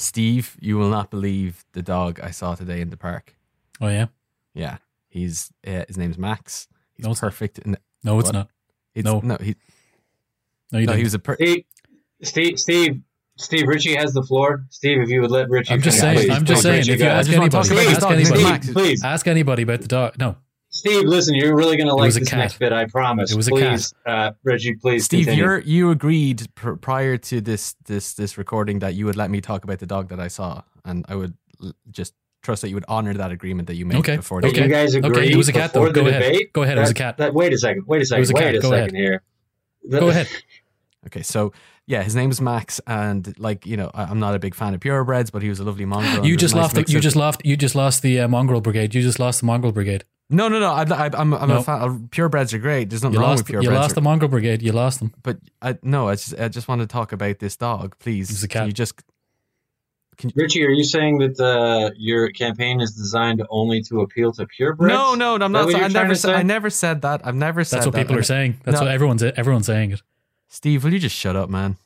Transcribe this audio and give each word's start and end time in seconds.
Steve, 0.00 0.56
you 0.60 0.76
will 0.78 0.88
not 0.88 1.10
believe 1.10 1.64
the 1.72 1.82
dog 1.82 2.20
I 2.22 2.30
saw 2.30 2.54
today 2.54 2.80
in 2.80 2.90
the 2.90 2.96
park. 2.96 3.34
Oh 3.80 3.88
yeah. 3.88 4.06
Yeah, 4.54 4.78
he's 5.08 5.52
uh, 5.66 5.84
his 5.86 5.96
name's 5.98 6.18
Max. 6.18 6.68
He's 6.94 7.04
No, 7.04 7.12
it's 7.12 7.22
not. 7.22 7.28
perfect. 7.28 7.58
In, 7.60 7.76
No, 8.02 8.18
it's 8.18 8.26
What? 8.28 8.34
not. 8.34 8.48
it's, 8.94 9.04
No. 9.04 9.20
no, 9.20 9.36
he, 9.40 9.54
No, 10.72 10.78
you 10.78 10.86
no, 10.86 10.92
didn't. 10.92 10.96
he 10.98 11.04
was 11.04 11.14
a. 11.14 11.18
Per- 11.18 11.36
Steve, 11.36 11.64
Steve, 12.22 12.58
Steve, 12.60 13.00
Steve, 13.36 13.66
Richie 13.68 13.94
has 13.96 14.12
the 14.12 14.22
floor. 14.22 14.64
Steve, 14.70 15.00
if 15.00 15.08
you 15.08 15.20
would 15.22 15.30
let 15.30 15.48
Richie. 15.48 15.72
I'm 15.74 15.80
just 15.82 15.98
saying. 16.00 16.16
please. 16.18 16.30
I'm 16.30 16.44
just 16.44 16.62
Please, 16.62 16.62
saying. 16.62 16.78
Richie, 16.80 16.92
If 16.92 17.00
you 17.00 17.06
ask 17.06 17.28
I 17.28 17.32
just 17.32 17.38
wanna 17.38 17.50
talk 17.50 17.66
anybody, 17.66 17.86
about 17.96 18.12
ask 18.12 18.30
anybody, 18.40 18.72
please. 18.72 19.04
ask 19.04 19.26
anybody 19.28 19.62
about 19.62 19.80
the 19.82 19.88
dog. 19.88 20.18
No, 20.18 20.36
Steve, 20.80 21.04
listen, 21.04 21.34
you're 21.34 21.54
really 21.56 21.76
going 21.76 21.88
to 21.88 21.94
like 21.94 22.06
was 22.06 22.16
a 22.16 22.20
this 22.20 22.28
cat. 22.30 22.38
next 22.38 22.58
bit, 22.58 22.72
I 22.72 22.86
promise. 22.86 23.32
It 23.32 23.36
was 23.36 23.48
a 23.48 23.50
please, 23.52 23.94
Uh, 24.06 24.32
Reggie, 24.44 24.74
please 24.74 25.04
Steve, 25.04 25.32
you're 25.32 25.58
you 25.60 25.90
agreed 25.90 26.46
pr- 26.54 26.72
prior 26.74 27.16
to 27.16 27.40
this 27.40 27.74
this 27.86 28.14
this 28.14 28.36
recording 28.38 28.78
that 28.80 28.94
you 28.94 29.04
would 29.06 29.16
let 29.16 29.30
me 29.30 29.40
talk 29.40 29.64
about 29.64 29.78
the 29.78 29.86
dog 29.86 30.08
that 30.08 30.18
I 30.20 30.28
saw, 30.28 30.62
and 30.84 31.04
I 31.08 31.14
would 31.16 31.34
l- 31.62 31.72
just 31.90 32.14
trust 32.42 32.62
that 32.62 32.68
you 32.70 32.74
would 32.76 32.86
honor 32.88 33.12
that 33.14 33.30
agreement 33.30 33.68
that 33.68 33.74
you 33.76 33.84
made 33.86 33.98
Okay, 33.98 34.16
before. 34.16 34.40
Did 34.40 34.54
the 34.54 34.60
okay. 34.60 34.64
you 34.68 34.72
guys 34.72 34.94
agree 34.94 35.10
Okay, 35.10 35.32
it 35.32 35.36
was 35.36 35.48
a 35.48 35.52
cat, 35.52 35.72
though. 35.74 35.90
Go 35.92 36.06
ahead. 36.06 36.22
debate? 36.22 36.52
Go 36.54 36.62
ahead, 36.62 36.78
it 36.78 36.80
was 36.80 36.90
a 36.90 36.94
cat. 36.94 37.18
that- 37.18 37.34
wait 37.34 37.52
a 37.52 37.58
second. 37.58 37.84
Wait 37.86 38.00
a 38.00 38.04
second. 38.06 38.20
was 38.20 38.30
a 38.30 38.34
wait 38.34 38.42
cat, 38.42 38.54
a 38.54 38.58
go 38.60 38.70
second 38.70 38.94
ahead. 38.94 38.94
here. 38.94 39.22
The- 39.88 40.00
go 40.00 40.08
ahead. 40.08 40.28
Okay, 41.06 41.22
so 41.22 41.54
yeah, 41.86 42.02
his 42.02 42.14
name 42.14 42.30
is 42.30 42.42
Max, 42.42 42.78
and 42.86 43.34
like 43.38 43.64
you 43.64 43.74
know, 43.78 43.90
I, 43.94 44.02
I'm 44.04 44.18
not 44.20 44.34
a 44.34 44.38
big 44.38 44.54
fan 44.54 44.74
of 44.74 44.80
purebreds, 44.80 45.32
but 45.32 45.40
he 45.42 45.48
was 45.48 45.58
a 45.58 45.64
lovely 45.64 45.86
mongrel. 45.86 46.26
You 46.26 46.36
just 46.36 46.54
nice 46.54 46.62
lost. 46.62 46.74
The, 46.74 46.84
you 46.92 46.98
of- 46.98 47.02
just 47.02 47.16
lost. 47.16 47.40
You 47.42 47.56
just 47.56 47.74
lost 47.74 48.02
the 48.02 48.20
uh, 48.20 48.28
mongrel 48.28 48.60
brigade. 48.60 48.94
You 48.94 49.00
just 49.00 49.18
lost 49.18 49.40
the 49.40 49.46
mongrel 49.46 49.72
brigade. 49.72 50.04
No, 50.30 50.48
no, 50.48 50.58
no. 50.60 50.70
I, 50.72 50.82
I, 50.84 51.10
I'm 51.12 51.34
I'm 51.34 51.48
No. 51.48 51.58
a 51.58 51.62
fan. 51.62 51.82
uh, 51.82 51.88
Purebreds 52.08 52.54
are 52.54 52.58
great. 52.58 52.88
There's 52.88 53.02
nothing 53.02 53.14
You 53.14 53.20
wrong 53.20 53.30
lost. 53.30 53.44
with 53.48 53.54
purebreds. 53.56 53.64
You 53.64 53.70
lost 53.70 53.94
the 53.94 54.00
mongrel 54.00 54.30
brigade. 54.30 54.62
You 54.62 54.72
lost 54.72 55.00
them. 55.00 55.12
but 55.22 55.38
I, 55.60 55.76
no, 55.82 56.08
I 56.08 56.14
just 56.14 56.34
I 56.38 56.48
just 56.48 56.68
want 56.68 56.80
to 56.80 56.86
talk 56.86 57.12
about 57.12 57.38
this 57.40 57.56
dog, 57.56 57.96
please. 57.98 58.30
It 58.30 58.34
was 58.34 58.44
a 58.44 58.48
Can 58.48 58.66
you 58.66 58.72
just 58.72 58.94
Richie, 60.34 60.62
are 60.66 60.70
you 60.70 60.84
saying 60.84 61.16
that 61.18 61.40
uh, 61.40 61.92
your 61.96 62.28
campaign 62.30 62.82
is 62.82 62.92
designed 62.94 63.42
only 63.48 63.80
to 63.84 64.02
appeal 64.02 64.32
to 64.32 64.46
purebreds? 64.46 64.86
no, 64.88 65.14
no, 65.14 65.36
no. 65.38 65.46
I'm 65.46 65.52
not. 65.52 65.64
what 65.66 65.74
I 65.76 65.88
never 65.88 66.14
said. 66.14 66.28
say? 66.28 66.34
I 66.34 66.42
never 66.42 66.68
said 66.68 67.00
that. 67.02 67.22
I've 67.26 67.34
never 67.34 67.64
said 67.64 67.78
That's 67.78 67.86
what 67.86 67.94
that. 67.94 68.02
people 68.02 68.18
are 68.18 68.22
saying. 68.22 68.60
That's 68.64 68.78
No. 68.80 68.84
what 68.86 68.92
everyone's. 68.94 69.22
Everyone's 69.22 69.64
saying 69.66 69.92
it. 69.92 70.02
Steve, 70.48 70.84
will 70.84 70.92
you 70.92 70.98
just 70.98 71.16
shut 71.16 71.36
up, 71.36 71.48
man? 71.48 71.76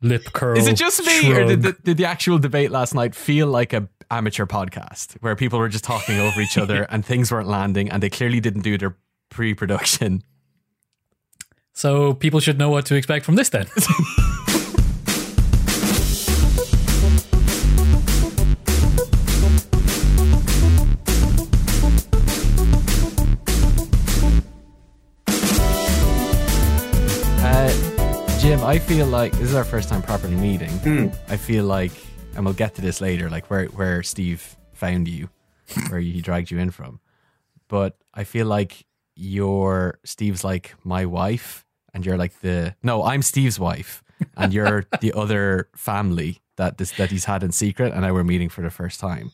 Lip 0.00 0.24
curl. 0.32 0.56
Is 0.58 0.66
it 0.66 0.74
just 0.76 1.04
me, 1.06 1.32
or 1.32 1.44
did 1.46 1.62
the, 1.62 1.72
did 1.84 1.96
the 1.96 2.06
actual 2.06 2.38
debate 2.38 2.72
last 2.72 2.92
night 2.94 3.14
feel 3.14 3.46
like 3.46 3.72
a 3.72 3.82
amateur 4.12 4.46
podcast 4.46 5.14
where 5.20 5.34
people 5.34 5.58
were 5.58 5.68
just 5.68 5.84
talking 5.84 6.20
over 6.20 6.40
each 6.40 6.58
other 6.58 6.82
and 6.90 7.04
things 7.04 7.32
weren't 7.32 7.48
landing, 7.48 7.90
and 7.90 8.02
they 8.02 8.10
clearly 8.10 8.40
didn't 8.40 8.62
do 8.62 8.78
their 8.78 8.96
pre-production? 9.30 10.22
So 11.72 12.12
people 12.12 12.38
should 12.38 12.58
know 12.58 12.68
what 12.68 12.86
to 12.86 12.94
expect 12.94 13.24
from 13.24 13.36
this 13.36 13.48
then. 13.48 13.66
Uh, 27.44 28.38
Jim, 28.38 28.62
I 28.62 28.78
feel 28.78 29.06
like 29.06 29.32
this 29.32 29.42
is 29.42 29.54
our 29.56 29.64
first 29.64 29.88
time 29.88 30.00
properly 30.00 30.36
meeting. 30.36 30.70
Hmm. 30.70 31.08
I 31.28 31.36
feel 31.36 31.64
like, 31.64 31.90
and 32.34 32.44
we'll 32.44 32.54
get 32.54 32.74
to 32.76 32.82
this 32.82 33.00
later, 33.00 33.30
like 33.30 33.50
where 33.50 33.66
where 33.66 34.02
Steve 34.02 34.56
found 34.72 35.08
you, 35.08 35.28
where 35.88 36.00
he 36.00 36.20
dragged 36.20 36.50
you 36.50 36.58
in 36.58 36.70
from. 36.70 37.00
But 37.68 37.96
I 38.14 38.24
feel 38.24 38.46
like 38.46 38.86
you're 39.14 39.98
Steve's 40.04 40.44
like 40.44 40.74
my 40.84 41.06
wife, 41.06 41.64
and 41.94 42.04
you're 42.04 42.18
like 42.18 42.40
the 42.40 42.74
no, 42.82 43.04
I'm 43.04 43.22
Steve's 43.22 43.58
wife, 43.58 44.02
and 44.36 44.52
you're 44.52 44.84
the 45.00 45.12
other 45.14 45.68
family 45.76 46.40
that 46.56 46.78
this 46.78 46.92
that 46.92 47.10
he's 47.10 47.24
had 47.24 47.42
in 47.42 47.52
secret, 47.52 47.92
and 47.92 48.02
now 48.02 48.12
we're 48.12 48.24
meeting 48.24 48.48
for 48.48 48.62
the 48.62 48.70
first 48.70 49.00
time. 49.00 49.32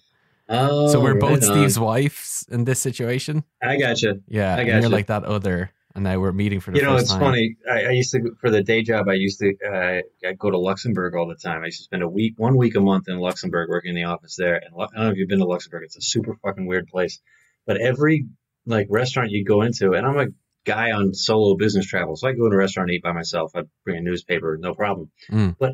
Oh, 0.48 0.88
so 0.88 1.00
we're 1.00 1.10
oh, 1.10 1.12
right 1.14 1.20
both 1.20 1.44
on. 1.44 1.56
Steve's 1.56 1.78
wives 1.78 2.46
in 2.50 2.64
this 2.64 2.80
situation. 2.80 3.44
I 3.62 3.76
gotcha. 3.76 4.20
Yeah, 4.28 4.54
I 4.54 4.60
and 4.60 4.82
you're 4.82 4.90
like 4.90 5.06
that 5.08 5.24
other, 5.24 5.70
and 5.98 6.04
now 6.04 6.16
we're 6.20 6.32
meeting 6.32 6.60
for 6.60 6.70
the 6.70 6.78
You 6.78 6.84
know, 6.84 6.96
it's 6.96 7.10
time. 7.10 7.20
funny. 7.20 7.56
I, 7.68 7.86
I 7.86 7.90
used 7.90 8.12
to 8.12 8.36
for 8.40 8.50
the 8.50 8.62
day 8.62 8.82
job. 8.82 9.08
I 9.08 9.14
used 9.14 9.40
to 9.40 9.52
uh, 9.66 10.28
I'd 10.28 10.38
go 10.38 10.48
to 10.48 10.56
Luxembourg 10.58 11.16
all 11.16 11.26
the 11.26 11.34
time. 11.34 11.62
I 11.62 11.66
used 11.66 11.78
to 11.78 11.84
spend 11.84 12.04
a 12.04 12.08
week, 12.08 12.34
one 12.36 12.56
week 12.56 12.76
a 12.76 12.80
month 12.80 13.08
in 13.08 13.18
Luxembourg, 13.18 13.68
working 13.68 13.90
in 13.90 13.96
the 13.96 14.04
office 14.04 14.36
there. 14.36 14.54
And 14.54 14.74
I 14.76 14.86
don't 14.86 14.94
know 14.94 15.10
if 15.10 15.16
you've 15.16 15.28
been 15.28 15.40
to 15.40 15.44
Luxembourg. 15.44 15.82
It's 15.84 15.96
a 15.96 16.00
super 16.00 16.36
fucking 16.36 16.66
weird 16.66 16.86
place. 16.86 17.20
But 17.66 17.80
every 17.80 18.26
like 18.64 18.86
restaurant 18.90 19.32
you 19.32 19.44
go 19.44 19.62
into, 19.62 19.94
and 19.94 20.06
I'm 20.06 20.18
a 20.18 20.26
guy 20.64 20.92
on 20.92 21.14
solo 21.14 21.56
business 21.56 21.86
travel, 21.86 22.14
so 22.14 22.28
I 22.28 22.32
go 22.32 22.48
to 22.48 22.54
a 22.54 22.56
restaurant 22.56 22.90
and 22.90 22.96
eat 22.96 23.02
by 23.02 23.12
myself. 23.12 23.50
I'd 23.56 23.68
bring 23.84 23.98
a 23.98 24.02
newspaper, 24.02 24.56
no 24.56 24.74
problem. 24.74 25.10
Mm. 25.32 25.56
But 25.58 25.72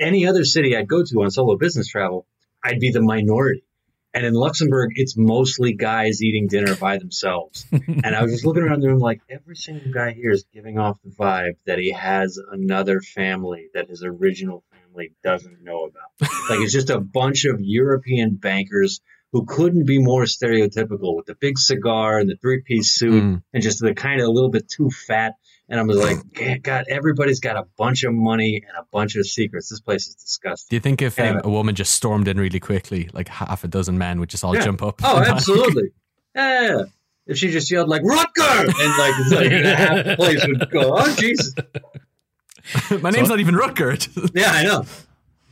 any 0.00 0.26
other 0.26 0.44
city 0.46 0.74
I'd 0.74 0.88
go 0.88 1.02
to 1.04 1.22
on 1.22 1.30
solo 1.30 1.58
business 1.58 1.88
travel, 1.88 2.26
I'd 2.64 2.80
be 2.80 2.92
the 2.92 3.02
minority. 3.02 3.64
And 4.16 4.24
in 4.24 4.32
Luxembourg, 4.32 4.92
it's 4.94 5.14
mostly 5.14 5.74
guys 5.74 6.22
eating 6.22 6.46
dinner 6.48 6.74
by 6.74 6.96
themselves. 6.96 7.66
and 7.70 8.16
I 8.16 8.22
was 8.22 8.32
just 8.32 8.46
looking 8.46 8.62
around 8.62 8.80
the 8.80 8.88
room 8.88 8.98
like 8.98 9.20
every 9.28 9.56
single 9.56 9.92
guy 9.92 10.14
here 10.14 10.30
is 10.30 10.46
giving 10.54 10.78
off 10.78 10.98
the 11.04 11.10
vibe 11.10 11.56
that 11.66 11.78
he 11.78 11.92
has 11.92 12.38
another 12.50 13.00
family 13.02 13.66
that 13.74 13.88
his 13.90 14.02
original 14.02 14.64
family 14.72 15.12
doesn't 15.22 15.62
know 15.62 15.84
about. 15.84 16.30
like 16.48 16.60
it's 16.60 16.72
just 16.72 16.88
a 16.88 16.98
bunch 16.98 17.44
of 17.44 17.60
European 17.60 18.36
bankers 18.36 19.00
who 19.32 19.44
couldn't 19.44 19.84
be 19.86 19.98
more 19.98 20.22
stereotypical 20.22 21.14
with 21.14 21.26
the 21.26 21.34
big 21.34 21.58
cigar 21.58 22.18
and 22.18 22.30
the 22.30 22.36
three 22.40 22.62
piece 22.62 22.92
suit 22.92 23.22
Mm. 23.22 23.42
and 23.52 23.62
just 23.62 23.80
the 23.80 23.92
kind 23.94 24.20
of 24.22 24.26
a 24.28 24.30
little 24.30 24.50
bit 24.50 24.66
too 24.66 24.88
fat. 24.88 25.34
And 25.68 25.80
I 25.80 25.82
was 25.82 25.96
like, 25.96 26.62
God, 26.62 26.84
everybody's 26.88 27.40
got 27.40 27.56
a 27.56 27.64
bunch 27.76 28.04
of 28.04 28.12
money 28.14 28.62
and 28.68 28.76
a 28.78 28.86
bunch 28.92 29.16
of 29.16 29.26
secrets. 29.26 29.68
This 29.68 29.80
place 29.80 30.06
is 30.06 30.14
disgusting. 30.14 30.68
Do 30.70 30.76
you 30.76 30.80
think 30.80 31.02
if 31.02 31.18
um, 31.18 31.40
a 31.42 31.50
woman 31.50 31.74
just 31.74 31.92
stormed 31.92 32.28
in 32.28 32.38
really 32.38 32.60
quickly, 32.60 33.10
like 33.12 33.28
half 33.28 33.64
a 33.64 33.68
dozen 33.68 33.98
men 33.98 34.20
would 34.20 34.28
just 34.28 34.44
all 34.44 34.54
Yeah. 34.54 34.62
jump 34.64 34.82
up? 34.82 35.00
Oh, 35.02 35.08
and 35.16 35.24
panic? 35.24 35.36
absolutely. 35.36 35.90
Yeah. 36.36 36.82
If 37.26 37.38
she 37.38 37.50
just 37.50 37.68
yelled 37.72 37.88
like 37.88 38.02
Rutger 38.02 38.60
and 38.60 38.70
like, 38.70 39.52
like 39.52 39.64
half 39.76 40.04
the 40.04 40.14
place 40.16 40.46
would 40.46 40.70
go, 40.70 40.94
oh 40.96 41.16
Jesus. 41.16 41.52
My 43.02 43.10
name's 43.10 43.28
So- 43.28 43.34
not 43.34 43.40
even 43.40 43.54
Rutger. 43.56 44.30
Yeah, 44.34 44.50
I 44.52 44.62
know. 44.64 44.84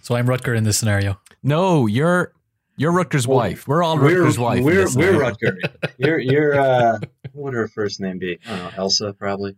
so 0.03 0.15
I'm 0.15 0.27
Rutger 0.27 0.57
in 0.57 0.65
this 0.65 0.77
scenario. 0.79 1.19
no, 1.43 1.87
you're 1.87 2.33
you're 2.77 2.93
Rutger's 2.93 3.27
Well, 3.27 3.39
wife. 3.39 3.67
We're 3.69 3.83
all 3.83 3.97
We're 3.99 4.11
Rutger's 4.25 4.39
wife. 4.39 4.63
we're 4.65 4.87
we're. 4.95 5.13
Rutger. 5.21 5.57
You're 5.99 6.19
you're 6.19 6.59
uh 6.61 6.99
what 7.33 7.45
would 7.47 7.55
her 7.55 7.69
first 7.69 8.01
name 8.01 8.19
be? 8.19 8.39
I 8.47 8.51
don't 8.51 8.59
know, 8.59 8.71
Elsa 8.77 9.13
probably. 9.13 9.57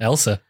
Elsa. 0.00 0.40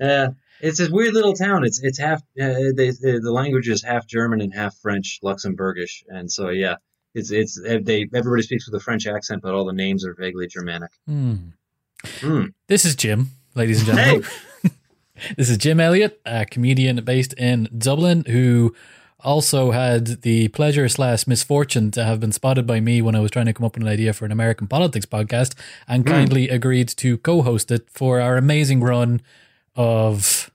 Yeah. 0.00 0.28
It's 0.60 0.80
a 0.80 0.90
weird 0.90 1.14
little 1.14 1.34
town. 1.34 1.64
It's 1.64 1.80
it's 1.82 1.98
half 1.98 2.20
uh, 2.20 2.74
they, 2.74 2.90
the 2.90 3.20
the 3.22 3.32
language 3.32 3.68
is 3.68 3.82
half 3.82 4.06
German 4.06 4.40
and 4.40 4.52
half 4.52 4.76
French, 4.78 5.20
Luxembourgish, 5.22 6.02
and 6.08 6.30
so 6.30 6.48
yeah, 6.48 6.76
it's 7.14 7.30
it's 7.30 7.60
they 7.62 8.08
everybody 8.12 8.42
speaks 8.42 8.68
with 8.68 8.80
a 8.80 8.82
French 8.82 9.06
accent, 9.06 9.40
but 9.42 9.54
all 9.54 9.64
the 9.64 9.72
names 9.72 10.04
are 10.04 10.14
vaguely 10.14 10.48
Germanic. 10.48 10.90
Hmm. 11.06 11.34
Hmm. 12.04 12.46
This 12.66 12.84
is 12.84 12.96
Jim, 12.96 13.30
ladies 13.54 13.78
and 13.78 13.96
gentlemen. 13.96 14.22
Hey, 14.22 14.70
This 15.36 15.50
is 15.50 15.58
Jim 15.58 15.80
Elliott, 15.80 16.20
a 16.24 16.46
comedian 16.46 17.04
based 17.04 17.32
in 17.34 17.68
Dublin, 17.76 18.24
who 18.26 18.74
also 19.24 19.72
had 19.72 20.22
the 20.22 20.48
pleasure 20.48 20.88
slash 20.88 21.26
misfortune 21.26 21.90
to 21.92 22.04
have 22.04 22.20
been 22.20 22.32
spotted 22.32 22.66
by 22.66 22.80
me 22.80 23.02
when 23.02 23.14
I 23.14 23.20
was 23.20 23.30
trying 23.30 23.46
to 23.46 23.52
come 23.52 23.66
up 23.66 23.74
with 23.74 23.82
an 23.82 23.88
idea 23.88 24.12
for 24.12 24.24
an 24.24 24.32
American 24.32 24.66
politics 24.66 25.06
podcast, 25.06 25.54
and 25.88 26.04
Hmm. 26.04 26.14
kindly 26.14 26.48
agreed 26.48 26.88
to 26.98 27.18
co-host 27.18 27.70
it 27.70 27.88
for 27.90 28.20
our 28.20 28.36
amazing 28.36 28.80
run 28.82 29.20
of 29.76 30.50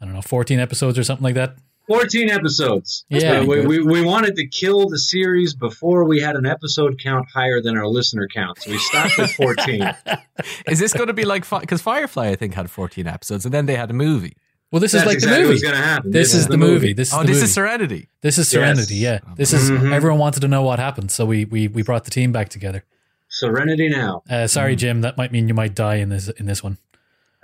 I 0.00 0.06
don't 0.06 0.14
know, 0.14 0.22
fourteen 0.22 0.58
episodes 0.60 0.98
or 0.98 1.04
something 1.04 1.24
like 1.24 1.34
that. 1.34 1.56
14 1.88 2.30
episodes. 2.30 3.04
Yeah. 3.08 3.42
We, 3.42 3.66
we, 3.66 3.82
we 3.82 4.00
wanted 4.00 4.36
to 4.36 4.46
kill 4.46 4.88
the 4.88 4.96
series 4.96 5.54
before 5.54 6.04
we 6.04 6.20
had 6.20 6.36
an 6.36 6.46
episode 6.46 7.00
count 7.02 7.26
higher 7.34 7.60
than 7.60 7.76
our 7.76 7.88
listener 7.88 8.28
count. 8.32 8.62
So 8.62 8.70
we 8.70 8.78
stopped 8.78 9.18
at 9.18 9.30
14. 9.30 9.92
Is 10.68 10.78
this 10.78 10.92
going 10.92 11.08
to 11.08 11.12
be 11.12 11.24
like 11.24 11.50
because 11.50 11.82
Firefly? 11.82 12.28
I 12.28 12.36
think 12.36 12.54
had 12.54 12.70
14 12.70 13.08
episodes, 13.08 13.44
and 13.44 13.52
then 13.52 13.66
they 13.66 13.74
had 13.74 13.90
a 13.90 13.92
movie. 13.92 14.36
Well, 14.72 14.78
this 14.80 14.92
That's 14.92 15.02
is 15.02 15.06
like 15.06 15.14
exactly 15.16 15.42
the 15.42 15.48
movie. 15.48 15.60
going 15.62 15.74
to 15.74 15.80
happen. 15.80 16.10
This 16.12 16.32
is 16.34 16.46
the 16.46 16.56
movie. 16.56 16.92
This 16.92 17.08
is 17.08 17.14
Oh, 17.14 17.20
the 17.22 17.26
this 17.26 17.36
movie. 17.38 17.44
is 17.44 17.54
Serenity. 17.54 18.08
This 18.20 18.38
is 18.38 18.48
Serenity. 18.48 18.94
Yes. 18.96 19.20
Yeah, 19.26 19.34
this 19.34 19.52
is 19.52 19.68
Mhm. 19.70 19.92
everyone 19.92 20.18
wanted 20.20 20.40
to 20.40 20.48
know 20.48 20.62
what 20.62 20.78
happened, 20.78 21.10
so 21.10 21.26
we 21.26 21.44
we 21.44 21.66
we 21.68 21.82
brought 21.82 22.04
the 22.04 22.10
team 22.12 22.30
back 22.30 22.48
together. 22.50 22.84
Serenity 23.28 23.88
now. 23.88 24.22
Uh, 24.30 24.46
sorry, 24.46 24.76
Jim, 24.76 25.00
that 25.00 25.16
might 25.16 25.32
mean 25.32 25.48
you 25.48 25.54
might 25.54 25.74
die 25.74 25.96
in 25.96 26.08
this 26.08 26.28
in 26.28 26.46
this 26.46 26.62
one. 26.62 26.78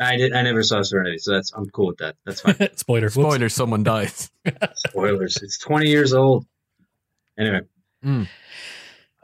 I 0.00 0.16
did. 0.16 0.34
I 0.34 0.42
never 0.42 0.62
saw 0.62 0.82
Serenity, 0.82 1.18
so 1.18 1.32
that's 1.32 1.52
I'm 1.56 1.68
cool 1.70 1.88
with 1.88 1.98
that. 1.98 2.16
That's 2.24 2.42
fine. 2.42 2.56
Spoiler. 2.76 3.06
Whoops. 3.08 3.14
Spoiler: 3.14 3.48
someone 3.48 3.82
dies. 3.82 4.30
Spoilers. 4.88 5.36
It's 5.42 5.58
20 5.58 5.88
years 5.88 6.12
old. 6.12 6.46
Anyway. 7.38 7.60
Mm. 8.04 8.28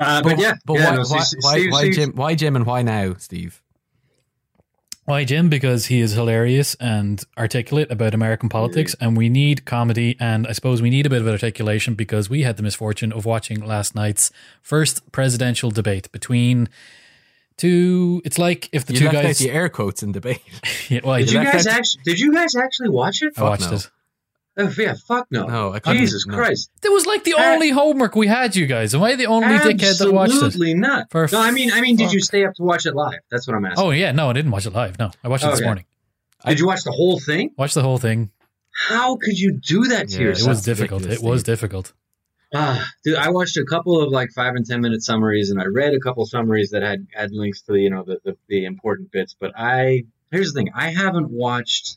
Uh, 0.00 0.22
but, 0.22 0.38
yeah, 0.38 0.54
but 0.66 0.74
yeah, 0.78 0.90
why, 0.90 0.96
no, 0.96 1.02
why, 1.06 1.20
Steve- 1.20 1.38
why, 1.42 1.52
Steve- 1.52 1.72
why 1.72 1.90
Jim? 1.92 2.12
Why 2.16 2.34
Jim 2.34 2.56
and 2.56 2.66
why 2.66 2.82
now, 2.82 3.14
Steve? 3.18 3.61
Why, 5.04 5.24
Jim? 5.24 5.48
Because 5.48 5.86
he 5.86 6.00
is 6.00 6.12
hilarious 6.12 6.76
and 6.76 7.22
articulate 7.36 7.90
about 7.90 8.14
American 8.14 8.48
politics, 8.48 8.94
and 9.00 9.16
we 9.16 9.28
need 9.28 9.64
comedy. 9.64 10.16
And 10.20 10.46
I 10.46 10.52
suppose 10.52 10.80
we 10.80 10.90
need 10.90 11.06
a 11.06 11.10
bit 11.10 11.20
of 11.20 11.26
articulation 11.26 11.94
because 11.94 12.30
we 12.30 12.42
had 12.42 12.56
the 12.56 12.62
misfortune 12.62 13.12
of 13.12 13.24
watching 13.24 13.60
last 13.66 13.96
night's 13.96 14.30
first 14.62 15.10
presidential 15.10 15.72
debate 15.72 16.10
between 16.12 16.68
two. 17.56 18.22
It's 18.24 18.38
like 18.38 18.68
if 18.72 18.86
the 18.86 18.92
you 18.92 19.00
two 19.00 19.04
left 19.06 19.22
guys. 19.22 19.40
out 19.40 19.44
the 19.44 19.50
air 19.50 19.68
quotes 19.68 20.02
in 20.02 20.12
debate. 20.12 20.40
Yeah, 20.88 21.00
well, 21.04 21.18
Did 21.18 21.32
you 21.32 21.44
guys 21.44 21.66
actually? 21.66 22.02
Did 22.04 22.20
you 22.20 22.34
guys 22.34 22.54
actually 22.54 22.90
watch 22.90 23.22
it? 23.22 23.38
I 23.38 23.42
watched 23.44 23.70
no. 23.70 23.76
it. 23.76 23.90
Oh, 24.58 24.70
yeah, 24.76 24.94
fuck 25.08 25.26
no. 25.30 25.46
No, 25.46 25.72
I 25.72 25.78
couldn't. 25.80 25.98
Jesus 26.00 26.26
no. 26.26 26.36
Christ. 26.36 26.70
That 26.82 26.90
was 26.90 27.06
like 27.06 27.24
the 27.24 27.34
Uh, 27.34 27.52
only 27.54 27.70
homework 27.70 28.14
we 28.14 28.26
had, 28.26 28.54
you 28.54 28.66
guys. 28.66 28.94
Am 28.94 29.02
I 29.02 29.16
the 29.16 29.26
only 29.26 29.48
dickhead 29.58 29.98
that 29.98 30.12
watched 30.12 30.34
it? 30.34 30.42
Absolutely 30.44 30.74
not. 30.74 31.10
For 31.10 31.26
no, 31.32 31.40
I 31.40 31.50
mean, 31.52 31.72
I 31.72 31.80
mean, 31.80 31.96
did 31.96 32.12
you 32.12 32.20
stay 32.20 32.44
up 32.44 32.54
to 32.56 32.62
watch 32.62 32.84
it 32.84 32.94
live? 32.94 33.20
That's 33.30 33.46
what 33.46 33.56
I'm 33.56 33.64
asking. 33.64 33.84
Oh 33.84 33.90
yeah, 33.90 34.12
no, 34.12 34.28
I 34.28 34.34
didn't 34.34 34.50
watch 34.50 34.66
it 34.66 34.74
live. 34.74 34.98
No, 34.98 35.10
I 35.24 35.28
watched 35.28 35.44
it 35.44 35.50
this 35.50 35.62
morning. 35.62 35.84
did 36.46 36.60
you 36.60 36.66
watch 36.66 36.84
the 36.84 36.92
whole 36.92 37.18
thing? 37.18 37.50
Watched 37.56 37.74
the 37.74 37.82
whole 37.82 37.98
thing. 37.98 38.30
How 38.74 39.16
could 39.16 39.38
you 39.38 39.52
do 39.52 39.84
that 39.84 40.08
to 40.10 40.22
Yeah, 40.22 40.30
It 40.30 40.42
was 40.46 40.62
difficult. 40.62 41.06
It 41.06 41.22
was 41.22 41.42
difficult. 41.42 41.92
Ah, 42.54 42.86
dude, 43.04 43.16
I 43.16 43.30
watched 43.30 43.56
a 43.56 43.64
couple 43.64 44.02
of 44.02 44.10
like 44.12 44.30
five 44.32 44.54
and 44.54 44.66
ten 44.66 44.82
minute 44.82 45.02
summaries, 45.02 45.50
and 45.50 45.60
I 45.60 45.64
read 45.64 45.94
a 45.94 45.98
couple 46.00 46.26
summaries 46.26 46.70
that 46.70 46.82
had 46.82 47.06
had 47.14 47.30
links 47.32 47.62
to 47.62 47.72
the 47.72 47.80
you 47.80 47.90
know 47.90 48.02
the, 48.02 48.18
the 48.24 48.36
the 48.48 48.64
important 48.66 49.10
bits. 49.10 49.34
But 49.38 49.52
I 49.56 50.04
here's 50.30 50.52
the 50.52 50.58
thing: 50.60 50.70
I 50.74 50.90
haven't 50.90 51.30
watched 51.30 51.96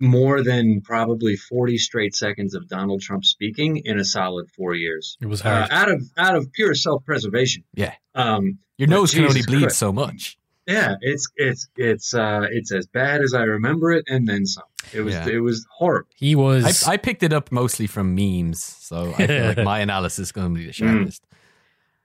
more 0.00 0.42
than 0.42 0.80
probably 0.80 1.36
forty 1.36 1.78
straight 1.78 2.14
seconds 2.14 2.54
of 2.54 2.68
Donald 2.68 3.02
Trump 3.02 3.24
speaking 3.24 3.78
in 3.84 3.98
a 3.98 4.04
solid 4.04 4.48
four 4.56 4.74
years, 4.74 5.16
It 5.20 5.26
was 5.26 5.42
uh, 5.44 5.66
out 5.70 5.90
of 5.90 6.02
out 6.16 6.34
of 6.36 6.50
pure 6.52 6.74
self 6.74 7.04
preservation. 7.04 7.64
Yeah. 7.74 7.94
Um, 8.14 8.58
Your 8.78 8.88
But 8.88 8.94
nose 8.94 9.12
can 9.14 9.24
only 9.24 9.42
bleed 9.42 9.60
Christ. 9.62 9.78
so 9.78 9.92
much. 9.92 10.38
yeah, 10.66 10.94
it's 11.00 11.28
it's 11.36 11.68
it's 11.76 12.14
uh 12.14 12.46
it's 12.50 12.72
as 12.72 12.86
bad 12.86 13.20
as 13.22 13.34
I 13.34 13.42
remember 13.42 13.92
it, 13.92 14.04
and 14.08 14.26
then 14.26 14.46
some. 14.46 14.64
It 14.94 15.02
was 15.02 15.14
Yeah. 15.14 15.28
it 15.28 15.40
was 15.40 15.66
horrible. 15.70 16.08
he 16.16 16.34
was. 16.34 16.82
I, 16.88 16.92
I 16.92 16.96
picked 16.96 17.22
it 17.22 17.32
up 17.32 17.52
mostly 17.52 17.86
from 17.86 18.14
memes, 18.14 18.62
so 18.62 19.12
I 19.18 19.26
feel 19.26 19.46
like 19.48 19.58
my 19.74 19.80
analysis 19.80 20.28
is 20.28 20.32
going 20.32 20.54
to 20.54 20.58
be 20.58 20.66
the 20.66 20.72
Mm. 20.72 20.74
sharpest. 20.74 21.22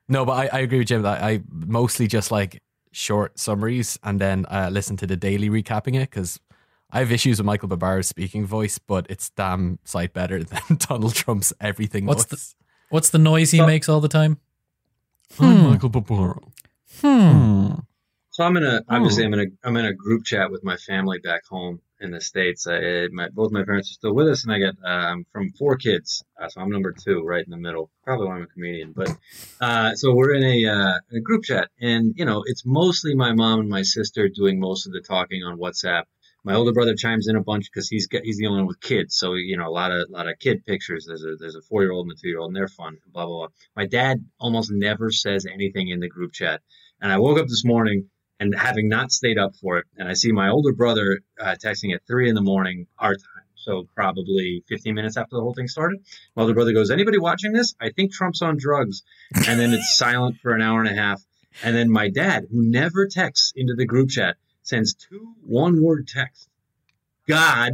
No, 0.07 0.25
but 0.25 0.33
I, 0.33 0.57
I 0.57 0.59
agree 0.59 0.79
with 0.79 0.87
Jim 0.89 1.01
that 1.03 1.23
I 1.23 1.41
mostly 1.49 2.07
just 2.07 2.29
like 2.31 2.61
short 2.91 3.39
summaries 3.39 3.97
and 4.03 4.19
then 4.21 4.45
uh, 4.51 4.69
listen 4.71 4.97
to 4.97 5.07
the 5.07 5.15
daily 5.17 5.49
recapping 5.49 5.95
it 5.95 6.09
because 6.11 6.39
I 6.91 6.99
have 6.99 7.11
issues 7.11 7.39
with 7.39 7.45
Michael 7.45 7.67
Barbaro's 7.67 8.07
speaking 8.07 8.45
voice, 8.45 8.77
but 8.77 9.05
it's 9.09 9.29
damn 9.31 9.79
sight 9.83 10.13
better 10.13 10.43
than 10.43 10.61
Donald 10.77 11.13
Trump's 11.15 11.51
everything 11.59 12.05
What's 12.05 12.25
the- 12.25 12.53
what's 12.89 13.09
the 13.09 13.17
noise 13.17 13.51
he 13.51 13.57
So- 13.59 13.65
makes 13.65 13.89
all 13.89 14.01
the 14.01 14.07
time? 14.07 14.37
I'm 15.39 15.57
Hmm. 15.57 15.63
Michael 15.71 15.89
Barbaro. 15.89 16.39
Hmm. 17.01 17.71
So 18.29 18.43
I'm 18.43 18.55
in 18.57 18.63
a 18.63 18.81
obviously 18.89 19.23
Hmm. 19.25 19.33
I'm 19.33 19.39
in 19.39 19.47
a 19.63 19.67
I'm 19.67 19.77
in 19.77 19.85
a 19.85 19.93
group 19.93 20.23
chat 20.23 20.51
with 20.51 20.63
my 20.63 20.77
family 20.77 21.19
back 21.19 21.41
home 21.49 21.81
in 21.99 22.11
the 22.11 22.21
states. 22.21 22.67
Uh, 22.67 23.07
my, 23.11 23.29
both 23.29 23.51
my 23.51 23.63
parents 23.63 23.89
are 23.89 23.93
still 23.95 24.13
with 24.13 24.27
us, 24.27 24.43
and 24.43 24.53
I 24.53 24.59
got 24.59 24.75
um, 24.83 25.25
from 25.31 25.49
four 25.53 25.77
kids, 25.77 26.23
uh, 26.39 26.47
so 26.49 26.59
I'm 26.61 26.69
number 26.69 26.91
two, 26.93 27.23
right 27.23 27.43
in 27.43 27.49
the 27.49 27.57
middle. 27.57 27.89
Probably 28.03 28.27
why 28.27 28.35
I'm 28.35 28.43
a 28.43 28.47
comedian, 28.47 28.91
but 28.93 29.15
uh, 29.61 29.95
so 29.95 30.13
we're 30.13 30.33
in 30.33 30.43
a, 30.43 30.65
uh, 30.67 30.99
a 31.13 31.19
group 31.21 31.43
chat, 31.45 31.69
and 31.81 32.13
you 32.17 32.25
know 32.25 32.43
it's 32.45 32.63
mostly 32.65 33.15
my 33.15 33.33
mom 33.33 33.61
and 33.61 33.69
my 33.69 33.81
sister 33.81 34.27
doing 34.29 34.59
most 34.59 34.85
of 34.85 34.93
the 34.93 35.01
talking 35.01 35.43
on 35.43 35.57
WhatsApp. 35.57 36.03
My 36.45 36.53
older 36.53 36.73
brother 36.73 36.93
chimes 36.93 37.27
in 37.27 37.35
a 37.35 37.41
bunch 37.41 37.71
because 37.73 37.89
he's 37.89 38.05
got, 38.05 38.21
he's 38.21 38.37
the 38.37 38.45
only 38.45 38.59
one 38.59 38.67
with 38.67 38.79
kids, 38.79 39.17
so 39.17 39.33
you 39.33 39.57
know 39.57 39.67
a 39.67 39.73
lot 39.73 39.89
of 39.89 40.11
lot 40.11 40.27
of 40.27 40.37
kid 40.37 40.63
pictures. 40.63 41.05
There's 41.07 41.23
a 41.23 41.37
there's 41.39 41.55
a 41.55 41.61
four 41.63 41.81
year 41.81 41.91
old 41.91 42.05
and 42.05 42.15
a 42.15 42.21
two 42.21 42.27
year 42.27 42.37
old, 42.37 42.49
and 42.49 42.55
they're 42.55 42.67
fun. 42.67 42.97
Blah 43.11 43.25
blah 43.25 43.37
blah. 43.37 43.47
My 43.75 43.87
dad 43.87 44.23
almost 44.39 44.69
never 44.71 45.09
says 45.09 45.47
anything 45.51 45.89
in 45.89 45.99
the 45.99 46.07
group 46.07 46.33
chat, 46.33 46.61
and 47.01 47.11
I 47.11 47.17
woke 47.17 47.39
up 47.39 47.47
this 47.47 47.65
morning 47.65 48.09
and 48.39 48.53
having 48.53 48.87
not 48.89 49.11
stayed 49.11 49.39
up 49.39 49.55
for 49.55 49.79
it, 49.79 49.85
and 49.97 50.07
I 50.07 50.13
see 50.13 50.31
my 50.31 50.49
older 50.49 50.71
brother 50.71 51.21
uh, 51.41 51.55
texting 51.55 51.95
at 51.95 52.05
three 52.05 52.29
in 52.29 52.35
the 52.35 52.41
morning 52.41 52.85
our 52.99 53.15
time, 53.15 53.45
so 53.55 53.87
probably 53.95 54.63
15 54.69 54.93
minutes 54.93 55.17
after 55.17 55.37
the 55.37 55.41
whole 55.41 55.55
thing 55.55 55.67
started. 55.67 55.99
My 56.35 56.43
older 56.43 56.53
brother 56.53 56.73
goes, 56.73 56.91
"Anybody 56.91 57.17
watching 57.17 57.53
this? 57.53 57.73
I 57.81 57.89
think 57.89 58.13
Trump's 58.13 58.43
on 58.43 58.57
drugs," 58.57 59.01
and 59.47 59.59
then 59.59 59.73
it's 59.73 59.97
silent 59.97 60.37
for 60.43 60.53
an 60.53 60.61
hour 60.61 60.79
and 60.79 60.89
a 60.89 61.01
half, 61.01 61.23
and 61.63 61.75
then 61.75 61.89
my 61.89 62.11
dad, 62.11 62.45
who 62.51 62.69
never 62.69 63.07
texts 63.07 63.51
into 63.55 63.73
the 63.73 63.87
group 63.87 64.09
chat, 64.09 64.37
sends 64.65 64.93
two 64.93 65.33
one-word 65.45 66.07
texts, 66.07 66.47
"God," 67.27 67.73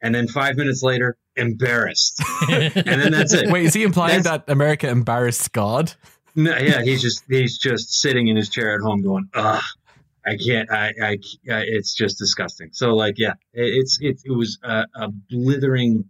and 0.00 0.14
then 0.14 0.28
five 0.28 0.56
minutes 0.56 0.82
later, 0.82 1.16
embarrassed, 1.36 2.22
and 2.48 2.72
then 2.74 3.10
that's 3.12 3.32
it. 3.32 3.50
Wait, 3.50 3.64
is 3.66 3.74
he 3.74 3.82
implying 3.82 4.22
That's- 4.22 4.42
that 4.46 4.52
America 4.52 4.88
embarrassed 4.88 5.52
God? 5.52 5.92
No, 6.34 6.56
yeah, 6.56 6.82
he's 6.82 7.02
just 7.02 7.24
he's 7.28 7.58
just 7.58 7.92
sitting 8.00 8.28
in 8.28 8.36
his 8.36 8.48
chair 8.48 8.74
at 8.74 8.80
home 8.80 9.02
going, 9.02 9.28
ugh, 9.34 9.62
I 10.24 10.36
can't, 10.38 10.70
I, 10.70 10.92
I, 11.02 11.10
I 11.50 11.60
it's 11.66 11.94
just 11.94 12.18
disgusting. 12.18 12.70
So 12.72 12.94
like, 12.94 13.16
yeah, 13.18 13.32
it, 13.52 13.64
it's 13.64 13.98
it, 14.00 14.22
it 14.24 14.30
was 14.30 14.58
a, 14.62 14.86
a 14.94 15.08
blithering, 15.28 16.06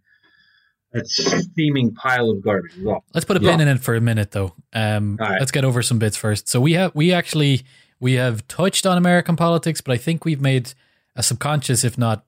a 0.94 1.04
steaming 1.04 1.92
pile 1.94 2.30
of 2.30 2.40
garbage. 2.40 2.72
It 2.76 2.84
was 2.84 2.86
awful. 2.86 3.04
Let's 3.14 3.24
put 3.24 3.36
a 3.36 3.40
Yeah. 3.40 3.50
pin 3.56 3.62
in 3.62 3.68
it 3.76 3.80
for 3.80 3.96
a 3.96 4.00
minute, 4.00 4.30
though. 4.30 4.52
Um, 4.72 5.18
All 5.20 5.28
right. 5.28 5.40
Let's 5.40 5.50
get 5.50 5.64
over 5.64 5.82
some 5.82 5.98
bits 5.98 6.16
first. 6.16 6.46
So 6.48 6.60
we 6.60 6.74
have 6.74 6.94
we 6.94 7.12
actually 7.12 7.62
we 8.02 8.14
have 8.14 8.46
touched 8.48 8.84
on 8.84 8.98
American 8.98 9.36
politics, 9.36 9.80
but 9.80 9.92
I 9.92 9.96
think 9.96 10.24
we've 10.24 10.40
made 10.40 10.74
a 11.14 11.22
subconscious, 11.22 11.84
if 11.84 11.96
not 11.96 12.26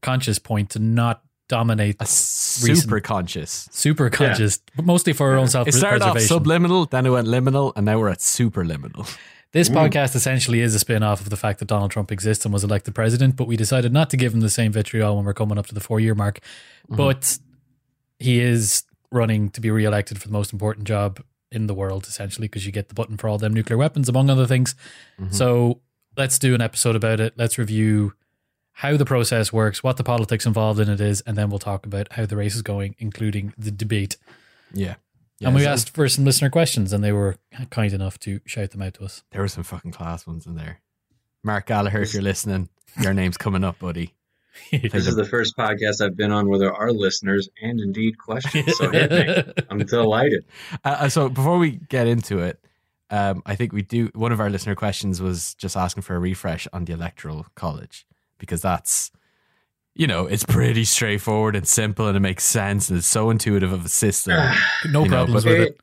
conscious, 0.00 0.38
point 0.38 0.70
to 0.70 0.78
not 0.78 1.22
dominate 1.48 1.96
A 1.98 2.06
super 2.06 3.00
conscious. 3.00 3.68
super 3.72 4.10
conscious, 4.10 4.60
but 4.76 4.84
mostly 4.84 5.12
for 5.12 5.30
our 5.32 5.36
own 5.36 5.48
self 5.48 5.66
It 5.66 5.72
started 5.72 6.02
off 6.02 6.20
subliminal, 6.20 6.86
then 6.86 7.04
it 7.04 7.10
went 7.10 7.26
liminal, 7.26 7.72
and 7.74 7.84
now 7.84 7.98
we're 7.98 8.10
at 8.10 8.18
superliminal. 8.18 9.12
This 9.50 9.68
Mm. 9.68 9.74
podcast 9.76 10.14
essentially 10.14 10.60
is 10.60 10.74
a 10.74 10.78
spin 10.78 11.02
off 11.02 11.20
of 11.22 11.30
the 11.30 11.36
fact 11.36 11.58
that 11.58 11.64
Donald 11.68 11.90
Trump 11.90 12.12
exists 12.12 12.44
and 12.44 12.52
was 12.52 12.62
elected 12.62 12.94
president, 12.94 13.34
but 13.34 13.48
we 13.48 13.56
decided 13.56 13.92
not 13.92 14.10
to 14.10 14.16
give 14.16 14.32
him 14.34 14.40
the 14.40 14.50
same 14.50 14.70
vitriol 14.72 15.16
when 15.16 15.24
we're 15.24 15.34
coming 15.34 15.58
up 15.58 15.66
to 15.66 15.74
the 15.74 15.80
four 15.80 15.98
year 15.98 16.14
mark. 16.14 16.38
Mm-hmm. 16.38 16.96
But 16.96 17.38
he 18.20 18.40
is 18.40 18.84
running 19.10 19.48
to 19.50 19.60
be 19.60 19.70
re-elected 19.70 20.20
for 20.20 20.28
the 20.28 20.32
most 20.34 20.52
important 20.52 20.86
job 20.86 21.20
in 21.50 21.66
the 21.66 21.74
world, 21.74 22.06
essentially, 22.06 22.46
because 22.48 22.66
you 22.66 22.72
get 22.72 22.88
the 22.88 22.94
button 22.94 23.16
for 23.16 23.28
all 23.28 23.38
them 23.38 23.54
nuclear 23.54 23.76
weapons, 23.78 24.08
among 24.08 24.28
other 24.30 24.46
things. 24.46 24.74
Mhm. 25.20 25.32
So 25.34 25.80
let's 26.16 26.38
do 26.38 26.54
an 26.54 26.60
episode 26.60 26.96
about 26.96 27.20
it. 27.20 27.34
Let's 27.36 27.58
review 27.58 28.14
how 28.72 28.96
the 28.96 29.04
process 29.04 29.52
works, 29.52 29.82
what 29.82 29.96
the 29.96 30.04
politics 30.04 30.46
involved 30.46 30.78
in 30.78 30.88
it 30.88 31.00
is, 31.00 31.20
and 31.22 31.36
then 31.36 31.50
we'll 31.50 31.58
talk 31.58 31.84
about 31.86 32.12
how 32.12 32.26
the 32.26 32.36
race 32.36 32.54
is 32.54 32.62
going, 32.62 32.94
including 32.98 33.52
the 33.58 33.70
debate. 33.70 34.16
Yeah. 34.72 34.96
and 35.40 35.54
we 35.54 35.62
so 35.62 35.70
asked 35.70 35.90
for 35.94 36.08
some 36.08 36.24
listener 36.24 36.50
questions, 36.50 36.92
and 36.92 37.02
they 37.02 37.12
were 37.12 37.36
kind 37.70 37.92
enough 37.92 38.18
to 38.20 38.40
shout 38.44 38.72
them 38.72 38.82
out 38.82 38.94
to 38.94 39.04
us. 39.04 39.22
There 39.30 39.40
were 39.40 39.48
some 39.48 39.62
fucking 39.62 39.92
class 39.92 40.26
ones 40.26 40.46
in 40.46 40.56
there. 40.56 40.80
Mark 41.44 41.66
Gallagher, 41.66 42.02
if 42.02 42.12
you're 42.12 42.22
listening, 42.22 42.68
your 43.00 43.14
name's 43.14 43.36
coming 43.36 43.62
up, 43.62 43.78
buddy. 43.78 44.14
This 44.72 45.06
is 45.06 45.14
the 45.16 45.24
first 45.24 45.56
podcast 45.56 46.04
I've 46.04 46.16
been 46.16 46.32
on 46.32 46.48
where 46.48 46.58
there 46.58 46.74
are 46.74 46.92
listeners 46.92 47.48
and 47.62 47.80
indeed 47.80 48.18
questions. 48.18 48.76
So 48.76 48.90
hit 48.90 49.10
me. 49.10 49.52
I'm 49.70 49.78
delighted. 49.78 50.44
Uh, 50.84 50.96
uh, 51.00 51.08
so 51.08 51.28
before 51.28 51.58
we 51.58 51.72
get 51.88 52.06
into 52.06 52.38
it, 52.40 52.58
um, 53.10 53.42
I 53.46 53.54
think 53.54 53.72
we 53.72 53.82
do. 53.82 54.10
One 54.14 54.32
of 54.32 54.40
our 54.40 54.50
listener 54.50 54.74
questions 54.74 55.22
was 55.22 55.54
just 55.54 55.76
asking 55.76 56.02
for 56.02 56.16
a 56.16 56.18
refresh 56.18 56.66
on 56.72 56.84
the 56.84 56.92
electoral 56.92 57.46
college 57.54 58.06
because 58.38 58.60
that's, 58.60 59.10
you 59.94 60.06
know, 60.06 60.26
it's 60.26 60.44
pretty 60.44 60.84
straightforward 60.84 61.56
and 61.56 61.66
simple 61.66 62.06
and 62.08 62.16
it 62.16 62.20
makes 62.20 62.44
sense 62.44 62.88
and 62.90 62.98
it's 62.98 63.06
so 63.06 63.30
intuitive 63.30 63.72
of 63.72 63.84
a 63.86 63.88
system. 63.88 64.34
no 64.90 65.04
You 65.04 65.08
know, 65.08 65.16
problems 65.16 65.44
but- 65.44 65.50
with 65.58 65.68
it. 65.68 65.80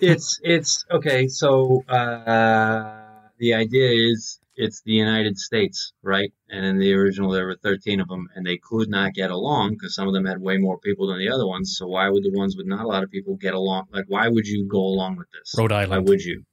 it's 0.00 0.40
it's 0.42 0.84
okay. 0.90 1.26
So 1.28 1.84
uh, 1.88 3.00
the 3.38 3.54
idea 3.54 4.10
is 4.12 4.38
it's 4.56 4.82
the 4.84 4.92
United 4.92 5.38
States, 5.38 5.92
right? 6.02 6.32
And 6.48 6.64
in 6.64 6.78
the 6.78 6.94
original, 6.94 7.30
there 7.30 7.46
were 7.46 7.56
13 7.62 8.00
of 8.00 8.08
them, 8.08 8.28
and 8.34 8.46
they 8.46 8.58
could 8.58 8.88
not 8.88 9.14
get 9.14 9.30
along 9.30 9.72
because 9.72 9.94
some 9.94 10.08
of 10.08 10.14
them 10.14 10.24
had 10.24 10.40
way 10.40 10.56
more 10.58 10.78
people 10.78 11.08
than 11.08 11.18
the 11.18 11.28
other 11.28 11.46
ones. 11.46 11.76
So 11.78 11.86
why 11.86 12.08
would 12.08 12.22
the 12.22 12.32
ones 12.36 12.56
with 12.56 12.66
not 12.66 12.84
a 12.84 12.88
lot 12.88 13.02
of 13.02 13.10
people 13.10 13.36
get 13.36 13.54
along? 13.54 13.86
Like, 13.92 14.04
why 14.08 14.28
would 14.28 14.46
you 14.46 14.66
go 14.70 14.78
along 14.78 15.16
with 15.16 15.28
this? 15.32 15.54
Rhode 15.56 15.72
Why 15.72 15.82
Island. 15.82 16.08
would 16.08 16.20
you? 16.20 16.44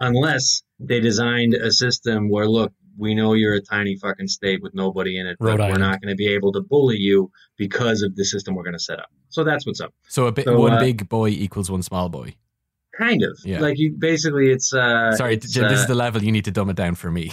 Unless 0.00 0.62
they 0.80 1.00
designed 1.00 1.54
a 1.54 1.70
system 1.70 2.28
where, 2.28 2.48
look, 2.48 2.72
we 2.96 3.14
know 3.14 3.34
you're 3.34 3.54
a 3.54 3.62
tiny 3.62 3.96
fucking 3.96 4.28
state 4.28 4.62
with 4.62 4.74
nobody 4.74 5.18
in 5.18 5.26
it, 5.26 5.36
but 5.40 5.58
Rhode 5.58 5.72
we're 5.72 5.78
not 5.78 6.00
going 6.00 6.10
to 6.10 6.16
be 6.16 6.28
able 6.28 6.52
to 6.52 6.60
bully 6.60 6.96
you 6.96 7.30
because 7.56 8.02
of 8.02 8.14
the 8.16 8.24
system 8.24 8.54
we're 8.54 8.64
going 8.64 8.74
to 8.74 8.78
set 8.78 8.98
up. 8.98 9.10
So 9.28 9.42
that's 9.42 9.66
what's 9.66 9.80
up. 9.80 9.92
So 10.08 10.26
a 10.26 10.32
bit 10.32 10.44
So, 10.44 10.58
one 10.58 10.74
uh, 10.74 10.80
big 10.80 11.08
boy 11.08 11.30
equals 11.30 11.70
one 11.70 11.82
small 11.82 12.08
boy. 12.08 12.34
Kind 12.98 13.22
of. 13.22 13.38
Yeah. 13.44 13.60
Like 13.60 13.78
you 13.78 13.92
basically, 13.92 14.50
it's. 14.50 14.72
Uh, 14.72 15.16
Sorry, 15.16 15.34
it's, 15.34 15.50
Jim, 15.50 15.64
this 15.68 15.80
is 15.80 15.84
uh, 15.84 15.88
the 15.88 15.94
level 15.94 16.22
you 16.22 16.32
need 16.32 16.44
to 16.44 16.50
dumb 16.50 16.70
it 16.70 16.76
down 16.76 16.94
for 16.94 17.10
me. 17.10 17.32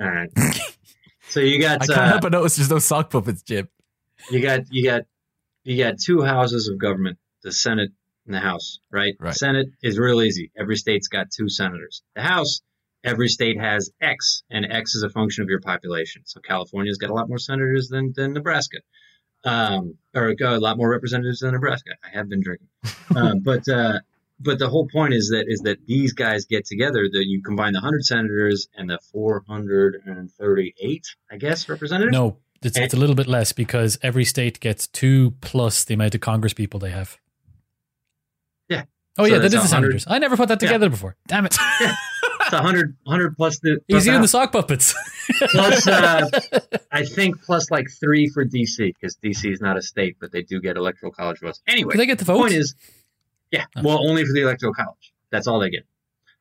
All 0.00 0.08
right. 0.08 0.30
so 1.28 1.40
you 1.40 1.60
got 1.60 1.82
I 1.82 1.86
can't 1.86 1.98
uh, 1.98 2.08
help 2.08 2.22
but 2.22 2.32
notice 2.32 2.56
there's 2.56 2.70
no 2.70 2.78
sock 2.78 3.10
puppets, 3.10 3.42
Jim. 3.42 3.68
you 4.30 4.40
got 4.40 4.60
you 4.70 4.84
got 4.84 5.02
you 5.64 5.82
got 5.82 5.98
two 5.98 6.22
houses 6.22 6.68
of 6.68 6.78
government, 6.78 7.18
the 7.42 7.52
Senate 7.52 7.90
and 8.26 8.34
the 8.34 8.40
House, 8.40 8.80
right? 8.90 9.14
Right. 9.18 9.34
Senate 9.34 9.68
is 9.82 9.98
real 9.98 10.22
easy. 10.22 10.50
Every 10.56 10.76
state's 10.76 11.08
got 11.08 11.30
two 11.30 11.48
senators. 11.48 12.02
The 12.14 12.22
House, 12.22 12.60
every 13.02 13.28
state 13.28 13.58
has 13.58 13.90
X, 14.00 14.42
and 14.50 14.66
X 14.70 14.94
is 14.94 15.02
a 15.02 15.10
function 15.10 15.42
of 15.42 15.48
your 15.48 15.60
population. 15.60 16.22
So 16.26 16.40
California's 16.40 16.98
got 16.98 17.10
a 17.10 17.14
lot 17.14 17.28
more 17.28 17.38
senators 17.38 17.88
than 17.88 18.12
than 18.14 18.32
Nebraska, 18.34 18.78
um, 19.44 19.94
or 20.14 20.34
a 20.38 20.58
lot 20.58 20.76
more 20.76 20.90
representatives 20.90 21.40
than 21.40 21.52
Nebraska. 21.52 21.92
I 22.04 22.16
have 22.16 22.28
been 22.28 22.42
drinking, 22.42 22.68
um, 23.16 23.40
but. 23.42 23.66
Uh, 23.68 24.00
but 24.42 24.58
the 24.58 24.68
whole 24.68 24.88
point 24.88 25.14
is 25.14 25.28
that 25.30 25.44
is 25.48 25.60
that 25.60 25.78
these 25.86 26.12
guys 26.12 26.44
get 26.44 26.64
together. 26.66 27.08
That 27.12 27.24
you 27.26 27.42
combine 27.42 27.72
the 27.72 27.80
hundred 27.80 28.04
senators 28.04 28.68
and 28.76 28.88
the 28.90 28.98
four 29.12 29.42
hundred 29.48 30.00
and 30.06 30.30
thirty-eight, 30.32 31.04
I 31.30 31.36
guess, 31.36 31.68
representatives. 31.68 32.12
No, 32.12 32.38
it's, 32.62 32.78
it's 32.78 32.94
a 32.94 32.96
little 32.96 33.14
bit 33.16 33.26
less 33.28 33.52
because 33.52 33.98
every 34.02 34.24
state 34.24 34.60
gets 34.60 34.86
two 34.86 35.32
plus 35.40 35.84
the 35.84 35.94
amount 35.94 36.14
of 36.14 36.20
Congress 36.20 36.52
people 36.52 36.78
they 36.80 36.90
have. 36.90 37.18
Yeah. 38.68 38.84
Oh 39.18 39.24
So 39.26 39.32
yeah, 39.32 39.38
that 39.38 39.46
is 39.46 39.52
the 39.52 39.58
100. 39.58 39.68
senators. 39.68 40.04
I 40.08 40.18
never 40.18 40.36
put 40.36 40.48
that 40.48 40.62
Yeah. 40.62 40.68
together 40.68 40.88
before. 40.90 41.16
Damn 41.28 41.46
it. 41.46 41.56
It's 42.44 42.52
100, 42.52 42.96
100 43.04 43.36
plus 43.36 43.58
the 43.60 43.80
He's 43.88 44.06
eating 44.08 44.20
the 44.20 44.28
sock 44.28 44.52
puppets. 44.52 44.94
plus 45.52 45.86
uh, 45.86 46.28
I 46.92 47.04
think 47.04 47.40
plus 47.42 47.70
like 47.70 47.86
three 48.00 48.28
for 48.28 48.44
DC 48.44 48.76
because 48.94 49.16
DC 49.16 49.50
is 49.52 49.60
not 49.60 49.76
a 49.76 49.82
state, 49.82 50.16
but 50.20 50.32
they 50.32 50.42
do 50.42 50.60
get 50.60 50.76
electoral 50.76 51.12
college 51.12 51.40
votes. 51.40 51.60
Anyway, 51.66 51.92
Do 51.92 51.98
they 51.98 52.06
get 52.06 52.18
the 52.18 52.24
the 52.24 52.32
vote? 52.32 52.38
point 52.40 52.52
is, 52.54 52.74
yeah, 53.52 53.66
Oh. 53.76 53.82
well, 53.84 54.08
only 54.08 54.24
for 54.24 54.32
the 54.32 54.42
electoral 54.42 54.74
college. 54.74 55.12
That's 55.30 55.46
all 55.46 55.60
they 55.60 55.70
get. 55.70 55.84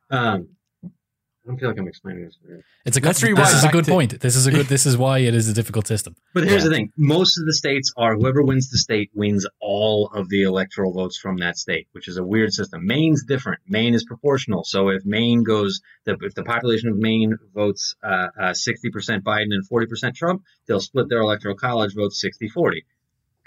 Um, 0.10 0.48
I 0.84 1.48
don't 1.48 1.60
feel 1.60 1.70
like 1.70 1.80
I'm 1.80 1.88
explaining 1.88 2.26
this. 2.26 2.38
It's 2.86 2.98
a 2.98 3.02
Let's 3.02 3.20
good, 3.20 3.30
rewind 3.30 3.48
This 3.48 3.56
is 3.56 3.64
a 3.64 3.70
good 3.70 3.86
to- 3.86 3.92
point. 3.92 4.20
This 4.20 4.36
is 4.36 4.46
a 4.46 4.52
good. 4.52 4.68
This 4.68 4.86
is 4.86 4.96
why 4.96 5.20
it 5.20 5.34
is 5.34 5.48
a 5.50 5.54
difficult 5.56 5.88
system. 5.88 6.16
But 6.36 6.44
here's 6.44 6.62
Yeah. 6.64 6.70
the 6.70 6.76
thing: 6.76 6.92
most 6.98 7.40
of 7.40 7.48
the 7.48 7.54
states 7.54 7.92
are 7.98 8.14
whoever 8.16 8.44
wins 8.44 8.70
the 8.70 8.78
state 8.78 9.10
wins 9.16 9.48
all 9.60 10.12
of 10.14 10.30
the 10.30 10.44
electoral 10.44 10.94
votes 10.94 11.18
from 11.18 11.38
that 11.38 11.58
state, 11.58 11.88
which 11.94 12.08
is 12.08 12.18
a 12.18 12.24
weird 12.24 12.54
system. 12.54 12.86
Maine's 12.86 13.24
different. 13.24 13.60
Maine 13.68 13.96
is 13.96 14.04
proportional. 14.06 14.64
So 14.64 14.90
if 14.90 15.04
Maine 15.04 15.42
goes, 15.44 15.82
the, 16.06 16.16
if 16.22 16.36
the 16.36 16.44
population 16.44 16.90
of 16.90 16.98
Maine 16.98 17.36
votes 17.56 17.96
uh, 18.04 18.28
uh, 18.40 18.54
60% 18.54 19.22
Biden 19.24 19.50
and 19.50 19.68
40% 19.68 20.14
Trump, 20.14 20.44
they'll 20.68 20.80
split 20.80 21.10
their 21.10 21.22
electoral 21.22 21.56
college 21.56 21.96
votes 21.96 22.24
60-40. 22.24 22.84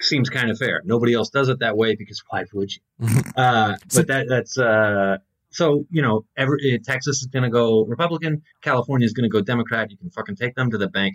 Seems 0.01 0.29
kind 0.29 0.51
of 0.51 0.59
fair. 0.59 0.83
Nobody 0.85 1.15
else 1.15 1.31
does 1.31 1.49
it 1.49 1.61
that 1.61 1.77
way 1.77 1.95
because 1.95 2.23
why 2.29 2.45
would 2.53 2.71
you? 2.75 2.81
uh, 3.37 3.77
So- 3.89 4.01
but 4.01 4.09
that 4.09 4.27
that's 4.29 4.59
uh, 4.59 5.19
so 5.51 5.87
you 5.91 6.03
know, 6.03 6.25
every, 6.37 6.75
uh, 6.75 6.79
Texas 6.85 7.21
is 7.23 7.29
going 7.29 7.45
to 7.45 7.51
go 7.51 7.85
Republican, 7.85 8.43
California 8.61 9.05
is 9.07 9.13
going 9.13 9.29
to 9.29 9.33
go 9.33 9.41
Democrat. 9.41 9.91
You 9.91 9.97
can 9.97 10.11
fucking 10.11 10.37
take 10.37 10.55
them 10.57 10.71
to 10.71 10.79
the 10.79 10.89
bank. 10.89 11.15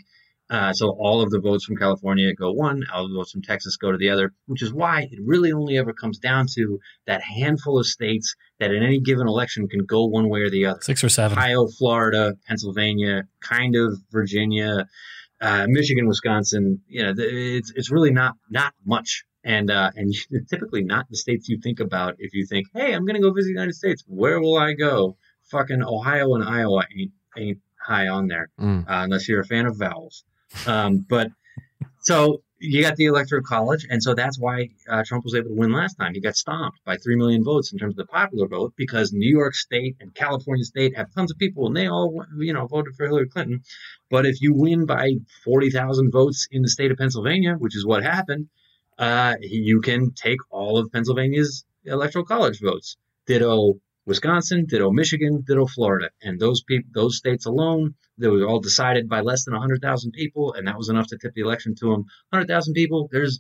Uh, 0.52 0.74
so 0.74 0.90
all 0.90 1.22
of 1.22 1.30
the 1.30 1.40
votes 1.40 1.64
from 1.64 1.76
California 1.76 2.34
go 2.34 2.52
one, 2.52 2.84
all 2.92 3.08
the 3.08 3.14
votes 3.14 3.32
from 3.34 3.44
Texas 3.44 3.78
go 3.78 3.92
to 3.92 4.00
the 4.00 4.10
other, 4.10 4.34
which 4.48 4.64
is 4.64 4.74
why 4.74 5.02
it 5.12 5.20
really 5.24 5.52
only 5.52 5.78
ever 5.78 5.94
comes 5.94 6.18
down 6.18 6.48
to 6.56 6.80
that 7.06 7.22
handful 7.22 7.78
of 7.78 7.86
states 7.86 8.36
that 8.60 8.72
in 8.72 8.82
any 8.82 9.00
given 9.00 9.28
election 9.28 9.68
can 9.68 9.86
go 9.86 10.06
one 10.06 10.28
way 10.28 10.40
or 10.40 10.50
the 10.50 10.66
other. 10.66 10.80
Six 10.82 11.04
or 11.04 11.10
seven. 11.10 11.38
Ohio, 11.38 11.68
Florida, 11.68 12.34
Pennsylvania, 12.48 13.26
kind 13.42 13.76
of 13.76 13.94
Virginia, 14.12 14.88
uh, 15.42 15.66
Michigan, 15.68 16.08
Wisconsin. 16.08 16.82
You 16.88 17.04
know, 17.04 17.14
it's 17.18 17.72
it's 17.76 17.92
really 17.92 18.12
not 18.12 18.36
not 18.50 18.74
much, 18.86 19.24
and 19.44 19.70
uh, 19.72 19.92
and 19.96 20.14
typically 20.50 20.84
not 20.84 21.06
the 21.10 21.18
states 21.18 21.48
you 21.50 21.60
think 21.62 21.80
about 21.80 22.16
if 22.20 22.34
you 22.34 22.46
think, 22.46 22.68
hey, 22.74 22.94
I'm 22.94 23.06
gonna 23.06 23.22
go 23.22 23.32
visit 23.32 23.48
the 23.48 23.54
United 23.54 23.74
States. 23.76 24.04
Where 24.08 24.40
will 24.40 24.58
I 24.58 24.74
go? 24.74 25.18
Fucking 25.52 25.82
Ohio 25.84 26.36
and 26.36 26.44
Iowa 26.44 26.84
ain't 26.98 27.12
ain't 27.38 27.60
high 27.82 28.08
on 28.08 28.28
there 28.28 28.50
Mm. 28.60 28.82
uh, 28.84 29.04
unless 29.06 29.28
you're 29.28 29.42
a 29.42 29.46
fan 29.46 29.66
of 29.66 29.78
vowels. 29.78 30.24
Um, 30.68 31.06
but 31.08 31.30
so 32.00 32.42
you 32.60 32.82
got 32.82 32.98
the 32.98 33.06
electoral 33.06 33.42
college, 33.42 33.86
and 33.90 34.04
so 34.04 34.14
that's 34.14 34.38
why 34.38 34.70
uh, 34.90 35.04
Trump 35.06 35.24
was 35.24 35.34
able 35.34 35.50
to 35.50 35.56
win 35.56 35.72
last 35.72 35.96
time. 35.96 36.14
He 36.14 36.20
got 36.20 36.36
stomped 36.36 36.80
by 36.86 36.98
three 36.98 37.16
million 37.16 37.44
votes 37.44 37.72
in 37.72 37.80
terms 37.80 37.94
of 37.94 37.98
the 37.98 38.06
popular 38.06 38.48
vote 38.48 38.74
because 38.76 39.14
New 39.14 39.30
York 39.30 39.56
State 39.56 39.96
and 40.00 40.14
California 40.14 40.66
State 40.66 40.96
have 40.98 41.14
tons 41.14 41.32
of 41.32 41.38
people, 41.38 41.68
and 41.68 41.76
they 41.76 41.88
all 41.88 42.26
you 42.38 42.54
know 42.54 42.68
voted 42.68 42.96
for 42.96 43.06
Hillary 43.06 43.30
Clinton. 43.30 43.62
But 44.10 44.26
if 44.26 44.42
you 44.42 44.54
win 44.54 44.86
by 44.86 45.14
forty 45.44 45.70
thousand 45.70 46.12
votes 46.12 46.48
in 46.52 46.62
the 46.62 46.70
state 46.70 46.92
of 46.92 46.98
Pennsylvania, 46.98 47.56
which 47.56 47.76
is 47.76 47.86
what 47.86 48.04
happened, 48.04 48.50
uh, 48.98 49.36
you 49.42 49.82
can 49.82 50.12
take 50.14 50.40
all 50.50 50.78
of 50.78 50.92
Pennsylvania's 50.92 51.66
electoral 51.86 52.26
college 52.26 52.60
votes. 52.60 52.98
Ditto 53.26 53.80
Wisconsin, 54.10 54.66
ditto 54.66 54.90
Michigan, 54.92 55.44
ditto 55.48 55.66
Florida, 55.68 56.10
and 56.22 56.40
those 56.40 56.64
people, 56.64 56.90
those 56.94 57.16
states 57.16 57.46
alone, 57.46 57.94
they 58.18 58.28
were 58.28 58.46
all 58.46 58.60
decided 58.60 59.08
by 59.08 59.22
less 59.22 59.46
than 59.46 59.54
hundred 59.54 59.82
thousand 59.82 60.12
people, 60.12 60.54
and 60.54 60.68
that 60.68 60.78
was 60.78 60.90
enough 60.90 61.08
to 61.08 61.18
tip 61.18 61.34
the 61.36 61.42
election 61.42 61.76
to 61.76 61.92
them. 61.92 62.06
Hundred 62.34 62.48
thousand 62.48 62.74
people. 62.74 63.08
There's 63.12 63.40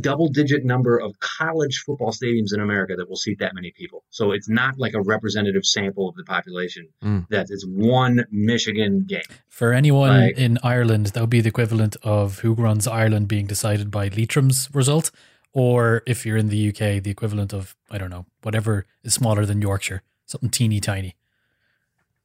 double-digit 0.00 0.64
number 0.64 0.98
of 0.98 1.10
college 1.20 1.82
football 1.84 2.12
stadiums 2.12 2.54
in 2.54 2.60
America 2.62 2.94
that 2.96 3.06
will 3.10 3.16
seat 3.16 3.38
that 3.40 3.54
many 3.54 3.70
people. 3.76 4.02
So 4.08 4.32
it's 4.32 4.48
not 4.48 4.78
like 4.78 4.94
a 4.94 5.02
representative 5.02 5.66
sample 5.66 6.08
of 6.08 6.14
the 6.14 6.24
population. 6.24 6.88
Mm. 7.04 7.28
That 7.28 7.48
it's 7.50 7.66
one 7.66 8.24
Michigan 8.30 9.04
game. 9.06 9.28
For 9.50 9.74
anyone 9.74 10.08
Like- 10.18 10.38
in 10.38 10.58
Ireland, 10.62 11.06
that 11.08 11.20
would 11.20 11.28
be 11.28 11.42
the 11.42 11.50
equivalent 11.50 11.96
of 12.02 12.38
who 12.38 12.54
runs 12.54 12.86
Ireland 12.86 13.28
being 13.28 13.46
decided 13.46 13.90
by 13.90 14.08
Leitrim's 14.08 14.70
result, 14.72 15.10
or 15.52 16.02
if 16.06 16.24
you're 16.24 16.36
in 16.36 16.48
the 16.48 16.68
UK, 16.68 17.02
the 17.02 17.10
equivalent 17.10 17.52
of 17.52 17.76
I 17.90 17.98
don't 17.98 18.10
know 18.10 18.26
whatever 18.42 18.86
is 19.02 19.14
smaller 19.14 19.44
than 19.46 19.60
Yorkshire, 19.60 20.02
something 20.26 20.50
teeny 20.50 20.80
tiny. 20.80 21.16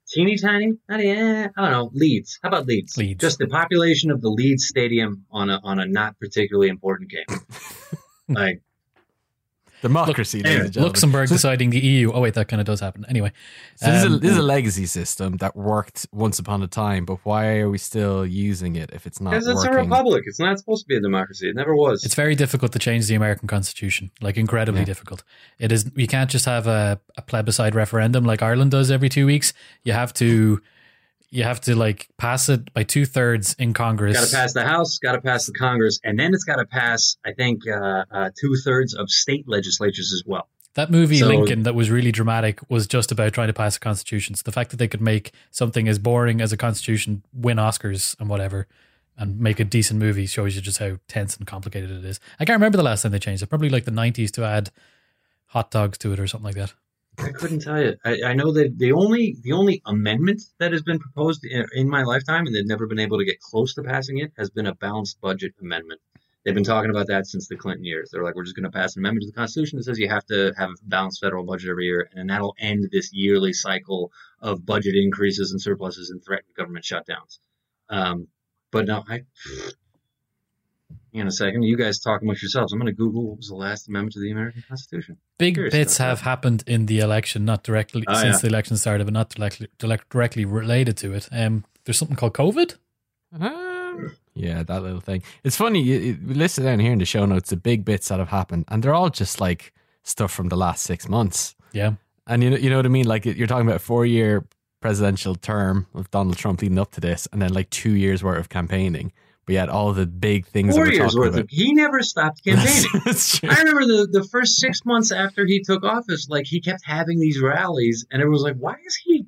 Teeny 0.07 0.37
tiny? 0.37 0.73
Yeah, 0.89 1.49
I 1.57 1.61
don't 1.61 1.71
know. 1.71 1.91
Leeds. 1.93 2.39
How 2.41 2.47
about 2.47 2.65
Leeds? 2.65 2.95
Leeds. 2.97 3.19
Just 3.19 3.39
the 3.39 3.47
population 3.47 4.09
of 4.09 4.21
the 4.21 4.29
Leeds 4.29 4.65
Stadium 4.65 5.25
on 5.29 5.49
a 5.49 5.59
on 5.63 5.79
a 5.79 5.85
not 5.85 6.17
particularly 6.17 6.69
important 6.69 7.11
game. 7.11 7.39
like 8.29 8.61
Democracy, 9.81 10.37
ladies 10.39 10.49
anyway, 10.51 10.65
and 10.65 10.73
gentlemen. 10.73 10.89
Luxembourg 10.89 11.29
deciding 11.29 11.69
the 11.69 11.79
EU. 11.79 12.11
Oh 12.11 12.21
wait, 12.21 12.33
that 12.33 12.47
kind 12.47 12.59
of 12.59 12.65
does 12.65 12.79
happen. 12.79 13.05
Anyway, 13.09 13.31
So 13.75 13.85
this, 13.91 14.03
is 14.03 14.03
a, 14.03 14.07
um, 14.15 14.19
this 14.19 14.31
is 14.31 14.37
a 14.37 14.41
legacy 14.41 14.85
system 14.85 15.37
that 15.37 15.55
worked 15.55 16.07
once 16.11 16.39
upon 16.39 16.63
a 16.63 16.67
time, 16.67 17.05
but 17.05 17.19
why 17.23 17.57
are 17.59 17.69
we 17.69 17.77
still 17.77 18.25
using 18.25 18.75
it 18.75 18.89
if 18.93 19.05
it's 19.05 19.21
not 19.21 19.31
because 19.31 19.47
it's 19.47 19.63
a 19.63 19.71
republic. 19.71 20.23
It's 20.25 20.39
not 20.39 20.57
supposed 20.57 20.85
to 20.85 20.87
be 20.87 20.95
a 20.97 21.01
democracy. 21.01 21.49
It 21.49 21.55
never 21.55 21.75
was. 21.75 22.03
It's 22.03 22.15
very 22.15 22.35
difficult 22.35 22.71
to 22.73 22.79
change 22.79 23.07
the 23.07 23.15
American 23.15 23.47
Constitution, 23.47 24.11
like 24.21 24.37
incredibly 24.37 24.81
Yeah. 24.81 24.85
difficult. 24.85 25.23
It 25.59 25.71
is. 25.71 25.89
You 25.95 26.07
can't 26.07 26.29
just 26.29 26.45
have 26.45 26.65
a, 26.67 26.99
a 27.15 27.21
plebiscite 27.21 27.75
referendum 27.75 28.23
like 28.25 28.41
Ireland 28.41 28.71
does 28.71 28.89
every 28.91 29.09
two 29.09 29.25
weeks. 29.25 29.53
You 29.83 29.93
have 29.93 30.11
to, 30.13 30.61
you 31.29 31.43
have 31.43 31.59
to 31.61 31.75
like 31.75 32.07
pass 32.17 32.49
it 32.49 32.73
by 32.73 32.83
two 32.83 33.05
thirds 33.05 33.53
in 33.55 33.73
Congress. 33.73 34.17
got 34.19 34.27
to 34.27 34.35
pass 34.35 34.53
the 34.53 34.63
House, 34.63 34.97
got 34.99 35.13
to 35.13 35.21
pass 35.21 35.45
the 35.45 35.53
Congress, 35.53 35.99
and 36.03 36.17
then 36.19 36.33
it's 36.33 36.43
got 36.43 36.55
to 36.57 36.65
pass, 36.65 37.17
I 37.25 37.33
think, 37.33 37.61
uh, 37.67 38.05
uh, 38.11 38.29
two 38.39 38.55
thirds 38.63 38.93
of 38.93 39.09
state 39.09 39.45
legislatures 39.47 40.13
as 40.13 40.23
well. 40.25 40.47
That 40.75 40.91
movie 40.91 41.17
So- 41.17 41.27
Lincoln 41.27 41.63
that 41.63 41.73
was 41.75 41.89
really 41.89 42.11
dramatic 42.11 42.59
was 42.69 42.85
just 42.87 43.11
about 43.11 43.33
trying 43.33 43.47
to 43.47 43.53
pass 43.53 43.77
a 43.77 43.79
constitution. 43.79 44.35
So 44.35 44.43
the 44.45 44.51
fact 44.51 44.69
that 44.69 44.77
they 44.77 44.87
could 44.87 45.01
make 45.01 45.31
something 45.51 45.87
as 45.87 45.97
boring 45.99 46.39
as 46.39 46.53
a 46.53 46.57
constitution 46.57 47.23
win 47.33 47.57
Oscars 47.57 48.15
and 48.19 48.29
whatever 48.29 48.67
and 49.17 49.39
make 49.39 49.59
a 49.59 49.63
decent 49.63 49.99
movie 49.99 50.27
shows 50.27 50.55
you 50.55 50.61
just 50.61 50.77
how 50.77 50.99
tense 51.07 51.35
and 51.35 51.47
complicated 51.47 51.89
it 51.89 52.05
is. 52.05 52.19
I 52.39 52.45
can't 52.45 52.57
remember 52.57 52.77
the 52.77 52.83
last 52.83 53.01
time 53.01 53.11
they 53.11 53.17
changed 53.17 53.41
it. 53.41 53.47
Probably 53.47 53.69
like 53.69 53.85
the 53.85 53.91
90s 53.91 54.29
to 54.33 54.45
add 54.45 54.69
hot 55.47 55.71
dogs 55.71 55.97
to 55.97 56.13
it 56.13 56.19
or 56.19 56.27
something 56.27 56.45
like 56.45 56.55
that. 56.55 56.73
I 57.19 57.29
couldn't 57.29 57.59
tell 57.59 57.81
you. 57.81 57.95
I, 58.05 58.21
I 58.27 58.33
know 58.33 58.51
that 58.51 58.77
the 58.77 58.91
only 58.91 59.35
the 59.41 59.53
only 59.53 59.81
amendment 59.85 60.41
that 60.59 60.71
has 60.71 60.83
been 60.83 60.99
proposed 60.99 61.43
in, 61.45 61.65
in 61.73 61.89
my 61.89 62.03
lifetime, 62.03 62.45
and 62.45 62.55
they've 62.55 62.65
never 62.65 62.85
been 62.85 62.99
able 62.99 63.17
to 63.17 63.25
get 63.25 63.39
close 63.39 63.73
to 63.75 63.83
passing 63.83 64.19
it, 64.19 64.31
has 64.37 64.49
been 64.49 64.67
a 64.67 64.75
balanced 64.75 65.19
budget 65.19 65.53
amendment. 65.61 65.99
They've 66.45 66.55
been 66.55 66.63
talking 66.63 66.91
about 66.91 67.07
that 67.07 67.27
since 67.27 67.47
the 67.47 67.57
Clinton 67.57 67.83
years. 67.83 68.09
They're 68.09 68.23
like, 68.23 68.35
we're 68.35 68.43
just 68.43 68.55
going 68.55 68.63
to 68.63 68.71
pass 68.71 68.95
an 68.95 69.01
amendment 69.01 69.23
to 69.23 69.31
the 69.31 69.35
Constitution 69.35 69.77
that 69.77 69.83
says 69.83 69.99
you 69.99 70.07
have 70.07 70.25
to 70.27 70.53
have 70.57 70.69
a 70.69 70.73
balanced 70.83 71.19
federal 71.19 71.43
budget 71.43 71.69
every 71.69 71.85
year, 71.85 72.09
and 72.13 72.29
that'll 72.29 72.55
end 72.59 72.87
this 72.91 73.11
yearly 73.11 73.51
cycle 73.51 74.11
of 74.39 74.65
budget 74.65 74.95
increases 74.95 75.51
and 75.51 75.61
surpluses 75.61 76.09
and 76.11 76.23
threatened 76.23 76.53
government 76.55 76.85
shutdowns. 76.85 77.39
Um, 77.89 78.27
but 78.71 78.85
no, 78.85 79.03
I. 79.09 79.23
In 81.17 81.27
a 81.27 81.31
second, 81.31 81.63
you 81.63 81.75
guys 81.77 81.99
talk 81.99 82.21
amongst 82.21 82.41
yourselves. 82.43 82.71
I'm 82.73 82.79
going 82.79 82.87
to 82.87 82.95
Google 82.95 83.27
what 83.27 83.37
was 83.37 83.47
the 83.47 83.55
last 83.55 83.87
amendment 83.87 84.13
to 84.13 84.19
the 84.19 84.31
American 84.31 84.63
Constitution. 84.67 85.17
Big 85.37 85.55
Curious 85.55 85.73
bits 85.73 85.95
about 85.97 86.07
have 86.09 86.17
that. 86.19 86.23
happened 86.25 86.63
in 86.67 86.85
the 86.85 86.99
election, 86.99 87.43
not 87.45 87.63
directly 87.63 88.03
Oh, 88.07 88.13
since 88.13 88.35
yeah. 88.35 88.39
the 88.41 88.47
election 88.47 88.77
started, 88.77 89.05
but 89.05 89.13
not 89.13 89.29
directly, 89.29 89.67
directly 90.09 90.45
related 90.45 90.95
to 90.97 91.13
it. 91.13 91.27
Um, 91.31 91.65
there's 91.85 91.97
something 91.97 92.15
called 92.17 92.33
COVID. 92.33 92.75
Um, 93.39 94.15
yeah, 94.33 94.63
that 94.63 94.83
little 94.83 94.99
thing. 95.01 95.23
It's 95.43 95.55
funny. 95.57 95.81
You, 95.81 95.97
you 95.97 96.33
listen 96.33 96.63
down 96.65 96.79
here 96.79 96.93
in 96.93 96.99
the 96.99 97.05
show 97.05 97.25
notes, 97.25 97.49
the 97.49 97.57
big 97.57 97.83
bits 97.83 98.07
that 98.09 98.19
have 98.19 98.29
happened, 98.29 98.65
and 98.67 98.83
they're 98.83 98.93
all 98.93 99.09
just 99.09 99.41
like 99.41 99.73
stuff 100.03 100.31
from 100.31 100.49
the 100.49 100.55
last 100.57 100.83
six 100.83 101.09
months. 101.09 101.55
Yeah. 101.73 101.93
And 102.27 102.43
you 102.43 102.49
know, 102.51 102.57
you 102.57 102.69
know 102.69 102.77
what 102.77 102.85
I 102.85 102.89
mean? 102.89 103.07
Like 103.07 103.25
you're 103.25 103.47
talking 103.47 103.65
about 103.67 103.77
a 103.77 103.79
four 103.79 104.05
year 104.05 104.45
presidential 104.81 105.35
term 105.35 105.87
of 105.95 106.11
Donald 106.11 106.37
Trump 106.37 106.61
leading 106.61 106.77
up 106.79 106.91
to 106.91 107.01
this, 107.01 107.27
and 107.31 107.41
then 107.41 107.53
like 107.53 107.69
two 107.69 107.95
years 107.95 108.23
worth 108.23 108.39
of 108.39 108.49
campaigning. 108.49 109.11
But 109.47 109.53
yet, 109.53 109.69
all 109.69 109.91
the 109.93 110.05
big 110.05 110.45
things 110.45 110.75
Four 110.75 110.83
that 110.85 110.89
we're 110.91 110.95
years 110.97 111.05
talking 111.13 111.19
worth 111.21 111.29
about. 111.35 111.43
of. 111.45 111.49
He 111.49 111.73
never 111.73 112.03
stopped 112.03 112.43
campaigning. 112.45 113.01
That's 113.05 113.39
true. 113.39 113.49
I 113.49 113.57
remember 113.59 113.85
the, 113.85 114.07
the 114.11 114.23
first 114.25 114.57
six 114.57 114.85
months 114.85 115.11
after 115.11 115.45
he 115.45 115.61
took 115.63 115.83
office, 115.83 116.27
like 116.29 116.45
he 116.45 116.61
kept 116.61 116.81
having 116.85 117.19
these 117.19 117.41
rallies, 117.41 118.05
and 118.11 118.21
everyone 118.21 118.33
was 118.33 118.43
like, 118.43 118.57
"Why 118.57 118.75
is 118.85 118.95
he? 119.03 119.25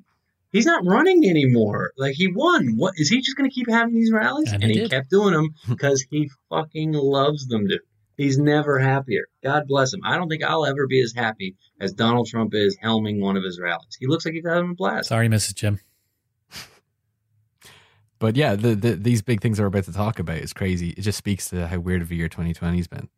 He's 0.52 0.66
not 0.66 0.84
running 0.84 1.28
anymore. 1.28 1.92
Like 1.96 2.14
he 2.16 2.28
won. 2.30 2.76
What 2.76 2.94
is 2.98 3.08
he 3.08 3.20
just 3.22 3.36
going 3.36 3.48
to 3.48 3.54
keep 3.54 3.68
having 3.70 3.94
these 3.94 4.12
rallies?" 4.12 4.52
And 4.52 4.62
And, 4.62 4.70
he 4.70 4.78
he 4.78 4.82
did. 4.84 4.90
kept 4.90 5.08
doing 5.10 5.32
them 5.32 5.54
because 5.68 6.06
he 6.10 6.30
fucking 6.50 6.92
loves 6.92 7.48
them, 7.48 7.66
dude. 7.66 7.80
He's 8.18 8.36
never 8.36 8.78
happier. 8.78 9.22
God 9.42 9.62
bless 9.66 9.94
him. 9.94 10.00
I 10.04 10.18
don't 10.18 10.28
think 10.28 10.44
I'll 10.44 10.66
ever 10.66 10.86
be 10.86 11.00
as 11.02 11.14
happy 11.16 11.56
as 11.80 11.94
Donald 11.94 12.26
Trump 12.28 12.52
is 12.54 12.76
helming 12.84 13.20
one 13.20 13.38
of 13.38 13.42
his 13.42 13.58
rallies. 13.58 13.96
He 13.98 14.06
looks 14.06 14.26
like 14.26 14.34
he's 14.34 14.44
having 14.46 14.72
a 14.72 14.74
blast. 14.74 15.08
Sorry, 15.08 15.28
Mrs. 15.30 15.54
Jim. 15.54 15.80
But 18.20 18.36
yeah, 18.36 18.54
the, 18.54 18.76
the 18.76 18.92
these 18.92 19.22
big 19.22 19.40
things 19.40 19.58
we're 19.58 19.66
about 19.66 19.84
to 19.84 19.92
talk 19.92 20.20
about 20.20 20.36
is 20.36 20.52
crazy. 20.52 20.90
It 20.90 21.00
just 21.00 21.18
speaks 21.18 21.48
to 21.50 21.66
how 21.66 21.78
weird 21.80 22.02
of 22.02 22.10
a 22.10 22.14
year 22.14 22.28
2020's 22.28 22.86
been. 22.86 23.08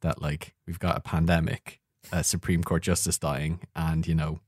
That 0.00 0.20
like 0.20 0.52
we've 0.66 0.80
got 0.80 0.98
a 0.98 1.00
pandemic, 1.00 1.80
a 2.12 2.22
Supreme 2.22 2.62
Court 2.62 2.82
justice 2.82 3.16
dying, 3.16 3.60
and 3.74 4.06
you 4.06 4.14
know 4.14 4.40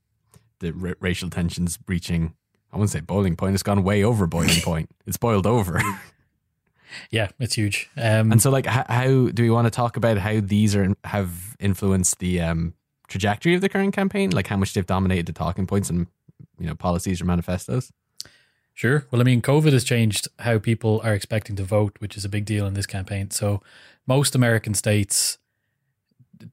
the 0.59 0.73
r- 0.79 0.97
racial 0.99 1.29
tensions 1.31 1.79
reaching. 1.87 2.35
I 2.71 2.75
wouldn't 2.75 2.91
say 2.91 2.99
boiling 2.99 3.37
point. 3.37 3.53
It's 3.53 3.63
gone 3.63 3.81
way 3.83 4.03
over 4.03 4.27
boiling 4.27 4.61
point. 4.63 4.91
It's 5.07 5.17
boiled 5.17 5.47
over. 5.47 5.81
Yeah, 7.09 7.29
it's 7.39 7.55
huge. 7.55 7.89
Um, 7.97 8.31
and 8.31 8.41
so, 8.41 8.49
like, 8.49 8.65
how, 8.65 8.85
how 8.87 9.27
do 9.27 9.43
we 9.43 9.49
want 9.49 9.65
to 9.65 9.71
talk 9.71 9.97
about 9.97 10.17
how 10.17 10.39
these 10.39 10.75
are 10.75 10.93
have 11.03 11.55
influenced 11.59 12.19
the 12.19 12.41
um, 12.41 12.73
trajectory 13.07 13.55
of 13.55 13.61
the 13.61 13.69
current 13.69 13.93
campaign? 13.93 14.31
Like, 14.31 14.47
how 14.47 14.57
much 14.57 14.73
they've 14.73 14.85
dominated 14.85 15.25
the 15.25 15.33
talking 15.33 15.67
points 15.67 15.89
and 15.89 16.07
you 16.59 16.67
know 16.67 16.75
policies 16.75 17.21
or 17.21 17.25
manifestos? 17.25 17.91
Sure. 18.77 19.07
Well, 19.09 19.19
I 19.19 19.23
mean, 19.23 19.41
COVID 19.41 19.73
has 19.73 19.83
changed 19.83 20.27
how 20.37 20.59
people 20.59 21.01
are 21.03 21.15
expecting 21.15 21.55
to 21.55 21.63
vote, 21.63 21.95
which 21.97 22.15
is 22.15 22.23
a 22.23 22.29
big 22.29 22.45
deal 22.45 22.67
in 22.67 22.75
this 22.75 22.85
campaign. 22.85 23.31
So, 23.31 23.59
most 24.05 24.35
American 24.35 24.75
states 24.75 25.39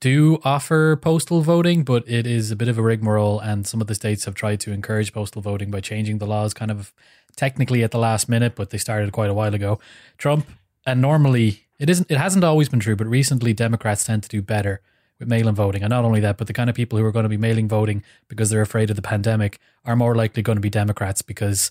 do 0.00 0.40
offer 0.42 0.96
postal 0.96 1.42
voting, 1.42 1.84
but 1.84 2.02
it 2.08 2.26
is 2.26 2.50
a 2.50 2.56
bit 2.56 2.68
of 2.68 2.78
a 2.78 2.82
rigmarole. 2.82 3.40
And 3.40 3.66
some 3.66 3.82
of 3.82 3.88
the 3.88 3.94
states 3.94 4.24
have 4.24 4.34
tried 4.34 4.60
to 4.60 4.72
encourage 4.72 5.12
postal 5.12 5.42
voting 5.42 5.70
by 5.70 5.82
changing 5.82 6.16
the 6.16 6.26
laws 6.26 6.54
kind 6.54 6.70
of 6.70 6.94
technically 7.36 7.82
at 7.82 7.90
the 7.90 7.98
last 7.98 8.26
minute, 8.26 8.54
but 8.54 8.70
they 8.70 8.78
started 8.78 9.12
quite 9.12 9.28
a 9.28 9.34
while 9.34 9.52
ago. 9.52 9.78
Trump, 10.16 10.46
and 10.86 11.02
normally 11.02 11.66
it 11.78 11.90
isn't, 11.90 12.10
it 12.10 12.16
hasn't 12.16 12.42
always 12.42 12.70
been 12.70 12.80
true, 12.80 12.96
but 12.96 13.06
recently 13.06 13.52
Democrats 13.52 14.02
tend 14.02 14.22
to 14.22 14.30
do 14.30 14.40
better 14.40 14.80
with 15.18 15.28
mail 15.28 15.46
in 15.46 15.54
voting. 15.54 15.82
And 15.82 15.90
not 15.90 16.06
only 16.06 16.20
that, 16.20 16.38
but 16.38 16.46
the 16.46 16.54
kind 16.54 16.70
of 16.70 16.74
people 16.74 16.98
who 16.98 17.04
are 17.04 17.12
going 17.12 17.24
to 17.24 17.28
be 17.28 17.36
mailing 17.36 17.68
voting 17.68 18.02
because 18.28 18.48
they're 18.48 18.62
afraid 18.62 18.88
of 18.88 18.96
the 18.96 19.02
pandemic 19.02 19.58
are 19.84 19.94
more 19.94 20.14
likely 20.14 20.42
going 20.42 20.56
to 20.56 20.62
be 20.62 20.70
Democrats 20.70 21.20
because 21.20 21.70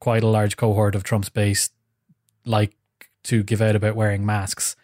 quite 0.00 0.22
a 0.22 0.28
large 0.28 0.56
cohort 0.56 0.94
of 0.94 1.04
Trump's 1.04 1.28
base 1.28 1.70
like 2.44 2.72
to 3.24 3.42
give 3.42 3.62
out 3.62 3.76
about 3.76 3.96
wearing 3.96 4.24
masks. 4.24 4.76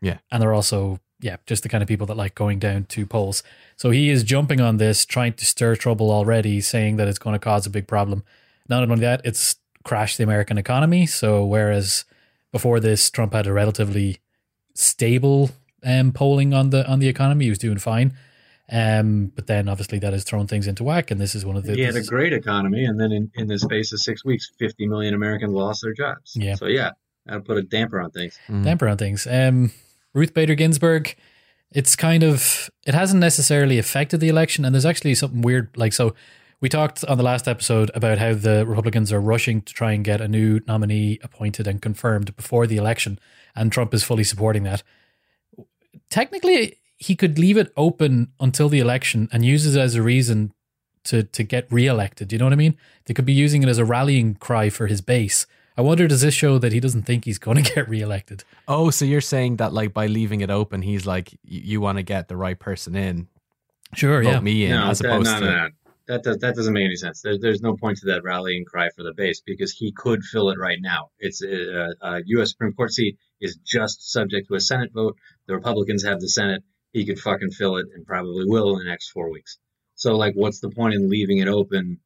Yeah. 0.00 0.18
And 0.30 0.42
they're 0.42 0.54
also, 0.54 1.00
yeah, 1.20 1.36
just 1.46 1.62
the 1.62 1.68
kind 1.68 1.82
of 1.82 1.88
people 1.88 2.06
that 2.06 2.16
like 2.16 2.34
going 2.34 2.58
down 2.58 2.84
to 2.84 3.06
polls. 3.06 3.42
So 3.76 3.90
he 3.90 4.10
is 4.10 4.22
jumping 4.22 4.60
on 4.60 4.76
this, 4.76 5.04
trying 5.06 5.32
to 5.34 5.46
stir 5.46 5.74
trouble 5.76 6.10
already, 6.10 6.60
saying 6.60 6.96
that 6.96 7.08
it's 7.08 7.18
going 7.18 7.34
to 7.34 7.40
cause 7.40 7.66
a 7.66 7.70
big 7.70 7.86
problem. 7.86 8.22
Not 8.68 8.82
only 8.82 9.00
that, 9.00 9.22
it's 9.24 9.56
crashed 9.84 10.18
the 10.18 10.24
American 10.24 10.58
economy. 10.58 11.06
So 11.06 11.44
whereas 11.44 12.04
before 12.52 12.78
this, 12.80 13.10
Trump 13.10 13.32
had 13.32 13.46
a 13.46 13.52
relatively 13.52 14.18
stable 14.74 15.50
um, 15.84 16.12
polling 16.12 16.52
on 16.52 16.70
the 16.70 16.86
on 16.88 16.98
the 16.98 17.08
economy, 17.08 17.46
he 17.46 17.50
was 17.50 17.58
doing 17.58 17.78
fine. 17.78 18.14
Um, 18.70 19.32
but 19.34 19.46
then 19.46 19.68
obviously 19.68 19.98
that 20.00 20.12
has 20.12 20.24
thrown 20.24 20.46
things 20.46 20.66
into 20.66 20.84
whack, 20.84 21.10
and 21.10 21.20
this 21.20 21.34
is 21.34 21.44
one 21.44 21.56
of 21.56 21.64
the. 21.64 21.74
He 21.74 21.82
had 21.82 21.96
a 21.96 22.02
great 22.02 22.32
economy, 22.32 22.84
and 22.84 23.00
then 23.00 23.12
in, 23.12 23.30
in 23.34 23.46
the 23.46 23.58
space 23.58 23.92
of 23.92 24.00
six 24.00 24.24
weeks, 24.24 24.50
50 24.58 24.86
million 24.86 25.14
Americans 25.14 25.52
lost 25.52 25.82
their 25.82 25.94
jobs. 25.94 26.32
Yeah. 26.34 26.54
So, 26.54 26.66
yeah, 26.66 26.90
that'll 27.24 27.42
put 27.42 27.56
a 27.56 27.62
damper 27.62 28.00
on 28.00 28.10
things. 28.10 28.38
Mm. 28.48 28.64
damper 28.64 28.88
on 28.88 28.98
things. 28.98 29.26
Um, 29.26 29.72
Ruth 30.12 30.34
Bader 30.34 30.54
Ginsburg, 30.54 31.16
it's 31.72 31.96
kind 31.96 32.22
of 32.22 32.70
it 32.86 32.94
hasn't 32.94 33.20
necessarily 33.20 33.78
affected 33.78 34.20
the 34.20 34.28
election, 34.28 34.64
and 34.64 34.74
there's 34.74 34.86
actually 34.86 35.14
something 35.14 35.40
weird. 35.40 35.74
Like 35.74 35.94
so, 35.94 36.14
we 36.60 36.68
talked 36.68 37.04
on 37.06 37.16
the 37.16 37.24
last 37.24 37.48
episode 37.48 37.90
about 37.94 38.18
how 38.18 38.34
the 38.34 38.66
Republicans 38.66 39.12
are 39.12 39.20
rushing 39.20 39.62
to 39.62 39.72
try 39.72 39.92
and 39.92 40.04
get 40.04 40.20
a 40.20 40.28
new 40.28 40.60
nominee 40.66 41.18
appointed 41.22 41.66
and 41.66 41.80
confirmed 41.80 42.36
before 42.36 42.66
the 42.66 42.76
election, 42.76 43.18
and 43.56 43.72
Trump 43.72 43.94
is 43.94 44.04
fully 44.04 44.24
supporting 44.24 44.64
that. 44.64 44.82
Technically, 46.10 46.76
he 46.98 47.16
could 47.16 47.38
leave 47.38 47.56
it 47.56 47.72
open 47.76 48.32
until 48.40 48.68
the 48.68 48.80
election 48.80 49.28
and 49.32 49.44
use 49.44 49.64
it 49.66 49.78
as 49.78 49.94
a 49.94 50.02
reason 50.02 50.52
to 51.04 51.22
to 51.22 51.42
get 51.42 51.70
reelected. 51.72 52.28
Do 52.28 52.34
you 52.34 52.38
know 52.38 52.46
what 52.46 52.52
I 52.52 52.56
mean? 52.56 52.76
They 53.06 53.14
could 53.14 53.24
be 53.24 53.32
using 53.32 53.62
it 53.62 53.68
as 53.68 53.78
a 53.78 53.84
rallying 53.84 54.34
cry 54.34 54.68
for 54.68 54.86
his 54.86 55.00
base. 55.00 55.46
I 55.76 55.80
wonder, 55.80 56.08
does 56.08 56.22
this 56.22 56.34
show 56.34 56.58
that 56.58 56.72
he 56.72 56.80
doesn't 56.80 57.04
think 57.04 57.24
he's 57.24 57.38
going 57.38 57.56
to 57.62 57.74
get 57.74 57.88
reelected? 57.88 58.44
Oh, 58.66 58.90
so 58.90 59.04
you're 59.04 59.20
saying 59.20 59.56
that 59.56 59.72
like 59.72 59.94
by 59.94 60.08
leaving 60.08 60.40
it 60.40 60.50
open, 60.50 60.82
he's 60.82 61.06
like, 61.06 61.32
you, 61.44 61.60
you 61.64 61.80
want 61.80 61.98
to 61.98 62.02
get 62.02 62.26
the 62.26 62.36
right 62.36 62.58
person 62.58 62.96
in, 62.96 63.28
Sure, 63.94 64.22
vote 64.22 64.30
yeah. 64.30 64.40
me 64.40 64.64
in, 64.66 64.72
no, 64.72 64.90
as 64.90 64.98
that, 64.98 65.08
opposed 65.08 65.30
no, 65.30 65.40
to 65.40 65.46
no, 65.46 65.52
no. 65.52 65.68
That, 66.08 66.22
does, 66.22 66.38
that 66.38 66.54
doesn't 66.54 66.72
make 66.72 66.86
any 66.86 66.96
sense. 66.96 67.20
There, 67.20 67.38
there's 67.38 67.60
no 67.60 67.76
point 67.76 67.98
to 67.98 68.06
that 68.06 68.22
rallying 68.22 68.64
cry 68.64 68.88
for 68.96 69.02
the 69.02 69.12
base 69.12 69.42
because 69.44 69.72
he 69.72 69.92
could 69.92 70.24
fill 70.24 70.50
it 70.50 70.58
right 70.58 70.78
now. 70.80 71.10
It's 71.18 71.42
a, 71.42 71.90
a 72.00 72.20
U.S. 72.24 72.50
Supreme 72.50 72.72
Court 72.72 72.92
seat 72.92 73.18
is 73.40 73.58
just 73.64 74.10
subject 74.10 74.48
to 74.48 74.54
a 74.54 74.60
Senate 74.60 74.90
vote. 74.92 75.16
The 75.46 75.54
Republicans 75.54 76.04
have 76.04 76.20
the 76.20 76.28
Senate. 76.28 76.62
He 76.92 77.04
could 77.06 77.18
fucking 77.18 77.50
fill 77.50 77.76
it 77.76 77.86
and 77.94 78.06
probably 78.06 78.44
will 78.46 78.72
in 78.72 78.84
the 78.84 78.90
next 78.90 79.10
four 79.10 79.30
weeks. 79.30 79.58
So, 79.94 80.16
like, 80.16 80.34
what's 80.34 80.60
the 80.60 80.70
point 80.70 80.94
in 80.94 81.10
leaving 81.10 81.38
it 81.38 81.48
open 81.48 82.00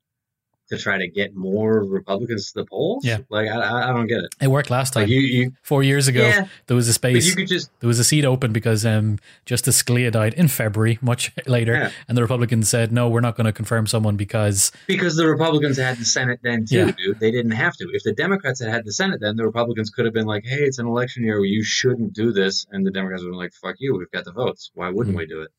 to 0.72 0.78
try 0.78 0.98
to 0.98 1.08
get 1.08 1.34
more 1.34 1.84
Republicans 1.84 2.50
to 2.52 2.60
the 2.60 2.66
polls? 2.66 3.04
Yeah. 3.04 3.18
Like, 3.30 3.48
I, 3.48 3.58
I 3.60 3.90
I 3.90 3.92
don't 3.92 4.06
get 4.08 4.18
it. 4.24 4.34
It 4.40 4.48
worked 4.48 4.70
last 4.70 4.92
time. 4.94 5.04
Like, 5.04 5.10
you, 5.10 5.20
you 5.20 5.52
Four 5.62 5.82
years 5.82 6.08
ago, 6.08 6.22
Yeah. 6.26 6.46
there 6.66 6.74
was 6.76 6.88
a 6.88 6.92
space. 6.92 7.26
you 7.28 7.36
could 7.36 7.46
just 7.48 7.70
there 7.80 7.88
was 7.88 7.98
a 7.98 8.04
seat 8.04 8.24
open 8.24 8.52
because 8.52 8.84
um, 8.84 9.18
Justice 9.46 9.80
Scalia 9.82 10.10
died 10.10 10.34
in 10.34 10.48
February, 10.48 10.98
much 11.00 11.32
later, 11.46 11.74
Yeah. 11.74 11.90
and 12.08 12.16
the 12.18 12.22
Republicans 12.22 12.68
said, 12.68 12.90
"No, 12.92 13.08
we're 13.08 13.20
not 13.20 13.36
going 13.36 13.46
to 13.46 13.52
confirm 13.52 13.86
someone 13.86 14.16
because 14.16 14.72
Because 14.86 15.16
the 15.16 15.26
Republicans 15.26 15.76
had 15.78 15.96
the 15.98 16.04
Senate 16.04 16.40
then 16.42 16.66
too, 16.66 16.76
Yeah. 16.86 16.90
dude. 16.92 17.20
They 17.20 17.30
didn't 17.30 17.52
have 17.52 17.76
to. 17.76 17.88
If 17.92 18.02
the 18.02 18.12
Democrats 18.12 18.60
had 18.60 18.70
had 18.70 18.84
the 18.84 18.92
Senate 18.92 19.20
then, 19.20 19.36
the 19.36 19.44
Republicans 19.46 19.90
could 19.90 20.04
have 20.04 20.14
been 20.14 20.26
like, 20.26 20.44
"Hey, 20.44 20.62
it's 20.64 20.78
an 20.78 20.86
election 20.86 21.24
year. 21.24 21.38
You 21.44 21.62
shouldn't 21.62 22.12
do 22.12 22.32
this," 22.32 22.66
and 22.72 22.84
the 22.86 22.90
Democrats 22.90 23.22
would 23.22 23.28
have 23.28 23.32
been 23.32 23.38
like, 23.38 23.52
"Fuck 23.54 23.76
you. 23.78 23.96
We've 23.96 24.10
got 24.10 24.24
the 24.24 24.32
votes. 24.32 24.70
Why 24.74 24.88
wouldn't 24.90 25.14
Hmm. 25.14 25.18
we 25.18 25.26
do 25.26 25.42
it?" 25.42 25.50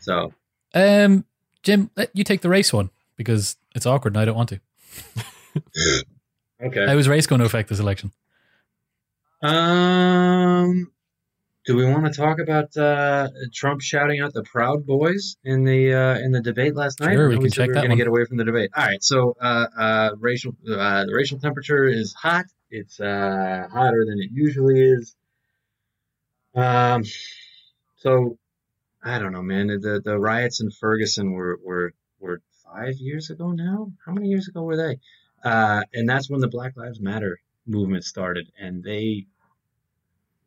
So 0.00 0.32
um, 0.74 1.24
Jim, 1.62 1.90
you 2.14 2.24
take 2.24 2.40
the 2.42 2.48
race 2.48 2.72
one 2.72 2.90
because 3.18 3.56
it's 3.74 3.84
awkward 3.84 4.14
and 4.14 4.22
I 4.22 4.24
don't 4.24 4.36
want 4.36 4.48
to. 4.48 4.60
okay. 6.62 6.86
How 6.86 6.96
is 6.96 7.06
race 7.06 7.26
going 7.26 7.40
to 7.40 7.44
affect 7.44 7.68
this 7.68 7.80
election? 7.80 8.12
Um, 9.42 10.90
do 11.66 11.76
we 11.76 11.84
want 11.84 12.06
to 12.06 12.12
talk 12.12 12.38
about 12.38 12.74
uh, 12.76 13.28
Trump 13.52 13.82
shouting 13.82 14.20
out 14.20 14.32
the 14.32 14.42
Proud 14.42 14.86
Boys 14.86 15.36
in 15.44 15.64
the 15.64 15.92
uh, 15.92 16.18
in 16.18 16.32
the 16.32 16.40
debate 16.40 16.74
last 16.74 17.00
night? 17.00 17.12
Sure, 17.12 17.28
we 17.28 17.34
know 17.34 17.42
can 17.42 17.50
check 17.50 17.66
we 17.66 17.68
were 17.68 17.74
that 17.74 17.82
gonna 17.82 17.96
get 17.96 18.08
away 18.08 18.24
from 18.24 18.38
the 18.38 18.44
debate. 18.44 18.70
All 18.74 18.86
right. 18.86 19.02
So, 19.04 19.36
uh, 19.40 19.66
uh, 19.78 20.10
racial 20.18 20.52
uh, 20.68 21.04
the 21.04 21.12
racial 21.14 21.38
temperature 21.38 21.84
is 21.86 22.14
hot. 22.14 22.46
It's 22.70 22.98
uh, 22.98 23.68
hotter 23.70 24.04
than 24.08 24.18
it 24.18 24.30
usually 24.32 24.80
is. 24.80 25.14
Um, 26.54 27.04
so 27.96 28.38
I 29.04 29.18
don't 29.18 29.32
know, 29.32 29.42
man. 29.42 29.66
The 29.66 30.00
the 30.04 30.18
riots 30.18 30.60
in 30.60 30.70
Ferguson 30.70 31.32
were 31.32 31.60
were 31.62 31.92
were 32.18 32.40
five 32.72 32.96
years 32.98 33.30
ago 33.30 33.52
now. 33.52 33.92
How 34.04 34.12
many 34.12 34.28
years 34.28 34.48
ago 34.48 34.62
were 34.62 34.76
they? 34.76 34.98
Uh, 35.44 35.82
and 35.94 36.08
that's 36.08 36.28
when 36.28 36.40
the 36.40 36.48
Black 36.48 36.76
Lives 36.76 37.00
Matter 37.00 37.40
movement 37.66 38.04
started, 38.04 38.50
and 38.58 38.82
they 38.82 39.26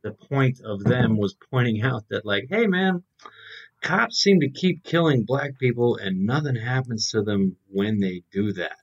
the 0.02 0.12
point 0.12 0.60
of 0.62 0.84
them 0.84 1.18
was 1.18 1.36
pointing 1.52 1.82
out 1.84 2.10
that 2.10 2.26
like, 2.26 2.48
hey 2.50 2.66
man, 2.66 3.04
cops 3.82 4.18
seem 4.18 4.40
to 4.40 4.50
keep 4.50 4.84
killing 4.84 5.24
black 5.24 5.60
people 5.60 5.96
and 5.98 6.26
nothing 6.26 6.56
happens 6.56 7.12
to 7.12 7.22
them 7.22 7.56
when 7.70 8.00
they 8.00 8.24
do 8.32 8.52
that. 8.54 8.78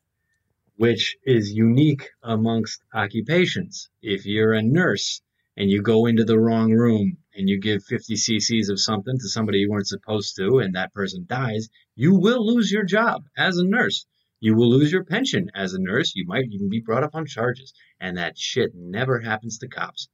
Which 0.76 1.16
is 1.24 1.52
unique 1.52 2.10
amongst 2.22 2.82
occupations. 2.94 3.90
If 4.00 4.26
you're 4.26 4.52
a 4.52 4.62
nurse 4.62 5.22
and 5.58 5.70
you 5.70 5.82
go 5.82 6.06
into 6.06 6.24
the 6.24 6.38
wrong 6.38 6.70
room 6.70 7.16
and 7.34 7.48
you 7.48 7.60
give 7.60 7.82
50 7.82 8.14
cc's 8.14 8.68
of 8.68 8.80
something 8.80 9.18
to 9.18 9.28
somebody 9.28 9.58
you 9.58 9.68
weren't 9.70 9.88
supposed 9.88 10.36
to 10.36 10.60
and 10.60 10.76
that 10.76 10.94
person 10.94 11.26
dies, 11.28 11.68
you 11.96 12.14
will 12.14 12.46
lose 12.46 12.70
your 12.70 12.84
job 12.84 13.24
as 13.36 13.58
a 13.58 13.64
nurse. 13.64 14.06
You 14.38 14.54
will 14.54 14.70
lose 14.70 14.92
your 14.92 15.02
pension 15.02 15.50
as 15.56 15.74
a 15.74 15.80
nurse. 15.80 16.14
You 16.14 16.26
might 16.28 16.44
even 16.48 16.68
be 16.68 16.80
brought 16.80 17.02
up 17.02 17.16
on 17.16 17.26
charges. 17.26 17.74
And 18.00 18.18
that 18.18 18.38
shit 18.38 18.70
never 18.72 19.18
happens 19.18 19.58
to 19.58 19.68
cops 19.68 20.08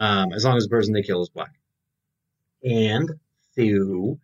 um, 0.00 0.32
as 0.32 0.44
long 0.44 0.56
as 0.56 0.64
the 0.64 0.68
person 0.68 0.92
they 0.92 1.02
kill 1.02 1.22
is 1.22 1.28
black. 1.28 1.54
And 2.64 3.08
the 3.54 4.18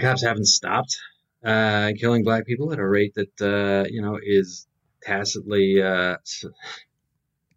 cops 0.00 0.22
haven't 0.22 0.46
stopped 0.46 0.96
uh, 1.44 1.90
killing 1.98 2.22
black 2.22 2.46
people 2.46 2.72
at 2.72 2.78
a 2.78 2.86
rate 2.86 3.14
that 3.16 3.40
uh, 3.40 3.88
you 3.90 4.02
know 4.02 4.18
is 4.22 4.68
tacitly, 5.02 5.82
uh, 5.82 6.16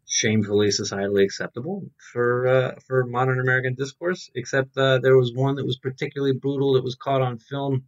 shamefully, 0.08 0.68
societally 0.68 1.24
acceptable 1.24 1.84
for 2.12 2.48
uh, 2.48 2.76
for 2.88 3.06
modern 3.06 3.39
American 3.39 3.76
discourse. 3.76 4.30
Except 4.36 4.78
uh, 4.78 5.00
there 5.00 5.18
was 5.18 5.34
one 5.34 5.56
that 5.56 5.65
was 5.65 5.78
particularly 5.78 6.34
brutal 6.34 6.74
that 6.74 6.84
was 6.84 6.96
caught 6.96 7.22
on 7.22 7.38
film, 7.38 7.86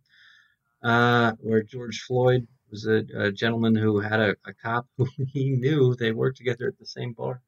uh, 0.84 1.34
where 1.40 1.64
George 1.64 2.02
Floyd 2.02 2.48
was 2.70 2.86
a, 2.86 3.04
a 3.16 3.32
gentleman 3.32 3.76
who 3.76 4.00
had 4.00 4.20
a, 4.20 4.36
a 4.46 4.54
cop 4.54 4.88
who 4.98 5.08
he 5.34 5.52
knew 5.52 5.96
they 5.96 6.12
worked 6.12 6.38
together 6.38 6.68
at 6.68 6.78
the 6.80 6.86
same 6.86 7.14
bar 7.14 7.42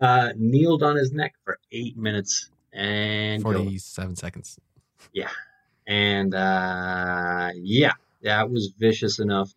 uh, 0.00 0.30
kneeled 0.36 0.82
on 0.82 0.96
his 0.96 1.12
neck 1.12 1.34
for 1.44 1.58
eight 1.72 1.96
minutes 1.96 2.50
and 2.72 3.42
killed 3.42 3.56
forty-seven 3.56 4.16
seconds. 4.16 4.58
Yeah. 5.12 5.30
And 5.86 6.34
uh, 6.34 7.50
yeah, 7.54 7.92
that 8.22 8.50
was 8.50 8.72
vicious 8.78 9.18
enough 9.18 9.52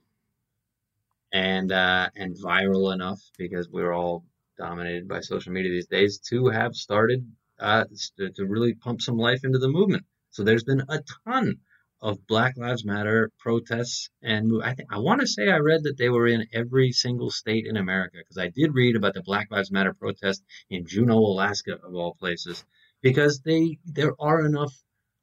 and 1.34 1.72
uh, 1.72 2.10
and 2.16 2.36
viral 2.36 2.94
enough 2.94 3.22
because 3.38 3.70
we're 3.70 3.92
all 3.92 4.24
dominated 4.62 5.08
by 5.08 5.22
social 5.22 5.52
media 5.52 5.72
these 5.72 5.88
days 5.88 6.20
to 6.30 6.48
have 6.50 6.76
started 6.76 7.26
uh, 7.60 7.86
to, 8.18 8.46
really 8.46 8.76
pump 8.76 9.02
some 9.02 9.18
life 9.18 9.42
into 9.44 9.58
the 9.58 9.68
movement. 9.68 10.06
So 10.30 10.44
there's 10.44 10.64
been 10.64 10.84
a 10.88 11.00
ton 11.26 11.58
of 12.00 12.26
Black 12.28 12.54
Lives 12.58 12.86
Matter 12.86 13.32
protests, 13.40 14.10
and 14.22 14.52
I 14.64 14.74
think 14.74 14.90
I 14.92 15.00
want 15.00 15.22
to 15.22 15.28
say 15.28 15.50
I 15.50 15.58
read 15.58 15.84
that 15.84 15.98
they 15.98 16.10
were 16.10 16.28
in 16.28 16.48
every 16.54 16.92
single 16.92 17.30
state 17.30 17.66
in 17.68 17.78
America 17.78 18.18
because 18.18 18.38
I 18.38 18.50
did 18.50 18.74
read 18.74 18.96
about 18.96 19.14
the 19.14 19.24
Black 19.24 19.48
Lives 19.52 19.72
Matter 19.72 19.94
protest 19.94 20.44
in 20.70 20.86
Juneau, 20.88 21.20
Alaska, 21.20 21.74
of 21.84 21.94
all 21.96 22.16
places, 22.16 22.64
because 23.02 23.42
they 23.42 23.78
there 23.86 24.14
are 24.20 24.46
enough 24.46 24.74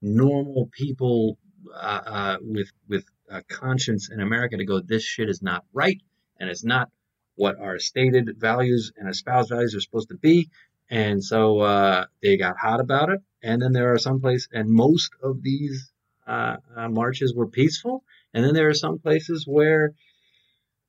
normal 0.02 0.68
people 0.72 1.38
uh, 1.74 2.02
uh, 2.16 2.36
with 2.40 2.70
with 2.88 3.04
uh, 3.30 3.40
conscience 3.48 4.10
in 4.12 4.20
America 4.20 4.56
to 4.56 4.64
go, 4.64 4.80
this 4.80 5.02
shit 5.04 5.28
is 5.28 5.42
not 5.42 5.64
right, 5.72 6.00
and 6.38 6.48
it's 6.48 6.64
not 6.64 6.88
what 7.38 7.58
our 7.60 7.78
stated 7.78 8.36
values 8.38 8.92
and 8.96 9.08
espoused 9.08 9.48
values 9.50 9.74
are 9.74 9.80
supposed 9.80 10.10
to 10.10 10.16
be. 10.16 10.50
And 10.90 11.24
so 11.24 11.60
uh, 11.60 12.06
they 12.22 12.36
got 12.36 12.56
hot 12.58 12.80
about 12.80 13.10
it. 13.10 13.20
And 13.42 13.62
then 13.62 13.72
there 13.72 13.92
are 13.92 13.98
some 13.98 14.20
places, 14.20 14.48
and 14.52 14.68
most 14.68 15.12
of 15.22 15.42
these 15.42 15.92
uh, 16.26 16.56
uh, 16.76 16.88
marches 16.88 17.34
were 17.34 17.46
peaceful. 17.46 18.04
And 18.34 18.44
then 18.44 18.54
there 18.54 18.68
are 18.68 18.74
some 18.74 18.98
places 18.98 19.46
where 19.46 19.92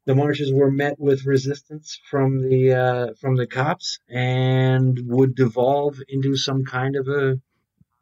the 0.05 0.15
marches 0.15 0.51
were 0.51 0.71
met 0.71 0.99
with 0.99 1.25
resistance 1.25 1.99
from 2.09 2.49
the 2.49 2.73
uh, 2.73 3.13
from 3.21 3.35
the 3.35 3.45
cops 3.45 3.99
and 4.09 4.99
would 5.05 5.35
devolve 5.35 5.99
into 6.09 6.35
some 6.35 6.65
kind 6.65 6.95
of 6.95 7.07
a 7.07 7.39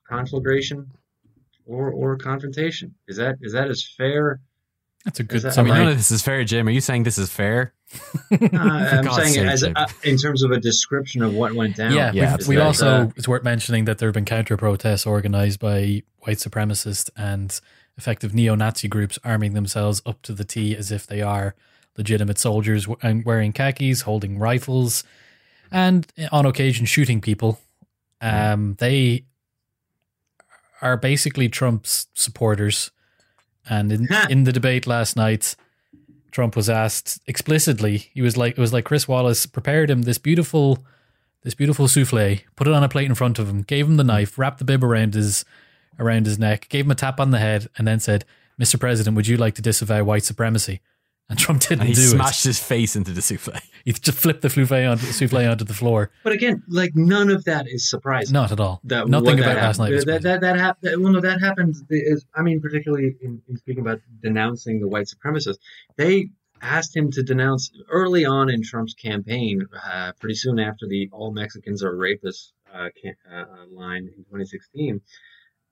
conflagration 0.07 0.91
or 1.65 1.91
or 1.91 2.17
confrontation. 2.17 2.95
Is 3.07 3.17
that 3.17 3.35
is 3.41 3.53
that 3.53 3.69
as 3.69 3.83
fair? 3.97 4.39
That's 5.07 5.21
a 5.21 5.23
good 5.23 5.41
that- 5.41 5.57
I 5.57 5.63
mean, 5.63 5.69
summary. 5.71 5.85
none 5.85 5.91
of 5.93 5.97
this 5.97 6.11
is 6.11 6.21
fair, 6.21 6.43
Jim. 6.43 6.67
Are 6.67 6.71
you 6.71 6.81
saying 6.81 7.03
this 7.03 7.17
is 7.17 7.29
fair? 7.29 7.73
Uh, 8.31 8.47
I'm 8.53 9.09
saying 9.09 9.33
sake, 9.33 9.47
as 9.47 9.61
Jim. 9.61 9.73
uh, 9.77 9.87
in 10.03 10.17
terms 10.17 10.43
of 10.43 10.51
a 10.51 10.59
description 10.59 11.23
of 11.23 11.33
what 11.33 11.53
went 11.53 11.77
down. 11.77 11.93
Yeah, 11.93 12.11
Yeah, 12.11 12.35
we've, 12.37 12.47
we 12.49 12.55
that, 12.57 12.65
also 12.65 12.87
uh, 12.87 13.09
it's 13.15 13.27
worth 13.27 13.43
mentioning 13.43 13.85
that 13.85 13.99
there 13.99 14.09
have 14.09 14.13
been 14.13 14.25
counter 14.25 14.57
protests 14.57 15.05
organized 15.05 15.59
by 15.61 16.03
white 16.19 16.37
supremacists 16.37 17.09
and 17.15 17.57
effective 17.97 18.33
neo-Nazi 18.35 18.89
groups 18.89 19.17
arming 19.23 19.53
themselves 19.53 20.01
up 20.05 20.21
to 20.23 20.33
the 20.33 20.43
T 20.43 20.75
as 20.75 20.91
if 20.91 21.07
they 21.07 21.21
are 21.21 21.55
legitimate 21.97 22.37
soldiers 22.37 22.85
and 23.01 23.23
wearing 23.23 23.53
khakis, 23.53 24.01
holding 24.01 24.37
rifles, 24.37 25.05
and 25.71 26.05
on 26.31 26.45
occasion 26.45 26.85
shooting 26.85 27.21
people. 27.21 27.59
Um, 28.19 28.75
they 28.79 29.23
are 30.81 30.97
basically 30.97 31.49
Trump's 31.49 32.07
supporters, 32.13 32.91
and 33.69 33.91
in 33.91 34.07
in 34.29 34.43
the 34.43 34.51
debate 34.53 34.87
last 34.87 35.15
night. 35.15 35.55
Trump 36.31 36.55
was 36.55 36.69
asked 36.69 37.19
explicitly. 37.25 38.09
He 38.13 38.21
was 38.21 38.37
like, 38.37 38.57
it 38.57 38.61
was 38.61 38.73
like 38.73 38.85
Chris 38.85 39.07
Wallace 39.07 39.45
prepared 39.45 39.89
him 39.89 40.03
this 40.03 40.17
beautiful, 40.19 40.85
this 41.43 41.55
beautiful 41.55 41.87
souffle, 41.87 42.37
put 42.55 42.67
it 42.67 42.73
on 42.73 42.83
a 42.83 42.89
plate 42.89 43.07
in 43.07 43.15
front 43.15 43.39
of 43.39 43.49
him, 43.49 43.63
gave 43.63 43.87
him 43.87 43.97
the 43.97 44.03
knife, 44.03 44.37
wrapped 44.37 44.59
the 44.59 44.65
bib 44.65 44.83
around 44.83 45.15
his, 45.15 45.45
around 45.97 46.25
his 46.25 46.37
neck, 46.37 46.67
gave 46.69 46.85
him 46.85 46.91
a 46.91 46.95
tap 46.95 47.19
on 47.19 47.31
the 47.31 47.39
head, 47.39 47.67
and 47.77 47.87
then 47.87 47.99
said, 47.99 48.25
"Mr. 48.61 48.79
President, 48.79 49.15
would 49.15 49.27
you 49.27 49.37
like 49.37 49.55
to 49.55 49.61
disavow 49.61 50.03
white 50.03 50.25
supremacy?" 50.25 50.81
And 51.29 51.37
Trump 51.37 51.61
didn't 51.61 51.81
And 51.81 51.89
he 51.89 51.93
do 51.95 52.01
smashed 52.01 52.45
it. 52.45 52.49
his 52.49 52.59
face 52.59 52.95
into 52.95 53.11
the 53.11 53.21
souffle. 53.21 53.53
He 53.87 53.93
just 53.93 54.17
flipped 54.17 54.41
the 54.41 54.49
souffle 54.49 54.85
onto, 54.91 55.05
souffle 55.05 55.49
onto 55.49 55.63
the 55.63 55.73
floor. 55.73 56.11
But 56.23 56.33
again, 56.33 56.61
like 56.67 56.91
none 56.95 57.29
of 57.29 57.45
that 57.45 57.67
is 57.69 57.89
surprising. 57.89 58.33
Not 58.33 58.51
at 58.51 58.59
all. 58.59 58.81
that 58.83 59.07
Nothing 59.07 59.39
about 59.39 59.55
that 59.55 59.61
last 59.63 59.79
night. 59.79 59.85
happened. 59.93 59.95
Was 59.95 60.05
that 60.05 60.21
that 60.23 60.41
that, 60.41 60.57
hap- 60.57 60.81
that 60.81 60.99
well, 60.99 61.13
no, 61.13 61.21
that 61.21 61.39
happened. 61.39 61.75
Is, 61.89 62.25
I 62.35 62.41
mean, 62.41 62.59
particularly 62.61 63.15
in, 63.21 63.41
in 63.47 63.55
speaking 63.57 63.81
about 63.81 64.01
denouncing 64.21 64.81
the 64.81 64.89
white 64.89 65.07
supremacists, 65.07 65.59
they 65.95 66.29
asked 66.61 66.93
him 66.95 67.11
to 67.11 67.23
denounce 67.23 67.71
early 67.89 68.25
on 68.25 68.49
in 68.49 68.61
Trump's 68.61 68.93
campaign, 68.93 69.65
uh, 69.85 70.11
pretty 70.19 70.35
soon 70.35 70.59
after 70.59 70.85
the 70.85 71.09
"all 71.13 71.31
Mexicans 71.31 71.81
are 71.81 71.93
rapists" 71.93 72.51
uh, 72.73 72.89
can, 73.01 73.15
uh, 73.31 73.35
uh, 73.37 73.45
line 73.71 74.03
in 74.17 74.23
2016. 74.25 74.99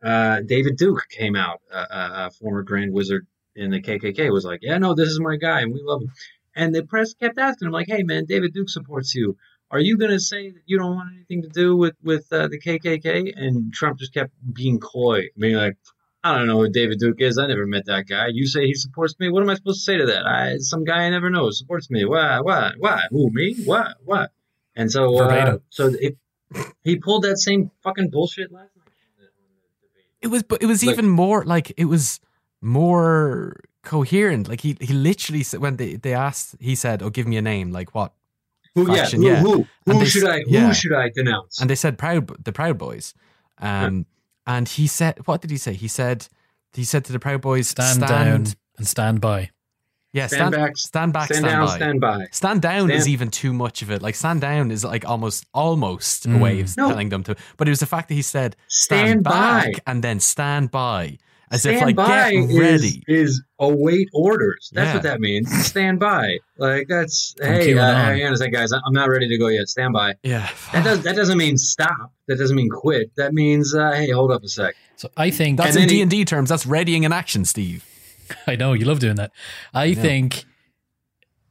Uh, 0.03 0.39
David 0.41 0.77
Duke 0.77 1.05
came 1.09 1.35
out, 1.35 1.59
uh, 1.73 1.85
uh, 1.89 2.09
a 2.27 2.31
former 2.31 2.63
Grand 2.63 2.93
Wizard 2.93 3.27
in 3.55 3.71
the 3.71 3.81
KKK, 3.81 4.31
was 4.31 4.45
like, 4.45 4.59
"Yeah, 4.61 4.77
no, 4.77 4.93
this 4.95 5.09
is 5.09 5.19
my 5.19 5.35
guy, 5.37 5.61
and 5.61 5.73
we 5.73 5.81
love 5.83 6.01
him." 6.01 6.11
And 6.55 6.73
the 6.73 6.83
press 6.83 7.13
kept 7.13 7.37
asking 7.37 7.67
him, 7.67 7.71
like, 7.73 7.87
"Hey, 7.87 8.03
man, 8.03 8.25
David 8.25 8.53
Duke 8.53 8.69
supports 8.69 9.13
you." 9.15 9.37
are 9.71 9.79
you 9.79 9.97
going 9.97 10.11
to 10.11 10.19
say 10.19 10.51
that 10.51 10.61
you 10.67 10.77
don't 10.77 10.95
want 10.95 11.09
anything 11.15 11.41
to 11.41 11.49
do 11.49 11.75
with 11.75 11.95
with 12.03 12.25
uh, 12.31 12.47
the 12.47 12.59
KKK? 12.59 13.33
And 13.35 13.73
Trump 13.73 13.97
just 13.97 14.13
kept 14.13 14.31
being 14.53 14.79
coy, 14.79 15.29
being 15.37 15.55
like, 15.55 15.75
I 16.23 16.37
don't 16.37 16.47
know 16.47 16.59
who 16.59 16.69
David 16.69 16.99
Duke 16.99 17.19
is. 17.19 17.37
I 17.39 17.47
never 17.47 17.65
met 17.65 17.87
that 17.87 18.05
guy. 18.07 18.27
You 18.31 18.45
say 18.45 18.67
he 18.67 18.75
supports 18.75 19.15
me. 19.19 19.27
What 19.29 19.41
am 19.41 19.49
I 19.49 19.55
supposed 19.55 19.79
to 19.79 19.83
say 19.83 19.97
to 19.97 20.05
that? 20.05 20.25
I 20.25 20.57
some 20.59 20.83
guy 20.85 21.05
I 21.05 21.09
never 21.09 21.31
know 21.31 21.49
supports 21.49 21.89
me. 21.89 22.05
Why? 22.05 22.39
Why? 22.41 22.71
Why? 22.77 23.01
Who? 23.09 23.29
Me? 23.33 23.55
What? 23.65 23.97
What? 24.05 24.31
And 24.75 24.91
so, 24.91 25.17
uh, 25.17 25.57
so 25.71 25.87
it, 25.99 26.15
he 26.83 26.97
pulled 26.97 27.23
that 27.23 27.37
same 27.37 27.71
fucking 27.83 28.11
bullshit 28.11 28.51
last 28.51 28.69
night. 28.77 28.85
on 28.85 28.93
the- 29.17 29.23
on 29.23 29.49
the 29.81 29.87
debate. 29.87 30.05
It 30.21 30.27
was, 30.27 30.43
but 30.43 30.61
it 30.61 30.67
was 30.67 30.85
Like- 30.85 30.93
even 30.93 31.09
more 31.09 31.43
like 31.43 31.73
it 31.75 31.85
was 31.85 32.19
more 32.65 33.61
coherent. 33.83 34.47
Like 34.49 34.61
he, 34.61 34.75
he 34.81 34.93
literally 34.93 35.43
said 35.43 35.61
when 35.61 35.77
they, 35.77 35.95
they 35.95 36.13
asked, 36.13 36.55
he 36.59 36.75
said, 36.75 37.01
"Oh, 37.03 37.09
give 37.09 37.27
me 37.27 37.37
a 37.37 37.41
name." 37.41 37.71
Like 37.71 37.93
what? 37.95 38.13
Who? 38.73 38.93
Yeah. 38.93 39.05
Who? 39.05 39.25
yeah. 39.25 39.35
Who? 39.41 39.53
And 39.85 39.93
Who 39.93 39.99
they 39.99 40.05
should 40.05 40.23
s- 40.23 40.29
I? 40.29 40.43
yeah. 40.47 40.67
Who 40.67 40.73
should 40.73 40.93
I 40.93 41.09
denounce? 41.09 41.61
And 41.61 41.69
they 41.69 41.75
said 41.75 41.97
Proud, 41.97 42.43
the 42.43 42.51
Proud 42.51 42.77
Boys. 42.77 43.13
Um, 43.59 44.05
and 44.45 44.67
he 44.67 44.85
said, 44.85 45.25
what 45.25 45.41
did 45.41 45.49
he 45.49 45.57
say? 45.57 45.73
He 45.73 45.87
said, 45.87 46.27
he 46.73 46.83
said 46.83 47.05
to 47.05 47.13
the 47.13 47.19
Proud 47.19 47.39
Boys, 47.41 47.69
stand, 47.69 48.01
down 48.01 48.45
and 48.77 48.85
stand 48.87 49.21
by. 49.21 49.51
Yeah, 50.11 50.27
Stand 50.27 50.53
stand, 50.53 50.55
back, 50.55 50.77
stand 50.77 51.13
back, 51.13 51.25
stand, 51.27 51.45
stand, 51.45 51.53
down. 51.55 51.65
by. 51.67 51.75
Stand 51.75 52.01
by. 52.01 52.27
Stand 52.31 52.61
down 52.61 52.91
is 52.91 53.07
even 53.07 53.29
too 53.29 53.53
much 53.53 53.81
of 53.81 53.89
it. 53.91 54.01
Like 54.01 54.15
stand 54.15 54.39
down 54.41 54.71
is 54.71 54.83
like 54.83 55.05
almost 55.05 55.45
almost 55.53 56.25
a 56.25 56.29
Mm. 56.29 56.39
way 56.41 56.59
of 56.61 56.75
No. 56.77 56.87
telling 56.89 57.09
them 57.09 57.23
to. 57.23 57.35
But 57.57 57.67
it 57.67 57.71
was 57.71 57.79
the 57.81 57.85
fact 57.85 58.07
that 58.09 58.13
he 58.15 58.21
said 58.21 58.55
stand, 58.67 59.07
Stand 59.09 59.23
back 59.23 59.65
by. 59.73 59.73
and 59.87 60.03
then 60.03 60.19
stand 60.21 60.71
by, 60.71 61.17
as 61.55 61.61
stand 61.61 61.77
if 61.77 61.81
like 61.83 61.95
by 61.95 62.31
get 62.31 62.49
is, 62.51 62.59
ready. 62.59 63.03
is 63.07 63.43
await 63.59 64.07
orders. 64.13 64.69
That's 64.73 64.87
Yeah. 64.87 64.93
what 64.95 65.03
that 65.03 65.19
means. 65.19 65.51
Stand 65.67 65.99
by. 65.99 66.37
Like 66.57 66.87
that's 66.87 67.33
From 67.37 67.47
hey, 67.47 67.73
uh, 67.77 67.81
QAnon. 67.81 67.95
hang 68.05 68.25
on 68.27 68.33
a 68.33 68.37
second, 68.37 68.53
guys. 68.53 68.71
I'm 68.71 68.93
not 68.93 69.09
ready 69.09 69.27
to 69.29 69.37
go 69.37 69.47
yet. 69.47 69.67
Stand 69.67 69.93
by. 69.93 70.13
yeah, 70.23 70.49
That 70.73 70.83
does 70.83 71.01
that 71.03 71.15
doesn't 71.15 71.37
mean 71.37 71.57
stop. 71.57 72.13
That 72.27 72.37
doesn't 72.37 72.55
mean 72.55 72.69
quit. 72.69 73.11
That 73.17 73.33
means 73.33 73.73
uh, 73.75 73.91
hey, 73.93 74.11
hold 74.11 74.31
up 74.31 74.43
a 74.43 74.47
sec. 74.47 74.75
So 74.97 75.09
I 75.17 75.29
think 75.31 75.57
that's 75.57 75.75
And 75.75 75.83
in 75.83 75.89
D 75.89 76.01
and 76.01 76.11
D 76.11 76.23
terms. 76.25 76.49
That's 76.49 76.65
readying 76.65 77.03
in 77.03 77.11
action, 77.13 77.43
Steve. 77.45 77.83
I 78.47 78.55
know 78.55 78.73
you 78.73 78.85
love 78.85 78.99
doing 78.99 79.15
that. 79.15 79.31
I 79.73 79.85
Yeah. 79.85 80.01
think, 80.01 80.45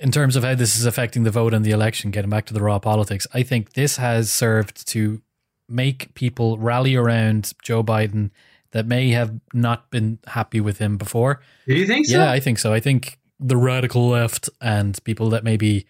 in 0.01 0.11
terms 0.11 0.37
of 0.37 0.45
how 0.45 0.55
this 0.55 0.77
is 0.79 0.87
affecting 0.87 1.23
the 1.23 1.31
vote 1.31 1.55
and 1.55 1.65
the 1.65 1.71
election, 1.71 2.11
getting 2.11 2.31
back 2.31 2.47
to 2.47 2.55
the 2.55 2.61
raw 2.61 2.79
politics, 2.79 3.27
I 3.33 3.43
think 3.43 3.75
this 3.75 3.97
has 3.99 4.31
served 4.31 4.87
to 4.89 5.23
make 5.69 6.13
people 6.15 6.59
rally 6.59 6.95
around 6.97 7.53
Joe 7.63 7.83
Biden 7.83 8.31
that 8.75 8.87
may 8.87 9.11
have 9.11 9.33
not 9.53 9.89
been 9.91 10.19
happy 10.27 10.61
with 10.61 10.79
him 10.79 10.99
before. 10.99 11.41
Do 11.67 11.75
you 11.75 11.87
think 11.87 12.07
so? 12.07 12.19
Yeah, 12.19 12.31
I 12.31 12.41
think 12.41 12.59
so. 12.59 12.73
I 12.73 12.81
think 12.81 13.19
the 13.39 13.57
radical 13.57 14.09
left 14.09 14.51
and 14.61 15.03
people 15.05 15.31
that 15.31 15.45
maybe 15.45 15.87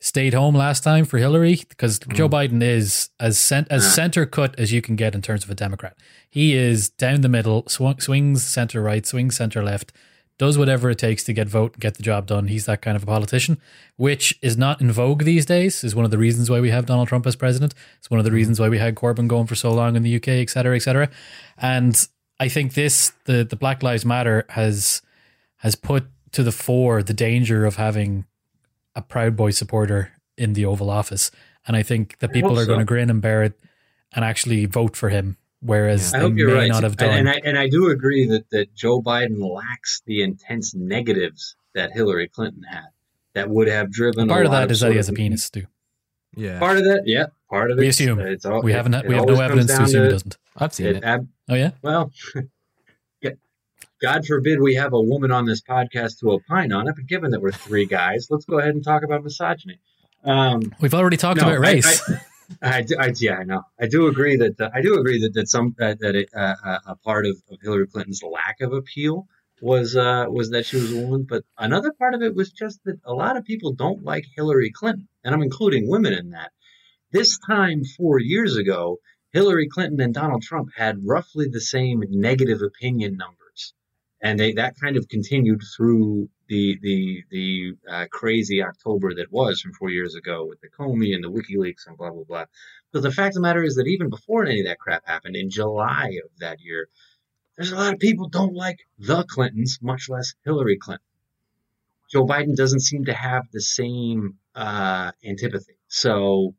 stayed 0.00 0.34
home 0.34 0.54
last 0.54 0.84
time 0.84 1.06
for 1.06 1.16
Hillary, 1.16 1.62
because 1.68 1.98
hmm. 1.98 2.12
Joe 2.12 2.28
Biden 2.28 2.62
is 2.62 3.08
as 3.18 3.38
cent- 3.38 3.68
as 3.70 3.90
center 3.92 4.26
cut 4.26 4.54
as 4.58 4.70
you 4.70 4.82
can 4.82 4.96
get 4.96 5.14
in 5.14 5.22
terms 5.22 5.44
of 5.44 5.50
a 5.50 5.54
Democrat. 5.54 5.96
He 6.28 6.54
is 6.54 6.90
down 6.90 7.22
the 7.22 7.28
middle, 7.30 7.66
sw- 7.68 7.98
swings 7.98 8.44
center 8.44 8.82
right, 8.82 9.06
swings 9.06 9.34
center 9.34 9.62
left, 9.62 9.92
does 10.38 10.58
whatever 10.58 10.90
it 10.90 10.98
takes 10.98 11.24
to 11.24 11.32
get 11.32 11.48
vote 11.48 11.78
get 11.78 11.94
the 11.94 12.02
job 12.02 12.26
done. 12.26 12.48
He's 12.48 12.66
that 12.66 12.82
kind 12.82 12.96
of 12.96 13.02
a 13.02 13.06
politician, 13.06 13.58
which 13.96 14.38
is 14.42 14.58
not 14.58 14.82
in 14.82 14.92
vogue 14.92 15.24
these 15.24 15.46
days. 15.46 15.82
Is 15.82 15.94
one 15.94 16.04
of 16.04 16.10
the 16.10 16.18
reasons 16.18 16.50
why 16.50 16.60
we 16.60 16.68
have 16.68 16.84
Donald 16.84 17.08
Trump 17.08 17.26
as 17.26 17.34
president. 17.34 17.74
It's 17.98 18.10
one 18.10 18.20
of 18.20 18.24
the 18.24 18.30
hmm. 18.30 18.36
reasons 18.36 18.60
why 18.60 18.68
we 18.68 18.78
had 18.78 18.94
Corbyn 18.94 19.26
going 19.26 19.46
for 19.46 19.54
so 19.54 19.72
long 19.72 19.96
in 19.96 20.02
the 20.02 20.16
UK, 20.16 20.28
et 20.28 20.50
cetera, 20.50 20.76
et 20.76 20.80
cetera. 20.80 21.08
And 21.56 22.06
I 22.38 22.48
think 22.48 22.74
this 22.74 23.12
the 23.24 23.44
the 23.44 23.56
Black 23.56 23.82
Lives 23.82 24.04
Matter 24.04 24.44
has 24.50 25.02
has 25.56 25.74
put 25.74 26.06
to 26.32 26.42
the 26.42 26.52
fore 26.52 27.02
the 27.02 27.14
danger 27.14 27.64
of 27.64 27.76
having 27.76 28.26
a 28.94 29.02
Proud 29.02 29.36
Boy 29.36 29.50
supporter 29.50 30.12
in 30.36 30.52
the 30.52 30.64
Oval 30.66 30.90
Office, 30.90 31.30
and 31.66 31.76
I 31.76 31.82
think 31.82 32.18
that 32.18 32.32
people 32.32 32.58
are 32.58 32.62
so. 32.64 32.66
going 32.66 32.78
to 32.80 32.84
grin 32.84 33.10
and 33.10 33.22
bear 33.22 33.42
it 33.42 33.58
and 34.12 34.24
actually 34.24 34.66
vote 34.66 34.96
for 34.96 35.08
him, 35.08 35.36
whereas 35.60 36.12
I 36.14 36.18
they 36.18 36.22
hope 36.24 36.32
may 36.34 36.40
you're 36.40 36.54
right. 36.54 36.68
not 36.68 36.82
have 36.82 36.92
And- 36.92 36.98
done. 36.98 37.18
And, 37.18 37.28
I 37.28 37.40
and 37.44 37.58
I 37.58 37.68
do 37.68 37.90
agree 37.90 38.26
that 38.28 38.50
that 38.50 38.74
Joe 38.74 39.00
Biden 39.02 39.38
lacks 39.40 40.02
the 40.06 40.22
intense 40.22 40.74
negatives 40.74 41.56
that 41.74 41.92
Hillary 41.92 42.28
Clinton 42.28 42.62
had. 42.64 42.86
That 43.34 43.50
would 43.50 43.68
have 43.68 43.90
driven. 43.92 44.28
part 44.28 44.46
a 44.46 44.48
of 44.48 44.52
lot 44.52 44.60
that 44.60 44.70
is 44.70 44.80
that 44.80 44.90
he 44.92 44.96
has 44.96 45.08
a 45.10 45.12
penis 45.12 45.50
too. 45.50 45.66
Yeah, 46.36 46.58
Part 46.58 46.76
of 46.78 46.84
that, 46.84 47.02
yeah. 47.06 47.26
Part 47.50 47.70
of 47.70 47.78
it. 47.78 47.80
We 47.80 47.88
assume. 47.88 48.20
It's 48.20 48.44
all, 48.44 48.62
We 48.62 48.72
it- 48.72 48.76
haven't. 48.76 48.94
it 48.94 49.08
we 49.08 49.14
have 49.14 49.26
no 49.26 49.40
evidence 49.40 49.70
to 49.70 49.76
down 49.76 49.84
assume 49.86 50.04
he 50.04 50.10
doesn't. 50.10 50.36
I've 50.56 50.72
seen 50.74 50.86
it 50.86 50.96
it. 50.96 51.04
ab- 51.04 51.28
Oh 51.48 51.54
yeah. 51.54 51.70
Well, 51.82 52.12
God 54.02 54.26
forbid 54.26 54.60
we 54.60 54.74
have 54.74 54.92
a 54.92 55.00
woman 55.00 55.30
on 55.32 55.46
this 55.46 55.62
podcast 55.62 56.18
to 56.20 56.32
opine 56.32 56.70
on 56.70 56.86
it, 56.86 56.94
but 56.96 57.06
given 57.06 57.30
that 57.30 57.40
we're 57.40 57.50
three 57.50 57.86
guys, 57.86 58.26
let's 58.28 58.44
go 58.44 58.58
ahead 58.58 58.74
and 58.74 58.84
talk 58.84 59.02
about 59.02 59.24
misogyny. 59.24 59.78
Um, 60.22 60.74
We've 60.82 60.92
already 60.92 61.16
talked 61.16 61.40
no, 61.40 61.46
about 61.48 61.60
race. 61.60 62.02
I, 62.10 62.18
I, 62.78 62.82
do- 62.82 62.96
I- 63.00 63.12
yeah, 63.16 63.36
I 63.36 63.44
know. 63.44 63.62
I 63.80 63.86
do 63.86 64.06
agree 64.08 64.36
that 64.36 64.60
uh, 64.60 64.68
I 64.74 64.82
do 64.82 64.98
agree 64.98 65.22
that 65.22 65.32
that 65.32 65.48
some 65.48 65.74
that, 65.78 66.00
that 66.00 66.14
it, 66.14 66.28
uh, 66.36 66.56
uh, 66.62 66.78
a 66.88 66.96
part 66.96 67.24
of, 67.24 67.36
of 67.50 67.58
Hillary 67.62 67.86
Clinton's 67.86 68.22
lack 68.22 68.60
of 68.60 68.74
appeal 68.74 69.26
was 69.60 69.96
uh, 69.96 70.26
was 70.28 70.50
that 70.50 70.66
she 70.66 70.76
was 70.76 70.92
a 70.92 71.00
woman, 71.00 71.26
but 71.28 71.44
another 71.58 71.92
part 71.92 72.14
of 72.14 72.22
it 72.22 72.34
was 72.34 72.52
just 72.52 72.80
that 72.84 73.00
a 73.04 73.12
lot 73.12 73.36
of 73.36 73.44
people 73.44 73.72
don't 73.72 74.04
like 74.04 74.24
Hillary 74.34 74.70
Clinton, 74.70 75.08
and 75.24 75.34
I'm 75.34 75.42
including 75.42 75.88
women 75.88 76.12
in 76.12 76.30
that. 76.30 76.52
This 77.12 77.38
time 77.38 77.84
four 77.84 78.18
years 78.18 78.56
ago, 78.56 78.98
Hillary 79.32 79.68
Clinton 79.68 80.00
and 80.00 80.14
Donald 80.14 80.42
Trump 80.42 80.70
had 80.76 81.06
roughly 81.06 81.48
the 81.48 81.60
same 81.60 82.02
negative 82.10 82.60
opinion 82.62 83.16
numbers, 83.16 83.74
and 84.20 84.38
they 84.38 84.52
that 84.52 84.78
kind 84.80 84.96
of 84.96 85.08
continued 85.08 85.62
through 85.76 86.28
the 86.48 86.78
the 86.82 87.24
the 87.30 87.72
uh, 87.90 88.06
crazy 88.10 88.62
October 88.62 89.14
that 89.14 89.32
was 89.32 89.60
from 89.60 89.72
four 89.72 89.90
years 89.90 90.14
ago 90.14 90.46
with 90.46 90.60
the 90.60 90.68
Comey 90.68 91.14
and 91.14 91.24
the 91.24 91.30
WikiLeaks 91.30 91.86
and 91.86 91.96
blah 91.96 92.10
blah 92.10 92.24
blah. 92.24 92.44
But 92.92 93.02
the 93.02 93.10
fact 93.10 93.30
of 93.30 93.34
the 93.34 93.40
matter 93.40 93.64
is 93.64 93.76
that 93.76 93.86
even 93.86 94.10
before 94.10 94.44
any 94.44 94.60
of 94.60 94.66
that 94.66 94.78
crap 94.78 95.06
happened 95.06 95.36
in 95.36 95.50
July 95.50 96.18
of 96.24 96.30
that 96.38 96.60
year, 96.60 96.88
there's 97.56 97.72
a 97.72 97.76
lot 97.76 97.94
of 97.94 97.98
people 97.98 98.28
don't 98.28 98.54
like 98.54 98.80
the 98.98 99.24
Clintons, 99.24 99.78
much 99.82 100.08
less 100.08 100.34
Hillary 100.44 100.76
Clinton. 100.76 101.04
Joe 102.10 102.26
Biden 102.26 102.54
doesn't 102.54 102.80
seem 102.80 103.06
to 103.06 103.14
have 103.14 103.44
the 103.52 103.60
same 103.60 104.36
uh, 104.54 105.10
antipathy. 105.24 105.76
So 105.88 106.54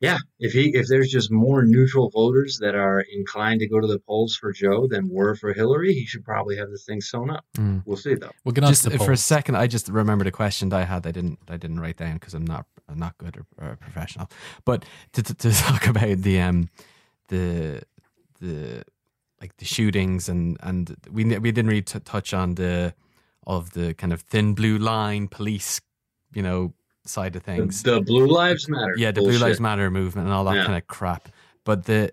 Yeah, 0.00 0.16
if 0.38 0.52
he 0.52 0.74
if 0.74 0.86
there's 0.88 1.10
just 1.10 1.30
more 1.30 1.62
neutral 1.62 2.08
voters 2.08 2.58
that 2.62 2.74
are 2.74 3.00
inclined 3.00 3.60
to 3.60 3.68
go 3.68 3.78
to 3.78 3.86
the 3.86 3.98
polls 3.98 4.34
for 4.34 4.50
Joe 4.50 4.86
than 4.88 5.10
were 5.10 5.34
for 5.34 5.52
Hillary, 5.52 5.92
he 5.92 6.06
should 6.06 6.24
probably 6.24 6.56
have 6.56 6.70
this 6.70 6.86
thing 6.86 7.02
sewn 7.02 7.30
up. 7.30 7.44
Mm. 7.58 7.82
We'll 7.84 7.98
see 7.98 8.14
though. 8.14 8.30
We'll 8.42 8.54
get 8.54 8.64
on 8.64 8.70
Just 8.70 8.84
to 8.84 8.90
the 8.90 8.98
for 8.98 9.12
a 9.12 9.16
second, 9.18 9.56
I 9.56 9.66
just 9.66 9.88
remembered 9.88 10.26
a 10.26 10.32
question 10.32 10.70
that 10.70 10.80
I 10.80 10.84
had. 10.84 11.06
I 11.06 11.10
didn't. 11.10 11.38
I 11.48 11.58
didn't 11.58 11.80
write 11.80 11.98
down 11.98 12.14
because 12.14 12.32
I'm 12.32 12.46
not. 12.46 12.64
I'm 12.88 12.98
not 12.98 13.18
good 13.18 13.36
or, 13.36 13.46
or 13.62 13.76
professional. 13.76 14.30
But 14.64 14.86
to, 15.12 15.22
to 15.22 15.34
to 15.34 15.52
talk 15.66 15.86
about 15.86 16.22
the 16.22 16.40
um 16.40 16.70
the 17.28 17.82
the 18.40 18.84
like 19.40 19.56
the 19.56 19.64
shootings 19.64 20.28
and 20.28 20.56
and 20.62 20.96
we 21.10 21.24
we 21.24 21.50
didn't 21.52 21.68
really 21.68 21.82
t- 21.82 21.98
touch 22.00 22.34
on 22.34 22.54
the 22.56 22.94
of 23.46 23.72
the 23.72 23.94
kind 23.94 24.12
of 24.12 24.20
thin 24.22 24.54
blue 24.54 24.78
line 24.78 25.26
police, 25.28 25.80
you 26.34 26.42
know, 26.42 26.72
side 27.06 27.34
of 27.36 27.42
things. 27.42 27.82
the 27.82 28.00
Blue 28.02 28.26
Lives 28.26 28.68
Matter. 28.68 28.94
yeah, 28.96 29.10
the 29.10 29.22
Blue. 29.22 29.38
Lives 29.38 29.58
Matter 29.60 29.90
movement 29.90 30.26
and 30.26 30.34
all 30.34 30.44
that 30.44 30.56
Yeah. 30.56 30.64
kind 30.66 30.76
of 30.76 30.86
crap. 30.86 31.28
But 31.64 31.86
the 31.86 32.12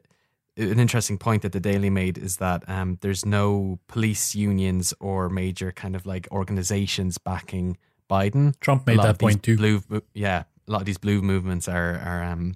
an 0.55 0.79
interesting 0.79 1.17
point 1.19 1.43
that 1.43 1.51
the 1.51 1.59
Daily 1.59 1.89
made 1.91 2.17
is 2.17 2.37
that 2.37 2.67
um, 2.67 2.97
there's 3.01 3.25
no 3.25 3.77
police 3.87 4.33
unions 4.33 4.93
or 4.99 5.29
major 5.29 5.71
kind 5.71 5.95
of 5.95 6.05
like 6.07 6.27
organizations 6.31 7.17
backing 7.19 7.77
Biden. 8.09 8.55
Trump 8.61 8.87
made 8.87 8.97
lot 8.97 9.05
that 9.07 9.19
point 9.19 9.43
too. 9.43 9.57
Blue, 9.57 9.83
yeah, 10.13 10.43
a 10.67 10.71
lot 10.71 10.79
of 10.81 10.85
these 10.85 10.97
blue 10.97 11.21
movements 11.21 11.67
are 11.67 11.99
are 11.99 12.23
um 12.23 12.55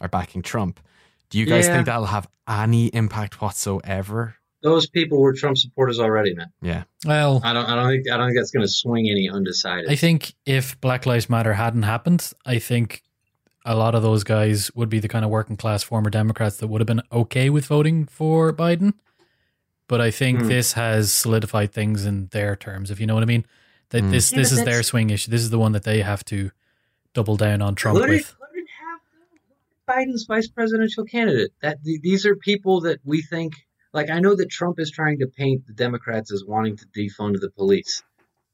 are 0.00 0.08
backing 0.08 0.42
Trump. 0.42 0.80
Do 1.30 1.38
you 1.38 1.46
guys 1.46 1.66
Yeah. 1.66 1.74
think 1.74 1.86
that'll 1.86 2.06
have 2.06 2.28
any 2.48 2.86
impact 2.88 3.40
whatsoever? 3.40 4.36
Those 4.62 4.86
people 4.88 5.20
were 5.22 5.32
Trump 5.32 5.56
supporters 5.56 5.98
already, 5.98 6.34
man. 6.34 6.52
Yeah, 6.60 6.82
Well, 7.06 7.40
I 7.42 7.52
don't. 7.54 7.64
I 7.64 7.74
don't 7.76 7.88
think. 7.88 8.10
I 8.12 8.16
don't 8.18 8.26
think 8.28 8.38
that's 8.38 8.50
going 8.50 8.64
to 8.66 8.70
swing 8.70 9.08
any 9.08 9.30
undecided. 9.30 9.90
I 9.90 9.96
think 9.96 10.34
if 10.44 10.78
Black 10.82 11.06
Lives 11.06 11.30
Matter 11.30 11.54
hadn't 11.54 11.84
happened, 11.84 12.30
I 12.44 12.58
think 12.58 13.02
a 13.64 13.74
lot 13.74 13.94
of 13.94 14.02
those 14.02 14.22
guys 14.22 14.70
would 14.74 14.88
be 14.90 14.98
the 14.98 15.08
kind 15.08 15.24
of 15.24 15.30
working 15.30 15.56
class 15.56 15.82
former 15.82 16.10
Democrats 16.10 16.58
that 16.58 16.66
would 16.68 16.80
have 16.80 16.86
been 16.86 17.02
okay 17.12 17.48
with 17.48 17.64
voting 17.66 18.04
for 18.06 18.52
Biden. 18.52 18.92
But 19.88 20.00
I 20.02 20.10
think 20.10 20.40
Hmm. 20.40 20.48
this 20.48 20.74
has 20.74 21.10
solidified 21.12 21.72
things 21.72 22.04
in 22.04 22.26
their 22.32 22.54
terms, 22.54 22.90
if 22.90 23.00
you 23.00 23.06
know 23.06 23.14
what 23.14 23.22
I 23.22 23.26
mean. 23.26 23.44
That 23.90 24.02
Hmm. 24.02 24.10
this 24.10 24.30
Yeah, 24.30 24.38
this 24.38 24.50
but 24.50 24.58
is 24.58 24.64
their 24.64 24.82
swing 24.82 25.10
issue. 25.10 25.30
This 25.30 25.40
is 25.42 25.50
the 25.50 25.58
one 25.58 25.72
that 25.72 25.84
they 25.84 26.02
have 26.02 26.24
to 26.26 26.50
double 27.14 27.36
down 27.36 27.60
on 27.62 27.74
Trump 27.74 27.98
Let 27.98 28.08
with. 28.10 28.34
Let 29.90 29.98
it 29.98 30.06
have 30.06 30.08
Biden's 30.08 30.24
vice 30.24 30.48
presidential 30.48 31.04
candidate. 31.04 31.50
That 31.62 31.78
th- 31.84 32.00
these 32.02 32.26
are 32.26 32.36
people 32.36 32.80
that 32.82 33.00
we 33.04 33.22
think. 33.22 33.54
Like 33.92 34.10
I 34.10 34.20
know 34.20 34.36
that 34.36 34.50
Trump 34.50 34.78
is 34.78 34.90
trying 34.90 35.18
to 35.18 35.26
paint 35.26 35.66
the 35.66 35.72
Democrats 35.72 36.32
as 36.32 36.44
wanting 36.46 36.76
to 36.76 36.86
defund 36.86 37.40
the 37.40 37.50
police. 37.50 38.02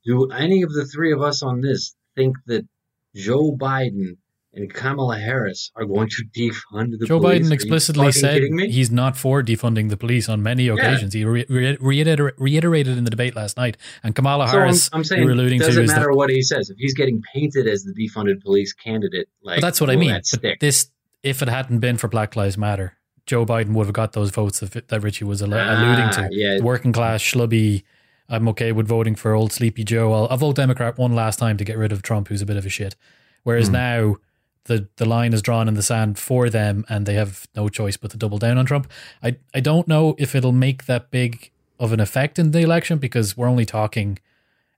Do 0.05 0.31
any 0.31 0.63
of 0.63 0.73
the 0.73 0.87
three 0.87 1.13
of 1.13 1.21
us 1.21 1.43
on 1.43 1.61
this 1.61 1.95
think 2.15 2.37
that 2.47 2.67
Joe 3.15 3.53
Biden 3.53 4.17
and 4.55 4.73
Kamala 4.73 5.19
Harris 5.19 5.71
are 5.77 5.85
going 5.85 6.09
to 6.09 6.25
defund 6.25 6.99
the 6.99 7.07
Joe 7.07 7.21
police? 7.21 7.41
Are 7.41 7.45
Biden 7.45 7.53
explicitly 7.53 8.13
said 8.13 8.43
he's 8.71 8.91
not 8.91 9.17
for 9.17 9.43
defunding 9.43 9.91
the 9.91 9.97
police 9.97 10.29
on 10.29 10.43
many 10.43 10.69
occasions. 10.69 11.13
He 11.13 11.25
re- 11.25 11.45
re- 11.49 11.77
reiter- 11.81 12.33
reiterated 12.39 12.97
in 12.97 13.05
the 13.05 13.11
debate 13.11 13.37
last 13.37 13.57
night. 13.57 13.77
And 14.03 14.15
Kamala 14.15 14.49
So 14.49 14.53
I'm, 14.53 14.61
Harris, 14.61 14.91
I'm 14.93 15.05
saying 15.05 15.23
you're 15.23 15.33
alluding 15.33 15.59
doesn't 15.59 15.75
to, 15.75 15.83
is 15.83 15.91
matter 15.91 16.11
the, 16.11 16.17
what 16.17 16.31
he 16.31 16.43
says. 16.43 16.71
If 16.71 16.79
he's 16.79 16.95
getting 16.95 17.23
painted 17.35 17.69
as 17.69 17.85
the 17.85 17.93
defunded 17.93 18.43
police 18.43 18.73
candidate, 18.73 19.29
like 19.43 19.61
that's 19.61 19.81
what 19.81 19.91
I 19.91 19.97
mean. 19.97 20.13
that 20.13 20.25
But 20.41 20.61
this, 20.61 20.91
if 21.23 21.43
it 21.43 21.49
hadn't 21.49 21.79
been 21.81 21.97
for 21.97 22.09
Black 22.09 22.37
Lives 22.37 22.57
Matter, 22.59 22.95
Joe 23.27 23.45
Biden 23.45 23.73
would 23.75 23.87
have 23.87 23.93
got 23.95 24.13
those 24.13 24.31
votes 24.31 24.63
of, 24.63 24.71
that 24.73 25.03
Richie 25.03 25.25
was 25.25 25.43
al- 25.43 25.49
alluding 25.53 26.05
Ah, 26.05 26.11
to. 26.13 26.29
yeah. 26.31 26.61
Working 26.61 26.93
class, 26.93 27.21
schlubby. 27.23 27.83
I'm 28.29 28.49
okay 28.49 28.73
with 28.73 28.87
voting 28.89 29.15
for 29.15 29.35
old 29.35 29.53
sleepy 29.53 29.85
Joe. 29.85 30.13
I'll, 30.13 30.29
I'll 30.31 30.37
vote 30.37 30.57
Democrat 30.57 30.99
one 30.99 31.15
last 31.15 31.39
time 31.39 31.57
to 31.57 31.65
get 31.65 31.79
rid 31.79 31.93
of 31.93 32.03
Trump, 32.03 32.29
who's 32.29 32.43
a 32.43 32.47
bit 32.47 32.57
of 32.57 32.67
a 32.67 32.69
shit. 32.69 32.95
Whereas 33.43 33.69
Hmm. 33.69 33.73
now 33.75 34.17
the 34.65 34.89
the 34.97 35.05
line 35.07 35.33
is 35.33 35.43
drawn 35.43 35.69
in 35.69 35.75
the 35.75 35.83
sand 35.83 36.19
for 36.19 36.51
them, 36.51 36.85
and 36.89 37.07
they 37.07 37.15
have 37.15 37.47
no 37.55 37.69
choice 37.69 37.97
but 37.97 38.11
to 38.11 38.17
double 38.17 38.39
down 38.39 38.59
on 38.59 38.67
Trump. 38.67 38.91
I 39.23 39.37
I 39.55 39.61
don't 39.61 39.87
know 39.87 40.17
if 40.19 40.35
it'll 40.35 40.51
make 40.53 40.87
that 40.87 41.11
big 41.13 41.51
of 41.79 41.93
an 41.93 42.01
effect 42.01 42.39
in 42.39 42.51
the 42.51 42.61
election 42.61 42.99
because 42.99 43.37
we're 43.37 43.49
only 43.49 43.65
talking 43.67 44.19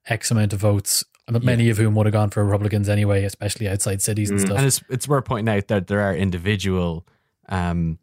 X 0.07 0.31
amount 0.31 0.53
of 0.53 0.61
votes, 0.61 1.05
but 1.31 1.43
many 1.43 1.69
of 1.71 1.79
whom 1.79 1.95
would 1.95 2.07
have 2.07 2.13
gone 2.13 2.31
for 2.31 2.45
Republicans 2.45 2.89
anyway, 2.89 3.25
especially 3.25 3.69
outside 3.69 4.01
cities 4.03 4.31
and 4.31 4.39
Mm. 4.41 4.45
stuff. 4.47 4.59
and 4.59 4.67
it's 4.67 4.83
it's 4.89 5.09
worth 5.09 5.25
pointing 5.25 5.55
out 5.55 5.69
that 5.69 5.87
there 5.87 6.01
are 6.01 6.15
individual, 6.15 7.07
um, 7.49 7.99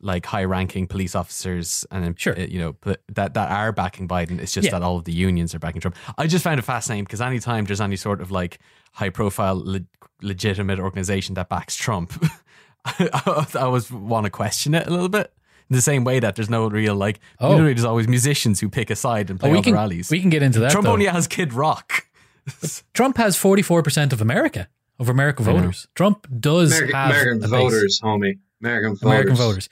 like 0.00 0.26
high-ranking 0.26 0.86
police 0.86 1.14
officers 1.16 1.84
and 1.90 2.18
Sure. 2.18 2.38
uh, 2.38 2.42
you 2.44 2.60
know 2.60 2.76
that 3.14 3.34
that 3.34 3.50
are 3.50 3.72
backing 3.72 4.06
Biden. 4.06 4.38
It's 4.38 4.52
just 4.52 4.66
Yeah. 4.66 4.72
that 4.72 4.82
all 4.82 4.96
of 4.96 5.04
the 5.04 5.12
unions 5.12 5.54
are 5.54 5.58
backing 5.58 5.80
Trump. 5.80 5.96
I 6.16 6.26
just 6.26 6.44
found 6.44 6.58
it 6.58 6.62
fascinating 6.62 7.04
because 7.04 7.20
anytime 7.20 7.64
there's 7.64 7.80
any 7.80 7.96
sort 7.96 8.20
of 8.20 8.30
like 8.30 8.58
high-profile, 8.92 9.60
le- 9.64 9.80
legitimate 10.22 10.78
organization 10.78 11.34
that 11.34 11.48
backs 11.48 11.74
Trump, 11.76 12.12
I, 12.84 13.08
I 13.54 13.58
always 13.60 13.90
want 13.90 14.24
to 14.24 14.30
question 14.30 14.74
it 14.74 14.86
a 14.86 14.90
little 14.90 15.08
bit. 15.08 15.32
In 15.70 15.76
the 15.76 15.82
same 15.82 16.02
way 16.02 16.18
that 16.18 16.34
there's 16.34 16.48
no 16.48 16.66
real 16.68 16.94
like, 16.94 17.20
Oh. 17.40 17.50
literally, 17.50 17.74
there's 17.74 17.84
always 17.84 18.08
musicians 18.08 18.58
who 18.60 18.70
pick 18.70 18.88
a 18.88 18.96
side 18.96 19.28
and 19.28 19.38
play 19.38 19.50
Oh, 19.50 19.52
we 19.52 19.56
all 19.58 19.62
the 19.62 19.66
can 19.70 19.74
rallies. 19.74 20.10
we 20.10 20.18
can 20.20 20.30
get 20.30 20.42
into 20.42 20.60
that. 20.60 20.70
Trump 20.70 20.86
though. 20.86 20.92
only 20.94 21.04
has 21.06 21.26
Kid 21.26 21.52
Rock. 21.52 22.06
Trump 22.94 23.16
has 23.16 23.36
forty 23.36 23.62
four 23.62 23.82
percent 23.82 24.12
of 24.12 24.20
America 24.20 24.68
of 24.98 25.08
American 25.08 25.44
voters. 25.44 25.88
Trump 25.94 26.26
does 26.40 26.72
American, 26.72 26.96
have 26.96 27.10
American 27.10 27.38
a 27.38 27.40
base. 27.40 27.50
voters, 27.50 28.00
homie. 28.02 28.38
American 28.60 28.90
voters. 28.96 29.02
American 29.02 29.36
voters. 29.36 29.68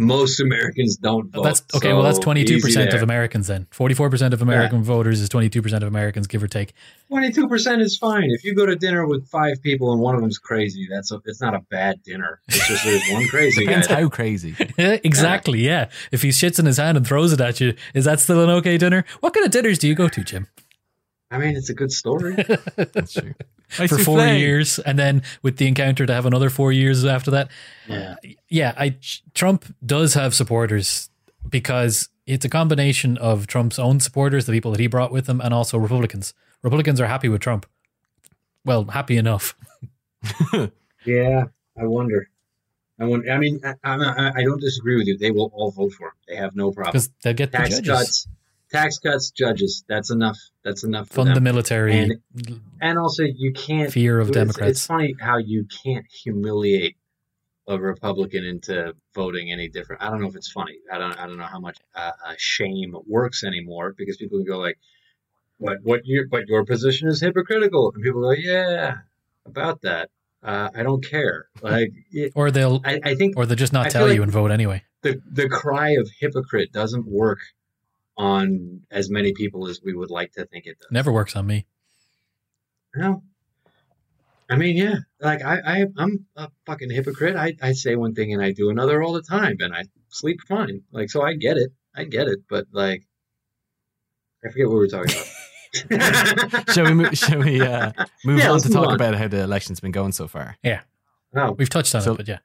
Most 0.00 0.38
Americans 0.38 0.96
don't 0.96 1.28
vote. 1.28 1.42
That's 1.42 1.62
okay. 1.74 1.92
well, 1.92 2.04
that's 2.04 2.20
22% 2.20 2.94
of. 2.94 3.02
Americans. 3.02 3.48
Then 3.48 3.66
forty 3.72 3.94
four 3.94 4.08
percent 4.08 4.32
of 4.32 4.40
American 4.40 4.84
voters 4.84 5.20
is 5.20 5.28
twenty 5.28 5.48
two 5.48 5.60
percent 5.60 5.82
of 5.82 5.88
Americans, 5.88 6.28
give 6.28 6.40
or 6.40 6.46
take. 6.46 6.72
Twenty-two 7.08 7.48
percent 7.48 7.82
is 7.82 7.98
fine. 7.98 8.30
If 8.30 8.44
you 8.44 8.54
go 8.54 8.64
to 8.64 8.76
dinner 8.76 9.08
with 9.08 9.26
five 9.28 9.60
people 9.60 9.92
and 9.92 10.00
one 10.00 10.14
of 10.14 10.20
them's 10.20 10.38
crazy, 10.38 10.86
that's 10.88 11.10
a, 11.10 11.20
it's 11.24 11.40
not 11.40 11.54
a 11.54 11.60
bad 11.68 12.00
dinner. 12.04 12.40
It's 12.46 12.68
just 12.68 12.84
there's 12.84 13.10
one 13.10 13.26
crazy 13.26 13.64
guy. 13.64 13.72
Depends 13.72 13.86
how 13.88 14.08
crazy. 14.08 14.54
exactly. 14.78 15.60
Yeah. 15.60 15.88
If 16.12 16.22
he 16.22 16.28
shits 16.28 16.60
in 16.60 16.66
his 16.66 16.76
hand 16.76 16.96
and 16.96 17.04
throws 17.04 17.32
it 17.32 17.40
at 17.40 17.60
you, 17.60 17.74
is 17.92 18.04
that 18.04 18.20
still 18.20 18.40
an 18.44 18.50
okay 18.50 18.78
dinner? 18.78 19.04
What 19.18 19.34
kind 19.34 19.46
of 19.46 19.50
dinners 19.50 19.80
do 19.80 19.88
you 19.88 19.96
go 19.96 20.08
to, 20.08 20.22
Jim? 20.22 20.46
I 21.30 21.38
mean, 21.38 21.56
it's 21.56 21.68
a 21.68 21.74
good 21.74 21.92
story. 21.92 22.36
That's 22.76 23.12
true. 23.12 23.34
For 23.68 23.98
four 23.98 24.24
years, 24.26 24.78
and 24.78 24.98
then 24.98 25.22
with 25.42 25.58
the 25.58 25.66
encounter 25.66 26.06
to 26.06 26.12
have 26.14 26.24
another 26.24 26.48
four 26.48 26.72
years 26.72 27.04
after 27.04 27.30
that. 27.32 27.50
yeah. 27.86 28.16
yeah, 28.48 28.74
I 28.78 28.96
Trump 29.34 29.66
does 29.84 30.14
have 30.14 30.34
supporters 30.34 31.10
because 31.46 32.08
it's 32.26 32.46
a 32.46 32.48
combination 32.48 33.18
of 33.18 33.46
Trump's 33.46 33.78
own 33.78 34.00
supporters, 34.00 34.46
the 34.46 34.52
people 34.52 34.70
that 34.70 34.80
he 34.80 34.86
brought 34.86 35.12
with 35.12 35.28
him, 35.28 35.40
and 35.42 35.52
also 35.52 35.76
Republicans. 35.76 36.32
Republicans 36.62 36.98
are 36.98 37.06
happy 37.06 37.28
with 37.28 37.42
Trump. 37.42 37.66
Well, 38.64 38.84
happy 38.84 39.16
enough. 39.16 39.54
Yeah, 41.04 41.44
I 41.80 41.86
wonder. 41.86 42.28
I 43.00 43.04
wonder. 43.04 43.30
I 43.30 43.38
mean, 43.38 43.60
I, 43.64 43.74
I, 43.84 44.32
I 44.36 44.42
don't 44.42 44.60
disagree 44.60 44.96
with 44.96 45.06
you. 45.06 45.16
They 45.16 45.30
will 45.30 45.50
all 45.54 45.70
vote 45.70 45.92
for 45.92 46.08
him. 46.08 46.12
They 46.26 46.36
have 46.36 46.56
no 46.56 46.70
problem. 46.70 46.92
because 46.92 47.10
they'll 47.22 47.34
get 47.34 47.52
the 47.52 47.58
Tax 47.58 47.80
judges 47.80 47.88
cuts, 47.88 48.28
tax 48.70 48.98
cuts, 48.98 49.30
judges. 49.30 49.84
That's 49.88 50.10
enough. 50.10 50.38
That's 50.64 50.84
enough. 50.84 51.08
Fund 51.08 51.34
the 51.34 51.40
military, 51.40 51.98
And- 51.98 52.14
And 52.80 52.98
also, 52.98 53.22
you 53.24 53.52
can't. 53.52 53.92
fear 53.92 54.18
of 54.20 54.28
it's- 54.30 54.42
Democrats. 54.42 54.70
It's 54.70 54.86
funny 54.86 55.14
how 55.20 55.38
you 55.38 55.66
can't 55.84 56.06
humiliate 56.22 56.96
a 57.66 57.78
Republican 57.78 58.44
into 58.44 58.94
voting 59.14 59.52
any 59.52 59.68
different. 59.68 60.02
I 60.02 60.10
don't 60.10 60.20
know 60.22 60.28
if 60.28 60.36
it's 60.36 60.50
funny. 60.50 60.78
I 60.90 60.96
don't. 60.98 61.12
I 61.18 61.26
don't 61.26 61.36
know 61.36 61.44
how 61.44 61.60
much 61.60 61.76
uh, 61.94 62.12
uh, 62.26 62.34
shame 62.38 62.94
works 63.06 63.44
anymore 63.44 63.94
because 63.96 64.16
people 64.16 64.38
can 64.38 64.46
go 64.46 64.58
like, 64.58 64.78
"What? 65.58 65.78
What? 65.82 66.00
Your 66.06 66.26
but 66.28 66.48
your 66.48 66.64
position 66.64 67.08
is 67.08 67.20
hypocritical," 67.20 67.92
and 67.94 68.02
people 68.02 68.22
go, 68.22 68.30
"Yeah, 68.30 68.98
about 69.44 69.82
that. 69.82 70.08
Uh, 70.42 70.70
I 70.74 70.82
don't 70.82 71.04
care." 71.04 71.48
Like, 71.60 71.90
it, 72.10 72.32
or 72.36 72.50
they'll 72.50 72.80
I, 72.86 73.00
I 73.04 73.14
think 73.16 73.36
or 73.36 73.44
they'll 73.44 73.56
just 73.56 73.74
not 73.74 73.86
I 73.86 73.90
tell 73.90 74.06
you 74.08 74.14
like- 74.14 74.22
and 74.22 74.32
vote 74.32 74.50
anyway. 74.50 74.84
the 75.02 75.20
the 75.30 75.48
cry 75.50 75.90
of 76.00 76.08
hypocrite 76.20 76.72
doesn't 76.72 77.06
work 77.06 77.40
on 78.18 78.80
as 78.90 79.08
many 79.08 79.32
people 79.32 79.68
as 79.68 79.80
we 79.82 79.94
would 79.94 80.10
like 80.10 80.32
to 80.32 80.44
think 80.46 80.66
it 80.66 80.78
does. 80.80 80.88
Never 80.90 81.10
works 81.12 81.34
on 81.36 81.46
me. 81.46 81.66
No. 82.94 83.22
I 84.50 84.56
mean, 84.56 84.76
yeah. 84.76 84.96
Like 85.20 85.42
I, 85.44 85.58
I 85.64 85.86
I'm 85.96 86.26
a 86.36 86.50
fucking 86.66 86.90
hypocrite. 86.90 87.36
I, 87.36 87.54
I 87.62 87.72
say 87.72 87.96
one 87.96 88.14
thing 88.14 88.32
and 88.32 88.42
I 88.42 88.52
do 88.52 88.70
another 88.70 89.02
all 89.02 89.12
the 89.12 89.22
time 89.22 89.56
and 89.60 89.74
I 89.74 89.84
sleep 90.08 90.40
fine. 90.48 90.82
Like 90.90 91.10
so 91.10 91.22
I 91.22 91.34
get 91.34 91.56
it. 91.56 91.70
I 91.94 92.04
get 92.04 92.28
it, 92.28 92.40
but 92.50 92.66
like 92.72 93.04
I 94.44 94.50
forget 94.50 94.66
what 94.68 94.74
we 94.74 94.80
were 94.80 94.88
talking 94.88 95.14
about. 95.90 96.64
shall 96.74 96.86
we 96.86 96.94
move, 96.94 97.16
shall 97.18 97.38
we 97.40 97.60
uh, 97.60 97.92
move 98.24 98.38
Yeah, 98.38 98.50
on 98.52 98.60
to 98.60 98.68
move 98.68 98.74
talk 98.74 98.88
on. 98.88 98.94
about 98.94 99.14
how 99.16 99.28
the 99.28 99.42
election's 99.42 99.80
been 99.80 99.92
going 99.92 100.12
so 100.12 100.26
far? 100.26 100.56
Yeah. 100.62 100.80
Oh, 101.36 101.52
We've 101.52 101.68
touched 101.68 101.94
on 101.94 102.00
So- 102.02 102.12
it, 102.12 102.16
but 102.16 102.28
yeah, 102.28 102.38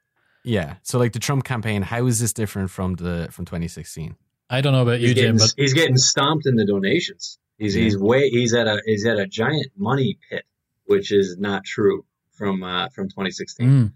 Yeah. 0.44 0.74
So 0.82 0.98
like 0.98 1.12
the 1.14 1.18
Trump 1.18 1.44
campaign, 1.44 1.82
how 1.82 2.04
is 2.06 2.20
this 2.20 2.32
different 2.34 2.70
from 2.70 2.94
the 2.96 3.28
from 3.30 3.44
2016? 3.46 4.16
I 4.50 4.60
don't 4.60 4.72
know 4.72 4.82
about 4.82 5.00
you, 5.00 5.08
he's 5.08 5.16
Jim, 5.16 5.36
but 5.36 5.52
he's 5.56 5.72
getting 5.72 5.96
stomped 5.96 6.46
in 6.46 6.56
the 6.56 6.66
donations. 6.66 7.38
He's 7.58 7.74
he's 7.74 7.96
way 7.96 8.28
he's 8.30 8.52
at 8.54 8.66
a 8.66 8.82
he's 8.84 9.06
at 9.06 9.18
a 9.18 9.26
giant 9.26 9.68
money 9.76 10.18
pit, 10.28 10.44
which 10.86 11.12
is 11.12 11.36
not 11.38 11.64
true 11.64 12.04
from 12.32 12.62
uh, 12.62 12.88
from 12.90 13.08
2016. 13.08 13.92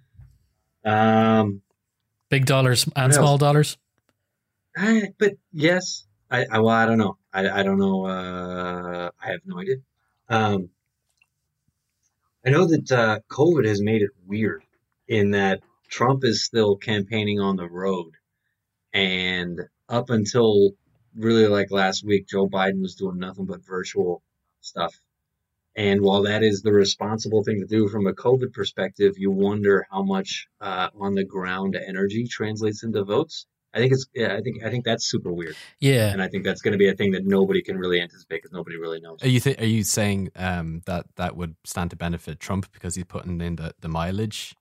mm, 0.85 0.91
Um, 0.91 1.63
big 2.31 2.47
dollars 2.47 2.89
and 2.97 3.13
small 3.13 3.37
dollars. 3.39 3.77
I, 4.77 5.13
but 5.19 5.33
yes, 5.53 6.07
I, 6.31 6.47
I 6.51 6.59
well, 6.61 6.69
I 6.75 6.87
don't 6.87 6.99
know. 6.99 7.19
I, 7.33 7.49
I 7.49 7.63
don't 7.63 7.79
know. 7.79 8.07
Uh, 8.07 9.11
I 9.23 9.31
have 9.31 9.41
no 9.45 9.59
idea. 9.59 9.77
Um, 10.29 10.71
I 12.47 12.51
know 12.51 12.67
that 12.67 12.93
uh, 12.93 13.19
COVID 13.31 13.67
has 13.67 13.83
made 13.83 14.03
it 14.03 14.11
weird 14.27 14.63
in 15.09 15.33
that 15.33 15.61
Trump 15.89 16.25
is 16.25 16.45
still 16.45 16.77
campaigning 16.77 17.41
on 17.41 17.57
the 17.57 17.69
road, 17.69 18.13
and 18.93 19.61
up 19.88 20.11
until 20.11 20.70
really 21.16 21.46
like 21.46 21.70
last 21.70 22.05
week, 22.05 22.29
Joe 22.29 22.48
Biden 22.48 22.81
was 22.81 22.94
doing 22.94 23.18
nothing 23.18 23.46
but 23.46 23.64
virtual 23.64 24.22
stuff. 24.61 24.94
And 25.77 26.01
while 26.01 26.22
that 26.22 26.42
is 26.42 26.62
the 26.62 26.72
responsible 26.72 27.44
thing 27.44 27.61
to 27.61 27.66
do 27.66 27.88
from 27.88 28.07
a 28.07 28.12
COVID 28.12 28.53
perspective, 28.53 29.14
you 29.16 29.31
wonder 29.31 29.87
how 29.90 30.03
much 30.03 30.48
uh, 30.61 30.88
on 30.98 31.14
the 31.14 31.24
ground 31.24 31.77
energy 31.77 32.27
translates 32.27 32.83
into 32.83 33.05
votes. 33.05 33.46
I 33.72 33.79
think 33.79 33.92
it's 33.92 34.07
yeah, 34.14 34.35
I 34.35 34.40
think 34.40 34.64
I 34.64 34.70
think 34.70 34.85
that's 34.85 35.05
super 35.07 35.31
weird, 35.31 35.55
Yeah. 35.79 36.11
and 36.11 36.22
I 36.22 36.29
think 36.29 36.42
that's 36.42 36.62
going 36.62 36.72
to 36.72 36.79
be 36.79 36.88
a 36.88 36.94
thing 36.94 37.12
that 37.12 37.27
nobody 37.27 37.62
can 37.62 37.77
really 37.77 38.01
anticipate 38.01 38.38
because 38.38 38.51
nobody 38.51 38.79
really 38.79 38.98
knows. 38.98 39.22
Are 39.22 39.29
you 39.29 39.40
th- 39.40 39.61
are 39.61 39.66
you 39.66 39.85
saying 39.85 40.31
um, 40.37 40.81
that 40.87 41.05
that 41.16 41.37
would 41.37 41.55
stand 41.64 41.90
to 41.90 41.96
benefit 41.96 42.40
Trump 42.40 42.72
because 42.72 42.94
he's 42.94 43.05
putting 43.05 43.40
in 43.42 43.57
the, 43.57 43.74
the 43.81 43.88
mileage 43.88 44.55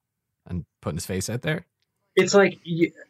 and 0.45 0.65
putting 0.81 0.97
his 0.97 1.05
face 1.05 1.29
out 1.29 1.41
there? 1.41 1.65
It's 2.17 2.33
like 2.33 2.59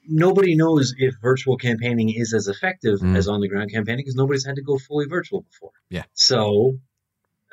nobody 0.06 0.56
knows 0.56 0.94
if 0.98 1.16
virtual 1.22 1.56
campaigning 1.58 2.10
is 2.10 2.34
as 2.34 2.48
effective 2.48 3.00
Mm. 3.00 3.16
as 3.18 3.28
on 3.30 3.40
the 3.42 3.48
ground 3.48 3.72
campaigning 3.72 4.04
because 4.04 4.16
nobody's 4.16 4.46
had 4.46 4.58
to 4.58 4.62
go 4.62 4.78
fully 4.78 5.06
virtual 5.06 5.42
before. 5.42 5.72
Yeah. 5.90 6.04
So 6.14 6.78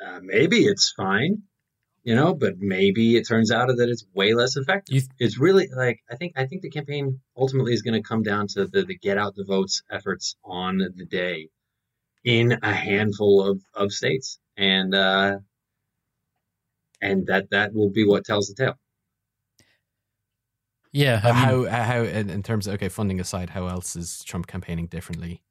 uh, 0.05 0.19
maybe 0.21 0.65
it's 0.65 0.91
fine, 0.91 1.43
you 2.03 2.13
know, 2.13 2.33
but 2.33 2.57
maybe 2.59 3.15
it 3.15 3.25
turns 3.25 3.51
out 3.51 3.67
that 3.67 3.89
it's 3.89 4.05
way 4.13 4.33
less 4.33 4.57
effective. 4.57 4.95
You- 4.95 5.01
it's 5.17 5.39
really 5.39 5.69
like 5.73 5.99
I 6.11 6.15
think 6.17 6.33
I 6.35 6.45
think 6.45 6.61
the 6.61 6.69
campaign 6.69 7.21
ultimately 7.37 7.73
is 7.73 7.81
going 7.83 8.01
to 8.01 8.07
come 8.07 8.21
down 8.21 8.47
to 8.47 8.65
the, 8.67 8.83
the 8.83 8.97
get 8.97 9.17
out 9.17 9.35
the 9.35 9.45
votes 9.45 9.81
efforts 9.89 10.35
on 10.43 10.77
the 10.79 11.05
day 11.05 11.47
in 12.25 12.57
a 12.63 12.73
handful 12.73 13.43
of, 13.49 13.61
of 13.73 13.93
states, 13.93 14.39
and 14.57 14.93
uh, 14.93 15.37
and 17.01 17.27
that 17.27 17.49
that 17.51 17.73
will 17.73 17.91
be 17.91 18.05
what 18.05 18.25
tells 18.25 18.47
the 18.49 18.55
tale. 18.61 18.77
Yeah. 20.95 21.19
I 21.23 21.27
mean, 21.27 21.35
how 21.35 21.63
uh, 21.65 21.83
how 21.83 22.01
in, 22.03 22.29
in 22.29 22.41
terms 22.43 22.67
of 22.67 22.73
okay 22.75 22.89
funding 22.89 23.19
aside, 23.19 23.49
how 23.51 23.67
else 23.67 23.95
is 23.95 24.23
Trump 24.23 24.47
campaigning 24.47 24.87
differently? 24.87 25.41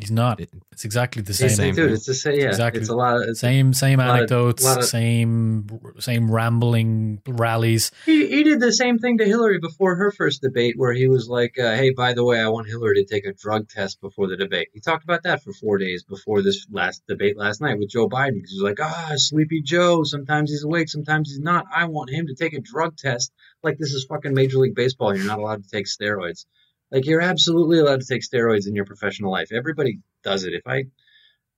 he's 0.00 0.12
not. 0.12 0.40
It's 0.70 0.84
exactly 0.84 1.22
the 1.22 1.34
Same, 1.34 1.48
same. 1.48 1.56
Same 1.56 1.74
dude. 1.74 1.86
thing. 1.86 1.94
It's 1.94 2.06
just 2.06 2.24
yeah, 2.24 2.46
Exactly. 2.46 2.80
it's 2.80 2.88
a 2.88 2.94
lot. 2.94 3.16
Of, 3.16 3.22
it's 3.30 3.40
Same, 3.40 3.72
same 3.72 3.98
lot 3.98 4.10
of- 4.10 4.16
anecdotes, 4.18 4.64
of- 4.64 4.84
same, 4.84 5.66
same 5.98 6.30
rambling 6.30 7.20
rallies. 7.26 7.90
He, 8.06 8.28
he 8.28 8.44
did 8.44 8.60
the 8.60 8.72
same 8.72 8.98
thing 9.00 9.18
to 9.18 9.24
Hillary 9.24 9.58
before 9.58 9.96
her 9.96 10.12
first 10.12 10.40
debate, 10.40 10.74
where 10.76 10.92
he 10.92 11.08
was 11.08 11.28
like, 11.28 11.58
uh, 11.58 11.74
"Hey, 11.74 11.90
by 11.90 12.12
the 12.14 12.22
way, 12.24 12.38
I 12.40 12.46
want 12.48 12.68
Hillary 12.68 13.04
to 13.04 13.12
take 13.12 13.26
a 13.26 13.32
drug 13.32 13.68
test 13.68 14.00
before 14.00 14.28
the 14.28 14.36
debate." 14.36 14.68
He 14.72 14.78
talked 14.78 15.02
about 15.02 15.24
that 15.24 15.42
for 15.42 15.52
four 15.52 15.78
days 15.78 16.04
before 16.04 16.42
this 16.42 16.64
last 16.70 17.02
debate 17.08 17.36
last 17.36 17.60
night 17.60 17.78
with 17.80 17.90
Joe 17.90 18.08
Biden. 18.08 18.34
He 18.46 18.54
was 18.54 18.62
like, 18.62 18.78
"Ah, 18.80 19.14
Sleepy 19.16 19.62
Joe. 19.62 20.04
Sometimes 20.04 20.50
he's 20.52 20.62
awake, 20.62 20.88
sometimes 20.88 21.30
he's 21.30 21.40
not. 21.40 21.64
I 21.74 21.86
want 21.86 22.10
him 22.10 22.28
to 22.28 22.36
take 22.36 22.52
a 22.54 22.60
drug 22.60 22.96
test. 22.96 23.32
Like 23.62 23.78
this 23.78 23.92
is 23.92 24.06
fucking 24.08 24.34
Major 24.34 24.58
League 24.58 24.74
Baseball. 24.74 25.16
You're 25.16 25.26
not 25.26 25.38
allowed 25.38 25.62
to 25.64 25.68
take 25.68 25.86
steroids. 25.86 26.46
Like 26.90 27.06
you're 27.06 27.20
absolutely 27.20 27.78
allowed 27.78 28.00
to 28.00 28.06
take 28.06 28.22
steroids 28.22 28.66
in 28.66 28.74
your 28.74 28.84
professional 28.84 29.30
life. 29.30 29.52
Everybody 29.52 30.00
does 30.22 30.44
it. 30.44 30.54
If 30.54 30.66
I 30.66 30.84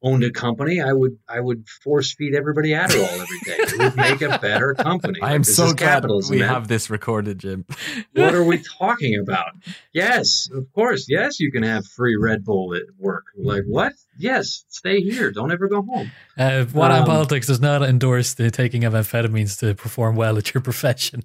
owned 0.02 0.24
a 0.24 0.30
company, 0.30 0.80
I 0.80 0.92
would 0.92 1.18
I 1.28 1.40
would 1.40 1.68
force 1.68 2.14
feed 2.14 2.34
everybody 2.34 2.70
Adderall 2.70 3.12
every 3.20 3.38
day. 3.44 3.56
It 3.58 3.78
would 3.78 3.96
make 3.96 4.22
a 4.22 4.38
better 4.38 4.74
company. 4.74 5.18
I 5.22 5.26
Like, 5.26 5.34
am 5.34 5.44
so 5.44 5.66
is 5.66 5.74
glad 5.74 6.04
we 6.30 6.38
man. 6.38 6.48
have 6.48 6.68
this 6.68 6.88
recorded, 6.90 7.38
Jim. 7.38 7.64
What 8.14 8.34
are 8.34 8.44
we 8.44 8.62
talking 8.78 9.18
about? 9.18 9.52
Yes, 9.92 10.48
of 10.52 10.72
course. 10.72 11.06
Yes, 11.08 11.38
you 11.40 11.52
can 11.52 11.62
have 11.62 11.86
free 11.86 12.16
Red 12.16 12.44
Bull 12.44 12.74
at 12.74 12.82
work. 12.98 13.26
Like 13.36 13.64
what? 13.66 13.92
Yes, 14.18 14.64
stay 14.68 15.00
here. 15.00 15.30
Don't 15.30 15.50
ever 15.52 15.68
go 15.68 15.82
home. 15.82 16.10
Uh, 16.36 16.64
What 16.66 16.90
on 16.90 17.00
Um, 17.00 17.06
politics 17.06 17.46
does 17.46 17.60
not 17.60 17.82
endorse 17.82 18.34
the 18.34 18.50
taking 18.50 18.84
of 18.84 18.92
amphetamines 18.94 19.58
to 19.60 19.74
perform 19.74 20.16
well 20.16 20.36
at 20.38 20.52
your 20.54 20.60
profession. 20.62 21.22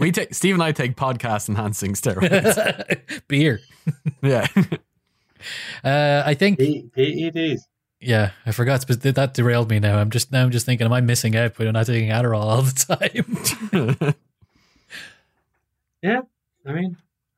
We 0.00 0.10
take 0.18 0.34
Steve 0.34 0.54
and 0.54 0.62
I 0.62 0.72
take 0.72 0.96
podcast 0.96 1.48
enhancing 1.48 1.94
steroids. 1.94 3.20
Beer. 3.28 3.60
yeah, 4.22 4.46
Uh, 5.84 6.22
I 6.26 6.34
think. 6.34 6.58
P- 6.58 6.84
PEDs. 6.96 7.60
Yeah, 8.00 8.30
I 8.46 8.52
forgot. 8.52 8.84
But 8.88 9.02
that 9.02 9.34
derailed 9.34 9.68
me. 9.68 9.78
Now 9.78 9.98
I'm 9.98 10.10
just 10.10 10.32
now 10.32 10.42
I'm 10.42 10.50
just 10.50 10.64
thinking, 10.66 10.86
am 10.86 10.92
I 10.92 11.00
missing 11.02 11.36
out 11.36 11.54
by 11.56 11.70
not 11.70 11.86
taking 11.86 12.08
Adderall 12.10 12.42
all 12.44 12.62
the 12.62 13.64
time? 13.72 14.14
Yeah, 16.02 16.20
I 16.66 16.72
mean, 16.72 16.96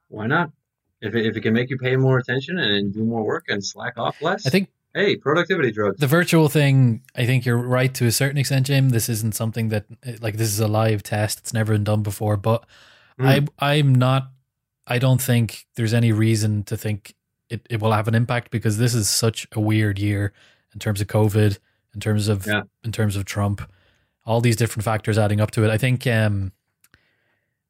why 0.08 0.26
not? 0.28 0.52
If 1.00 1.14
it, 1.16 1.26
if 1.26 1.36
it 1.36 1.40
can 1.40 1.52
make 1.52 1.68
you 1.68 1.76
pay 1.78 1.96
more 1.96 2.18
attention 2.18 2.58
and 2.60 2.94
do 2.94 3.02
more 3.02 3.24
work 3.24 3.46
and 3.48 3.64
slack 3.64 3.98
off 3.98 4.22
less, 4.22 4.46
I 4.46 4.50
think 4.50 4.68
hey, 4.94 5.16
productivity 5.16 5.72
drugs. 5.72 5.98
the 5.98 6.06
virtual 6.06 6.48
thing. 6.48 7.02
I 7.16 7.26
think 7.26 7.44
you're 7.44 7.56
right 7.58 7.92
to 7.94 8.06
a 8.06 8.12
certain 8.12 8.38
extent, 8.38 8.66
Jim. 8.66 8.90
This 8.90 9.08
isn't 9.08 9.34
something 9.34 9.70
that 9.70 9.86
like 10.20 10.36
this 10.36 10.48
is 10.48 10.60
a 10.60 10.68
live 10.68 11.02
test. 11.02 11.40
It's 11.40 11.52
never 11.52 11.72
been 11.72 11.84
done 11.84 12.02
before. 12.02 12.36
But 12.36 12.64
Mm. 13.18 13.48
I 13.58 13.72
I'm 13.76 13.94
not. 13.94 14.30
I 14.86 14.98
don't 14.98 15.20
think 15.20 15.66
there's 15.74 15.92
any 15.92 16.12
reason 16.12 16.62
to 16.64 16.76
think 16.78 17.14
it, 17.50 17.66
it 17.68 17.78
will 17.80 17.92
have 17.92 18.08
an 18.08 18.14
impact 18.14 18.50
because 18.50 18.78
this 18.78 18.94
is 18.94 19.08
such 19.10 19.46
a 19.52 19.60
weird 19.60 19.98
year 19.98 20.32
in 20.72 20.78
terms 20.80 21.00
of 21.00 21.06
COVID, 21.06 21.58
in 21.94 22.00
terms 22.00 22.28
of 22.28 22.46
Yeah. 22.46 22.62
in 22.84 22.92
terms 22.92 23.16
of 23.16 23.24
Trump, 23.24 23.62
all 24.24 24.40
these 24.40 24.56
different 24.56 24.84
factors 24.84 25.18
adding 25.18 25.40
up 25.40 25.50
to 25.52 25.64
it. 25.64 25.70
I 25.70 25.78
think 25.78 26.06
um, 26.06 26.52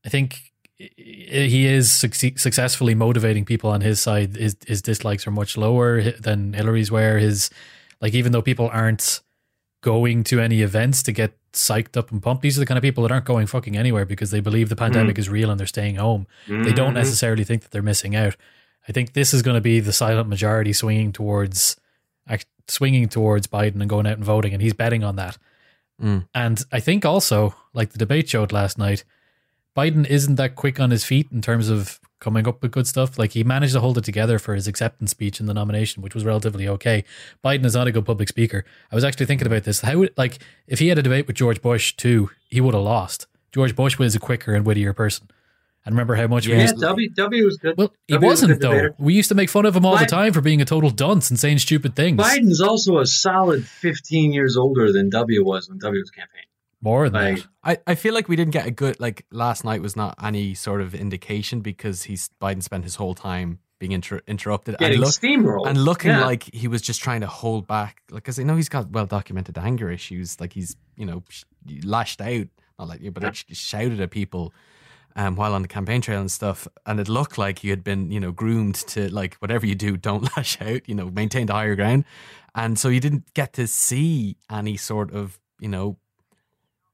I 0.05 0.09
think 0.09 0.53
he 0.79 1.67
is 1.67 1.89
succe- 1.91 2.39
successfully 2.39 2.95
motivating 2.95 3.45
people 3.45 3.71
on 3.71 3.81
his 3.83 4.01
side. 4.01 4.37
His 4.37 4.57
his 4.67 4.83
dislikes 4.83 5.27
are 5.27 5.31
much 5.31 5.57
lower 5.57 6.03
than 6.03 6.53
Hillary's. 6.55 6.91
Where 6.91 7.19
his 7.19 7.51
like 8.01 8.15
even 8.15 8.33
though 8.33 8.43
people 8.43 8.69
aren't 8.73 9.21
going 9.83 10.25
to 10.25 10.41
any 10.41 10.63
events 10.63 11.03
to 11.05 11.13
get 11.13 11.37
psyched 11.53 11.97
up 11.97 12.11
and 12.13 12.23
pumped, 12.23 12.43
these 12.43 12.57
are 12.57 12.61
the 12.61 12.67
kind 12.67 12.79
of 12.79 12.83
people 12.83 13.03
that 13.03 13.13
aren't 13.13 13.25
going 13.27 13.47
fucking 13.47 13.77
anywhere 13.77 14.05
because 14.07 14.31
they 14.31 14.41
believe 14.41 14.69
the 14.69 14.77
pandemic 14.77 15.19
is 15.19 15.29
real 15.29 15.51
and 15.51 15.59
they're 15.61 15.67
staying 15.67 15.97
home 15.97 16.27
they 16.47 16.73
don't 16.73 16.93
Mhm. 16.93 17.03
necessarily 17.03 17.45
think 17.45 17.63
that 17.63 17.73
they're 17.73 17.83
missing 17.83 18.15
out. 18.17 18.37
I 18.89 18.93
think 18.93 19.13
this 19.13 19.35
is 19.35 19.43
going 19.43 19.57
to 19.57 19.61
be 19.61 19.79
the 19.81 19.93
silent 19.93 20.29
majority 20.29 20.73
swinging 20.73 21.13
towards 21.13 21.77
swinging 22.69 23.09
towards 23.09 23.47
Biden 23.47 23.81
and 23.81 23.89
going 23.89 24.07
out 24.07 24.17
and 24.17 24.25
voting, 24.25 24.53
and 24.53 24.63
he's 24.63 24.75
betting 24.75 25.05
on 25.05 25.17
that. 25.17 25.39
Mm. 26.01 26.27
And 26.35 26.65
I 26.73 26.81
think 26.81 27.05
also, 27.05 27.55
like 27.73 27.91
the 27.91 27.99
debate 27.99 28.29
showed 28.29 28.53
last 28.53 28.79
night, 28.79 29.05
Biden 29.77 30.07
isn't 30.07 30.37
that 30.37 30.55
quick 30.55 30.81
on 30.81 30.91
his 30.91 31.05
feet 31.05 31.29
in 31.33 31.41
terms 31.41 31.69
of 31.69 32.01
coming 32.21 32.47
up 32.47 32.63
with 32.63 32.71
good 32.71 32.87
stuff. 32.87 33.19
Like 33.19 33.33
he 33.33 33.43
managed 33.43 33.73
to 33.73 33.81
hold 33.81 33.99
it 33.99 34.05
together 34.05 34.39
for 34.39 34.55
his 34.55 34.69
acceptance 34.69 35.11
speech 35.11 35.41
in 35.41 35.47
the 35.47 35.55
nomination, 35.55 36.03
which 36.03 36.15
was 36.15 36.25
relatively 36.25 36.69
okay. 36.69 37.05
Biden 37.45 37.65
is 37.65 37.75
not 37.75 37.89
a 37.89 37.93
good 37.93 38.07
public 38.07 38.29
speaker. 38.29 38.65
I 38.91 38.95
was 38.95 39.05
actually 39.05 39.27
thinking 39.27 39.47
about 39.47 39.65
this. 39.65 39.81
How 39.81 39.99
would 39.99 40.13
like 40.17 40.39
if 40.67 40.79
he 40.79 40.89
had 40.89 40.99
a 40.99 41.03
debate 41.03 41.27
with 41.27 41.37
George 41.37 41.61
Bush 41.61 41.97
too, 41.97 42.31
he 42.49 42.61
would 42.61 42.75
have 42.75 42.83
lost. 42.83 43.27
George 43.51 43.75
Bush 43.75 43.99
was 43.99 44.15
a 44.15 44.21
quicker 44.21 44.55
and 44.55 44.65
wittier 44.65 44.93
person. 44.93 45.29
And 45.85 45.95
remember 45.95 46.15
how 46.15 46.27
much 46.29 46.47
we 46.47 46.53
Yeah. 46.53 46.59
Yeah, 46.59 46.63
used 46.71 46.81
W 46.81 47.11
W 47.11 47.45
was 47.45 47.57
good. 47.57 47.77
well, 47.77 47.93
he 48.07 48.15
W 48.15 48.29
was 48.31 48.43
a 48.43 48.47
wasn't 48.47 48.61
good 48.61 48.69
though. 48.69 48.75
debater. 48.75 48.95
We 48.99 49.15
used 49.15 49.29
to 49.31 49.35
make 49.35 49.51
fun 49.51 49.67
of 49.67 49.75
him 49.75 49.85
all 49.85 49.99
the 49.99 50.07
time 50.07 50.33
for 50.33 50.41
being 50.41 50.61
a 50.63 50.65
total 50.65 50.91
dunce 50.91 51.29
and 51.31 51.39
saying 51.39 51.59
stupid 51.59 51.97
things. 51.97 52.21
Biden's 52.21 52.61
also 52.61 52.99
a 52.99 53.07
solid 53.07 53.67
15 53.67 54.33
years 54.33 54.57
older 54.57 54.93
than 54.93 55.11
W 55.11 55.45
was 55.45 55.69
when 55.69 55.79
W 55.79 56.01
was 56.01 56.11
campaigning. 56.11 56.47
More 56.81 57.09
than 57.09 57.35
Like, 57.35 57.45
that. 57.65 57.81
I, 57.87 57.93
I 57.93 57.95
feel 57.97 58.13
like 58.15 58.29
we 58.29 58.35
didn't 58.37 58.53
get 58.53 58.67
a 58.67 58.71
good 58.71 58.99
like 59.01 59.25
last 59.31 59.65
night 59.65 59.83
was 59.83 59.95
not 59.97 60.15
any 60.23 60.55
sort 60.55 60.81
of 60.81 60.95
indication 60.95 61.61
because 61.61 62.05
he's 62.05 62.31
Biden 62.41 62.63
spent 62.63 62.85
his 62.85 62.97
whole 62.97 63.15
time 63.15 63.59
being 63.79 63.93
inter- 63.93 64.21
interrupted 64.29 64.75
and 64.75 64.81
getting 64.81 65.01
look 65.01 65.11
steamrolled. 65.11 65.67
and 65.69 65.85
looking 65.85 66.11
Yeah. 66.13 66.25
like 66.25 66.45
he 66.55 66.69
was 66.69 66.83
just 66.83 67.01
trying 67.01 67.21
to 67.23 67.27
hold 67.27 67.67
back 67.67 68.03
like 68.11 68.23
because 68.23 68.39
I 68.39 68.45
know 68.45 68.55
he's 68.57 68.69
got 68.69 68.91
well 68.91 69.07
documented 69.07 69.59
anger 69.59 69.91
issues 69.91 70.41
like 70.41 70.53
he's 70.53 70.77
you 70.97 71.05
know 71.07 71.25
sh- 71.29 71.43
lashed 71.85 72.21
out 72.21 72.47
not 72.79 72.87
like 72.89 73.01
you 73.01 73.11
but 73.11 73.23
like 73.25 73.35
sh- 73.35 73.45
shouted 73.51 74.01
at 74.01 74.11
people 74.13 74.53
um, 75.17 75.37
while 75.37 75.55
on 75.55 75.63
the 75.63 75.69
campaign 75.69 76.01
trail 76.01 76.21
and 76.21 76.31
stuff 76.31 76.67
and 76.87 77.01
it 77.01 77.09
looked 77.09 77.39
like 77.39 77.63
you 77.65 77.71
had 77.71 77.85
been 77.85 78.11
you 78.11 78.21
know 78.21 78.33
groomed 78.33 78.75
to 78.75 79.09
like 79.13 79.35
whatever 79.37 79.67
you 79.67 79.75
do 79.75 79.97
don't 80.09 80.37
lash 80.37 80.61
out 80.61 80.89
you 80.89 80.95
know 80.95 81.11
maintain 81.11 81.47
the 81.47 81.53
higher 81.53 81.75
ground 81.77 82.05
and 82.55 82.79
so 82.79 82.89
you 82.89 83.01
didn't 83.01 83.33
get 83.35 83.53
to 83.53 83.67
see 83.67 84.37
any 84.51 84.77
sort 84.77 85.13
of 85.13 85.39
you 85.61 85.69
know 85.69 85.97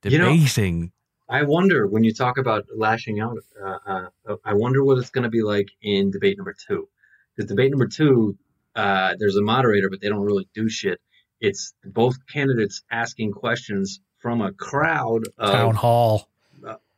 You 0.04 0.18
know, 0.18 0.32
debating 0.32 0.92
I 1.28 1.42
wonder 1.42 1.86
when 1.86 2.04
you 2.04 2.14
talk 2.14 2.38
about 2.38 2.66
lashing 2.74 3.20
out. 3.20 3.36
Uh, 3.62 3.78
uh, 4.26 4.36
I 4.44 4.54
wonder 4.54 4.82
what 4.82 4.96
it's 4.96 5.10
going 5.10 5.24
to 5.24 5.30
be 5.30 5.42
like 5.42 5.68
in 5.82 6.10
debate 6.10 6.38
number 6.38 6.54
two. 6.54 6.88
Because 7.36 7.48
debate 7.50 7.70
number 7.70 7.86
two, 7.86 8.38
uh, 8.74 9.14
there's 9.18 9.36
a 9.36 9.42
moderator, 9.42 9.90
but 9.90 10.00
they 10.00 10.08
don't 10.08 10.22
really 10.22 10.48
do 10.54 10.68
shit. 10.68 11.00
It's 11.40 11.74
both 11.84 12.16
candidates 12.26 12.82
asking 12.90 13.32
questions 13.32 14.00
from 14.18 14.40
a 14.40 14.52
crowd 14.52 15.24
Town 15.38 15.70
of, 15.70 15.76
hall. 15.76 16.28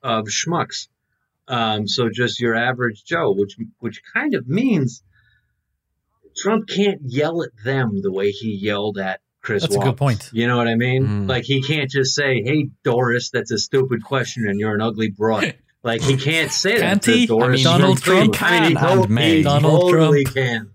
of 0.03 0.27
schmucks. 0.27 0.89
Um, 1.51 1.89
so 1.89 2.09
just 2.09 2.41
your 2.41 2.55
average 2.55 3.05
Joe, 3.05 3.33
which 3.33 3.57
which 3.81 4.03
kind 4.15 4.35
of 4.35 4.47
means 4.49 5.03
Trump 6.37 6.69
can't 6.69 7.01
yell 7.05 7.43
at 7.43 7.51
them 7.65 8.01
the 8.03 8.13
way 8.13 8.31
he 8.31 8.55
yelled 8.55 8.99
at 8.99 9.21
Chris. 9.43 9.63
That's 9.63 9.77
a 9.77 9.81
good 9.81 9.97
point. 9.97 10.31
You 10.33 10.47
know 10.47 10.57
what 10.57 10.69
I 10.69 10.77
mean? 10.77 11.07
Mm. 11.07 11.29
Like 11.29 11.45
he 11.45 11.63
can't 11.63 11.91
just 11.91 12.15
say, 12.15 12.43
"Hey 12.43 12.69
Doris, 12.85 13.31
that's 13.31 13.51
a 13.51 13.59
stupid 13.59 14.05
question, 14.05 14.49
and 14.49 14.59
you're 14.61 14.75
an 14.75 14.81
ugly 14.81 15.11
broad." 15.11 15.55
Like 15.83 16.03
he 16.03 16.19
can't 16.19 16.53
say 16.53 16.75
that 16.75 16.81
Can't 16.81 17.03
to 17.05 17.13
he? 17.13 17.23
I 17.23 17.27
Doris. 17.27 17.57
mean, 17.57 17.65
Donald 17.65 18.03
Trump 18.03 18.35
Trump 18.35 18.53
I 18.53 18.61
mean, 18.61 18.69
he, 18.69 18.77
can 18.77 18.85
and 18.99 19.03
to- 19.05 19.09
may. 19.09 19.37
he 19.39 19.43
Donald 19.43 19.81
totally 19.81 20.25
Trump. 20.25 20.37
can, 20.37 20.71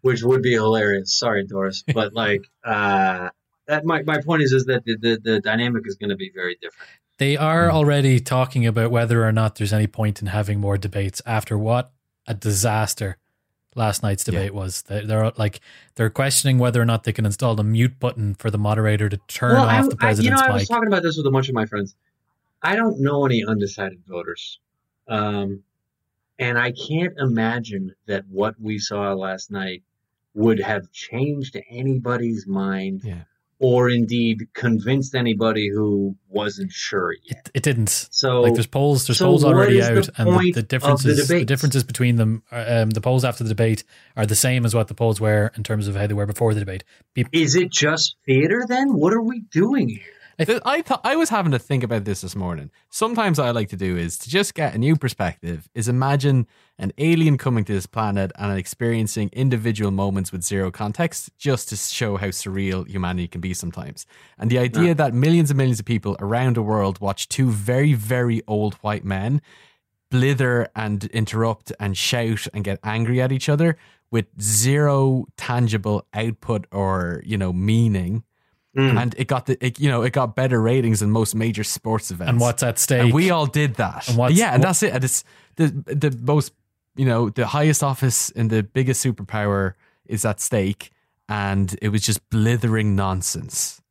which 0.00 0.24
would 0.24 0.42
be 0.42 0.54
hilarious. 0.54 1.16
Sorry, 1.16 1.46
Doris, 1.46 1.84
but 1.94 2.14
like 2.14 2.40
uh, 2.64 3.28
that. 3.68 3.84
My, 3.84 4.02
my 4.02 4.20
point 4.20 4.42
is 4.42 4.50
is 4.50 4.64
that 4.64 4.84
the 4.84 4.96
the, 4.96 5.20
the 5.22 5.40
dynamic 5.40 5.84
is 5.86 5.94
going 5.94 6.10
to 6.10 6.16
be 6.16 6.32
very 6.34 6.56
different. 6.60 6.90
They 7.20 7.36
are 7.36 7.68
Hmm. 7.68 7.76
already 7.76 8.18
talking 8.18 8.66
about 8.66 8.90
whether 8.90 9.26
or 9.26 9.30
not 9.30 9.56
there's 9.56 9.74
any 9.74 9.86
point 9.86 10.22
in 10.22 10.28
having 10.28 10.58
more 10.58 10.78
debates 10.78 11.20
after 11.26 11.58
what 11.58 11.92
a 12.26 12.32
disaster 12.32 13.18
last 13.76 14.02
night's 14.02 14.26
Yeah. 14.26 14.32
debate 14.32 14.54
was. 14.54 14.80
They- 14.82 15.04
They're 15.04 15.30
like 15.36 15.60
they're 15.96 16.08
questioning 16.08 16.56
whether 16.58 16.80
or 16.80 16.86
not 16.86 17.04
they 17.04 17.12
can 17.12 17.26
install 17.26 17.54
the 17.54 17.62
mute 17.62 18.00
button 18.00 18.34
for 18.36 18.50
the 18.50 18.56
moderator 18.56 19.10
to 19.10 19.18
turn 19.28 19.52
Well, 19.52 19.64
off 19.66 19.70
I, 19.70 19.74
the 19.82 19.82
I, 19.82 19.90
you 19.90 19.96
president's 19.96 20.40
know, 20.40 20.46
I 20.48 20.52
was 20.54 20.66
talking 20.68 20.86
about 20.88 21.02
this 21.02 21.18
with 21.18 21.26
a 21.26 21.30
bunch 21.30 21.50
of 21.50 21.54
my 21.54 21.66
friends. 21.66 21.94
I 22.62 22.74
don't 22.74 22.98
know 23.00 23.26
any 23.26 23.44
undecided 23.44 24.02
voters. 24.08 24.58
Um, 25.06 25.62
and 26.38 26.58
I 26.58 26.72
can't 26.72 27.12
imagine 27.18 27.94
that 28.06 28.24
what 28.28 28.58
we 28.58 28.78
saw 28.78 29.12
last 29.12 29.50
night 29.50 29.82
would 30.32 30.58
have 30.60 30.90
changed 30.90 31.58
anybody's 31.68 32.46
mind 32.46 33.02
Yeah. 33.04 33.24
Or 33.60 33.90
indeed 33.90 34.48
convinced 34.54 35.14
anybody 35.14 35.68
who 35.68 36.16
wasn't 36.28 36.72
sure 36.72 37.12
yet. 37.24 37.46
it, 37.46 37.50
it 37.54 37.62
didn't. 37.62 38.08
So, 38.10 38.40
like 38.40 38.54
there's 38.54 38.66
polls, 38.66 39.06
there's 39.06 39.18
so 39.18 39.26
polls 39.26 39.44
already 39.44 39.80
the 39.80 39.98
out, 39.98 40.08
and 40.16 40.40
the, 40.40 40.52
the 40.52 40.62
differences, 40.62 41.28
the 41.28 41.40
the, 41.40 41.44
differences 41.44 41.84
between 41.84 42.16
them, 42.16 42.42
uh, 42.50 42.64
um, 42.66 42.90
the 42.90 43.02
polls 43.02 43.24
after 43.24 43.44
the 43.44 43.50
debate 43.50 43.84
are 44.16 44.24
the 44.24 44.34
same 44.34 44.64
as 44.64 44.74
what 44.74 44.88
the 44.88 44.94
polls 44.94 45.20
were 45.20 45.52
in 45.56 45.62
terms 45.62 45.88
of 45.88 45.94
how 45.94 46.06
they 46.06 46.14
were 46.14 46.26
before 46.26 46.54
the 46.54 46.60
debate. 46.60 46.84
People, 47.14 47.30
is 47.34 47.54
it 47.54 47.70
just 47.70 48.16
theater 48.24 48.64
then? 48.66 48.94
What 48.94 49.12
are 49.12 49.22
we 49.22 49.40
doing 49.40 49.90
here? 49.90 50.19
Th- 50.46 50.62
I 50.64 50.82
thought 50.82 51.00
I 51.04 51.16
was 51.16 51.28
having 51.28 51.52
to 51.52 51.58
think 51.58 51.82
about 51.82 52.04
this 52.04 52.22
this 52.22 52.34
morning. 52.34 52.70
Sometimes 52.88 53.38
what 53.38 53.46
I 53.46 53.50
like 53.50 53.68
to 53.70 53.76
do 53.76 53.96
is 53.96 54.16
to 54.18 54.30
just 54.30 54.54
get 54.54 54.74
a 54.74 54.78
new 54.78 54.96
perspective. 54.96 55.68
Is 55.74 55.86
imagine 55.88 56.46
an 56.78 56.92
alien 56.98 57.36
coming 57.36 57.64
to 57.64 57.72
this 57.72 57.86
planet 57.86 58.32
and 58.38 58.56
experiencing 58.58 59.28
individual 59.32 59.90
moments 59.90 60.32
with 60.32 60.42
zero 60.42 60.70
context, 60.70 61.30
just 61.36 61.68
to 61.68 61.76
show 61.76 62.16
how 62.16 62.28
surreal 62.28 62.88
humanity 62.88 63.28
can 63.28 63.40
be 63.40 63.52
sometimes. 63.54 64.06
And 64.38 64.50
the 64.50 64.58
idea 64.58 64.84
Yeah. 64.88 64.94
that 64.94 65.12
millions 65.14 65.50
and 65.50 65.58
millions 65.58 65.78
of 65.80 65.84
people 65.86 66.16
around 66.20 66.56
the 66.56 66.62
world 66.62 67.00
watch 67.00 67.28
two 67.28 67.50
very 67.50 67.92
very 67.92 68.42
old 68.46 68.74
white 68.76 69.04
men 69.04 69.42
blither 70.10 70.68
and 70.74 71.04
interrupt 71.06 71.72
and 71.78 71.96
shout 71.96 72.46
and 72.52 72.64
get 72.64 72.78
angry 72.82 73.20
at 73.20 73.30
each 73.30 73.48
other 73.48 73.76
with 74.10 74.26
zero 74.40 75.26
tangible 75.36 76.04
output 76.12 76.66
or 76.72 77.22
you 77.24 77.36
know 77.38 77.52
meaning 77.52 78.24
Mm. 78.76 79.02
and 79.02 79.14
it 79.18 79.26
got 79.26 79.46
the 79.46 79.56
it, 79.66 79.80
you 79.80 79.88
know 79.90 80.02
it 80.02 80.12
got 80.12 80.36
better 80.36 80.60
ratings 80.62 81.00
than 81.00 81.10
most 81.10 81.34
major 81.34 81.64
sports 81.64 82.12
events. 82.12 82.30
and 82.30 82.40
what's 82.40 82.62
at 82.62 82.78
stake? 82.78 83.00
And 83.02 83.12
we 83.12 83.30
all 83.30 83.46
did 83.46 83.74
that. 83.76 84.08
And 84.08 84.16
what's- 84.16 84.36
yeah, 84.36 84.54
and 84.54 84.62
that's 84.62 84.80
it. 84.84 84.92
And 84.92 85.02
it's 85.02 85.24
the 85.56 85.66
the 85.86 86.16
most 86.22 86.52
you 86.94 87.04
know 87.04 87.30
the 87.30 87.48
highest 87.48 87.82
office 87.82 88.30
and 88.36 88.48
the 88.48 88.62
biggest 88.62 89.04
superpower 89.04 89.74
is 90.06 90.24
at 90.24 90.38
stake, 90.40 90.92
and 91.28 91.76
it 91.82 91.88
was 91.88 92.02
just 92.02 92.20
blithering 92.30 92.94
nonsense. 92.94 93.82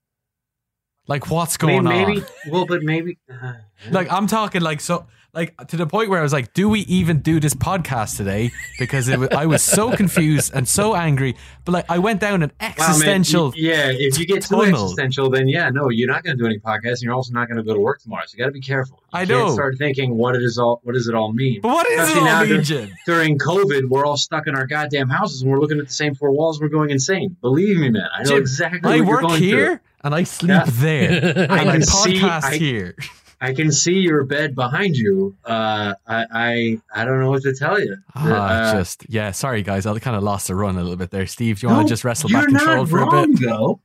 Like 1.08 1.30
what's 1.30 1.58
I 1.62 1.66
mean, 1.66 1.84
going 1.84 2.06
maybe, 2.08 2.22
on? 2.22 2.28
well, 2.52 2.66
but 2.66 2.82
maybe. 2.84 3.18
Uh, 3.30 3.54
Like 3.92 4.12
I'm 4.12 4.28
talking 4.28 4.62
like 4.62 4.80
so 4.80 5.08
like 5.34 5.56
to 5.68 5.78
the 5.78 5.86
point 5.86 6.10
where 6.10 6.20
I 6.20 6.24
was 6.24 6.34
like, 6.34 6.54
do 6.54 6.68
we 6.70 6.82
even 6.82 7.20
do 7.20 7.40
this 7.40 7.54
podcast 7.54 8.18
today? 8.18 8.52
Because 8.80 9.08
it 9.08 9.20
was, 9.20 9.30
I 9.30 9.46
was 9.46 9.62
so 9.62 9.92
confused 9.96 10.52
and 10.56 10.68
so 10.68 10.96
angry. 10.96 11.36
But 11.66 11.72
like 11.74 11.86
I 11.90 12.00
went 12.00 12.20
down 12.20 12.42
an 12.44 12.52
Wow, 12.60 12.68
man, 12.70 12.72
existential. 12.90 13.54
yeah, 13.56 13.92
if 13.94 14.18
you 14.18 14.26
get 14.26 14.42
too 14.44 14.56
tunnel. 14.56 14.84
existential, 14.86 15.30
then 15.30 15.48
yeah, 15.48 15.70
no, 15.70 15.90
you're 15.90 16.08
not 16.10 16.24
going 16.24 16.36
to 16.38 16.42
do 16.44 16.48
any 16.48 16.58
podcasts, 16.60 16.94
and 16.94 17.02
you're 17.04 17.14
also 17.14 17.32
not 17.34 17.48
going 17.48 17.58
to 17.58 17.64
go 17.64 17.74
to 17.74 17.80
work 17.80 18.02
tomorrow. 18.02 18.24
So 18.26 18.36
you 18.36 18.44
got 18.44 18.48
to 18.48 18.52
be 18.54 18.62
careful. 18.62 19.02
You 19.14 19.20
I 19.20 19.26
know. 19.26 19.52
Start 19.54 19.78
thinking 19.78 20.16
what 20.18 20.36
it 20.36 20.42
is 20.42 20.58
all. 20.58 20.80
What 20.84 20.94
does 20.94 21.08
it 21.08 21.14
all 21.16 21.32
mean? 21.32 21.62
but 21.62 21.70
what 21.70 21.88
is 21.88 22.10
it 22.10 22.18
all 22.18 22.46
mean, 22.46 22.64
Jim? 22.64 22.92
During 23.06 23.38
COVID, 23.38 23.88
we're 23.90 24.06
all 24.06 24.18
stuck 24.18 24.48
in 24.48 24.56
our 24.56 24.66
goddamn 24.66 25.10
houses, 25.10 25.42
and 25.44 25.52
we're 25.52 25.60
looking 25.60 25.80
at 25.80 25.88
the 25.88 25.94
same 25.94 26.16
four 26.16 26.32
walls. 26.32 26.60
We're 26.60 26.70
going 26.70 26.90
insane. 26.90 27.36
Believe 27.42 27.78
me, 27.78 27.90
man. 27.90 28.08
I 28.14 28.24
know 28.24 28.30
Jim, 28.32 28.38
exactly. 28.40 28.80
I 28.84 28.88
what 28.90 28.96
you're 28.98 29.06
work 29.08 29.22
going 29.22 29.42
here 29.44 29.66
through. 29.68 29.80
and 30.04 30.16
I 30.16 30.24
sleep 30.24 30.50
Yeah. 30.50 30.64
there. 30.68 31.12
I 31.52 31.58
and 31.60 31.70
I 31.70 31.74
can 31.74 31.84
see- 31.84 32.20
podcast 32.20 32.44
I- 32.46 32.56
here. 32.58 32.96
I 33.42 33.54
can 33.54 33.72
see 33.72 33.94
your 34.00 34.26
bed 34.26 34.54
behind 34.54 34.98
you. 34.98 35.36
Uh, 35.46 35.94
I, 36.06 36.26
I, 36.32 36.82
I 36.94 37.06
don't 37.06 37.22
know 37.22 37.30
what 37.30 37.44
to 37.44 37.54
tell 37.56 37.80
you. 37.80 37.96
Ah, 38.16 38.48
Uh, 38.48 38.74
just 38.74 39.06
yeah. 39.08 39.32
Sorry, 39.32 39.64
guys. 39.64 39.86
I 39.86 39.98
kind 40.00 40.18
of 40.18 40.24
lost 40.24 40.48
the 40.48 40.56
run 40.56 40.76
a 40.76 40.82
little 40.82 40.98
bit 40.98 41.12
there. 41.12 41.26
Steve, 41.26 41.60
do 41.60 41.68
you 41.68 41.70
no, 41.70 41.78
want 41.78 41.88
to 41.88 41.94
just 41.94 42.04
wrestle 42.04 42.30
back 42.30 42.48
control 42.48 42.86
not 42.86 42.90
for 42.90 43.00
a 43.00 43.28
bit? 43.28 43.40
Though. 43.42 43.80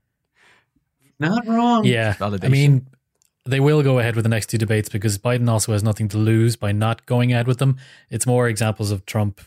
Not 1.20 1.46
wrong. 1.46 1.84
Yeah, 1.84 2.14
Validation. 2.14 2.44
I 2.44 2.48
mean, 2.48 2.86
they 3.46 3.60
will 3.60 3.82
go 3.82 3.98
ahead 3.98 4.16
with 4.16 4.24
the 4.24 4.28
next 4.28 4.46
two 4.46 4.58
debates 4.58 4.88
because 4.88 5.18
Biden 5.18 5.48
also 5.48 5.72
has 5.72 5.82
nothing 5.82 6.08
to 6.08 6.18
lose 6.18 6.56
by 6.56 6.72
not 6.72 7.06
going 7.06 7.32
ahead 7.32 7.46
with 7.46 7.58
them. 7.58 7.76
It's 8.10 8.26
more 8.26 8.48
examples 8.48 8.90
of 8.90 9.06
Trump 9.06 9.40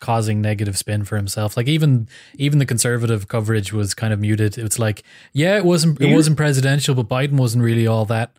causing 0.00 0.40
negative 0.40 0.76
spin 0.76 1.04
for 1.04 1.16
himself. 1.16 1.56
Like 1.56 1.68
even 1.68 2.08
even 2.36 2.58
the 2.58 2.66
conservative 2.66 3.28
coverage 3.28 3.72
was 3.72 3.94
kind 3.94 4.12
of 4.12 4.20
muted. 4.20 4.58
It's 4.58 4.78
like, 4.78 5.02
yeah, 5.32 5.56
it 5.56 5.64
wasn't 5.64 6.00
it 6.00 6.12
wasn't 6.12 6.36
presidential, 6.36 6.94
but 6.94 7.08
Biden 7.08 7.34
wasn't 7.34 7.64
really 7.64 7.86
all 7.86 8.04
that. 8.06 8.36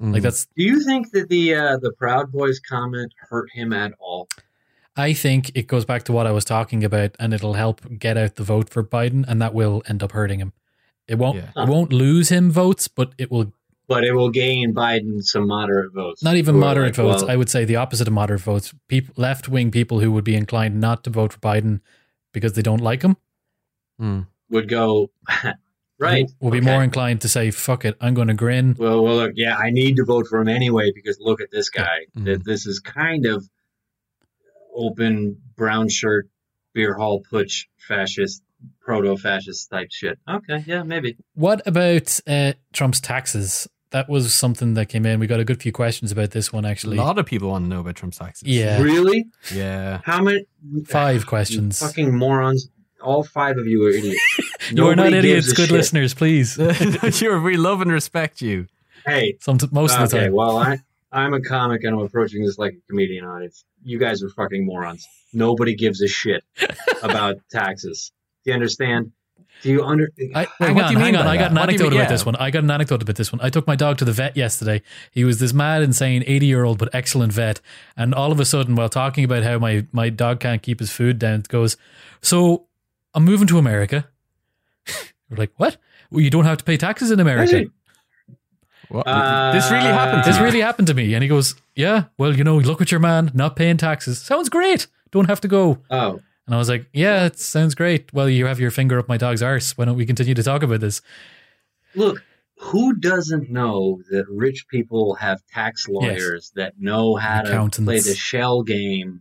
Mm. 0.00 0.12
Like 0.12 0.22
that's 0.22 0.46
Do 0.56 0.62
you 0.62 0.80
think 0.84 1.10
that 1.12 1.28
the 1.28 1.54
uh, 1.54 1.76
the 1.78 1.92
Proud 1.92 2.30
Boys 2.32 2.60
comment 2.60 3.12
hurt 3.30 3.48
him 3.52 3.72
at 3.72 3.92
all? 3.98 4.28
I 4.96 5.12
think 5.12 5.52
it 5.54 5.66
goes 5.66 5.84
back 5.84 6.04
to 6.04 6.12
what 6.12 6.26
I 6.26 6.32
was 6.32 6.44
talking 6.44 6.82
about, 6.84 7.14
and 7.18 7.34
it'll 7.34 7.54
help 7.54 7.80
get 7.98 8.16
out 8.16 8.36
the 8.36 8.42
vote 8.44 8.70
for 8.70 8.82
Biden, 8.82 9.24
and 9.28 9.40
that 9.42 9.52
will 9.54 9.82
end 9.88 10.02
up 10.02 10.12
hurting 10.12 10.38
him. 10.40 10.52
It 11.08 11.16
won't 11.18 11.36
Yeah. 11.36 11.50
it 11.64 11.68
won't 11.68 11.92
lose 11.92 12.28
him 12.30 12.50
votes, 12.50 12.88
but 12.88 13.12
it 13.18 13.30
will 13.30 13.52
But 13.88 14.04
it 14.04 14.12
will 14.12 14.30
gain 14.30 14.74
Biden 14.74 15.22
some 15.22 15.46
moderate 15.46 15.92
votes. 15.92 16.22
not 16.22 16.36
even 16.36 16.58
moderate 16.58 16.88
like, 16.98 17.06
votes. 17.06 17.22
well, 17.22 17.30
I 17.30 17.36
would 17.36 17.48
say 17.48 17.64
the 17.64 17.76
opposite 17.76 18.06
of 18.08 18.12
moderate 18.14 18.40
votes. 18.40 18.74
People, 18.88 19.14
left 19.16 19.48
wing 19.48 19.70
people 19.70 20.00
who 20.00 20.10
would 20.12 20.24
be 20.24 20.34
inclined 20.34 20.80
not 20.80 21.04
to 21.04 21.10
vote 21.10 21.32
for 21.32 21.38
Biden 21.40 21.80
because 22.32 22.52
they 22.54 22.62
don't 22.62 22.80
like 22.82 23.02
him, 23.02 23.16
Mm. 24.00 24.26
would 24.50 24.68
go 24.68 25.10
right. 25.98 26.30
will 26.40 26.50
be 26.50 26.58
okay. 26.58 26.66
more 26.66 26.82
inclined 26.82 27.20
to 27.22 27.28
say, 27.28 27.50
"Fuck 27.50 27.84
it, 27.84 27.96
I'm 28.00 28.14
going 28.14 28.28
to 28.28 28.34
grin." 28.34 28.74
Well, 28.78 29.02
well, 29.02 29.16
look, 29.16 29.32
yeah, 29.34 29.56
I 29.56 29.70
need 29.70 29.96
to 29.96 30.04
vote 30.04 30.26
for 30.28 30.40
him 30.40 30.48
anyway 30.48 30.92
because 30.94 31.18
look 31.20 31.40
at 31.40 31.50
this 31.50 31.68
guy. 31.70 32.06
Mhm. 32.16 32.24
That 32.24 32.44
this 32.44 32.66
is 32.66 32.80
kind 32.80 33.26
of 33.26 33.48
open 34.74 35.40
brown 35.56 35.88
shirt, 35.88 36.28
beer 36.74 36.94
hall 36.94 37.22
putsch, 37.32 37.66
fascist, 37.76 38.42
proto 38.80 39.16
fascist 39.16 39.70
type 39.70 39.88
shit. 39.90 40.18
Okay, 40.28 40.64
yeah, 40.66 40.82
maybe. 40.82 41.16
What 41.34 41.66
about 41.66 42.20
uh, 42.26 42.52
Trump's 42.72 43.00
taxes? 43.00 43.68
That 43.90 44.08
was 44.08 44.34
something 44.34 44.74
that 44.74 44.86
came 44.86 45.06
in. 45.06 45.20
We 45.20 45.26
got 45.26 45.40
a 45.40 45.44
good 45.44 45.62
few 45.62 45.72
questions 45.72 46.10
about 46.12 46.32
this 46.32 46.52
one 46.52 46.66
actually. 46.66 46.98
A 46.98 47.02
lot 47.02 47.18
of 47.18 47.24
people 47.26 47.50
want 47.50 47.64
to 47.64 47.68
know 47.68 47.80
about 47.80 47.94
Trump's 47.94 48.18
taxes. 48.18 48.48
Yeah. 48.48 48.82
Really? 48.82 49.26
yeah. 49.54 50.00
How 50.04 50.22
many? 50.22 50.44
Five 50.86 51.20
You 51.20 51.26
questions. 51.26 51.78
fucking 51.78 52.14
morons! 52.16 52.68
All 53.00 53.22
five 53.22 53.56
of 53.56 53.66
you 53.66 53.86
are 53.86 53.90
idiots. 53.90 54.20
You 54.72 54.88
are 54.88 54.96
not 54.96 55.12
idiots, 55.12 55.52
good 55.52 55.68
shit. 55.68 55.70
listeners. 55.70 56.14
Please. 56.14 56.58
You're, 57.20 57.40
we 57.40 57.56
love 57.56 57.80
and 57.80 57.90
respect 57.92 58.40
you. 58.40 58.66
Hey, 59.04 59.36
Some 59.40 59.58
most 59.72 59.96
of 59.98 60.10
the 60.10 60.16
time. 60.16 60.24
okay, 60.26 60.30
well, 60.30 60.56
I 60.58 60.78
I'm 61.12 61.32
a 61.34 61.40
comic 61.40 61.84
and 61.84 61.94
I'm 61.94 62.02
approaching 62.02 62.44
this 62.44 62.58
like 62.58 62.74
a 62.74 62.80
comedian 62.90 63.24
audience. 63.24 63.64
You 63.84 63.98
guys 63.98 64.22
are 64.22 64.28
fucking 64.30 64.64
morons. 64.66 65.06
Nobody 65.32 65.74
gives 65.74 66.02
a 66.02 66.08
shit 66.08 66.42
about 67.02 67.36
taxes. 67.50 68.12
Do 68.44 68.50
you 68.50 68.54
understand? 68.54 69.12
Do 69.62 69.70
you 69.70 69.84
under? 69.84 70.10
I, 70.34 70.40
Wait, 70.40 70.48
hang 70.58 70.74
what 70.74 70.84
on, 70.84 70.92
do 70.92 70.98
you 70.98 71.04
hang 71.04 71.16
on. 71.16 71.24
by 71.24 71.30
I 71.30 71.36
got 71.38 71.50
an 71.50 71.54
What 71.56 71.62
anecdote 71.62 71.84
mean- 71.84 71.92
about 71.94 72.02
yeah. 72.02 72.08
this 72.08 72.26
one. 72.26 72.36
I 72.36 72.50
got 72.50 72.64
an 72.64 72.70
anecdote 72.70 73.02
about 73.02 73.16
this 73.16 73.32
one. 73.32 73.40
I 73.40 73.48
took 73.48 73.66
my 73.66 73.76
dog 73.76 73.96
to 73.98 74.04
the 74.04 74.12
vet 74.12 74.36
yesterday. 74.36 74.82
He 75.12 75.24
was 75.24 75.38
this 75.38 75.52
mad, 75.54 75.82
insane, 75.82 76.22
80 76.26 76.46
year 76.46 76.64
old, 76.64 76.76
but 76.78 76.88
excellent 76.92 77.32
vet. 77.32 77.60
And 77.96 78.14
all 78.14 78.32
of 78.32 78.40
a 78.40 78.44
sudden, 78.44 78.74
while 78.74 78.88
talking 78.90 79.24
about 79.24 79.44
how 79.44 79.58
my, 79.58 79.86
my 79.92 80.10
dog 80.10 80.40
can't 80.40 80.62
keep 80.62 80.80
his 80.80 80.90
food 80.90 81.18
down, 81.18 81.40
it 81.40 81.48
goes, 81.48 81.76
So 82.20 82.66
I'm 83.14 83.24
moving 83.24 83.46
to 83.46 83.58
America. 83.58 84.08
We're 85.30 85.36
like, 85.36 85.52
What? 85.56 85.76
Well, 86.10 86.20
you 86.20 86.30
don't 86.30 86.44
have 86.44 86.58
to 86.58 86.64
pay 86.64 86.76
taxes 86.76 87.10
in 87.10 87.20
America. 87.20 87.66
What? 88.88 89.06
Uh, 89.06 89.52
this 89.52 89.70
really 89.70 89.88
happened 89.88 90.22
to 90.24 90.30
This 90.30 90.40
really 90.40 90.60
happened 90.60 90.86
to 90.88 90.94
me. 90.94 91.14
And 91.14 91.22
he 91.22 91.28
goes, 91.28 91.54
Yeah, 91.74 92.04
well, 92.18 92.34
you 92.36 92.44
know, 92.44 92.56
look 92.56 92.80
at 92.80 92.90
your 92.90 93.00
man, 93.00 93.30
not 93.34 93.56
paying 93.56 93.76
taxes. 93.76 94.20
Sounds 94.20 94.48
great. 94.48 94.86
Don't 95.10 95.26
have 95.28 95.40
to 95.40 95.48
go. 95.48 95.78
Oh, 95.90 96.20
And 96.46 96.54
I 96.54 96.58
was 96.58 96.68
like, 96.68 96.86
Yeah, 96.92 97.26
it 97.26 97.38
sounds 97.38 97.74
great. 97.74 98.12
Well, 98.12 98.28
you 98.28 98.46
have 98.46 98.60
your 98.60 98.70
finger 98.70 98.98
up 98.98 99.08
my 99.08 99.16
dog's 99.16 99.42
arse. 99.42 99.76
Why 99.76 99.84
don't 99.86 99.96
we 99.96 100.06
continue 100.06 100.34
to 100.34 100.42
talk 100.42 100.62
about 100.62 100.80
this? 100.80 101.02
look. 101.94 102.22
Who 102.58 102.94
doesn't 102.94 103.50
know 103.50 104.00
that 104.10 104.24
rich 104.30 104.66
people 104.68 105.14
have 105.16 105.44
tax 105.52 105.88
lawyers 105.90 106.52
that 106.56 106.80
know 106.80 107.14
how 107.14 107.42
to 107.42 107.68
play 107.82 108.00
the 108.00 108.14
shell 108.14 108.62
game 108.62 109.20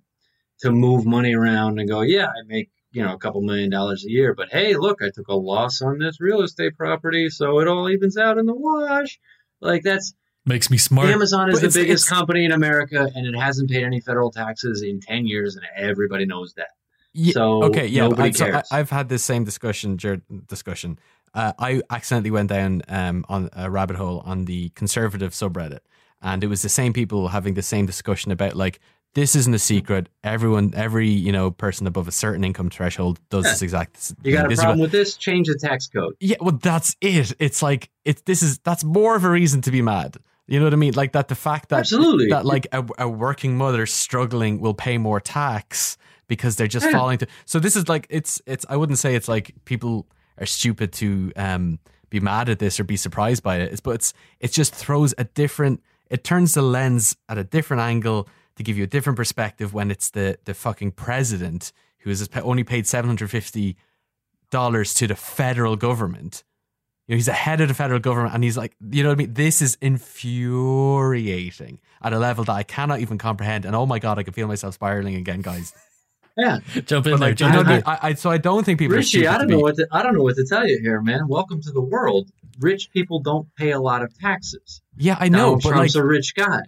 to 0.60 0.72
move 0.72 1.06
money 1.06 1.36
around 1.36 1.78
and 1.78 1.90
go, 1.90 2.00
yeah, 2.00 2.28
I 2.28 2.44
make 2.48 2.70
you 2.96 3.04
know 3.04 3.14
a 3.14 3.18
couple 3.18 3.42
million 3.42 3.70
dollars 3.70 4.06
a 4.06 4.10
year, 4.10 4.34
but 4.34 4.50
hey, 4.52 4.76
look, 4.76 5.02
I 5.02 5.10
took 5.14 5.28
a 5.28 5.36
loss 5.36 5.82
on 5.82 6.00
this 6.00 6.20
real 6.20 6.42
estate 6.42 6.78
property, 6.78 7.30
so 7.30 7.60
it 7.60 7.68
all 7.68 7.90
evens 7.90 8.18
out 8.18 8.38
in 8.38 8.46
the 8.46 8.54
wash. 8.56 9.20
Like 9.62 9.84
that's 9.84 10.14
Makes 10.48 10.70
me 10.70 10.78
smart. 10.78 11.10
Amazon 11.10 11.50
is 11.50 11.56
But 11.56 11.62
the 11.62 11.68
it's- 11.68 11.74
biggest 11.84 12.06
it's- 12.08 12.18
company 12.20 12.46
in 12.46 12.52
America, 12.52 13.10
and 13.16 13.26
it 13.28 13.36
hasn't 13.38 13.70
paid 13.70 13.84
any 13.84 14.00
federal 14.00 14.32
taxes 14.32 14.82
in 14.84 15.00
ten 15.00 15.26
years, 15.26 15.56
and 15.56 15.66
everybody 15.76 16.26
knows 16.26 16.54
that. 16.56 16.70
Yeah, 17.14 17.34
So, 17.34 17.64
okay, 17.64 17.88
yeah, 17.88 18.02
nobody 18.08 18.30
I've, 18.30 18.38
so 18.38 18.46
I, 18.46 18.52
cares. 18.52 18.68
I've 18.72 18.90
had 18.90 19.10
this 19.10 19.24
same 19.24 19.44
discussion. 19.44 19.96
dur- 19.98 20.22
Discussion. 20.48 21.00
Uh, 21.34 21.54
I 21.58 21.82
accidentally 21.90 22.30
went 22.32 22.50
down 22.50 22.82
um, 22.90 23.26
on 23.28 23.50
a 23.54 23.70
rabbit 23.72 23.96
hole 23.96 24.22
on 24.26 24.46
the 24.46 24.70
conservative 24.70 25.32
subreddit, 25.32 25.80
and 26.22 26.44
it 26.44 26.48
was 26.48 26.62
the 26.62 26.70
same 26.70 26.94
people 26.94 27.30
having 27.30 27.56
the 27.56 27.62
same 27.64 27.86
discussion 27.86 28.32
about 28.32 28.56
like 28.56 28.80
this 29.16 29.36
isn't 29.36 29.54
a 29.56 29.60
secret. 29.60 30.08
Everyone, 30.24 30.72
every 30.76 31.10
you 31.10 31.32
know 31.32 31.50
person 31.50 31.88
above 31.88 32.08
a 32.08 32.12
certain 32.12 32.44
income 32.44 32.70
threshold 32.70 33.20
does 33.30 33.46
Yeah. 33.46 33.52
this 33.52 33.62
exact. 33.64 34.14
You 34.24 34.34
got 34.34 34.52
a 34.52 34.56
problem 34.56 34.80
with 34.80 34.92
this? 34.92 35.18
Change 35.18 35.48
the 35.48 35.58
tax 35.60 35.88
code. 35.88 36.14
yeah, 36.20 36.36
well, 36.40 36.60
that's 36.62 36.96
it. 37.02 37.34
It's 37.40 37.62
like 37.64 37.90
it's 38.04 38.22
this 38.22 38.44
is 38.44 38.60
that's 38.60 38.84
more 38.84 39.16
of 39.16 39.24
a 39.24 39.30
reason 39.30 39.62
to 39.62 39.72
be 39.72 39.82
mad. 39.82 40.18
You 40.48 40.60
know 40.60 40.66
what 40.68 40.74
I 40.74 40.78
mean? 40.78 40.94
Like 40.94 41.14
that 41.14 41.28
the 41.28 41.36
fact 41.36 41.70
that 41.70 41.80
Absolutely. 41.80 42.28
that 42.30 42.46
like 42.46 42.68
a, 42.72 42.86
a 43.00 43.10
working 43.10 43.58
mother 43.58 43.88
struggling 43.88 44.60
will 44.60 44.76
pay 44.76 45.00
more 45.00 45.20
tax 45.20 45.98
because 46.28 46.56
they're 46.56 46.68
just 46.68 46.86
Yeah. 46.86 46.92
falling 46.92 47.18
to 47.20 47.28
so 47.46 47.60
this 47.60 47.76
is 47.76 47.90
like 47.90 48.06
it's 48.12 48.40
it's 48.46 48.64
I 48.70 48.76
wouldn't 48.78 49.00
say 49.00 49.16
it's 49.16 49.28
like 49.28 49.56
people 49.66 50.06
are 50.40 50.46
stupid 50.46 50.92
to 50.94 51.32
um 51.36 51.80
be 52.12 52.20
mad 52.20 52.50
at 52.50 52.60
this 52.60 52.80
or 52.80 52.84
be 52.84 52.96
surprised 52.98 53.42
by 53.42 53.56
it. 53.58 53.72
It's 53.72 53.82
but 53.82 53.96
it's 53.96 54.14
it 54.40 54.52
just 54.52 54.76
throws 54.76 55.16
a 55.18 55.24
different 55.24 55.82
it 56.12 56.24
turns 56.24 56.54
the 56.54 56.62
lens 56.62 57.16
at 57.28 57.38
a 57.40 57.44
different 57.44 57.82
angle 57.82 58.28
to 58.56 58.64
give 58.64 58.78
you 58.78 58.84
a 58.84 58.88
different 58.88 59.18
perspective 59.18 59.74
when 59.74 59.92
it's 59.92 60.10
the 60.12 60.38
the 60.46 60.54
fucking 60.54 60.92
president 60.92 61.72
who 62.00 62.10
has 62.10 62.28
only 62.44 62.64
paid 62.64 62.88
750 62.88 63.76
dollars 64.52 64.94
to 64.96 65.08
the 65.08 65.16
federal 65.16 65.76
government. 65.76 66.44
You 67.08 67.14
know, 67.14 67.18
he's 67.18 67.28
the 67.28 67.34
head 67.34 67.62
of 67.62 67.68
the 67.68 67.74
federal 67.76 68.00
government, 68.00 68.34
and 68.34 68.44
he's 68.44 68.58
like, 68.58 68.76
you 68.90 69.04
know 69.04 69.10
what 69.10 69.16
I 69.16 69.26
mean? 69.26 69.34
This 69.34 69.62
is 69.62 69.78
infuriating 69.80 71.80
at 72.02 72.14
a 72.14 72.20
level 72.20 72.44
that 72.46 72.54
I 72.54 72.64
cannot 72.64 73.00
even 73.00 73.18
comprehend. 73.18 73.66
And 73.66 73.76
oh 73.76 73.86
my 73.86 74.00
god, 74.00 74.18
I 74.18 74.24
can 74.24 74.34
feel 74.34 74.48
myself 74.48 74.74
spiraling 74.76 75.16
again, 75.16 75.42
guys. 75.42 75.74
Yeah, 76.38 76.58
Jump 76.86 77.08
in 77.08 77.14
But 77.14 77.14
there. 77.18 77.18
like, 77.18 77.30
you 77.30 77.36
Jump 77.36 77.70
in 77.70 77.84
I, 77.86 77.94
I, 77.94 78.00
I, 78.10 78.14
so 78.16 78.30
I 78.30 78.38
don't 78.38 78.66
think 78.66 78.80
people 78.80 78.98
Richie, 78.98 79.20
stupid 79.20 79.28
I 79.30 79.38
don't 79.38 79.48
know 79.48 79.60
what 79.60 79.76
to, 79.78 79.88
I 79.90 80.04
don't 80.04 80.16
know 80.18 80.22
what 80.22 80.36
to 80.36 80.46
tell 80.46 80.68
you 80.68 80.80
here, 80.82 81.02
man. 81.02 81.30
Welcome 81.30 81.62
to 81.62 81.72
the 81.72 81.80
world. 81.80 82.30
Rich 82.60 82.90
people 82.92 83.22
don't 83.22 83.48
pay 83.56 83.72
a 83.72 83.80
lot 83.80 84.04
of 84.04 84.14
taxes. 84.20 84.82
Yeah, 84.98 85.16
I 85.18 85.30
know, 85.30 85.56
Donald 85.56 85.64
but 85.64 85.70
like 85.70 85.76
Trump's 85.78 85.96
a 85.96 86.04
rich 86.04 86.36
guy. 86.36 86.60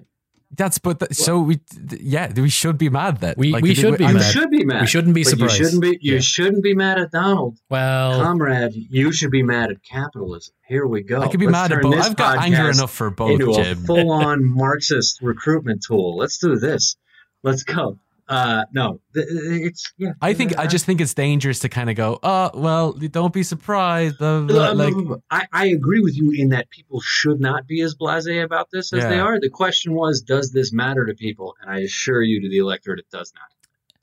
That's 0.57 0.77
but 0.79 0.99
th- 0.99 1.13
so 1.13 1.39
we 1.39 1.59
yeah, 1.99 2.31
we 2.35 2.49
should 2.49 2.77
be 2.77 2.89
mad 2.89 3.21
that 3.21 3.37
We- 3.37 3.51
like, 3.51 3.63
we 3.63 3.69
did 3.69 3.77
should 3.77 3.97
be 3.97 4.03
You 4.03 4.07
I'm- 4.09 4.15
mad. 4.17 4.31
should 4.33 4.49
be 4.49 4.65
mad. 4.65 4.81
We 4.81 4.87
shouldn't 4.87 5.13
be 5.15 5.23
but 5.23 5.29
surprised. 5.29 5.59
You 5.59 5.65
shouldn't 5.65 5.81
be. 5.81 5.99
You 6.01 6.13
Yeah. 6.15 6.19
shouldn't 6.19 6.63
be 6.63 6.73
mad 6.73 6.99
at 6.99 7.11
Donald, 7.11 7.57
Well, 7.69 8.21
comrade. 8.21 8.73
You 8.73 9.11
should 9.13 9.31
be 9.31 9.43
mad 9.43 9.71
at 9.71 9.83
capitalism. 9.83 10.53
Here 10.67 10.85
we 10.85 11.01
go. 11.03 11.21
I 11.21 11.27
could 11.29 11.39
be 11.39 11.45
Let's 11.45 11.69
mad 11.69 11.71
at 11.77 11.81
both. 11.83 11.95
I've 11.95 12.15
got 12.17 12.39
anger 12.43 12.69
enough 12.69 12.91
for 12.93 13.09
both, 13.09 13.39
into 13.39 13.51
a 13.51 13.75
full-on 13.87 14.43
Marxist 14.43 15.19
recruitment 15.21 15.83
tool. 15.87 16.17
Let's 16.17 16.37
do 16.39 16.57
this. 16.57 16.97
Let's 17.43 17.63
go. 17.63 17.97
Uh, 18.29 18.65
no, 18.73 18.99
it's 19.13 19.93
yeah. 19.97 20.11
I 20.21 20.33
think 20.33 20.59
I 20.59 20.67
just 20.67 20.85
think 20.85 20.99
it's 20.99 21.13
dangerous 21.13 21.59
to 21.59 21.69
kind 21.69 21.89
of 21.89 21.95
go, 21.95 22.19
oh 22.23 22.51
well, 22.53 22.91
don't 22.91 23.33
be 23.33 23.43
surprised. 23.43 24.17
Blah, 24.17 24.41
blah, 24.41 24.73
blah," 24.73 24.85
like 24.85 25.19
I, 25.31 25.47
I 25.53 25.65
agree 25.67 26.01
with 26.01 26.17
you 26.17 26.31
in 26.31 26.49
that 26.49 26.69
people 26.69 26.99
should 26.99 27.39
not 27.39 27.67
be 27.67 27.81
as 27.81 27.95
blasé 27.95 28.43
about 28.43 28.69
this 28.69 28.91
as 28.91 29.03
they 29.03 29.19
are. 29.19 29.39
The 29.39 29.49
question 29.49 29.93
was, 29.93 30.21
does 30.21 30.51
this 30.51 30.73
matter 30.73 31.05
to 31.05 31.13
people? 31.13 31.55
And 31.61 31.71
I 31.71 31.79
assure 31.79 32.21
you, 32.21 32.41
to 32.41 32.49
the 32.49 32.57
electorate, 32.57 32.99
it 32.99 33.09
does 33.09 33.31
not. 33.33 33.47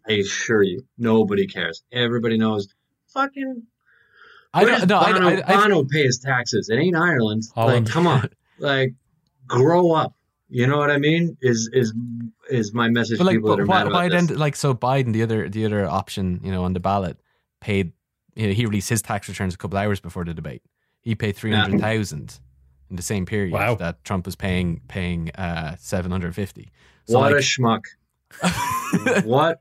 I 0.08 0.20
assure 0.20 0.62
you, 0.62 0.86
nobody 0.96 1.46
cares. 1.46 1.82
Everybody 1.92 2.38
knows. 2.38 2.68
Fucking 3.08 3.62
I 4.54 4.64
don't 4.64 4.88
no, 4.88 5.00
Bono, 5.00 5.28
I, 5.28 5.34
I, 5.34 5.42
I, 5.46 5.56
Bono 5.56 5.84
pays 5.84 6.18
taxes. 6.18 6.68
It 6.70 6.76
ain't 6.76 6.96
Ireland. 6.96 7.42
Like, 7.56 7.86
come 7.86 8.06
on, 8.06 8.30
like, 8.58 8.94
grow 9.46 9.92
up. 9.92 10.14
You 10.48 10.66
know 10.66 10.76
what 10.78 10.90
I 10.90 10.98
mean? 10.98 11.36
Is 11.40 11.68
is 11.72 11.92
is 12.50 12.72
my 12.74 12.88
message 12.88 13.18
But 13.18 13.24
to 13.24 13.26
like, 13.30 13.36
people 13.36 13.50
that 13.50 13.56
but 13.56 13.62
are 13.62 13.66
why, 13.66 13.78
mad 13.78 13.86
about 13.86 13.94
why 13.94 14.08
this? 14.08 14.26
then? 14.28 14.38
Like, 14.38 14.56
so 14.56 14.74
Biden, 14.74 15.12
the 15.12 15.22
other, 15.22 15.48
the 15.48 15.64
other 15.64 15.88
option, 15.88 16.40
you 16.44 16.52
know, 16.52 16.64
on 16.64 16.72
the 16.74 16.80
ballot, 16.80 17.18
paid. 17.60 17.92
You 18.36 18.48
know, 18.48 18.52
he 18.52 18.66
released 18.66 18.88
his 18.88 19.00
tax 19.00 19.28
returns 19.28 19.54
a 19.54 19.56
couple 19.56 19.78
hours 19.78 20.00
before 20.00 20.24
the 20.24 20.34
debate. 20.34 20.62
He 21.02 21.14
paid 21.14 21.36
three 21.36 21.52
hundred 21.52 21.80
thousand 21.80 22.38
in 22.90 22.96
the 22.96 23.02
same 23.02 23.26
period 23.26 23.52
Wow. 23.52 23.76
that 23.76 24.02
Trump 24.04 24.26
was 24.26 24.36
paying 24.36 24.80
paying 24.88 25.30
uh, 25.32 25.76
seven 25.78 26.10
hundred 26.10 26.34
fifty. 26.34 26.72
So 27.06 27.18
what 27.20 27.32
a 27.32 27.36
schmuck! 27.36 27.84
what 29.24 29.60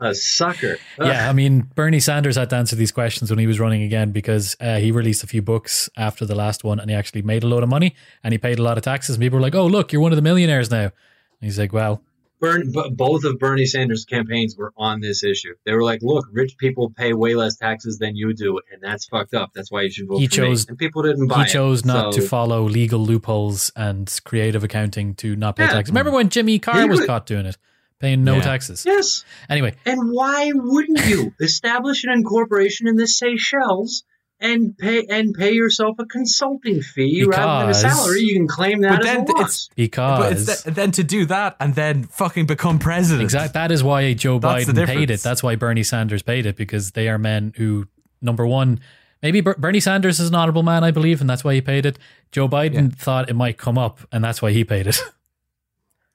a 0.00 0.14
sucker! 0.14 0.78
yeah, 1.00 1.28
I 1.28 1.32
mean, 1.32 1.62
Bernie 1.74 2.00
Sanders 2.00 2.36
had 2.36 2.50
to 2.50 2.56
answer 2.56 2.76
these 2.76 2.92
questions 2.92 3.30
when 3.30 3.38
he 3.38 3.46
was 3.46 3.58
running 3.58 3.82
again 3.82 4.12
because 4.12 4.56
uh, 4.60 4.76
he 4.78 4.92
released 4.92 5.24
a 5.24 5.26
few 5.26 5.42
books 5.42 5.88
after 5.96 6.24
the 6.24 6.34
last 6.34 6.64
one 6.64 6.78
and 6.80 6.88
he 6.90 6.96
actually 6.96 7.22
made 7.22 7.42
a 7.42 7.46
load 7.48 7.62
of 7.62 7.68
money 7.68 7.94
and 8.22 8.32
he 8.32 8.38
paid 8.38 8.58
a 8.58 8.62
lot 8.62 8.78
of 8.78 8.84
taxes. 8.84 9.16
And 9.16 9.22
people 9.22 9.38
were 9.38 9.42
like, 9.42 9.54
oh, 9.54 9.66
look, 9.66 9.92
you're 9.92 10.02
one 10.02 10.12
of 10.12 10.16
the 10.16 10.22
millionaires 10.22 10.70
now. 10.70 10.84
And 10.84 10.92
he's 11.40 11.58
like, 11.58 11.72
well, 11.72 12.02
Bern, 12.40 12.70
b- 12.70 12.90
both 12.92 13.24
of 13.24 13.40
Bernie 13.40 13.66
Sanders' 13.66 14.04
campaigns 14.04 14.56
were 14.56 14.72
on 14.76 15.00
this 15.00 15.24
issue. 15.24 15.54
They 15.66 15.72
were 15.72 15.82
like, 15.82 16.02
"Look, 16.02 16.26
rich 16.30 16.56
people 16.56 16.88
pay 16.96 17.12
way 17.12 17.34
less 17.34 17.56
taxes 17.56 17.98
than 17.98 18.14
you 18.14 18.32
do, 18.32 18.60
and 18.72 18.80
that's 18.80 19.06
fucked 19.06 19.34
up. 19.34 19.50
That's 19.56 19.72
why 19.72 19.82
you 19.82 19.90
should 19.90 20.06
vote 20.06 20.18
He 20.18 20.28
for 20.28 20.34
chose- 20.36 20.68
me." 20.68 20.70
And 20.70 20.78
people 20.78 21.02
didn't 21.02 21.26
buy 21.26 21.38
he 21.38 21.42
it. 21.42 21.52
chose 21.52 21.84
not 21.84 22.14
So- 22.14 22.20
to 22.20 22.28
follow 22.28 22.62
legal 22.62 23.00
loopholes 23.00 23.72
and 23.74 24.08
creative 24.24 24.62
accounting 24.62 25.16
to 25.16 25.34
not 25.34 25.56
pay 25.56 25.64
Yeah. 25.64 25.70
taxes. 25.72 25.90
Remember 25.90 26.12
when 26.12 26.28
Jimmy 26.28 26.60
Carr 26.60 26.82
He 26.82 26.88
was 26.88 27.00
would- 27.00 27.08
caught 27.08 27.26
doing 27.26 27.44
it, 27.44 27.58
paying 28.00 28.24
no 28.24 28.36
Yeah. 28.36 28.42
taxes? 28.42 28.84
Yes, 28.86 29.24
Anyway, 29.48 29.74
and 29.86 30.10
why 30.10 30.50
wouldn't 30.54 31.04
you 31.06 31.34
establish 31.40 32.04
an 32.04 32.12
incorporation 32.12 32.86
in 32.88 32.96
the 32.96 33.06
Seychelles 33.06 34.04
and 34.40 34.78
pay 34.78 35.04
and 35.10 35.34
pay 35.34 35.52
yourself 35.52 35.96
a 35.98 36.04
consulting 36.06 36.80
fee 36.80 37.24
rather 37.24 37.62
than 37.64 37.70
a 37.70 37.74
salary? 37.74 38.20
You 38.20 38.34
can 38.36 38.46
claim 38.48 38.82
that 38.82 38.90
But 38.90 39.00
as 39.00 39.04
then 39.06 39.16
a 39.16 39.32
loss. 39.32 39.50
it's 39.50 39.68
but 39.68 39.74
because 39.76 40.48
it's 40.48 40.62
th- 40.62 40.74
then 40.76 40.90
to 40.92 41.02
do 41.02 41.26
that 41.26 41.56
and 41.58 41.74
then 41.74 42.04
fucking 42.04 42.46
become 42.46 42.78
president. 42.78 43.22
Exactly. 43.24 43.52
That 43.54 43.72
is 43.72 43.82
why 43.82 44.12
Joe 44.14 44.38
That's 44.38 44.64
Biden 44.66 44.86
paid 44.86 45.10
it. 45.10 45.20
That's 45.22 45.42
why 45.42 45.56
Bernie 45.56 45.82
Sanders 45.82 46.22
paid 46.22 46.46
it 46.46 46.54
because 46.56 46.92
they 46.92 47.08
are 47.08 47.18
men 47.18 47.52
who, 47.56 47.88
number 48.22 48.46
one, 48.46 48.78
maybe 49.24 49.40
Bernie 49.40 49.80
Sanders 49.80 50.20
is 50.20 50.28
an 50.28 50.36
honorable 50.36 50.62
man, 50.62 50.84
I 50.84 50.92
believe, 50.92 51.20
and 51.20 51.28
that's 51.28 51.42
why 51.42 51.54
he 51.54 51.60
paid 51.60 51.84
it. 51.84 51.98
Joe 52.30 52.48
Biden 52.48 52.90
Yeah. 52.90 52.96
thought 52.96 53.28
it 53.28 53.34
might 53.34 53.58
come 53.58 53.76
up, 53.76 53.98
and 54.12 54.22
that's 54.22 54.40
why 54.40 54.52
he 54.52 54.62
paid 54.62 54.86
it. 54.86 55.00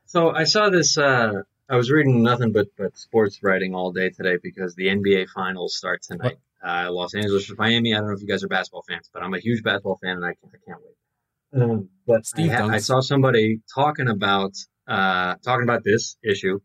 So 0.05 0.29
I 0.29 0.43
saw 0.43 0.69
this. 0.69 0.95
Uh, 0.97 1.41
I 1.69 1.77
was 1.77 1.89
reading 1.89 2.23
nothing 2.23 2.51
but 2.51 2.67
but 2.77 2.97
sports 2.97 3.41
writing 3.41 3.73
all 3.73 3.91
day 3.91 4.09
today 4.09 4.37
because 4.41 4.75
the 4.75 4.87
NBA 4.87 5.29
finals 5.29 5.75
start 5.75 6.01
tonight. 6.01 6.37
Uh, 6.65 6.89
Los 6.91 7.13
Angeles 7.13 7.43
versus 7.43 7.57
Miami. 7.57 7.93
I 7.93 7.97
don't 7.97 8.07
know 8.07 8.13
if 8.13 8.21
you 8.21 8.27
guys 8.27 8.43
are 8.43 8.47
basketball 8.47 8.83
fans, 8.87 9.09
but 9.13 9.23
I'm 9.23 9.33
a 9.33 9.39
huge 9.39 9.63
basketball 9.63 9.97
fan, 10.01 10.17
and 10.17 10.25
I 10.25 10.33
can't, 10.33 10.53
I 10.53 10.57
can't 10.65 10.79
wait. 10.83 11.61
Um, 11.61 11.89
but 12.07 12.25
Steve 12.25 12.51
I, 12.51 12.55
ha- 12.55 12.67
I 12.67 12.77
saw 12.79 12.99
somebody 12.99 13.61
talking 13.73 14.09
about 14.09 14.53
uh, 14.87 15.35
talking 15.43 15.63
about 15.63 15.83
this 15.83 16.17
issue, 16.23 16.59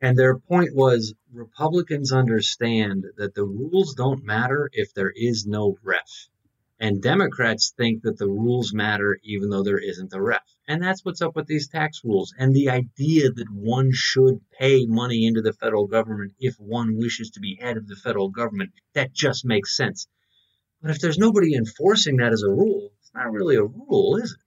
and 0.00 0.16
their 0.16 0.38
point 0.38 0.74
was 0.74 1.14
Republicans 1.32 2.12
understand 2.12 3.04
that 3.16 3.34
the 3.34 3.44
rules 3.44 3.94
don't 3.94 4.24
matter 4.24 4.70
if 4.72 4.94
there 4.94 5.12
is 5.14 5.46
no 5.46 5.76
ref. 5.82 6.28
And 6.78 7.02
Democrats 7.02 7.72
think 7.76 8.02
that 8.02 8.18
the 8.18 8.28
rules 8.28 8.74
matter 8.74 9.18
even 9.22 9.48
though 9.50 9.62
there 9.62 9.78
isn't 9.78 10.12
a 10.12 10.20
ref. 10.20 10.55
And 10.68 10.82
that's 10.82 11.04
what's 11.04 11.22
up 11.22 11.36
with 11.36 11.46
these 11.46 11.68
tax 11.68 12.00
rules. 12.04 12.34
And 12.36 12.52
the 12.54 12.70
idea 12.70 13.30
that 13.30 13.46
one 13.52 13.90
should 13.92 14.40
pay 14.58 14.84
money 14.86 15.26
into 15.26 15.40
the 15.40 15.52
federal 15.52 15.86
government 15.86 16.32
if 16.40 16.56
one 16.58 16.96
wishes 16.96 17.30
to 17.30 17.40
be 17.40 17.56
head 17.60 17.76
of 17.76 17.86
the 17.86 17.94
federal 17.94 18.28
government, 18.30 18.70
that 18.94 19.12
just 19.12 19.44
makes 19.44 19.76
sense. 19.76 20.08
But 20.82 20.90
if 20.90 21.00
there's 21.00 21.18
nobody 21.18 21.54
enforcing 21.54 22.16
that 22.16 22.32
as 22.32 22.42
a 22.42 22.50
rule, 22.50 22.90
it's 23.00 23.12
not 23.14 23.30
really 23.30 23.56
a 23.56 23.62
rule, 23.62 24.16
is 24.16 24.32
it? 24.32 24.40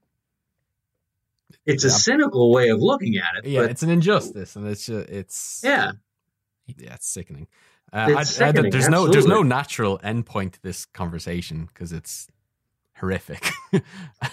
It's 1.66 1.84
a 1.84 1.90
cynical 1.90 2.52
way 2.52 2.70
of 2.70 2.80
looking 2.82 3.18
at 3.18 3.44
it. 3.44 3.50
yeah, 3.50 3.64
it's 3.64 3.84
an 3.84 3.90
injustice, 3.90 4.56
and 4.56 4.68
it's 4.68 4.86
just, 4.86 5.10
it's 5.10 5.62
yeah. 5.64 5.92
yeah, 6.68 6.96
it's 6.96 7.08
sickening. 7.08 7.48
Uh, 7.92 8.08
It's 8.10 8.18
I- 8.18 8.20
I- 8.20 8.52
sickening, 8.52 8.72
there's 8.72 8.90
no 8.90 9.08
there's 9.08 9.26
no 9.26 9.42
natural 9.44 10.00
endpoint 10.00 10.54
to 10.54 10.62
this 10.62 10.86
conversation 10.86 11.66
because 11.66 11.92
it's 11.92 12.28
horrific. 13.00 13.50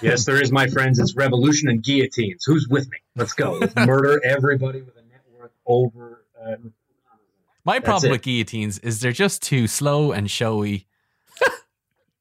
Yes, 0.02 0.24
there 0.24 0.40
is, 0.42 0.50
my 0.52 0.66
friends. 0.68 0.98
It's 0.98 1.14
revolution 1.16 1.68
and 1.68 1.82
guillotines. 1.82 2.44
Who's 2.44 2.66
with 2.68 2.88
me? 2.90 2.98
Let's 3.14 3.32
go. 3.32 3.52
Let's 3.60 3.74
murder 3.86 4.20
everybody 4.24 4.80
with 4.82 4.96
a 4.96 5.02
net 5.02 5.22
worth 5.38 5.52
over. 5.66 6.24
Uh, 6.42 6.56
My 7.64 7.78
problem 7.80 8.10
it. 8.10 8.12
with 8.12 8.22
guillotines 8.22 8.78
is 8.80 9.00
they're 9.00 9.12
just 9.12 9.42
too 9.42 9.66
slow 9.66 10.12
and 10.12 10.30
showy. 10.30 10.86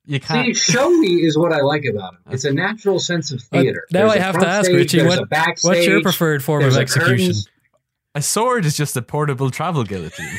You 0.07 0.17
See, 0.17 0.19
can't. 0.19 0.55
showy 0.55 1.23
is 1.25 1.35
what 1.35 1.51
I 1.51 1.61
like 1.61 1.83
about 1.91 2.13
it. 2.13 2.19
It's 2.33 2.45
a 2.45 2.53
natural 2.53 2.99
sense 2.99 3.31
of 3.31 3.39
Uh, 3.51 3.61
theater. 3.61 3.87
now 3.91 4.01
There's 4.01 4.11
I 4.11 4.15
a 4.17 4.21
have 4.21 4.39
to 4.39 4.47
ask, 4.47 4.65
stage, 4.65 4.93
Richie, 4.93 5.03
what- 5.03 5.27
What's 5.63 5.87
your 5.87 6.03
preferred 6.03 6.43
form 6.43 6.63
of 6.63 6.77
execution? 6.77 7.17
curtains. 7.17 7.49
A 8.13 8.21
sword 8.21 8.65
is 8.67 8.77
just 8.77 8.95
a 8.95 9.01
portable 9.01 9.49
travel 9.49 9.83
guillotine. 9.83 10.29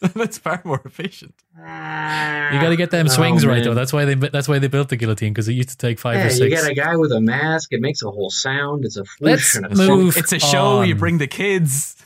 That's 0.14 0.38
far 0.38 0.62
more 0.64 0.80
efficient. 0.84 1.34
Ah. 1.58 2.52
You 2.54 2.60
got 2.60 2.68
to 2.68 2.76
get 2.76 2.90
them 2.92 3.06
Oh, 3.06 3.10
swings 3.10 3.44
right 3.44 3.64
though. 3.64 3.74
That's 3.74 3.92
why 3.92 4.04
they 4.04 4.14
that's 4.14 4.46
why 4.46 4.58
they 4.60 4.68
built 4.68 4.88
the 4.90 4.96
guillotine 4.96 5.32
because 5.32 5.48
it 5.48 5.54
used 5.54 5.70
to 5.70 5.76
take 5.76 5.98
five 5.98 6.16
Yeah, 6.16 6.22
or 6.26 6.30
you 6.30 6.30
six. 6.36 6.62
get 6.62 6.70
a 6.70 6.74
guy 6.74 6.94
with 6.96 7.10
a 7.12 7.20
mask. 7.20 7.72
It 7.72 7.80
makes 7.80 8.02
a 8.02 8.10
whole 8.10 8.30
sound. 8.30 8.84
It's 8.84 8.96
a 8.96 9.04
Let's 9.20 9.56
and 9.56 9.66
a 9.66 9.68
move 9.74 10.14
thump. 10.14 10.24
It's 10.24 10.32
a 10.32 10.38
show. 10.38 10.82
You 10.82 10.94
bring 10.94 11.18
the 11.18 11.26
kids. 11.26 11.96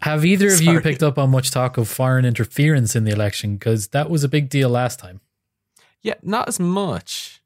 Have 0.00 0.24
either 0.24 0.48
of 0.52 0.60
you 0.62 0.80
picked 0.80 1.02
up 1.02 1.18
on 1.18 1.30
much 1.30 1.50
talk 1.50 1.76
of 1.78 1.86
foreign 1.86 2.24
interference 2.24 2.96
in 2.96 3.04
the 3.04 3.12
election? 3.12 3.54
Because 3.54 3.88
that 3.88 4.08
was 4.10 4.24
a 4.24 4.28
big 4.28 4.48
deal 4.48 4.68
last 4.70 4.98
time. 4.98 5.20
Yeah, 6.00 6.14
not 6.22 6.48
as 6.48 6.58
much. 6.58 7.40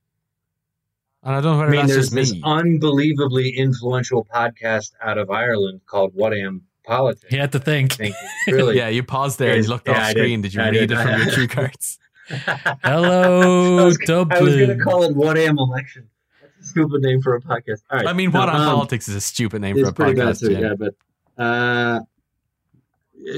And 1.22 1.34
I 1.34 1.40
don't 1.40 1.58
know 1.58 1.64
I 1.64 1.68
mean, 1.70 1.86
there's 1.88 2.10
this 2.10 2.32
me. 2.32 2.40
unbelievably 2.44 3.50
influential 3.56 4.24
podcast 4.32 4.92
out 5.02 5.18
of 5.18 5.28
Ireland 5.28 5.80
called 5.86 6.12
What 6.14 6.32
Am 6.32 6.62
Politics. 6.86 7.32
You 7.32 7.38
had 7.40 7.52
to 7.52 7.58
think. 7.58 7.94
Think 7.94 8.14
really. 8.46 8.76
yeah, 8.78 8.88
you 8.88 9.02
paused 9.02 9.38
there 9.38 9.54
and 9.54 9.64
you 9.64 9.68
looked 9.70 9.88
Yeah, 9.88 9.94
off 9.94 10.02
I 10.02 10.12
did. 10.14 10.18
screen. 10.20 10.40
Did, 10.42 10.54
you 10.54 10.62
I 10.62 10.68
read 10.70 10.88
did. 10.88 10.92
it 10.92 10.96
from 11.02 11.20
your 11.22 11.30
cue 11.34 11.48
cards? 11.48 11.98
Hello, 12.28 13.78
I 13.78 13.84
was, 13.84 13.84
I 13.84 13.84
was 13.86 13.98
going 13.98 14.28
Dublin. 14.28 14.68
to 14.78 14.84
call 14.84 15.02
it 15.04 15.14
What 15.16 15.36
Am 15.38 15.58
Election. 15.58 16.08
That's 16.40 16.58
a 16.60 16.64
stupid 16.70 17.02
name 17.02 17.20
for 17.22 17.34
a 17.36 17.40
podcast. 17.40 17.82
All 17.90 17.98
right. 17.98 18.06
I 18.06 18.12
mean, 18.12 18.30
No, 18.30 18.40
what 18.40 18.48
on 18.48 18.60
um, 18.60 18.66
politics 18.74 19.08
is 19.08 19.14
a 19.14 19.20
stupid 19.20 19.60
name 19.62 19.76
for 19.78 19.88
a 19.88 19.92
podcast. 19.92 20.40
too, 20.40 20.50
Jim. 20.50 20.62
yeah. 20.62 20.74
But 20.78 20.94
uh, 21.42 22.00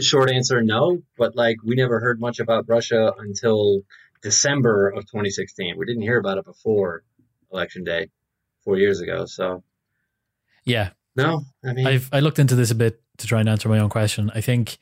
short 0.00 0.30
answer, 0.30 0.62
no. 0.62 1.02
But 1.16 1.36
like, 1.36 1.56
we 1.64 1.74
never 1.74 2.00
heard 2.00 2.20
much 2.20 2.40
about 2.40 2.64
Russia 2.68 3.12
until 3.18 3.80
December 4.22 4.88
of 4.88 5.04
2016. 5.06 5.76
We 5.78 5.86
didn't 5.86 6.02
hear 6.02 6.18
about 6.18 6.38
it 6.38 6.44
before 6.44 7.02
election 7.52 7.84
day, 7.84 8.08
four 8.64 8.76
years 8.78 9.00
ago. 9.00 9.26
So 9.26 9.62
Yeah, 10.64 10.90
No, 11.22 11.42
I 11.64 11.72
mean, 11.72 11.86
I've 11.86 12.08
I 12.12 12.20
looked 12.20 12.38
into 12.38 12.54
this 12.54 12.70
a 12.70 12.74
bit 12.74 13.02
to 13.18 13.26
try 13.26 13.40
and 13.40 13.48
answer 13.48 13.68
my 13.68 13.78
own 13.78 13.88
question. 13.90 14.30
I 14.34 14.40
think 14.40 14.78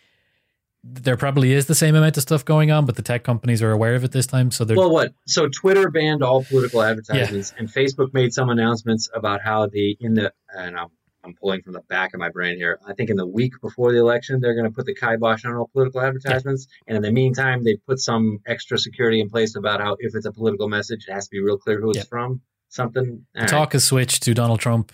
there 0.84 1.16
probably 1.16 1.53
is 1.53 1.66
the 1.66 1.74
same 1.74 1.95
amount 1.97 2.16
of 2.16 2.22
stuff 2.22 2.45
going 2.45 2.70
on, 2.70 2.87
but 2.87 2.97
the 2.97 3.03
tech 3.03 3.24
companies 3.24 3.62
are 3.62 3.72
aware 3.72 3.95
of 3.95 4.05
it 4.05 4.12
this 4.12 4.26
time. 4.26 4.51
So 4.51 4.64
they're 4.64 4.76
well, 4.76 4.93
what? 4.93 5.12
So 5.26 5.49
Twitter 5.49 5.91
banned 5.91 6.22
all 6.22 6.45
political 6.45 6.82
advertisements, 6.82 7.53
and 7.59 7.68
Facebook 7.68 8.14
made 8.14 8.32
some 8.32 8.51
announcements 8.51 9.09
about 9.12 9.41
how 9.43 9.66
the 9.66 9.97
in 10.01 10.14
the 10.14 10.32
and 10.57 10.76
I'm 10.76 10.89
I'm 11.24 11.34
pulling 11.34 11.62
from 11.62 11.72
the 11.72 11.80
back 11.80 12.14
of 12.14 12.20
my 12.20 12.28
brain 12.28 12.57
here. 12.57 12.78
I 12.87 12.95
think 12.95 13.11
in 13.11 13.16
the 13.16 13.26
week 13.26 13.55
before 13.61 13.93
the 13.93 13.99
election, 13.99 14.41
they're 14.41 14.55
going 14.55 14.66
to 14.66 14.70
put 14.70 14.87
the 14.87 14.95
kibosh 14.95 15.45
on 15.45 15.57
all 15.57 15.68
political 15.72 16.01
advertisements, 16.01 16.68
and 16.87 16.97
in 16.97 17.03
the 17.03 17.11
meantime, 17.11 17.64
they 17.64 17.76
put 17.76 17.99
some 17.99 18.39
extra 18.47 18.78
security 18.78 19.20
in 19.20 19.28
place 19.28 19.57
about 19.57 19.80
how 19.80 19.97
if 19.99 20.14
it's 20.14 20.26
a 20.26 20.32
political 20.32 20.68
message, 20.68 21.07
it 21.09 21.12
has 21.12 21.24
to 21.24 21.30
be 21.32 21.41
real 21.41 21.59
clear 21.59 21.80
who 21.80 21.91
it's 21.91 21.99
Yeah. 21.99 22.05
from. 22.09 22.43
Something. 22.68 23.24
the 23.34 23.47
talk 23.47 23.72
has 23.72 23.84
switched 23.84 24.22
to 24.24 24.34
Donald 24.34 24.61
Trump 24.61 24.93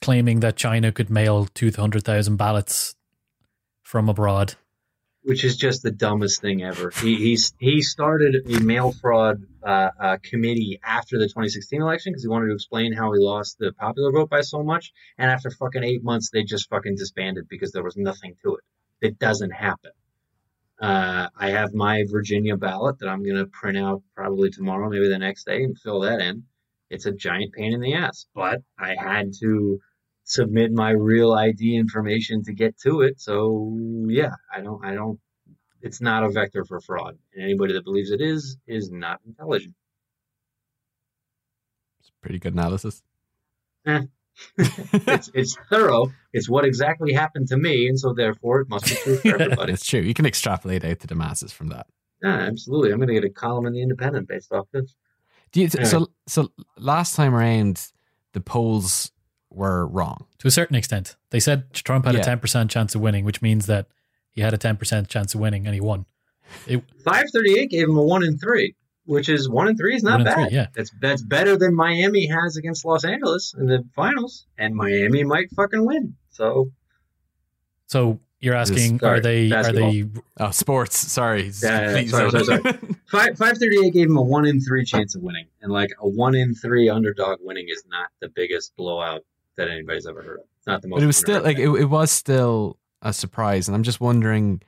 claiming 0.00 0.40
that 0.40 0.56
China 0.56 0.92
could 0.92 1.10
mail 1.10 1.46
two 1.54 1.70
hundred 1.72 2.04
thousand 2.04 2.36
ballots 2.36 2.94
from 3.82 4.08
abroad. 4.08 4.54
which 5.22 5.44
is 5.44 5.56
just 5.56 5.82
the 5.82 5.90
dumbest 5.90 6.40
thing 6.40 6.62
ever. 6.62 6.90
He 6.90 7.16
he's, 7.16 7.52
he 7.58 7.82
started 7.82 8.46
a 8.48 8.60
mail 8.60 8.92
fraud 8.92 9.42
uh, 9.60 9.90
uh, 10.00 10.16
committee 10.22 10.78
after 10.84 11.18
the 11.18 11.26
2016 11.26 11.82
election 11.82 12.12
because 12.12 12.22
he 12.22 12.28
wanted 12.28 12.46
to 12.46 12.54
explain 12.54 12.92
how 12.92 13.12
he 13.12 13.18
lost 13.18 13.58
the 13.58 13.72
popular 13.72 14.12
vote 14.12 14.30
by 14.30 14.42
so 14.42 14.62
much. 14.62 14.92
And 15.18 15.28
after 15.28 15.50
fucking 15.50 15.82
eight 15.82 16.04
months, 16.04 16.30
they 16.30 16.44
just 16.44 16.68
fucking 16.68 16.94
disbanded 16.94 17.48
because 17.48 17.72
there 17.72 17.82
was 17.82 17.96
nothing 17.96 18.36
to 18.44 18.54
it. 18.54 18.64
It 19.00 19.18
doesn't 19.18 19.50
happen. 19.50 19.90
Uh, 20.80 21.28
I 21.36 21.50
have 21.50 21.74
my 21.74 22.04
Virginia 22.08 22.56
ballot 22.56 23.00
that 23.00 23.08
I'm 23.08 23.24
going 23.24 23.36
to 23.36 23.46
print 23.46 23.78
out 23.78 24.02
probably 24.14 24.50
tomorrow, 24.50 24.88
maybe 24.88 25.08
the 25.08 25.18
next 25.18 25.44
day, 25.44 25.64
and 25.64 25.76
fill 25.76 26.00
that 26.00 26.20
in. 26.20 26.44
It's 26.90 27.06
a 27.06 27.12
giant 27.12 27.52
pain 27.52 27.72
in 27.72 27.80
the 27.80 27.94
ass, 27.94 28.26
but 28.34 28.62
I 28.78 28.94
had 28.98 29.32
to 29.40 29.80
submit 30.24 30.72
my 30.72 30.90
real 30.90 31.32
ID 31.32 31.76
information 31.76 32.42
to 32.44 32.52
get 32.52 32.78
to 32.80 33.00
it. 33.02 33.20
So 33.20 33.76
yeah, 34.08 34.34
I 34.54 34.60
don't, 34.60 34.84
I 34.84 34.94
don't. 34.94 35.18
It's 35.82 36.00
not 36.00 36.24
a 36.24 36.30
vector 36.30 36.64
for 36.64 36.80
fraud, 36.80 37.16
and 37.34 37.44
anybody 37.44 37.72
that 37.74 37.84
believes 37.84 38.10
it 38.10 38.20
is 38.20 38.56
is 38.66 38.90
not 38.90 39.20
intelligent. 39.26 39.74
It's 42.00 42.10
pretty 42.20 42.38
good 42.38 42.54
analysis. 42.54 43.02
Eh. 43.86 44.02
it's 44.58 45.30
it's 45.32 45.56
thorough. 45.70 46.12
It's 46.32 46.48
what 46.48 46.64
exactly 46.64 47.12
happened 47.12 47.48
to 47.48 47.56
me, 47.56 47.88
and 47.88 47.98
so 47.98 48.12
therefore 48.12 48.60
it 48.60 48.68
must 48.68 48.86
be 48.86 48.94
true 48.96 49.16
for 49.16 49.28
everybody. 49.40 49.72
it's 49.72 49.86
true. 49.86 50.00
You 50.00 50.14
can 50.14 50.26
extrapolate 50.26 50.84
out 50.84 51.00
to 51.00 51.06
the 51.06 51.14
masses 51.14 51.52
from 51.52 51.68
that. 51.68 51.86
yeah, 52.22 52.36
absolutely. 52.36 52.92
I'm 52.92 52.98
going 52.98 53.08
to 53.08 53.14
get 53.14 53.24
a 53.24 53.30
column 53.30 53.66
in 53.66 53.72
the 53.72 53.82
Independent 53.82 54.28
based 54.28 54.52
off 54.52 54.66
this. 54.72 54.94
Do 55.52 55.60
you, 55.60 55.68
Yeah. 55.74 55.84
so 55.84 56.08
so 56.26 56.52
last 56.78 57.14
time 57.16 57.34
around 57.34 57.88
the 58.32 58.40
polls 58.40 59.10
were 59.50 59.86
wrong. 59.86 60.26
To 60.38 60.48
a 60.48 60.50
certain 60.50 60.76
extent, 60.76 61.16
they 61.30 61.40
said 61.40 61.72
Trump 61.72 62.04
had 62.04 62.14
a 62.14 62.22
ten 62.22 62.38
percent 62.38 62.70
chance 62.70 62.94
of 62.94 63.00
winning, 63.00 63.24
which 63.24 63.40
means 63.42 63.66
that 63.66 63.86
he 64.30 64.40
had 64.42 64.52
a 64.52 64.58
ten 64.58 64.76
percent 64.76 65.08
chance 65.08 65.34
of 65.34 65.40
winning, 65.40 65.66
and 65.66 65.74
he 65.74 65.80
won. 65.80 66.04
It, 66.66 66.84
538 67.04 67.70
gave 67.70 67.88
him 67.88 67.96
a 67.96 68.02
one 68.02 68.22
in 68.22 68.38
three, 68.38 68.76
which 69.04 69.28
is 69.28 69.48
one 69.48 69.66
in 69.68 69.76
three 69.76 69.96
is 69.96 70.02
not 70.02 70.22
bad. 70.24 70.34
three, 70.34 70.56
yeah. 70.56 70.66
That's 70.74 70.90
that's 71.00 71.22
better 71.22 71.56
than 71.56 71.74
Miami 71.74 72.26
has 72.26 72.56
against 72.56 72.84
Los 72.84 73.04
Angeles 73.04 73.54
in 73.58 73.66
the 73.66 73.82
finals, 73.96 74.46
and 74.58 74.74
Miami 74.74 75.24
might 75.24 75.50
fucking 75.56 75.84
win. 75.84 76.14
So 76.30 76.70
so 77.86 78.20
you're 78.46 78.54
asking, 78.54 78.98
Sorry, 79.00 79.18
are 79.18 79.20
they 79.20 79.52
are 79.52 79.72
they 79.72 80.04
Oh, 80.38 80.50
sports. 80.50 80.96
Sorry. 80.98 81.50
Yeah, 81.62 81.80
yeah, 81.80 81.92
Please 81.92 82.10
sorry, 82.10 82.30
don't. 82.30 82.44
sorry, 82.46 82.62
five 83.10 83.36
five 83.36 83.58
thirty 83.58 83.84
eight 83.86 83.92
gave 83.92 84.08
him 84.08 84.16
a 84.16 84.22
one 84.22 84.46
in 84.46 84.60
three 84.60 84.84
chance 84.84 85.14
of 85.14 85.22
winning, 85.22 85.46
and 85.60 85.70
like 85.72 85.90
a 86.00 86.08
one 86.08 86.34
in 86.34 86.54
three 86.54 86.88
underdog 86.88 87.38
winning 87.42 87.66
is 87.68 87.82
not 87.90 88.08
the 88.20 88.28
biggest 88.28 88.74
blowout 88.76 89.22
that 89.56 89.68
anybody's 89.68 90.06
ever 90.06 90.22
heard 90.22 90.38
of. 90.38 90.44
It's 90.58 90.66
not 90.66 90.80
the 90.82 90.88
most. 90.88 90.96
but 90.98 91.02
it 91.02 91.06
was 91.06 91.16
still 91.16 91.36
unheard 91.36 91.56
like 91.56 91.58
it, 91.58 91.68
it 91.82 91.86
was 91.86 92.10
still 92.10 92.78
a 93.02 93.12
surprise, 93.12 93.68
and 93.68 93.74
I'm 93.74 93.82
just 93.82 94.00
wondering 94.00 94.62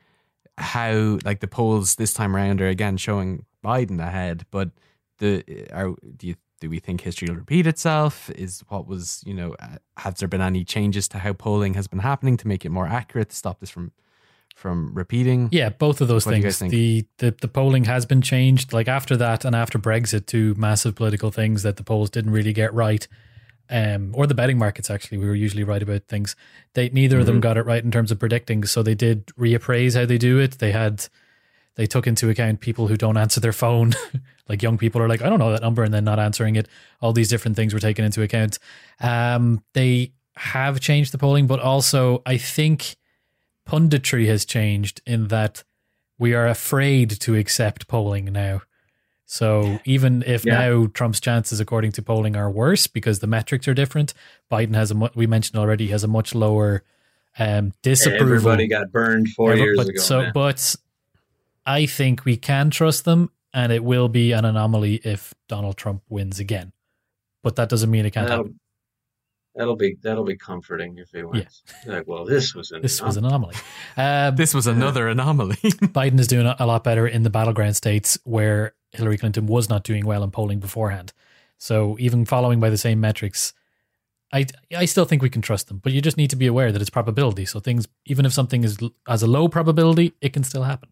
how 0.59 1.19
like 1.25 1.41
the 1.41 1.49
polls 1.49 1.95
this 1.95 2.13
time 2.13 2.35
around 2.37 2.61
are 2.61 2.69
again 2.69 2.97
showing 2.97 3.47
Biden 3.65 4.01
ahead, 4.01 4.45
but 4.51 4.71
the 5.19 5.45
are 5.73 5.95
do 6.17 6.27
you 6.27 6.35
do 6.61 6.69
we 6.69 6.79
think 6.81 7.01
history 7.03 7.29
will 7.29 7.37
repeat 7.37 7.67
itself? 7.67 8.31
Is 8.31 8.65
what 8.69 8.87
was 8.87 9.23
you 9.27 9.35
know 9.35 9.55
uh, 9.61 9.77
have 9.99 10.17
there 10.19 10.29
been 10.29 10.41
any 10.41 10.65
changes 10.65 11.09
to 11.09 11.19
how 11.19 11.33
polling 11.33 11.75
has 11.75 11.87
been 11.89 12.01
happening 12.01 12.37
to 12.39 12.49
make 12.49 12.65
it 12.65 12.71
more 12.71 12.87
accurate 12.87 13.31
to 13.31 13.37
stop 13.37 13.61
this 13.61 13.71
from 13.71 13.93
from 14.55 14.93
repeating? 14.95 15.49
Yeah, 15.53 15.69
both 15.69 16.01
of 16.01 16.09
those 16.09 16.27
What 16.27 16.33
things. 16.33 16.59
The, 16.59 17.07
the 17.19 17.35
the 17.41 17.49
polling 17.49 17.85
has 17.85 18.07
been 18.07 18.23
changed. 18.23 18.73
Like 18.73 18.89
after 18.89 19.17
that 19.17 19.45
and 19.45 19.55
after 19.55 19.79
Brexit, 19.79 20.27
two 20.27 20.55
massive 20.57 20.95
political 20.95 21.31
things 21.31 21.63
that 21.63 21.77
the 21.77 21.85
polls 21.85 22.11
didn't 22.11 22.33
really 22.33 22.53
get 22.53 22.75
right. 22.75 23.07
Um, 23.71 24.13
or 24.15 24.27
the 24.27 24.35
betting 24.35 24.57
markets 24.59 24.89
actually, 24.91 25.19
we 25.19 25.27
were 25.27 25.35
usually 25.35 25.63
right 25.63 25.83
about 25.83 26.05
things. 26.09 26.35
They 26.73 26.89
neither 26.89 27.21
of 27.21 27.27
them 27.27 27.37
Mhm. 27.39 27.43
got 27.43 27.57
it 27.59 27.67
right 27.67 27.85
in 27.85 27.91
terms 27.91 28.11
of 28.11 28.19
predicting. 28.19 28.65
So 28.65 28.83
they 28.83 28.95
did 28.95 29.27
reappraise 29.39 29.95
how 29.95 30.07
they 30.07 30.17
do 30.19 30.39
it. 30.39 30.53
They 30.59 30.73
had 30.73 31.07
they 31.77 31.87
took 31.87 32.07
into 32.09 32.29
account 32.31 32.61
people 32.61 32.89
who 32.89 32.97
don't 32.97 33.17
answer 33.19 33.41
their 33.41 33.53
phone. 33.53 33.93
like 34.49 34.63
young 34.63 34.79
people 34.79 35.01
are 35.01 35.09
like, 35.09 35.23
I 35.23 35.29
don't 35.29 35.39
know 35.39 35.53
that 35.53 35.63
number, 35.63 35.83
and 35.85 35.93
then 35.93 36.05
not 36.05 36.19
answering 36.19 36.57
it. 36.57 36.69
All 37.01 37.13
these 37.13 37.29
different 37.29 37.57
things 37.57 37.75
were 37.75 37.81
taken 37.81 38.05
into 38.05 38.23
account. 38.23 38.59
Um, 39.01 39.63
they 39.75 40.13
have 40.37 40.81
changed 40.81 41.13
the 41.13 41.19
polling, 41.19 41.47
but 41.47 41.61
also 41.61 42.23
I 42.25 42.37
think 42.39 42.97
punditry 43.69 44.27
has 44.27 44.45
changed 44.45 45.01
in 45.07 45.29
that 45.29 45.65
we 46.19 46.35
are 46.35 46.47
afraid 46.47 47.11
to 47.21 47.35
accept 47.37 47.87
polling 47.89 48.27
now. 48.27 48.63
So 49.27 49.79
even 49.85 50.25
if 50.27 50.45
Yeah. 50.47 50.59
now 50.59 50.87
Trump's 50.87 51.21
chances, 51.21 51.61
according 51.61 51.93
to 51.93 52.03
polling, 52.03 52.35
are 52.35 52.51
worse 52.51 52.87
because 52.87 53.19
the 53.19 53.27
metrics 53.27 53.69
are 53.69 53.75
different, 53.75 54.15
Biden 54.51 54.75
has 54.75 54.91
a 54.91 54.95
we 55.15 55.27
mentioned 55.27 55.59
already 55.61 55.89
has 55.89 56.03
a 56.03 56.09
much 56.09 56.35
lower 56.35 56.83
um, 57.39 57.75
disapproval. 57.83 58.27
Everybody 58.35 58.67
got 58.69 58.91
burned 58.91 59.29
four 59.29 59.53
Every- 59.53 59.63
years 59.65 59.77
but, 59.77 59.89
ago. 59.89 60.01
So, 60.01 60.23
man. 60.23 60.33
but 60.35 60.75
I 61.67 61.85
think 61.87 62.25
we 62.25 62.37
can 62.39 62.71
trust 62.71 63.05
them, 63.05 63.31
and 63.53 63.73
it 63.73 63.83
will 63.85 64.09
be 64.09 64.33
an 64.33 64.45
anomaly 64.45 64.97
if 65.05 65.35
Donald 65.49 65.77
Trump 65.77 66.03
wins 66.09 66.39
again. 66.41 66.73
But 67.43 67.57
that 67.57 67.69
doesn't 67.69 67.91
mean 67.91 68.05
it 68.05 68.11
can't 68.11 68.29
that'll, 68.29 68.45
happen. 68.45 68.61
that'll 69.55 69.77
be 69.77 69.97
that'll 70.03 70.25
be 70.25 70.37
comforting 70.37 70.99
if 70.99 71.11
he 71.11 71.23
wins. 71.23 71.63
Like, 71.87 72.07
well, 72.07 72.25
this 72.25 72.55
was 72.55 72.71
an 72.73 72.83
This 72.83 73.01
was 73.01 73.17
an 73.17 73.25
anomaly. 73.25 73.55
Um, 73.97 74.37
This 74.37 74.55
was 74.55 74.67
another 74.67 75.09
anomaly. 75.15 75.57
Biden 75.65 76.19
is 76.19 76.27
doing 76.27 76.47
a 76.47 76.57
a 76.59 76.67
lot 76.67 76.85
better 76.85 77.07
in 77.07 77.23
the 77.23 77.31
battleground 77.31 77.77
states 77.77 78.19
where 78.25 78.75
Hillary 78.93 79.19
Clinton 79.19 79.47
was 79.47 79.69
not 79.69 79.85
doing 79.85 80.05
well 80.07 80.23
in 80.23 80.31
polling 80.31 80.61
beforehand. 80.61 81.13
So 81.59 81.97
even 81.99 82.25
following 82.25 82.61
by 82.61 82.71
the 82.71 82.79
same 82.79 83.01
metrics, 83.01 83.53
I 84.33 84.47
I 84.77 84.85
still 84.85 85.05
think 85.05 85.23
we 85.23 85.31
can 85.31 85.43
trust 85.43 85.69
them, 85.69 85.79
but 85.83 85.93
you 85.93 86.01
just 86.03 86.17
need 86.17 86.31
to 86.31 86.37
be 86.37 86.47
aware 86.47 86.71
that 86.73 86.81
it's 86.81 86.91
probability. 86.91 87.47
So 87.47 87.61
things, 87.61 87.87
even 88.07 88.27
if 88.27 88.33
something 88.33 88.65
is 88.65 88.79
as 89.09 89.23
a 89.23 89.27
low 89.27 89.49
probability, 89.49 90.13
it 90.21 90.33
can 90.33 90.45
still 90.45 90.65
happen. 90.65 90.91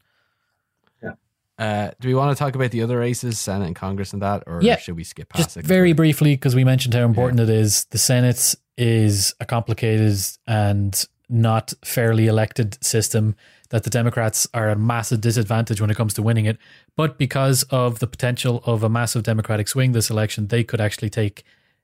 Uh, 1.59 1.90
do 2.00 2.09
we 2.09 2.14
want 2.14 2.36
to 2.36 2.38
talk 2.38 2.54
about 2.54 2.70
the 2.70 2.82
other 2.82 2.98
races, 2.98 3.38
Senate 3.38 3.66
and 3.66 3.76
Congress, 3.76 4.12
and 4.12 4.20
that, 4.22 4.42
or 4.46 4.61
Yeah. 4.62 4.76
should 4.76 4.96
we 4.96 5.04
skip 5.04 5.30
past 5.30 5.44
Just 5.44 5.57
it? 5.59 5.64
very 5.66 5.92
briefly, 5.92 6.34
because 6.34 6.54
we 6.54 6.64
mentioned 6.64 6.94
how 6.94 7.04
important 7.04 7.40
it 7.40 7.48
is. 7.48 7.84
The 7.86 7.98
Senate 7.98 8.54
is 8.76 9.34
a 9.40 9.46
complicated 9.46 10.14
and 10.46 11.07
not 11.28 11.72
fairly 11.84 12.26
elected 12.26 12.76
system 12.84 13.34
that 13.70 13.82
the 13.84 13.90
Democrats 13.90 14.46
are 14.54 14.68
a 14.68 14.76
massive 14.76 15.20
disadvantage 15.20 15.80
when 15.80 15.90
it 15.90 15.96
comes 15.96 16.14
to 16.14 16.22
winning 16.22 16.44
it. 16.44 16.59
But 16.94 17.18
because 17.18 17.64
of 17.64 17.98
the 17.98 18.07
potential 18.07 18.62
of 18.64 18.82
a 18.84 18.88
massive 18.88 19.22
Democratic 19.24 19.66
swing 19.66 19.92
this 19.92 20.11
election, 20.11 20.48
they 20.48 20.62
could 20.62 20.80
actually 20.80 21.11
take 21.11 21.42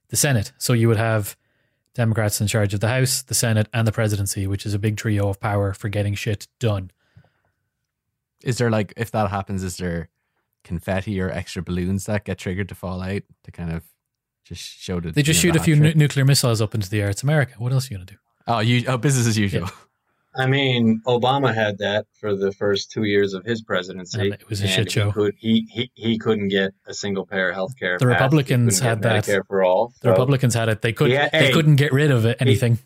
the 0.08 0.16
Senate. 0.16 0.52
So 0.58 0.74
you 0.74 0.86
would 0.86 0.96
have 0.98 1.34
Democrats 1.94 2.40
in 2.40 2.46
charge 2.46 2.72
of 2.72 2.80
the 2.80 2.88
House, 2.88 3.22
the 3.22 3.34
Senate, 3.34 3.68
and 3.72 3.86
the 3.88 3.92
presidency, 3.92 4.46
which 4.46 4.64
is 4.64 4.74
a 4.74 4.78
big 4.78 4.96
trio 4.96 5.28
of 5.28 5.40
power 5.40 5.72
for 5.74 5.88
getting 5.88 6.14
shit 6.14 6.46
done. 6.60 6.90
Is 8.44 8.58
there 8.58 8.70
like 8.70 8.92
if 8.96 9.10
that 9.12 9.30
happens, 9.30 9.62
is 9.62 9.76
there 9.76 10.08
confetti 10.64 11.20
or 11.20 11.30
extra 11.30 11.62
balloons 11.62 12.06
that 12.06 12.24
get 12.24 12.38
triggered 12.38 12.68
to 12.68 12.74
fall 12.74 13.02
out 13.02 13.22
to 13.44 13.50
kind 13.50 13.72
of 13.72 13.82
just 14.44 14.62
show 14.62 15.00
that 15.00 15.14
They 15.14 15.22
just 15.22 15.40
shoot 15.40 15.56
a 15.56 15.60
few 15.60 15.74
hat 15.74 15.82
nu- 15.82 15.94
nuclear 15.94 16.24
missiles 16.24 16.60
up 16.60 16.74
into 16.74 16.88
the 16.88 17.00
air. 17.00 17.10
It's 17.10 17.22
America. 17.22 17.54
What 17.58 17.72
else 17.72 17.90
are 17.90 17.94
you 17.94 17.98
going 17.98 18.06
to 18.06 18.14
do? 18.14 18.20
Oh, 18.46 18.58
you 18.58 18.84
oh 18.88 18.96
business 18.96 19.26
as 19.26 19.38
usual. 19.38 19.68
I 20.34 20.46
mean, 20.46 21.02
Obama 21.06 21.54
had 21.54 21.78
that 21.78 22.06
for 22.18 22.34
the 22.34 22.52
first 22.52 22.90
two 22.90 23.04
years 23.04 23.34
of 23.34 23.44
his 23.44 23.62
presidency. 23.62 24.18
And 24.18 24.32
it 24.32 24.48
was 24.48 24.62
a 24.62 24.64
and 24.64 24.72
shit 24.72 24.90
show. 24.90 25.06
He, 25.08 25.12
could, 25.12 25.34
he, 25.38 25.68
he, 25.70 25.90
he 25.94 26.18
couldn't 26.18 26.48
get 26.48 26.72
a 26.86 26.94
single 26.94 27.26
payer 27.26 27.50
of 27.50 27.54
health 27.54 27.78
care. 27.78 27.98
The 27.98 28.06
Republicans 28.06 28.80
had 28.80 29.02
that. 29.02 29.24
Medicare 29.24 29.46
for 29.46 29.62
all. 29.62 29.92
The 30.00 30.08
Republicans 30.08 30.54
had 30.54 30.70
it. 30.70 30.80
They 30.80 30.94
could. 30.94 31.10
Yeah, 31.10 31.28
they 31.30 31.46
hey. 31.46 31.52
couldn't 31.52 31.76
get 31.76 31.92
rid 31.92 32.10
of 32.10 32.24
it. 32.24 32.38
Anything. 32.40 32.78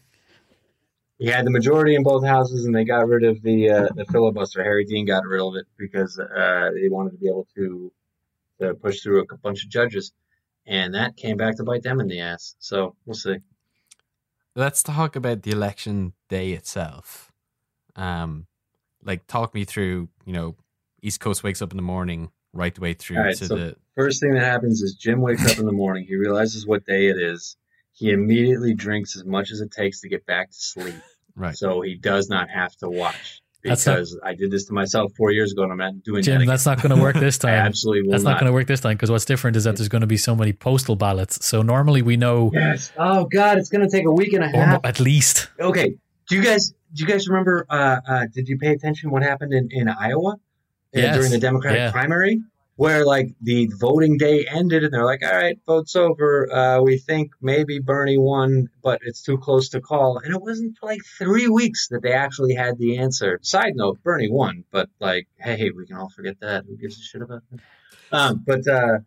He 1.18 1.28
had 1.28 1.46
the 1.46 1.50
majority 1.50 1.94
in 1.94 2.02
both 2.02 2.24
houses, 2.24 2.66
and 2.66 2.74
they 2.74 2.84
got 2.84 3.08
rid 3.08 3.24
of 3.24 3.42
the 3.42 3.70
uh, 3.70 3.88
the 3.94 4.04
filibuster. 4.06 4.62
Harry 4.62 4.86
Reid 4.88 5.06
got 5.06 5.24
rid 5.24 5.40
of 5.40 5.54
it 5.56 5.66
because 5.78 6.18
uh, 6.18 6.70
they 6.74 6.88
wanted 6.88 7.12
to 7.12 7.16
be 7.16 7.28
able 7.28 7.46
to 7.56 7.90
to 8.60 8.74
push 8.74 9.00
through 9.00 9.24
a 9.30 9.36
bunch 9.38 9.64
of 9.64 9.70
judges, 9.70 10.12
and 10.66 10.94
that 10.94 11.16
came 11.16 11.36
back 11.36 11.56
to 11.56 11.64
bite 11.64 11.82
them 11.82 12.00
in 12.00 12.08
the 12.08 12.20
ass. 12.20 12.54
So 12.58 12.96
we'll 13.06 13.14
see. 13.14 13.36
Let's 14.54 14.82
talk 14.82 15.16
about 15.16 15.42
the 15.42 15.52
election 15.52 16.12
day 16.28 16.52
itself. 16.52 17.32
Um, 17.94 18.46
like 19.02 19.26
talk 19.26 19.54
me 19.54 19.64
through. 19.64 20.08
You 20.26 20.32
know, 20.34 20.56
East 21.02 21.20
Coast 21.20 21.42
wakes 21.42 21.62
up 21.62 21.70
in 21.72 21.76
the 21.78 21.82
morning, 21.82 22.30
right 22.52 22.74
the 22.74 22.80
way 22.82 22.92
through 22.92 23.18
All 23.18 23.24
right, 23.24 23.36
to 23.36 23.46
so- 23.46 23.56
the 23.56 23.76
First 23.94 24.20
thing 24.20 24.32
that 24.34 24.44
happens 24.44 24.82
is 24.82 24.94
Jim 24.94 25.22
wakes 25.22 25.50
up 25.50 25.58
in 25.58 25.64
the 25.64 25.72
morning. 25.72 26.04
He 26.06 26.16
realizes 26.16 26.66
what 26.66 26.84
day 26.84 27.06
it 27.06 27.16
is. 27.16 27.56
He 27.96 28.10
immediately 28.12 28.74
drinks 28.74 29.16
as 29.16 29.24
much 29.24 29.50
as 29.50 29.60
it 29.60 29.70
takes 29.72 30.00
to 30.02 30.08
get 30.08 30.24
back 30.26 30.50
to 30.50 30.56
sleep. 30.56 30.94
Right. 31.38 31.54
So 31.54 31.82
he 31.82 31.96
does 31.96 32.30
not 32.30 32.48
have 32.48 32.74
to 32.76 32.88
watch. 32.88 33.42
That's 33.62 33.84
not- 33.84 33.96
Because 33.96 34.18
I 34.24 34.34
did 34.34 34.50
this 34.50 34.64
to 34.68 34.72
myself 34.72 35.12
four 35.18 35.32
years 35.32 35.52
ago 35.52 35.64
and 35.64 35.72
I'm 35.72 35.76
not 35.76 36.02
doing 36.02 36.20
that. 36.20 36.22
Jim, 36.22 36.36
again. 36.36 36.46
that's 36.46 36.64
not 36.64 36.80
going 36.82 36.96
to 36.96 37.02
work 37.02 37.14
this 37.16 37.36
time. 37.46 37.52
absolutely 37.52 38.04
will 38.04 38.12
That's 38.12 38.24
not, 38.24 38.30
not. 38.30 38.40
going 38.40 38.46
to 38.46 38.54
work 38.54 38.66
this 38.68 38.80
time 38.80 38.94
because 38.96 39.10
what's 39.10 39.26
different 39.26 39.54
is 39.54 39.64
that 39.64 39.76
there's 39.76 39.90
going 39.90 40.00
to 40.00 40.06
be 40.06 40.16
so 40.16 40.34
many 40.34 40.54
postal 40.54 40.96
ballots. 40.96 41.44
So 41.44 41.60
normally 41.60 42.00
we 42.00 42.16
know 42.16 42.50
Yes. 42.54 42.90
Oh 42.96 43.26
God, 43.26 43.58
it's 43.58 43.68
gonna 43.68 43.90
take 43.90 44.06
a 44.06 44.10
week 44.10 44.32
and 44.32 44.44
a 44.44 44.48
half. 44.48 44.80
at 44.82 44.98
least. 44.98 45.48
Okay. 45.60 45.94
Do 46.26 46.36
you 46.36 46.42
guys 46.42 46.72
do 46.94 47.04
you 47.04 47.06
guys 47.06 47.28
remember 47.28 47.66
uh, 47.68 48.00
uh 48.08 48.26
did 48.32 48.48
you 48.48 48.56
pay 48.56 48.72
attention 48.72 49.10
what 49.10 49.22
happened 49.22 49.52
in, 49.52 49.68
in 49.70 49.90
Iowa 49.90 50.30
uh, 50.36 50.36
Yes. 50.94 51.16
during 51.16 51.32
the 51.32 51.38
Democratic 51.38 51.80
Yeah. 51.80 51.90
primary? 51.92 52.40
Where 52.76 53.06
like 53.06 53.34
the 53.40 53.70
voting 53.80 54.18
day 54.18 54.46
ended 54.46 54.84
and 54.84 54.92
they're 54.92 55.04
like, 55.04 55.24
All 55.24 55.34
right, 55.34 55.58
vote's 55.66 55.96
over. 55.96 56.52
Uh, 56.52 56.82
we 56.82 56.98
think 56.98 57.32
maybe 57.40 57.78
Bernie 57.78 58.18
won, 58.18 58.68
but 58.82 59.00
it's 59.02 59.22
too 59.22 59.38
close 59.38 59.70
to 59.70 59.80
call. 59.80 60.18
And 60.18 60.34
it 60.34 60.42
wasn't 60.42 60.76
for 60.78 60.86
like 60.86 61.00
three 61.18 61.48
weeks 61.48 61.88
that 61.88 62.02
they 62.02 62.12
actually 62.12 62.54
had 62.54 62.78
the 62.78 62.98
answer. 62.98 63.38
Side 63.42 63.72
note, 63.74 64.02
Bernie 64.02 64.30
won, 64.30 64.64
but 64.70 64.88
like, 65.00 65.26
hey, 65.38 65.70
we 65.70 65.86
can 65.86 65.96
all 65.96 66.10
forget 66.10 66.38
that. 66.40 66.64
Who 66.66 66.76
gives 66.76 66.98
a 66.98 67.02
shit 67.02 67.22
about 67.22 67.42
that? 67.50 67.60
Um, 68.12 68.44
but 68.46 68.66
uh 68.68 68.98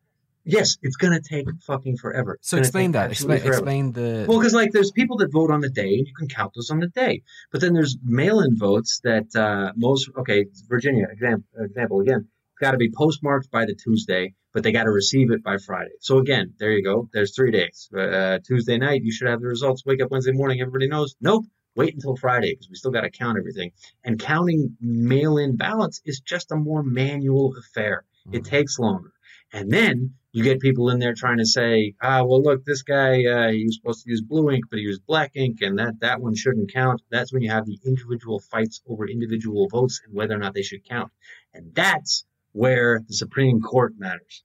yes, 0.49 0.77
it's 0.81 0.95
gonna 0.95 1.21
take 1.21 1.47
fucking 1.61 1.97
forever. 1.97 2.35
It's 2.35 2.49
So 2.49 2.57
explain 2.57 2.91
that. 2.93 3.11
Explain, 3.11 3.45
explain 3.45 3.91
the. 3.91 4.25
Well, 4.27 4.39
because 4.39 4.53
like 4.53 4.71
there's 4.71 4.91
people 4.91 5.17
that 5.17 5.31
vote 5.31 5.51
on 5.51 5.61
the 5.61 5.69
day, 5.69 5.93
and 5.97 6.07
you 6.07 6.13
can 6.17 6.27
count 6.27 6.53
those 6.55 6.69
on 6.69 6.79
the 6.79 6.87
day. 6.87 7.21
But 7.51 7.61
then 7.61 7.73
there's 7.73 7.97
mail-in 8.03 8.57
votes 8.57 8.99
that 9.03 9.35
uh, 9.35 9.73
most. 9.75 10.09
Okay, 10.17 10.45
Virginia 10.67 11.07
example, 11.11 11.47
example 11.59 12.01
again. 12.01 12.27
Got 12.59 12.71
to 12.71 12.77
be 12.77 12.91
postmarked 12.91 13.49
by 13.51 13.65
the 13.65 13.75
Tuesday, 13.75 14.33
but 14.53 14.63
they 14.63 14.71
got 14.71 14.83
to 14.83 14.91
receive 14.91 15.31
it 15.31 15.43
by 15.43 15.57
Friday. 15.57 15.91
So 16.01 16.17
again, 16.17 16.53
there 16.59 16.71
you 16.71 16.83
go. 16.83 17.09
There's 17.13 17.35
three 17.35 17.51
days. 17.51 17.89
Uh, 17.97 18.39
Tuesday 18.45 18.77
night, 18.77 19.03
you 19.03 19.11
should 19.11 19.29
have 19.29 19.41
the 19.41 19.47
results. 19.47 19.85
Wake 19.85 20.01
up 20.01 20.11
Wednesday 20.11 20.33
morning, 20.33 20.61
everybody 20.61 20.87
knows. 20.87 21.15
Nope. 21.21 21.45
Wait 21.75 21.93
until 21.93 22.15
Friday 22.15 22.53
because 22.53 22.67
we 22.69 22.75
still 22.75 22.91
got 22.91 23.01
to 23.01 23.09
count 23.09 23.37
everything. 23.37 23.71
And 24.03 24.19
counting 24.19 24.75
mail-in 24.81 25.55
ballots 25.55 26.01
is 26.03 26.19
just 26.19 26.51
a 26.51 26.55
more 26.55 26.83
manual 26.83 27.53
affair. 27.57 28.03
It 28.31 28.43
takes 28.43 28.77
longer. 28.77 29.13
And 29.53 29.71
then 29.71 30.13
you 30.31 30.43
get 30.43 30.59
people 30.59 30.89
in 30.89 30.99
there 30.99 31.13
trying 31.15 31.37
to 31.37 31.45
say, 31.45 31.95
ah, 32.01 32.23
well, 32.23 32.41
look, 32.43 32.63
this 32.63 32.83
guy, 32.83 33.25
uh, 33.25 33.49
he 33.49 33.63
was 33.65 33.75
supposed 33.75 34.03
to 34.03 34.11
use 34.11 34.21
blue 34.21 34.51
ink, 34.51 34.65
but 34.69 34.77
he 34.77 34.83
used 34.83 35.05
black 35.07 35.31
ink, 35.35 35.59
and 35.61 35.79
that, 35.79 35.99
that 36.01 36.21
one 36.21 36.35
shouldn't 36.35 36.71
count. 36.71 37.01
That's 37.09 37.33
when 37.33 37.41
you 37.41 37.49
have 37.49 37.65
the 37.65 37.79
individual 37.83 38.39
fights 38.39 38.81
over 38.87 39.07
individual 39.07 39.67
votes 39.69 40.01
and 40.05 40.13
whether 40.13 40.35
or 40.35 40.39
not 40.39 40.53
they 40.53 40.61
should 40.61 40.87
count. 40.87 41.11
And 41.53 41.73
that's 41.73 42.25
where 42.51 43.01
the 43.07 43.13
Supreme 43.13 43.61
Court 43.61 43.93
matters. 43.97 44.43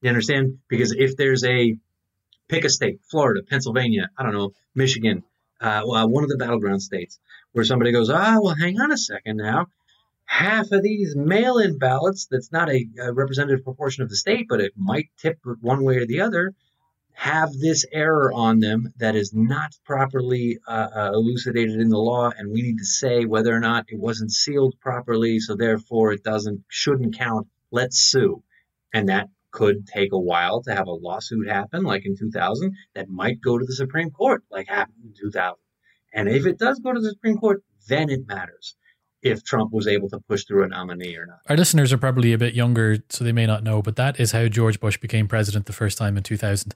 You 0.00 0.10
understand? 0.10 0.58
Because 0.68 0.92
if 0.92 1.16
there's 1.16 1.44
a, 1.44 1.76
pick 2.48 2.64
a 2.64 2.70
state, 2.70 3.00
Florida, 3.10 3.42
Pennsylvania, 3.48 4.10
I 4.16 4.22
don't 4.22 4.34
know, 4.34 4.52
Michigan, 4.74 5.22
uh, 5.60 5.82
well, 5.86 6.08
one 6.08 6.24
of 6.24 6.28
the 6.30 6.36
battleground 6.36 6.82
states, 6.82 7.18
where 7.52 7.64
somebody 7.64 7.92
goes, 7.92 8.10
ah, 8.10 8.38
well, 8.40 8.54
hang 8.54 8.78
on 8.80 8.92
a 8.92 8.98
second 8.98 9.36
now 9.38 9.66
half 10.26 10.72
of 10.72 10.82
these 10.82 11.14
mail-in 11.16 11.78
ballots 11.78 12.26
that's 12.30 12.50
not 12.50 12.68
a, 12.68 12.86
a 13.00 13.12
representative 13.12 13.64
proportion 13.64 14.02
of 14.02 14.10
the 14.10 14.16
state 14.16 14.46
but 14.48 14.60
it 14.60 14.72
might 14.76 15.08
tip 15.16 15.38
one 15.60 15.82
way 15.84 15.96
or 15.96 16.06
the 16.06 16.20
other 16.20 16.52
have 17.16 17.50
this 17.54 17.86
error 17.92 18.30
on 18.30 18.60
them 18.60 18.92
that 18.98 19.16
is 19.16 19.32
not 19.32 19.74
properly 19.86 20.58
uh, 20.68 20.88
uh, 20.94 21.10
elucidated 21.14 21.80
in 21.80 21.88
the 21.88 21.98
law 21.98 22.30
and 22.36 22.52
we 22.52 22.60
need 22.60 22.76
to 22.76 22.84
say 22.84 23.24
whether 23.24 23.56
or 23.56 23.58
not 23.58 23.86
it 23.88 23.98
wasn't 23.98 24.30
sealed 24.30 24.74
properly 24.80 25.40
so 25.40 25.56
therefore 25.56 26.12
it 26.12 26.22
doesn't 26.22 26.60
shouldn't 26.68 27.16
count. 27.16 27.48
Let's 27.70 27.98
sue. 27.98 28.42
And 28.92 29.08
that 29.08 29.28
could 29.50 29.86
take 29.86 30.12
a 30.12 30.18
while 30.18 30.62
to 30.62 30.74
have 30.74 30.88
a 30.88 30.92
lawsuit 30.92 31.48
happen 31.48 31.84
like 31.84 32.04
in 32.04 32.18
2000 32.18 32.74
that 32.94 33.08
might 33.08 33.40
go 33.40 33.56
to 33.56 33.64
the 33.64 33.74
supreme 33.74 34.10
court 34.10 34.44
like 34.50 34.68
happened 34.68 35.02
in 35.02 35.14
2000 35.18 35.54
and 36.12 36.28
if 36.28 36.44
it 36.44 36.58
does 36.58 36.78
go 36.80 36.92
to 36.92 37.00
the 37.00 37.08
supreme 37.08 37.38
court 37.38 37.62
then 37.88 38.10
it 38.10 38.28
matters 38.28 38.76
if 39.28 39.44
Trump 39.44 39.72
was 39.72 39.86
able 39.86 40.08
to 40.10 40.18
push 40.20 40.44
through 40.44 40.64
a 40.64 40.68
nominee 40.68 41.16
or 41.16 41.26
not. 41.26 41.40
Our 41.48 41.56
listeners 41.56 41.92
are 41.92 41.98
probably 41.98 42.32
a 42.32 42.38
bit 42.38 42.54
younger, 42.54 42.98
so 43.08 43.24
they 43.24 43.32
may 43.32 43.46
not 43.46 43.62
know, 43.62 43.82
but 43.82 43.96
that 43.96 44.18
is 44.20 44.32
how 44.32 44.48
George 44.48 44.80
Bush 44.80 44.98
became 44.98 45.28
president 45.28 45.66
the 45.66 45.72
first 45.72 45.98
time 45.98 46.16
in 46.16 46.22
2000. 46.22 46.74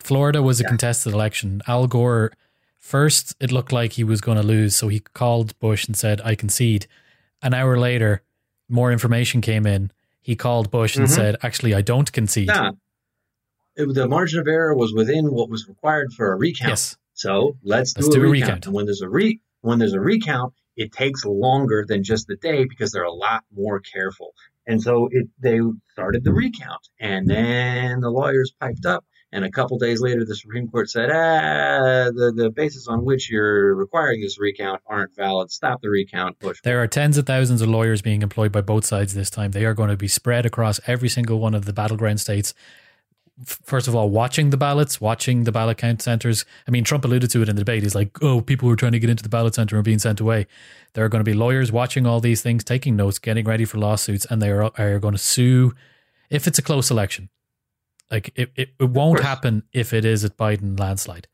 Florida 0.00 0.42
was 0.42 0.60
a 0.60 0.64
Yeah. 0.64 0.68
contested 0.68 1.12
election. 1.14 1.62
Al 1.66 1.86
Gore, 1.86 2.32
first, 2.78 3.34
it 3.40 3.50
looked 3.52 3.72
like 3.72 3.92
he 3.92 4.04
was 4.04 4.20
going 4.20 4.36
to 4.36 4.42
lose, 4.46 4.76
so 4.76 4.88
he 4.88 5.00
called 5.00 5.58
Bush 5.58 5.86
and 5.86 5.96
said, 5.96 6.20
I 6.24 6.34
concede. 6.34 6.86
An 7.42 7.54
hour 7.54 7.78
later, 7.78 8.22
more 8.68 8.92
information 8.92 9.40
came 9.40 9.66
in. 9.66 9.90
He 10.20 10.36
called 10.36 10.70
Bush 10.70 10.96
and 10.96 11.06
Mhm. 11.06 11.10
said, 11.14 11.36
Actually, 11.42 11.74
I 11.74 11.82
don't 11.82 12.10
concede. 12.12 12.48
Nah, 12.48 12.72
it, 13.76 13.92
the 13.94 14.08
margin 14.08 14.40
of 14.40 14.46
error 14.46 14.74
was 14.74 14.92
within 14.94 15.30
what 15.32 15.48
was 15.50 15.68
required 15.68 16.12
for 16.12 16.32
a 16.32 16.36
recount. 16.36 16.70
Yes. 16.70 16.96
So 17.12 17.56
let's, 17.62 17.94
Let's 17.96 18.08
do, 18.08 18.14
a, 18.16 18.20
do 18.22 18.26
a 18.26 18.30
recount. 18.30 18.48
recount. 18.48 18.66
And 18.66 18.74
when 18.74 18.86
there's 18.86 19.02
a 19.02 19.08
re 19.08 19.40
when 19.60 19.78
there's 19.78 19.92
a 19.94 20.00
recount, 20.00 20.52
it 20.76 20.92
takes 20.92 21.24
longer 21.24 21.84
than 21.86 22.02
just 22.02 22.26
the 22.26 22.36
day 22.36 22.64
because 22.64 22.92
they're 22.92 23.04
a 23.04 23.12
lot 23.12 23.44
more 23.54 23.80
careful. 23.80 24.34
And 24.66 24.82
so 24.82 25.08
it 25.10 25.28
they 25.40 25.60
started 25.92 26.24
the 26.24 26.32
recount, 26.32 26.88
and 26.98 27.28
then 27.28 28.00
the 28.00 28.10
lawyers 28.10 28.52
piped 28.58 28.86
up. 28.86 29.04
And 29.30 29.44
a 29.44 29.50
couple 29.50 29.78
days 29.78 30.00
later, 30.00 30.24
the 30.24 30.36
Supreme 30.36 30.68
Court 30.68 30.88
said, 30.88 31.10
"Ah, 31.10 32.10
the 32.14 32.32
the 32.34 32.50
basis 32.50 32.86
on 32.86 33.04
which 33.04 33.30
you're 33.30 33.74
requiring 33.74 34.20
this 34.20 34.38
recount 34.38 34.80
aren't 34.86 35.14
valid. 35.16 35.50
Stop 35.50 35.82
the 35.82 35.90
recount." 35.90 36.38
Bush. 36.38 36.60
There 36.62 36.80
are 36.80 36.86
tens 36.86 37.18
of 37.18 37.26
thousands 37.26 37.60
of 37.60 37.68
lawyers 37.68 38.00
being 38.00 38.22
employed 38.22 38.52
by 38.52 38.60
both 38.60 38.84
sides 38.84 39.12
this 39.12 39.30
time. 39.30 39.50
They 39.50 39.64
are 39.64 39.74
going 39.74 39.90
to 39.90 39.96
be 39.96 40.08
spread 40.08 40.46
across 40.46 40.80
every 40.86 41.08
single 41.08 41.40
one 41.40 41.54
of 41.54 41.64
the 41.64 41.72
battleground 41.72 42.20
states. 42.20 42.54
F- 43.40 43.58
First 43.64 43.88
of 43.88 43.94
all, 43.96 44.10
watching 44.10 44.50
the 44.50 44.56
ballots, 44.56 45.00
watching 45.00 45.44
the 45.44 45.52
ballot 45.52 45.78
count 45.78 46.00
centers. 46.02 46.44
I 46.68 46.70
mean, 46.70 46.84
Trump 46.84 47.04
alluded 47.04 47.30
to 47.30 47.42
it 47.42 47.48
in 47.48 47.56
the 47.56 47.60
debate. 47.62 47.82
He's 47.82 47.94
like, 47.94 48.22
oh, 48.22 48.40
people 48.40 48.68
who 48.68 48.72
are 48.72 48.76
trying 48.76 48.92
to 48.92 48.98
get 49.00 49.10
into 49.10 49.22
the 49.22 49.28
ballot 49.28 49.54
center 49.54 49.76
are 49.78 49.82
being 49.82 49.98
sent 49.98 50.20
away. 50.20 50.46
There 50.92 51.04
are 51.04 51.08
going 51.08 51.24
to 51.24 51.28
be 51.30 51.34
lawyers 51.36 51.72
watching 51.72 52.06
all 52.06 52.20
these 52.20 52.42
things, 52.42 52.62
taking 52.62 52.94
notes, 52.96 53.18
getting 53.18 53.44
ready 53.44 53.64
for 53.64 53.78
lawsuits, 53.78 54.24
and 54.26 54.40
they 54.40 54.50
are, 54.50 54.70
are 54.78 54.98
going 55.00 55.14
to 55.14 55.18
sue 55.18 55.74
if 56.30 56.46
it's 56.46 56.58
a 56.58 56.62
close 56.62 56.90
election. 56.90 57.28
Like, 58.10 58.30
it, 58.36 58.52
it, 58.54 58.68
it 58.78 58.90
won't 58.90 59.20
happen 59.20 59.64
if 59.72 59.92
it 59.92 60.04
is 60.04 60.22
a 60.24 60.30
Biden 60.30 60.78
landslide. 60.78 61.26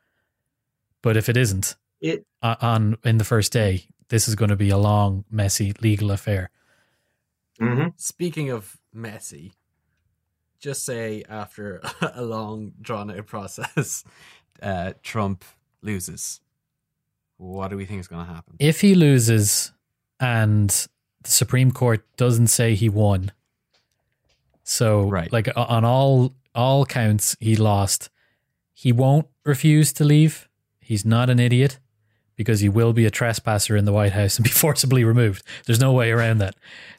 But 1.03 1.17
if 1.17 1.29
it 1.29 1.37
isn't, 1.37 1.77
It 2.01 2.25
uh, 2.41 2.57
on 2.61 2.97
in 3.05 3.19
the 3.19 3.25
first 3.25 3.53
day, 3.53 3.85
this 4.09 4.27
is 4.29 4.35
going 4.35 4.49
to 4.51 4.57
be 4.57 4.71
a 4.71 4.79
long, 4.79 5.25
messy 5.31 5.75
legal 5.83 6.11
affair. 6.11 6.51
mhm. 7.61 7.93
Speaking 7.97 8.51
of 8.51 8.79
messy, 8.93 9.53
just 10.61 10.85
say 10.85 11.25
after 11.29 11.81
a 12.15 12.23
long, 12.23 12.73
drawn 12.81 13.11
out 13.11 13.27
process, 13.27 14.05
uh, 14.63 14.93
Trump 15.03 15.45
loses. 15.83 16.41
What 17.39 17.69
do 17.69 17.77
we 17.77 17.87
think 17.87 18.01
is 18.01 18.09
going 18.09 18.27
to 18.27 18.33
happen? 18.33 18.57
If 18.59 18.83
he 18.83 18.95
loses 18.95 19.73
and 20.21 20.69
the 21.23 21.31
Supreme 21.31 21.73
Court 21.73 22.05
doesn't 22.17 22.49
say 22.49 22.75
he 22.75 22.89
won, 22.89 23.33
so 24.63 25.09
Right. 25.09 25.33
like 25.33 25.49
on 25.57 25.85
all 25.85 26.35
all 26.55 26.85
counts 26.85 27.37
he 27.41 27.57
lost, 27.57 28.11
he 28.75 28.93
won't 28.93 29.27
refuse 29.45 29.93
to 29.95 30.05
leave. 30.05 30.49
He's 30.81 31.05
not 31.05 31.31
an 31.31 31.39
idiot 31.39 31.79
because 32.41 32.61
he 32.61 32.71
will 32.71 32.95
be 32.95 33.05
a 33.05 33.11
trespasser 33.11 33.77
in 33.77 33.85
the 33.85 33.93
White 33.93 34.13
House 34.13 34.39
and 34.39 34.45
be 34.45 34.51
forcibly 34.65 35.05
removed. 35.05 35.43
There's 35.67 35.79
no 35.79 35.93
way 35.93 36.11
around 36.11 36.39
that. 36.39 36.55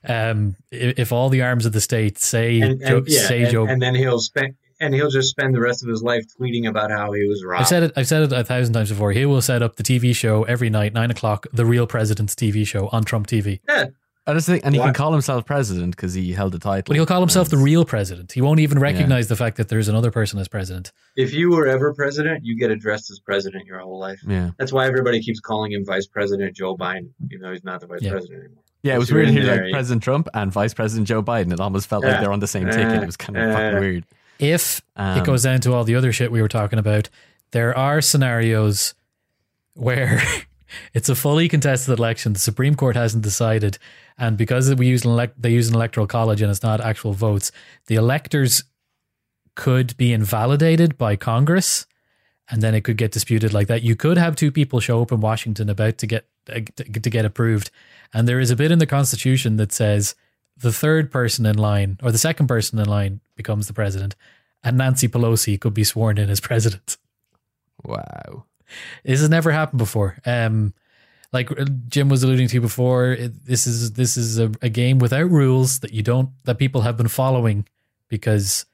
Um, 0.08 0.56
if, 0.70 1.00
if 1.00 1.12
all 1.12 1.30
the 1.30 1.42
arms 1.42 1.66
of 1.66 1.74
the 1.74 1.82
state 1.82 2.20
say 2.20 2.62
and, 2.62 2.80
Joe, 2.80 2.98
and, 2.98 3.08
yeah, 3.08 3.22
say 3.22 3.42
and, 3.42 3.52
Joe 3.52 3.66
and 3.66 3.82
then 3.82 3.96
he'll 3.96 4.20
spend 4.20 4.54
and 4.80 4.94
he'll 4.94 5.10
just 5.10 5.32
spend 5.32 5.56
the 5.56 5.60
rest 5.60 5.82
of 5.82 5.90
his 5.90 6.04
life 6.04 6.26
tweeting 6.40 6.68
about 6.68 6.92
how 6.92 7.12
he 7.14 7.26
was 7.28 7.44
robbed. 7.44 7.62
I've 7.62 7.68
said 7.68 7.84
it. 7.84 7.94
I've 7.96 8.08
said 8.08 8.22
it 8.22 8.32
a 8.32 8.44
thousand 8.44 8.76
times 8.76 8.90
before. 8.90 9.14
He 9.14 9.26
will 9.26 9.42
set 9.42 9.64
up 9.64 9.78
the 9.78 9.84
TV 9.84 10.16
show 10.16 10.44
every 10.44 10.70
night, 10.70 10.94
nine 10.94 11.10
o'clock, 11.10 11.48
the 11.52 11.66
Real 11.66 11.88
President's 11.88 12.36
TV 12.36 12.66
show 12.68 12.88
on 12.92 13.04
Trump 13.04 13.26
TV. 13.26 13.62
Yeah, 13.68 13.86
I 14.28 14.34
just 14.34 14.46
think, 14.46 14.64
and 14.64 14.74
he 14.76 14.80
Why- 14.80 14.86
can 14.88 14.94
call 14.94 15.12
himself 15.12 15.46
president 15.46 15.96
because 15.96 16.14
he 16.14 16.32
held 16.34 16.52
the 16.54 16.60
title. 16.60 16.84
But 16.88 16.96
he'll 16.96 17.08
call 17.08 17.22
himself 17.22 17.50
the 17.50 17.58
real 17.58 17.86
president. 17.86 18.32
He 18.34 18.40
won't 18.42 18.60
even 18.60 18.78
recognize 18.78 19.28
the 19.30 19.36
fact 19.36 19.58
that 19.58 19.68
there's 19.70 19.88
another 19.88 20.12
person 20.12 20.38
as 20.40 20.48
president. 20.48 20.92
if 21.18 21.34
you 21.34 21.50
were 21.50 21.68
ever 21.68 21.92
president, 21.94 22.46
you 22.46 22.56
get 22.58 22.70
addressed 22.70 23.10
as 23.10 23.20
president 23.20 23.66
your 23.66 23.80
whole 23.80 23.98
life. 24.00 24.22
Yeah, 24.28 24.52
That's 24.60 24.72
why 24.72 24.86
everybody 24.86 25.22
keeps 25.22 25.40
calling 25.40 25.72
him 25.72 25.84
Vice 25.84 26.06
President 26.06 26.56
Joe 26.56 26.78
Biden, 26.78 27.10
even 27.32 27.42
though 27.42 27.52
he's 27.52 27.64
not 27.64 27.82
the 27.82 27.88
Vice 27.88 28.04
Yeah. 28.04 28.12
President 28.12 28.44
anymore. 28.46 28.64
yeah. 28.84 28.96
It 28.96 29.00
was 29.00 29.12
weird 29.12 29.28
to 29.28 29.34
hear 29.34 29.56
like 29.64 29.72
President 29.72 30.04
Trump 30.04 30.28
and 30.36 30.52
Vice 30.52 30.74
President 30.76 31.08
Joe 31.08 31.24
Biden. 31.24 31.52
It 31.52 31.60
almost 31.60 31.88
felt 31.88 32.04
like 32.06 32.20
they're 32.22 32.32
on 32.32 32.40
the 32.40 32.48
same 32.48 32.68
ticket. 32.70 33.02
It 33.02 33.06
was 33.08 33.18
kind 33.18 33.38
of 33.38 33.50
Uh, 33.50 33.54
fucking 33.54 33.78
uh, 33.78 33.80
weird. 33.80 34.06
If 34.38 34.82
Um, 34.96 35.18
it 35.18 35.24
goes 35.26 35.42
down 35.44 35.62
to 35.62 35.74
all 35.74 35.84
the 35.84 35.96
other 35.96 36.12
shit 36.14 36.32
we 36.32 36.42
were 36.44 36.48
talking 36.48 36.78
about, 36.80 37.10
there 37.52 37.76
are 37.78 38.02
scenarios 38.02 38.94
where 39.74 40.22
it's 40.94 41.10
a 41.10 41.16
fully 41.16 41.48
contested 41.48 41.98
election. 41.98 42.34
The 42.34 42.40
Supreme 42.40 42.76
Court 42.76 42.96
hasn't 42.96 43.24
decided, 43.24 43.78
and 44.18 44.38
because 44.38 44.74
we 44.76 44.88
use 44.88 45.06
an 45.06 45.12
elect, 45.12 45.42
they 45.42 45.52
use 45.52 45.70
an 45.70 45.76
electoral 45.76 46.08
college 46.08 46.42
and 46.42 46.50
it's 46.52 46.64
not 46.64 46.82
actual 46.82 47.14
votes, 47.14 47.52
the 47.88 47.96
electors 47.96 48.64
could 49.56 49.96
be 49.98 50.14
invalidated 50.14 50.98
by 50.98 51.16
Congress, 51.16 51.86
and 52.50 52.62
then 52.62 52.74
it 52.74 52.84
could 52.84 52.98
get 52.98 53.12
disputed 53.12 53.54
like 53.54 53.68
that. 53.68 53.84
You 53.84 53.96
could 53.96 54.18
have 54.18 54.36
two 54.36 54.52
people 54.52 54.80
show 54.80 55.02
up 55.02 55.12
in 55.12 55.20
Washington 55.22 55.70
about 55.70 55.98
to 56.00 56.08
get 56.08 56.28
to 56.46 57.10
get 57.10 57.26
approved, 57.26 57.70
and 58.14 58.28
there 58.28 58.40
is 58.40 58.52
a 58.52 58.56
bit 58.56 58.72
in 58.72 58.80
the 58.80 58.86
Constitution 58.86 59.58
that 59.58 59.72
says 59.72 60.16
the 60.58 60.72
third 60.72 61.12
person 61.12 61.46
in 61.46 61.58
line 61.58 61.98
or 62.02 62.12
the 62.12 62.18
second 62.18 62.48
person 62.48 62.80
in 62.80 62.88
line 62.88 63.20
becomes 63.36 63.68
the 63.68 63.74
president, 63.74 64.16
and 64.64 64.78
Nancy 64.78 65.08
Pelosi 65.08 65.60
could 65.60 65.74
be 65.74 65.84
sworn 65.84 66.18
in 66.18 66.30
as 66.30 66.40
president. 66.40 66.98
Wow. 67.84 68.46
This 69.04 69.20
has 69.20 69.30
never 69.30 69.52
happened 69.52 69.80
before. 69.80 70.18
Um, 70.26 70.74
like 71.34 71.50
Jim 71.88 72.10
was 72.10 72.24
alluding 72.24 72.48
to 72.50 72.60
before, 72.62 73.12
it, 73.14 73.46
this 73.46 73.66
is 73.68 73.94
this 73.94 74.18
is 74.18 74.38
a, 74.40 74.52
a 74.62 74.70
game 74.70 75.00
without 75.00 75.30
rules 75.32 75.80
that 75.80 75.94
you 75.94 76.04
don't 76.04 76.30
that 76.44 76.58
people 76.58 76.82
have 76.82 76.98
been 76.98 77.08
following 77.08 77.66
because 78.10 78.66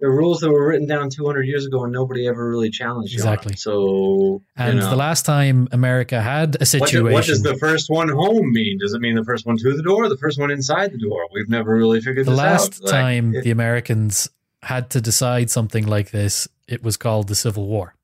The 0.00 0.10
rules 0.10 0.40
that 0.40 0.50
were 0.50 0.68
written 0.68 0.86
down 0.86 1.08
200 1.08 1.44
years 1.46 1.64
ago 1.64 1.84
and 1.84 1.92
nobody 1.94 2.28
ever 2.28 2.46
really 2.46 2.68
challenged 2.68 3.14
Exactly. 3.14 3.52
them. 3.52 3.56
So, 3.56 4.42
and 4.54 4.78
know, 4.80 4.90
the 4.90 4.96
last 4.96 5.24
time 5.24 5.66
America 5.72 6.20
had 6.20 6.56
a 6.56 6.58
what, 6.58 6.58
do- 6.58 6.64
situation, 6.66 7.12
what 7.12 7.24
does 7.24 7.42
the 7.42 7.56
first 7.56 7.88
one 7.88 8.10
home 8.10 8.52
mean? 8.52 8.78
Does 8.78 8.92
it 8.92 9.00
mean 9.00 9.14
the 9.14 9.24
first 9.24 9.46
one 9.46 9.56
to 9.56 9.74
the 9.74 9.82
door 9.82 10.04
or 10.04 10.08
the 10.10 10.18
first 10.18 10.38
one 10.38 10.50
inside 10.50 10.92
the 10.92 10.98
door? 10.98 11.26
We've 11.32 11.48
never 11.48 11.74
really 11.74 12.02
figured 12.02 12.26
the 12.26 12.32
this 12.32 12.40
out. 12.40 12.44
The 12.44 12.50
last 12.50 12.74
out. 12.74 12.84
Like, 12.84 12.90
time 12.92 13.34
it- 13.34 13.44
the 13.44 13.50
Americans 13.50 14.28
had 14.62 14.90
to 14.90 15.00
decide 15.00 15.48
something 15.48 15.86
like 15.86 16.10
this, 16.10 16.46
it 16.68 16.82
was 16.82 16.98
called 16.98 17.28
the 17.28 17.34
Civil 17.34 17.66
War. 17.66 17.94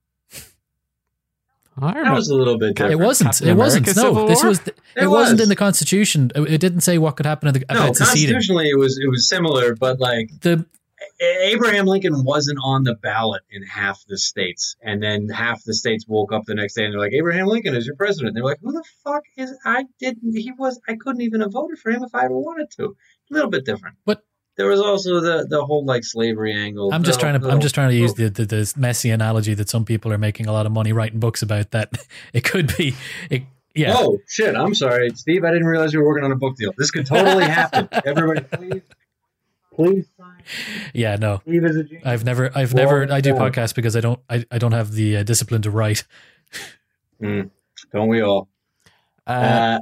I 1.78 2.02
that 2.04 2.12
was 2.14 2.28
a 2.28 2.34
little 2.34 2.58
bit 2.58 2.78
It 2.78 2.98
wasn't. 2.98 3.28
Captain 3.30 3.48
it 3.48 3.56
wasn't. 3.56 3.86
America 3.86 4.00
No, 4.00 4.08
Civil 4.08 4.26
this 4.26 4.44
was. 4.44 4.60
It, 4.66 4.78
It 4.96 5.06
wasn't 5.06 5.40
in 5.40 5.48
the 5.48 5.56
Constitution. 5.56 6.30
It, 6.34 6.60
didn't 6.60 6.80
say 6.80 6.98
what 6.98 7.16
could 7.16 7.26
happen 7.26 7.48
at 7.48 7.54
the, 7.54 7.64
No, 7.72 7.92
constitutionally 7.92 8.68
it 8.68 8.78
was 8.78 8.98
it 8.98 9.08
was 9.08 9.28
similar, 9.28 9.74
but 9.74 9.98
like 9.98 10.28
The 10.40 10.66
Abraham 11.20 11.86
Lincoln 11.86 12.24
wasn't 12.24 12.58
on 12.62 12.84
the 12.84 12.94
ballot 12.94 13.42
in 13.50 13.62
half 13.62 14.04
the 14.06 14.18
states, 14.18 14.76
and 14.82 15.02
then 15.02 15.28
half 15.28 15.62
the 15.64 15.74
states 15.74 16.06
woke 16.06 16.32
up 16.32 16.44
the 16.46 16.54
next 16.54 16.74
day 16.74 16.84
and 16.84 16.92
they're 16.92 17.00
like, 17.00 17.12
"Abraham 17.12 17.46
Lincoln 17.46 17.74
is 17.74 17.86
your 17.86 17.96
president." 17.96 18.28
And 18.28 18.36
they're 18.36 18.44
like, 18.44 18.60
"Who 18.62 18.72
the 18.72 18.84
fuck 19.02 19.22
is? 19.36 19.56
I 19.64 19.84
didn't. 19.98 20.36
He 20.36 20.52
was. 20.56 20.80
I 20.88 20.96
couldn't 20.96 21.22
even 21.22 21.40
have 21.40 21.52
voted 21.52 21.78
for 21.78 21.90
him 21.90 22.02
if 22.04 22.14
I 22.14 22.26
wanted 22.28 22.70
to." 22.76 22.96
A 23.30 23.34
little 23.34 23.50
bit 23.50 23.64
different. 23.64 23.96
But- 24.04 24.24
there 24.56 24.66
was 24.68 24.80
also 24.80 25.20
the 25.20 25.46
the 25.48 25.64
whole 25.64 25.84
like 25.84 26.04
slavery 26.04 26.52
angle. 26.54 26.92
I'm 26.92 27.02
just 27.02 27.20
trying 27.20 27.40
to. 27.40 27.48
I'm 27.48 27.60
just 27.60 27.74
trying 27.74 27.90
to 27.90 27.96
use 27.96 28.14
the, 28.14 28.28
the 28.28 28.44
the 28.44 28.72
messy 28.76 29.10
analogy 29.10 29.54
that 29.54 29.68
some 29.68 29.84
people 29.84 30.12
are 30.12 30.18
making 30.18 30.46
a 30.46 30.52
lot 30.52 30.66
of 30.66 30.72
money 30.72 30.92
writing 30.92 31.20
books 31.20 31.42
about. 31.42 31.70
That 31.70 31.90
it 32.32 32.44
could 32.44 32.76
be. 32.76 32.94
It, 33.30 33.44
yeah. 33.74 33.94
Oh 33.96 34.18
shit! 34.28 34.54
I'm 34.54 34.74
sorry, 34.74 35.10
Steve. 35.14 35.44
I 35.44 35.50
didn't 35.50 35.66
realize 35.66 35.94
you 35.94 36.00
were 36.00 36.06
working 36.06 36.24
on 36.24 36.32
a 36.32 36.36
book 36.36 36.56
deal. 36.56 36.72
This 36.76 36.90
could 36.90 37.06
totally 37.06 37.44
happen. 37.44 37.88
Everybody, 38.04 38.40
please, 38.42 38.82
please 39.74 40.06
sign. 40.18 40.42
Yeah. 40.92 41.16
No. 41.16 41.40
Steve 41.42 41.64
is 41.64 41.76
a 41.76 41.84
genius. 41.84 42.02
I've 42.04 42.24
never. 42.24 42.50
I've 42.54 42.74
Well, 42.74 42.84
never. 42.84 43.12
I 43.12 43.22
do 43.22 43.32
podcasts 43.32 43.74
because 43.74 43.96
I 43.96 44.00
don't. 44.00 44.20
I, 44.28 44.44
I 44.50 44.58
don't 44.58 44.72
have 44.72 44.92
the 44.92 45.18
uh, 45.18 45.22
discipline 45.22 45.62
to 45.62 45.70
write. 45.70 46.04
Mm, 47.22 47.50
don't 47.92 48.08
we 48.08 48.20
all? 48.20 48.48
Uh, 49.26 49.30
Uh, 49.30 49.78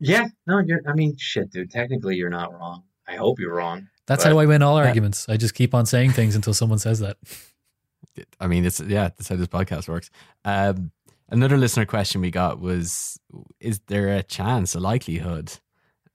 yeah, 0.00 0.26
no, 0.46 0.58
you're. 0.58 0.80
I 0.86 0.94
mean, 0.94 1.16
shit, 1.16 1.52
dude. 1.52 1.70
Technically, 1.70 2.16
you're 2.16 2.30
not 2.30 2.52
wrong. 2.52 2.82
I 3.06 3.14
hope 3.16 3.38
you're 3.38 3.54
wrong. 3.54 3.88
That's 4.08 4.24
But- 4.24 4.32
how 4.32 4.38
I 4.40 4.46
win 4.46 4.62
all 4.62 4.76
Uh, 4.76 4.86
arguments. 4.86 5.28
I 5.28 5.36
just 5.36 5.54
keep 5.54 5.72
on 5.74 5.86
saying 5.86 6.10
things 6.12 6.34
until 6.34 6.54
someone 6.54 6.80
says 6.80 6.98
that. 6.98 7.16
I 8.40 8.48
mean, 8.48 8.64
it's 8.64 8.80
yeah, 8.80 9.10
that's 9.10 9.28
how 9.28 9.36
this 9.36 9.46
podcast 9.46 9.86
works. 9.88 10.10
Um, 10.44 10.90
another 11.28 11.56
listener 11.56 11.86
question 11.86 12.20
we 12.20 12.32
got 12.32 12.58
was: 12.60 13.20
Is 13.60 13.78
there 13.86 14.08
a 14.08 14.24
chance, 14.24 14.74
a 14.74 14.80
likelihood, 14.80 15.52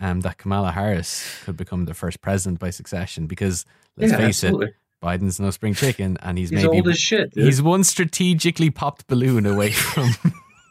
um, 0.01 0.19
that 0.21 0.37
Kamala 0.37 0.71
Harris 0.71 1.23
could 1.45 1.55
become 1.55 1.85
the 1.85 1.93
first 1.93 2.19
president 2.19 2.59
by 2.59 2.71
succession? 2.71 3.25
Because 3.27 3.65
let's 3.95 4.11
yeah, 4.11 4.17
face 4.17 4.43
absolutely. 4.43 4.67
it, 4.67 4.73
Biden's 5.01 5.39
no 5.39 5.51
spring 5.51 5.73
chicken, 5.75 6.17
and 6.21 6.37
he's, 6.37 6.49
He's 6.49 6.63
maybe 6.63 6.77
old 6.77 6.87
as 6.89 6.99
shit. 6.99 7.31
Dude. 7.33 7.45
he's 7.45 7.61
one 7.61 7.83
strategically 7.85 8.69
popped 8.69 9.07
balloon 9.07 9.45
away 9.45 9.71
from 9.93 10.09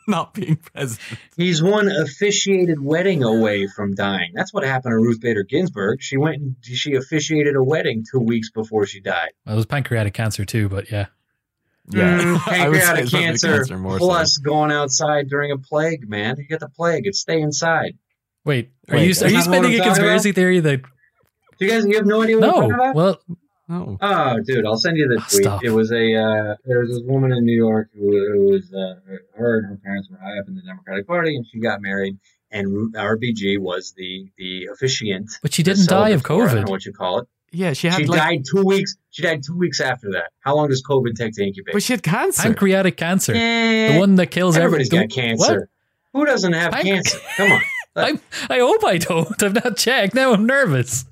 not 0.09 0.34
being 0.34 0.57
president. 0.57 1.18
He's 1.36 1.62
one 1.62 1.88
officiated 1.90 2.80
wedding 2.82 3.22
away 3.22 3.66
from 3.66 3.94
dying. 3.94 4.32
That's 4.34 4.53
what 4.53 4.64
happened 4.64 4.92
to 4.92 4.96
Ruth 4.96 5.20
Bader 5.20 5.42
Ginsburg. 5.44 6.03
She 6.03 6.16
went 6.16 6.36
and 6.42 6.57
she 6.62 6.94
officiated 6.94 7.57
a 7.57 7.62
wedding 7.62 8.05
two 8.11 8.20
weeks 8.20 8.50
before 8.50 8.86
she 8.86 9.00
died. 9.00 9.30
Well, 9.46 9.55
it 9.55 9.57
was 9.57 9.66
pancreatic 9.66 10.14
cancer 10.14 10.44
too, 10.44 10.68
but 10.68 10.90
yeah. 10.90 11.07
Yeah, 11.90 12.18
Mm, 12.20 12.40
I 12.48 12.68
would 12.68 12.80
say 12.80 12.86
pancreatic 12.86 13.03
it's 13.05 13.11
probably 13.11 13.26
cancer, 13.26 13.78
more 13.78 13.98
so. 13.98 14.07
plus 14.07 14.38
going 14.38 14.70
outside 14.70 15.28
during 15.28 15.50
a 15.50 15.59
plague. 15.59 16.09
Man, 16.09 16.36
you 16.38 16.44
get 16.44 16.61
the 16.61 16.68
plague. 16.68 17.07
It's 17.07 17.18
stay 17.20 17.40
inside. 17.40 17.98
Wait, 18.44 18.70
are 18.88 18.96
Wait, 18.96 19.03
you 19.09 19.14
that's 19.14 19.22
are 19.22 19.28
you 19.28 19.34
not 19.34 19.44
spinning 19.44 19.74
a 19.74 19.78
talking 19.78 19.92
conspiracy 19.92 20.32
theory 20.32 20.61
that 20.61 20.82
Do 21.59 21.64
you 21.66 21.70
guys? 21.70 21.84
You 21.86 21.96
have 21.96 22.07
no 22.07 22.22
idea 22.22 22.38
what 22.38 22.44
I'm 22.48 22.53
talking 22.55 22.68
no? 22.70 22.74
about? 22.76 22.94
Well, 22.94 23.20
Oh, 23.68 23.96
Oh, 24.00 24.40
dude, 24.44 24.66
I'll 24.66 24.76
send 24.76 24.96
you 24.98 25.08
the 25.08 25.16
tweet. 25.16 25.42
stop. 25.44 25.64
It 25.64 25.70
was 25.70 25.92
a 25.92 26.14
uh, 26.14 26.56
there 26.64 26.80
was 26.80 26.90
this 26.90 27.00
woman 27.04 27.32
in 27.32 27.44
New 27.44 27.56
York 27.56 27.88
who, 27.94 28.10
who 28.10 28.44
was 28.52 28.72
uh, 28.74 28.96
her 29.36 29.58
and 29.58 29.66
her 29.68 29.78
parents 29.84 30.08
were 30.10 30.18
high 30.18 30.38
up 30.38 30.48
in 30.48 30.54
the 30.56 30.62
Democratic 30.62 31.06
Party, 31.06 31.36
and 31.36 31.46
she 31.46 31.58
got 31.60 31.80
married. 31.80 32.18
And 32.50 32.94
RBG 32.94 33.58
was 33.58 33.94
the 33.96 34.26
the 34.36 34.66
officiant. 34.72 35.30
but 35.42 35.54
she 35.54 35.62
didn't 35.62 35.88
die 35.88 36.10
of 36.10 36.20
celebrant 36.22 36.26
for 36.26 36.32
I 36.42 36.54
don't 36.54 36.54
know 36.56 36.62
COVID. 36.66 36.70
what 36.70 36.84
you 36.84 36.92
call 36.92 37.18
it. 37.20 37.28
yeah, 37.50 37.72
she 37.72 37.86
had 37.88 37.98
She 38.00 38.06
like, 38.06 38.18
died 38.20 38.42
two 38.50 38.62
weeks. 38.64 38.96
She 39.10 39.22
died 39.22 39.42
two 39.42 39.56
weeks 39.56 39.80
after 39.80 40.10
that. 40.12 40.32
How 40.40 40.56
long 40.56 40.68
does 40.68 40.82
COVID 40.82 41.14
take 41.14 41.32
to 41.34 41.42
incubate? 41.44 41.72
but 41.72 41.82
she 41.82 41.92
had 41.94 42.02
cancer. 42.02 42.42
Pancreatic 42.42 42.96
cancer, 42.98 43.32
Eh, 43.34 43.92
the 43.94 43.98
one 43.98 44.16
that 44.16 44.26
kills 44.26 44.56
everybody's 44.58 44.92
every- 44.92 45.06
got 45.06 45.14
the- 45.14 45.20
cancer. 45.22 45.68
Who 46.12 46.26
doesn't 46.26 46.52
have 46.52 46.74
Panc- 46.74 46.82
cancer? 46.82 47.18
Come 47.38 47.52
on. 47.52 47.62
I 47.96 48.18
I 48.50 48.58
hope 48.58 48.84
I 48.84 48.98
don't. 48.98 49.42
I've 49.42 49.54
not 49.54 49.76
checked. 49.78 50.14
Now 50.14 50.32
I'm 50.34 50.44
nervous. 50.46 51.06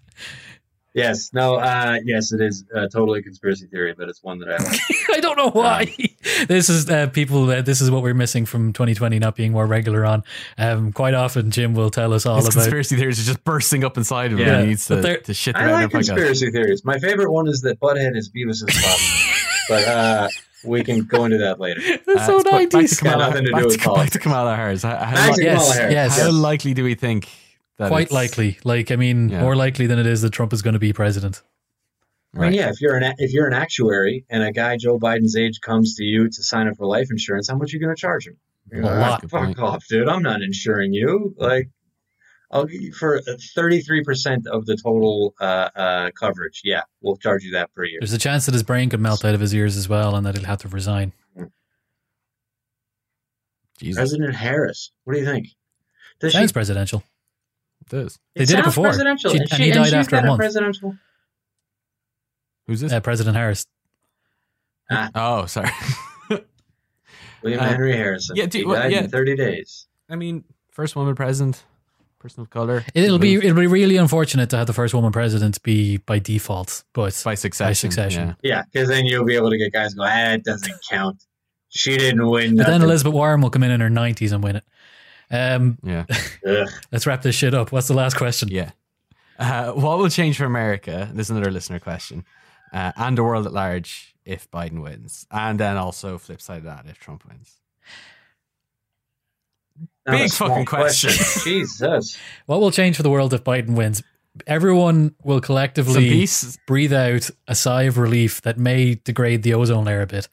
Yes. 0.93 1.31
No. 1.33 1.55
Uh, 1.57 1.99
yes, 2.05 2.33
it 2.33 2.41
is 2.41 2.65
uh, 2.75 2.89
totally 2.93 3.21
a 3.21 3.23
conspiracy 3.23 3.67
theory, 3.67 3.95
but 3.97 4.09
it's 4.09 4.23
one 4.23 4.39
that 4.41 4.49
I 4.49 4.57
like. 4.63 4.81
I 5.17 5.21
don't 5.21 5.37
know 5.37 5.51
why. 5.51 5.95
this 6.49 6.69
is 6.69 6.89
uh, 6.91 7.07
people. 7.09 7.49
Uh, 7.49 7.63
this 7.63 7.81
is 7.81 7.91
what 7.91 8.03
we're 8.03 8.15
missing 8.15 8.45
from 8.45 8.73
2020 8.73 9.19
not 9.21 9.37
being 9.37 9.53
more 9.53 9.67
regular 9.67 10.05
on. 10.05 10.25
Um, 10.59 10.93
quite 10.93 11.15
often, 11.15 11.51
Jim 11.53 11.75
will 11.75 11.91
tell 11.91 12.13
us 12.13 12.27
all 12.27 12.37
His 12.37 12.47
about. 12.47 12.55
conspiracy 12.55 12.97
theories 12.97 13.21
are 13.21 13.25
just 13.25 13.45
bursting 13.45 13.85
up 13.85 13.97
inside 13.97 14.33
of 14.33 14.39
him. 14.41 14.47
Yeah, 14.47 14.55
and 14.55 14.63
he 14.63 14.69
needs 14.71 14.87
to, 14.89 15.21
to 15.21 15.35
shit 15.35 15.55
I 15.57 15.65
around 15.65 15.73
like 15.73 15.83
our 15.83 15.89
podcast. 16.01 16.07
conspiracy 16.09 16.51
theories. 16.51 16.85
My 16.85 16.99
favorite 16.99 17.31
one 17.31 17.47
is 17.47 17.61
that 17.63 17.79
Butthead 17.79 18.17
is 18.17 18.31
Beavis' 18.31 18.69
father. 18.73 19.39
but 19.69 19.89
uh, 19.89 20.29
we 20.65 20.83
can 20.83 21.05
go 21.05 21.25
into 21.25 21.39
that 21.39 21.61
later. 21.61 21.81
That's 22.05 22.27
so 22.27 22.41
Uh, 22.41 22.43
but 22.43 22.51
back 22.51 22.71
to 22.71 22.77
90s. 22.79 22.99
Kamala, 22.99 23.19
nothing 23.19 23.45
to 23.45 23.51
do 23.51 23.53
back, 23.53 23.65
with 23.65 23.81
to, 23.83 23.95
back 23.95 24.11
to. 24.11 24.19
Kamala 24.19 24.57
Harris. 24.57 24.83
How, 24.83 24.97
how, 24.97 25.15
Back 25.31 25.39
yes, 25.39 25.73
Kamala 25.77 25.93
yes. 25.93 26.21
how 26.21 26.31
likely 26.33 26.75
do 26.75 26.83
we 26.83 26.95
think 26.97 27.25
that 27.25 27.31
Quite 27.89 28.11
likely. 28.11 28.59
Like 28.65 28.91
I 28.91 28.97
mean, 28.97 29.29
Yeah. 29.29 29.41
more 29.41 29.57
likely 29.57 29.87
than 29.87 29.99
it 29.99 30.07
is 30.07 30.23
that 30.23 30.33
Trump 30.33 30.53
is 30.53 30.63
going 30.63 30.75
to 30.75 30.79
be 30.81 30.93
president. 30.93 31.43
I 32.35 32.39
mean, 32.43 32.53
yeah, 32.53 32.69
if 32.71 32.81
you're 32.81 32.97
an 32.97 33.15
if 33.19 33.33
you're 33.33 33.47
an 33.49 33.53
actuary 33.55 34.25
and 34.31 34.43
a 34.43 34.53
guy 34.53 34.77
Joe 34.77 34.99
Biden's 34.99 35.37
age 35.37 35.61
comes 35.61 35.97
to 35.97 36.05
you 36.05 36.29
to 36.29 36.43
sign 36.43 36.69
up 36.69 36.77
for 36.77 36.87
life 36.87 37.09
insurance, 37.11 37.49
how 37.49 37.57
much 37.57 37.73
are 37.73 37.77
you 37.77 37.81
going 37.85 37.95
to 37.95 38.01
charge 38.01 38.27
him? 38.27 38.37
You're 38.71 38.83
A 38.83 38.87
like, 38.87 38.99
lot. 39.01 39.21
Fuck 39.23 39.31
point. 39.47 39.59
off, 39.59 39.85
dude. 39.89 40.09
I'm 40.09 40.23
not 40.23 40.41
insuring 40.43 40.93
you. 40.93 41.35
Like, 41.37 41.71
I'll 42.53 42.67
give 42.67 42.81
you 42.83 42.93
for 42.93 43.21
33 43.57 44.05
percent 44.05 44.47
of 44.47 44.65
the 44.67 44.77
total 44.77 45.35
uh, 45.41 45.71
uh, 45.75 46.11
coverage. 46.13 46.61
Yeah, 46.63 46.83
we'll 47.01 47.17
charge 47.17 47.43
you 47.43 47.53
that 47.53 47.75
per 47.75 47.85
year. 47.85 47.99
There's 48.01 48.13
a 48.13 48.19
chance 48.19 48.47
that 48.47 48.53
his 48.53 48.63
brain 48.63 48.91
could 48.91 49.01
melt 49.01 49.25
out 49.25 49.35
of 49.35 49.41
his 49.41 49.53
ears 49.53 49.77
as 49.77 49.89
well, 49.89 50.15
and 50.15 50.25
that 50.25 50.37
he'll 50.37 50.47
have 50.47 50.59
to 50.59 50.69
resign. 50.69 51.13
Jesus, 53.79 53.97
President 53.99 54.37
Harris, 54.37 54.93
what 55.05 55.15
do 55.15 55.21
you 55.21 55.25
think? 55.27 55.49
Does 56.21 56.33
Sounds 56.35 56.51
she, 56.51 56.53
presidential. 56.53 57.03
It 57.93 57.97
does. 57.97 58.19
They 58.35 58.45
did 58.45 58.59
it 58.61 58.65
before. 58.65 58.85
Presidential, 58.87 59.31
She- 59.31 59.39
and, 59.39 59.53
and 59.53 59.59
she, 59.59 59.65
he 59.65 59.71
died 59.73 59.93
after 59.95 60.17
a 60.17 60.21
got 60.21 60.27
month. 60.29 60.39
Presidential. 60.41 60.97
Who's 62.67 62.81
this? 62.81 62.93
Uh, 62.93 63.01
President 63.01 63.37
Harris. 63.37 63.67
oh, 65.15 65.47
sorry. 65.47 65.71
William 67.43 67.61
Uh, 67.61 67.69
Henry 67.69 67.93
Harrison. 67.97 68.37
yeah, 68.37 68.47
do- 68.47 68.59
he 68.59 68.65
well, 68.65 68.81
died 68.83 68.93
yeah. 68.93 69.01
in 69.05 69.11
30 69.11 69.37
days. 69.37 69.87
I 70.09 70.17
mean, 70.17 70.45
first 70.71 70.95
woman 70.97 71.15
president, 71.15 71.65
person 72.19 72.43
of 72.43 72.51
color. 72.51 72.85
It'll 72.95 73.19
be 73.19 73.35
it'll 73.37 73.55
be 73.57 73.67
really 73.67 73.97
unfortunate 73.97 74.51
to 74.51 74.57
have 74.59 74.67
the 74.67 74.73
first 74.73 74.93
woman 74.93 75.11
president 75.13 75.63
be 75.63 75.97
by 75.99 76.19
default, 76.19 76.85
but 76.93 77.19
by 77.25 77.35
succession. 77.35 77.71
By 77.71 77.73
succession. 77.73 78.37
Yeah, 78.43 78.65
because 78.71 78.89
then 78.89 79.07
you'll 79.07 79.25
be 79.25 79.37
able 79.37 79.51
to 79.51 79.57
get 79.59 79.73
guys 79.73 79.95
go, 79.95 80.03
ah, 80.05 80.33
it 80.33 80.45
doesn't 80.45 80.75
count. 80.91 81.23
She 81.71 81.97
didn't 81.97 82.27
win. 82.29 82.57
but 82.57 82.67
then. 82.67 82.83
Elizabeth 82.83 83.15
Warren 83.15 83.41
will 83.41 83.51
come 83.51 83.63
in 83.63 83.71
in 83.71 83.81
her 83.81 83.89
nineties 83.91 84.33
and 84.33 84.43
win 84.45 84.57
it. 84.57 84.65
Um, 85.31 85.79
Yeah, 85.83 86.05
let's 86.91 87.07
wrap 87.07 87.23
this 87.23 87.35
shit 87.37 87.55
up. 87.55 87.71
What's 87.73 87.89
the 87.89 87.95
last 87.95 88.17
question? 88.17 88.49
yeah. 88.49 88.71
Uh, 89.39 89.73
what 89.73 89.99
will 89.99 90.11
change 90.11 90.37
for 90.37 90.45
America? 90.45 91.09
This 91.15 91.29
is 91.29 91.31
another 91.31 91.51
listener 91.51 91.79
question, 91.79 92.25
uh, 92.75 92.93
and 92.97 93.17
the 93.17 93.23
world 93.25 93.47
at 93.47 93.53
large 93.55 94.15
if 94.25 94.51
Biden 94.51 94.83
wins, 94.83 95.27
and 95.31 95.59
then 95.59 95.77
also 95.79 96.19
flip 96.19 96.41
side 96.43 96.59
of 96.59 96.65
that 96.65 96.85
if 96.89 96.99
Trump 96.99 97.25
wins. 97.27 97.55
Not 100.07 100.19
Big 100.19 100.31
fucking 100.33 100.67
question. 100.67 101.11
Jesus. 101.45 102.17
What 102.47 102.61
will 102.61 102.71
change 102.71 102.97
for 102.97 103.03
the 103.03 103.11
world 103.11 103.33
if 103.33 103.45
Biden 103.45 103.77
wins? 103.77 104.03
Everyone 104.47 105.15
will 105.25 105.41
collectively 105.41 106.27
breathe 106.67 106.93
out 106.93 107.31
a 107.49 107.55
sigh 107.55 107.83
of 107.85 107.99
relief 107.99 108.43
that 108.43 108.59
may 108.59 108.95
degrade 108.97 109.43
the 109.43 109.55
ozone 109.55 109.85
layer 109.85 110.03
a 110.03 110.07
bit. 110.07 110.29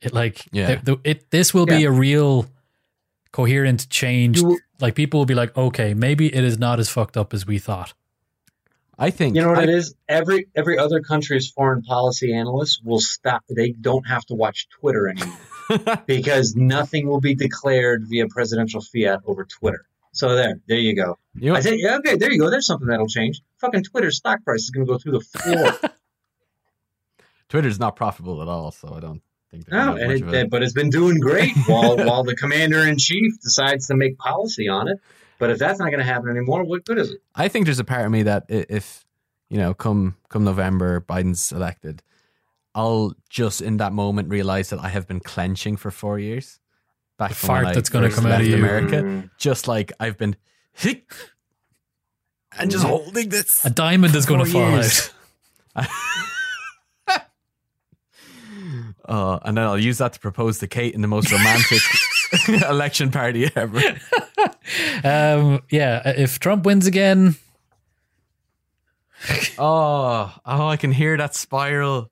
It 0.00 0.12
like 0.12 0.44
Yeah. 0.52 0.76
the, 0.76 0.96
the, 0.96 1.00
it 1.04 1.30
this 1.30 1.52
will 1.54 1.66
be 1.66 1.84
a 1.84 1.90
real 1.90 2.46
coherent 3.32 3.88
change. 3.90 4.40
You- 4.40 4.58
like 4.80 4.94
people 4.94 5.18
will 5.20 5.26
be 5.26 5.34
like, 5.34 5.56
okay, 5.56 5.94
maybe 5.94 6.32
it 6.34 6.44
is 6.44 6.58
not 6.58 6.78
as 6.78 6.88
fucked 6.88 7.16
up 7.16 7.34
as 7.34 7.46
we 7.46 7.58
thought. 7.58 7.94
I 9.00 9.10
think 9.10 9.36
You 9.36 9.42
know 9.42 9.50
what 9.50 9.58
I, 9.58 9.62
it 9.64 9.68
is? 9.68 9.94
Every 10.08 10.48
every 10.56 10.76
other 10.76 11.00
country's 11.00 11.48
foreign 11.48 11.82
policy 11.82 12.34
analysts 12.34 12.80
will 12.82 12.98
stop. 13.00 13.42
They 13.48 13.70
don't 13.70 14.06
have 14.08 14.24
to 14.26 14.34
watch 14.34 14.68
Twitter 14.70 15.08
anymore 15.08 16.02
because 16.06 16.56
nothing 16.56 17.06
will 17.06 17.20
be 17.20 17.36
declared 17.36 18.06
via 18.08 18.26
presidential 18.26 18.80
fiat 18.80 19.20
over 19.24 19.44
Twitter. 19.44 19.86
So 20.12 20.34
there, 20.34 20.58
there 20.66 20.78
you 20.78 20.96
go. 20.96 21.16
You 21.36 21.52
know, 21.52 21.56
I 21.56 21.60
think, 21.60 21.80
yeah, 21.80 21.96
okay, 21.98 22.16
there 22.16 22.32
you 22.32 22.40
go. 22.40 22.50
There's 22.50 22.66
something 22.66 22.88
that'll 22.88 23.06
change. 23.06 23.40
Fucking 23.60 23.84
Twitter 23.84 24.10
stock 24.10 24.42
price 24.42 24.62
is 24.62 24.70
going 24.70 24.84
to 24.84 24.92
go 24.92 24.98
through 24.98 25.12
the 25.12 25.20
floor. 25.20 25.90
Twitter's 27.48 27.78
not 27.78 27.94
profitable 27.94 28.42
at 28.42 28.48
all, 28.48 28.72
so 28.72 28.94
I 28.94 29.00
don't. 29.00 29.22
Think 29.50 29.66
they're 29.66 29.84
No, 29.84 29.96
and 29.96 30.12
it, 30.12 30.34
it- 30.34 30.50
but 30.50 30.62
it's 30.62 30.72
been 30.72 30.90
doing 30.90 31.18
great 31.20 31.56
while 31.66 31.96
while 31.96 32.24
the 32.24 32.34
commander 32.36 32.86
in 32.86 32.98
chief 32.98 33.40
decides 33.40 33.86
to 33.88 33.94
make 33.96 34.18
policy 34.18 34.68
on 34.68 34.88
it. 34.88 34.98
But 35.38 35.50
if 35.50 35.58
that's 35.58 35.78
not 35.78 35.86
going 35.86 35.98
to 36.00 36.04
happen 36.04 36.28
anymore, 36.30 36.64
what 36.64 36.84
good 36.84 36.98
is 36.98 37.10
it? 37.12 37.20
I 37.34 37.46
think 37.48 37.66
there's 37.66 37.78
a 37.78 37.84
part 37.84 38.04
of 38.04 38.10
me 38.10 38.24
that 38.24 38.46
if 38.48 39.04
you 39.48 39.56
know, 39.56 39.72
come 39.74 40.16
come 40.28 40.44
November, 40.44 41.00
Biden's 41.00 41.52
elected, 41.52 42.02
I'll 42.74 43.14
just 43.30 43.62
in 43.62 43.76
that 43.78 43.92
moment 43.92 44.30
realize 44.30 44.70
that 44.70 44.80
I 44.80 44.88
have 44.88 45.06
been 45.06 45.20
clenching 45.20 45.76
for 45.76 45.90
four 45.90 46.18
years. 46.18 46.58
Back 47.18 47.30
The 47.30 47.34
from 47.36 47.48
when 47.54 47.64
fart 47.64 47.74
that's 47.74 47.88
gonna 47.88 48.10
come 48.10 48.26
out 48.26 48.40
of 48.40 48.46
you. 48.46 48.56
America, 48.56 48.96
Mm. 49.02 49.30
just 49.38 49.66
like 49.68 49.92
I've 50.00 50.18
been, 50.18 50.36
and 52.58 52.70
just 52.70 52.84
holding 52.84 53.28
this. 53.28 53.64
A 53.64 53.70
diamond 53.70 54.14
is 54.14 54.26
going 54.26 54.44
to 54.44 54.50
fall 54.50 54.70
years. 54.70 55.10
out. 55.76 55.86
Uh, 59.08 59.38
and 59.44 59.56
then 59.56 59.64
I'll 59.64 59.78
use 59.78 59.98
that 59.98 60.12
to 60.12 60.20
propose 60.20 60.58
to 60.58 60.66
Kate 60.68 60.94
in 60.94 61.00
the 61.00 61.08
most 61.08 61.32
romantic 61.32 61.80
election 62.68 63.10
party 63.10 63.50
ever. 63.56 63.80
Um, 65.02 65.62
yeah, 65.70 66.02
if 66.04 66.38
Trump 66.40 66.66
wins 66.66 66.86
again, 66.86 67.36
Oh, 69.58 70.32
oh, 70.46 70.66
I 70.68 70.76
can 70.76 70.92
hear 70.92 71.16
that 71.16 71.34
spiral. 71.34 72.10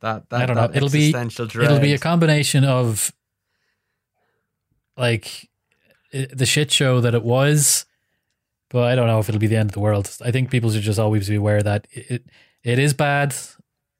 That, 0.00 0.28
that 0.30 0.42
I 0.42 0.46
don't 0.46 0.56
know. 0.56 0.70
It'll 0.72 0.88
be- 0.88 1.12
dread. 1.12 1.64
it'll 1.64 1.80
be 1.80 1.92
a 1.92 1.98
combination 1.98 2.64
of 2.64 3.12
like 4.96 5.48
the 6.12 6.46
shit 6.46 6.70
show 6.70 7.00
that 7.00 7.14
it 7.14 7.22
was, 7.22 7.84
but 8.70 8.84
I 8.84 8.94
don't 8.94 9.06
know 9.06 9.18
if 9.18 9.28
it'll 9.28 9.40
be 9.40 9.46
the 9.46 9.56
end 9.56 9.70
of 9.70 9.74
the 9.74 9.80
world. 9.80 10.16
I 10.24 10.30
think 10.30 10.50
people 10.50 10.70
should 10.70 10.82
just 10.82 10.98
always 10.98 11.28
be 11.28 11.34
aware 11.36 11.62
that 11.62 11.86
it 11.90 12.24
it 12.62 12.78
is 12.78 12.94
bad. 12.94 13.34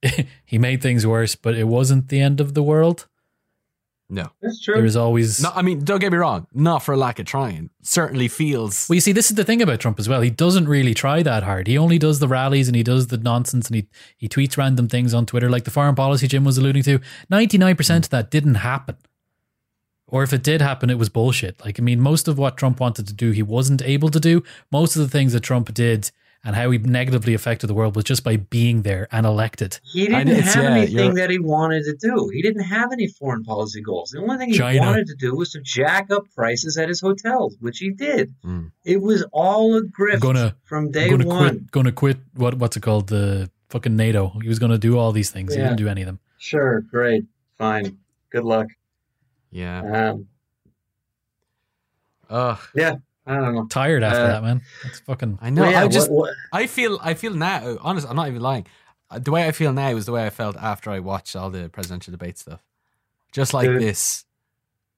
he 0.44 0.58
made 0.58 0.82
things 0.82 1.06
worse, 1.06 1.34
but 1.36 1.54
it 1.54 1.64
wasn't 1.64 2.08
the 2.08 2.20
end 2.20 2.40
of 2.40 2.54
the 2.54 2.62
world. 2.62 3.06
no. 4.08 4.30
That's 4.42 4.60
true. 4.62 4.74
There 4.74 4.84
is 4.84 4.96
always 4.96 5.42
No, 5.42 5.50
I 5.54 5.62
mean, 5.62 5.84
don't 5.84 6.00
get 6.00 6.12
me 6.12 6.18
wrong. 6.18 6.46
Not 6.52 6.82
for 6.82 6.96
lack 6.96 7.18
of 7.18 7.26
trying. 7.26 7.70
Certainly 7.82 8.28
feels. 8.28 8.88
Well, 8.88 8.96
you 8.96 9.00
see, 9.00 9.12
this 9.12 9.30
is 9.30 9.36
the 9.36 9.44
thing 9.44 9.62
about 9.62 9.80
Trump 9.80 9.98
as 9.98 10.08
well. 10.08 10.20
He 10.20 10.30
doesn't 10.30 10.68
really 10.68 10.94
try 10.94 11.22
that 11.22 11.44
hard. 11.44 11.66
He 11.66 11.78
only 11.78 11.98
does 11.98 12.18
the 12.18 12.28
rallies 12.28 12.68
and 12.68 12.76
he 12.76 12.82
does 12.82 13.06
the 13.06 13.16
nonsense 13.16 13.68
and 13.68 13.76
he, 13.76 13.86
he 14.16 14.28
tweets 14.28 14.56
random 14.56 14.88
things 14.88 15.14
on 15.14 15.24
Twitter, 15.26 15.48
like 15.48 15.64
the 15.64 15.70
foreign 15.70 15.94
policy 15.94 16.28
Jim 16.28 16.44
was 16.44 16.58
alluding 16.58 16.82
to. 16.82 17.00
99% 17.30 17.96
of 18.04 18.10
that 18.10 18.30
didn't 18.30 18.56
happen. 18.56 18.96
Or 20.08 20.22
if 20.22 20.34
it 20.34 20.42
did 20.42 20.60
happen, 20.60 20.90
it 20.90 20.98
was 20.98 21.08
bullshit. 21.08 21.64
Like, 21.64 21.80
I 21.80 21.82
mean, 21.82 21.98
most 21.98 22.28
of 22.28 22.36
what 22.36 22.58
Trump 22.58 22.80
wanted 22.80 23.06
to 23.06 23.14
do, 23.14 23.30
he 23.30 23.42
wasn't 23.42 23.80
able 23.80 24.10
to 24.10 24.20
do. 24.20 24.42
Most 24.70 24.94
of 24.94 25.00
the 25.00 25.08
things 25.08 25.32
that 25.32 25.40
Trump 25.40 25.72
did 25.72 26.10
and 26.44 26.56
how 26.56 26.70
he 26.70 26.78
negatively 26.78 27.34
affected 27.34 27.68
the 27.68 27.74
world 27.74 27.94
was 27.94 28.04
just 28.04 28.24
by 28.24 28.36
being 28.36 28.82
there 28.82 29.06
and 29.12 29.24
elected. 29.24 29.78
He 29.84 30.08
I- 30.12 30.24
didn't 30.24 30.42
have 30.42 30.56
yeah, 30.64 30.70
anything 30.70 30.96
you're- 30.96 31.14
that 31.14 31.30
he 31.30 31.38
wanted 31.38 31.84
to 31.84 31.94
do. 31.94 32.30
He 32.32 32.42
didn't 32.42 32.64
have 32.64 32.90
any 32.92 33.06
foreign 33.06 33.44
policy 33.44 33.80
goals. 33.80 34.10
The 34.10 34.20
only 34.20 34.38
thing 34.38 34.50
he 34.50 34.58
China. 34.58 34.80
wanted 34.80 35.06
to 35.06 35.14
do 35.14 35.34
was 35.36 35.52
to 35.52 35.60
jack 35.60 36.10
up 36.10 36.24
prices 36.34 36.76
at 36.76 36.88
his 36.88 37.00
hotels, 37.00 37.56
which 37.60 37.78
he 37.78 37.90
did. 37.90 38.34
Mm. 38.44 38.72
It 38.84 39.00
was 39.00 39.24
all 39.32 39.76
a 39.76 39.82
grift 39.82 40.20
Gonna- 40.20 40.56
from 40.64 40.90
day 40.90 41.08
gonna 41.08 41.26
one. 41.26 41.48
quit, 41.48 41.70
gonna 41.70 41.92
quit, 41.92 42.18
what, 42.34 42.54
what's 42.54 42.76
it 42.76 42.80
called? 42.82 43.06
The 43.08 43.50
fucking 43.68 43.94
NATO. 43.96 44.32
He 44.42 44.48
was 44.48 44.58
going 44.58 44.72
to 44.72 44.78
do 44.78 44.98
all 44.98 45.12
these 45.12 45.30
things. 45.30 45.54
He 45.54 45.60
didn't 45.60 45.76
do 45.76 45.88
any 45.88 46.02
of 46.02 46.06
them. 46.06 46.18
Sure, 46.38 46.80
great, 46.82 47.24
fine, 47.56 47.96
good 48.30 48.44
luck. 48.44 48.66
Yeah. 49.50 50.10
Um, 50.10 50.26
Ugh. 52.28 52.58
I 53.26 53.36
don't 53.36 53.54
know. 53.54 53.66
Tired 53.66 54.02
after 54.02 54.20
Uh, 54.20 54.26
that, 54.28 54.42
man. 54.42 54.62
That's 54.82 55.00
fucking. 55.00 55.38
I 55.40 55.50
know. 55.50 55.62
Well, 55.62 55.70
yeah, 55.70 55.84
I 55.84 55.88
just. 55.88 56.10
what- 56.10 56.30
what- 56.30 56.34
I 56.52 56.66
feel. 56.66 56.98
I 57.02 57.14
feel 57.14 57.34
now. 57.34 57.76
Honest. 57.80 58.08
I'm 58.08 58.16
not 58.16 58.28
even 58.28 58.40
lying. 58.42 58.66
Uh, 59.10 59.18
The 59.20 59.30
way 59.30 59.46
I 59.46 59.52
feel 59.52 59.72
now 59.72 59.90
is 59.90 60.06
the 60.06 60.12
way 60.12 60.26
I 60.26 60.30
felt 60.30 60.56
after 60.56 60.90
I 60.90 60.98
watched 60.98 61.36
all 61.36 61.50
the 61.50 61.68
presidential 61.68 62.10
debate 62.10 62.38
stuff. 62.38 62.60
Just 63.32 63.54
like 63.54 63.66
Dude. 63.68 63.80
this, 63.80 64.24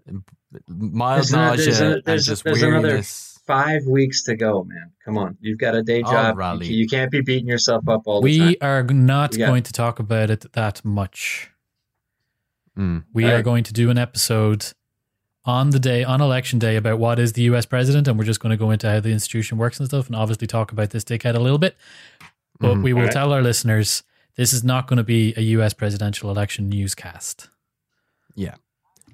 m- 0.09 0.25
mild 0.68 1.18
There's 1.18 1.33
not- 1.33 1.51
nausea 1.59 1.64
there's 1.66 1.81
a- 1.81 1.93
and 1.97 2.03
there's- 2.05 2.25
just 2.25 2.45
there's 2.45 2.62
another- 2.62 2.81
weariness. 2.89 3.39
five 3.47 3.83
weeks 3.87 4.22
to 4.25 4.35
go, 4.37 4.64
man. 4.64 4.91
Come 5.05 5.18
on, 5.18 5.37
you've 5.41 5.59
got 5.59 5.75
a 5.75 5.83
day 5.83 6.03
job. 6.03 6.39
rally. 6.39 6.66
You, 6.66 6.77
you 6.79 6.87
can't 6.89 7.11
be 7.11 7.20
beating 7.20 7.47
yourself 7.47 7.87
up 7.89 8.03
all 8.07 8.22
the 8.22 8.39
time. 8.39 8.47
We 8.49 8.57
are 8.61 8.83
not 8.85 9.33
We 9.33 9.39
got- 9.39 9.47
going 9.49 9.62
to 9.64 9.72
talk 9.72 9.99
about 9.99 10.31
it 10.31 10.51
that 10.55 10.83
much. 10.85 11.51
Mm. 12.79 13.05
We 13.12 13.25
All 13.25 13.31
are 13.31 13.35
right. 13.37 13.45
going 13.45 13.64
to 13.64 13.72
do 13.72 13.91
an 13.91 13.99
episode 13.99 14.72
on 15.45 15.70
the 15.70 15.78
day, 15.78 16.05
on 16.05 16.20
election 16.20 16.59
day, 16.59 16.76
about 16.76 16.99
what 16.99 17.18
is 17.18 17.34
the 17.34 17.42
US 17.42 17.66
president, 17.66 18.09
and 18.09 18.18
we're 18.18 18.24
just 18.24 18.40
going 18.40 18.51
to 18.51 18.57
go 18.57 18.70
into 18.70 18.90
how 18.90 19.01
the 19.01 19.11
institution 19.11 19.59
works 19.59 19.78
and 19.78 19.88
stuff, 19.88 20.07
and 20.07 20.16
obviously 20.16 20.47
talk 20.47 20.72
about 20.72 20.90
this 20.90 21.05
dickhead 21.05 21.34
a 21.34 21.40
little 21.40 21.59
bit. 21.59 21.76
But 22.61 22.76
Mhm. 22.76 22.82
we 22.82 22.92
will 22.92 23.01
All 23.01 23.07
right. 23.07 23.12
tell 23.12 23.32
our 23.32 23.42
listeners 23.42 24.03
this 24.36 24.53
is 24.53 24.64
not 24.64 24.86
going 24.86 24.97
to 24.97 25.05
be 25.05 25.34
a 25.36 25.40
US 25.42 25.74
presidential 25.74 26.30
election 26.30 26.68
newscast. 26.68 27.49
Yeah. 28.34 28.55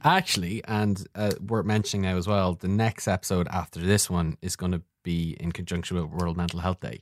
Actually, 0.03 0.63
and 0.65 1.07
uh, 1.15 1.33
worth 1.47 1.67
mentioning 1.67 2.03
now 2.03 2.17
as 2.17 2.27
well, 2.27 2.55
the 2.55 2.69
next 2.69 3.07
episode 3.07 3.49
after 3.49 3.81
this 3.81 4.09
one 4.09 4.37
is 4.41 4.57
going 4.57 4.73
to 4.73 4.83
be 5.03 5.37
in 5.41 5.53
conjunction 5.53 5.97
with 6.01 6.11
World 6.11 6.37
Mental 6.37 6.61
Health 6.61 6.81
Day. 6.81 7.01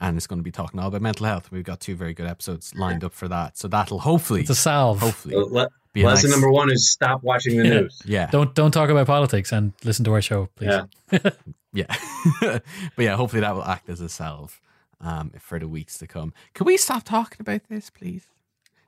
And 0.00 0.16
it's 0.16 0.26
going 0.28 0.38
to 0.38 0.42
be 0.44 0.52
talking 0.52 0.78
all 0.78 0.86
about 0.88 1.02
mental 1.02 1.26
health. 1.26 1.50
We've 1.50 1.64
got 1.64 1.80
two 1.80 1.96
very 1.96 2.14
good 2.14 2.26
episodes 2.26 2.72
lined 2.76 3.02
up 3.02 3.12
for 3.12 3.26
that. 3.28 3.58
So 3.58 3.66
that'll 3.66 3.98
hopefully, 3.98 4.42
It's 4.42 4.50
a 4.50 4.54
salve. 4.54 5.00
hopefully 5.00 5.34
So 5.34 5.40
le- 5.50 5.68
be 5.92 6.02
a 6.02 6.06
lesson 6.06 6.30
nice- 6.30 6.36
number 6.38 6.50
one 6.52 6.70
is 6.70 6.90
stop 6.90 7.22
watching 7.22 7.56
the 7.58 7.64
Yeah. 7.66 7.74
news. 7.80 8.02
Yeah. 8.04 8.26
Don't 8.30 8.54
don't 8.54 8.70
talk 8.72 8.90
about 8.90 9.06
politics 9.06 9.52
and 9.52 9.72
listen 9.84 10.04
to 10.04 10.12
our 10.12 10.22
show, 10.22 10.48
please. 10.56 10.70
Yeah. 11.12 11.18
Yeah. 11.74 11.94
but 12.40 12.62
yeah, 12.96 13.14
hopefully 13.14 13.40
that 13.42 13.54
will 13.54 13.62
act 13.64 13.90
as 13.90 14.00
a 14.00 14.08
salve 14.08 14.58
um, 15.02 15.30
for 15.38 15.58
the 15.58 15.68
weeks 15.68 15.98
to 15.98 16.06
come. 16.06 16.32
Can 16.54 16.64
we 16.66 16.78
stop 16.78 17.04
talking 17.04 17.36
about 17.40 17.60
this, 17.68 17.90
please? 17.90 18.26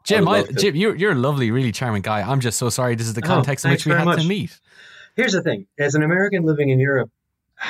Jim, 0.03 0.25
would 0.25 0.49
I. 0.49 0.53
Jim, 0.53 0.75
you're 0.75 0.97
you're 0.97 1.13
a 1.13 1.15
lovely, 1.15 1.51
really 1.51 1.73
charming 1.73 2.01
guy. 2.01 2.23
I'm 2.23 2.41
just 2.41 2.59
so 2.59 2.71
sorry. 2.71 2.95
This 2.95 3.07
is 3.07 3.13
the 3.15 3.21
Oh, 3.23 3.29
context 3.29 3.67
in 3.67 3.71
which 3.73 3.85
we 3.85 3.93
very 3.93 4.03
had 4.05 4.19
to 4.21 4.27
meet. 4.27 4.59
Here's 5.15 5.33
the 5.35 5.43
thing: 5.43 5.67
as 5.79 5.95
an 5.95 6.03
American 6.03 6.45
living 6.45 6.71
in 6.71 6.81
Europe, 6.81 7.11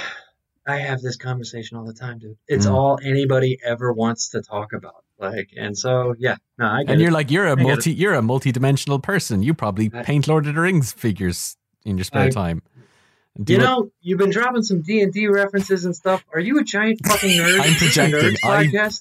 I 0.66 0.76
have 0.76 1.00
this 1.00 1.16
conversation 1.16 1.76
all 1.76 1.84
the 1.84 1.92
time, 1.92 2.18
dude. 2.18 2.36
It's 2.46 2.66
Mm. 2.66 2.72
all 2.74 2.98
anybody 3.02 3.58
ever 3.64 3.92
wants 3.92 4.28
to 4.30 4.42
talk 4.42 4.72
about. 4.72 5.04
Like, 5.20 5.50
and 5.56 5.76
so 5.76 6.14
yeah, 6.18 6.36
no, 6.58 6.66
I 6.66 6.82
get 6.82 6.92
And 6.92 7.00
it. 7.00 7.04
you're 7.04 7.12
like 7.12 7.30
you're 7.30 7.46
a 7.46 7.56
multi 7.56 7.92
you're 7.92 8.14
a 8.14 8.22
multi-dimensional 8.22 8.98
person. 9.00 9.42
You 9.42 9.52
probably 9.54 9.90
I- 9.92 10.02
paint 10.02 10.26
Lord 10.26 10.46
of 10.46 10.54
the 10.54 10.60
Rings 10.60 10.92
figures 10.92 11.56
in 11.84 11.96
your 11.98 12.04
spare 12.04 12.22
I- 12.24 12.30
time. 12.30 12.62
Do 13.40 13.52
you 13.52 13.60
it- 13.60 13.62
know, 13.62 13.90
you've 14.00 14.18
been 14.18 14.30
dropping 14.30 14.62
some 14.62 14.82
D 14.82 15.02
and 15.02 15.12
D 15.12 15.28
references 15.28 15.84
and 15.84 15.94
stuff. 15.94 16.24
Are 16.34 16.40
you 16.40 16.58
a 16.58 16.64
giant 16.64 17.06
fucking 17.06 17.30
nerd? 17.38 17.60
I'm 17.60 17.70
Is 17.74 17.80
this 17.80 17.96
a 17.96 18.08
projecting. 18.10 18.36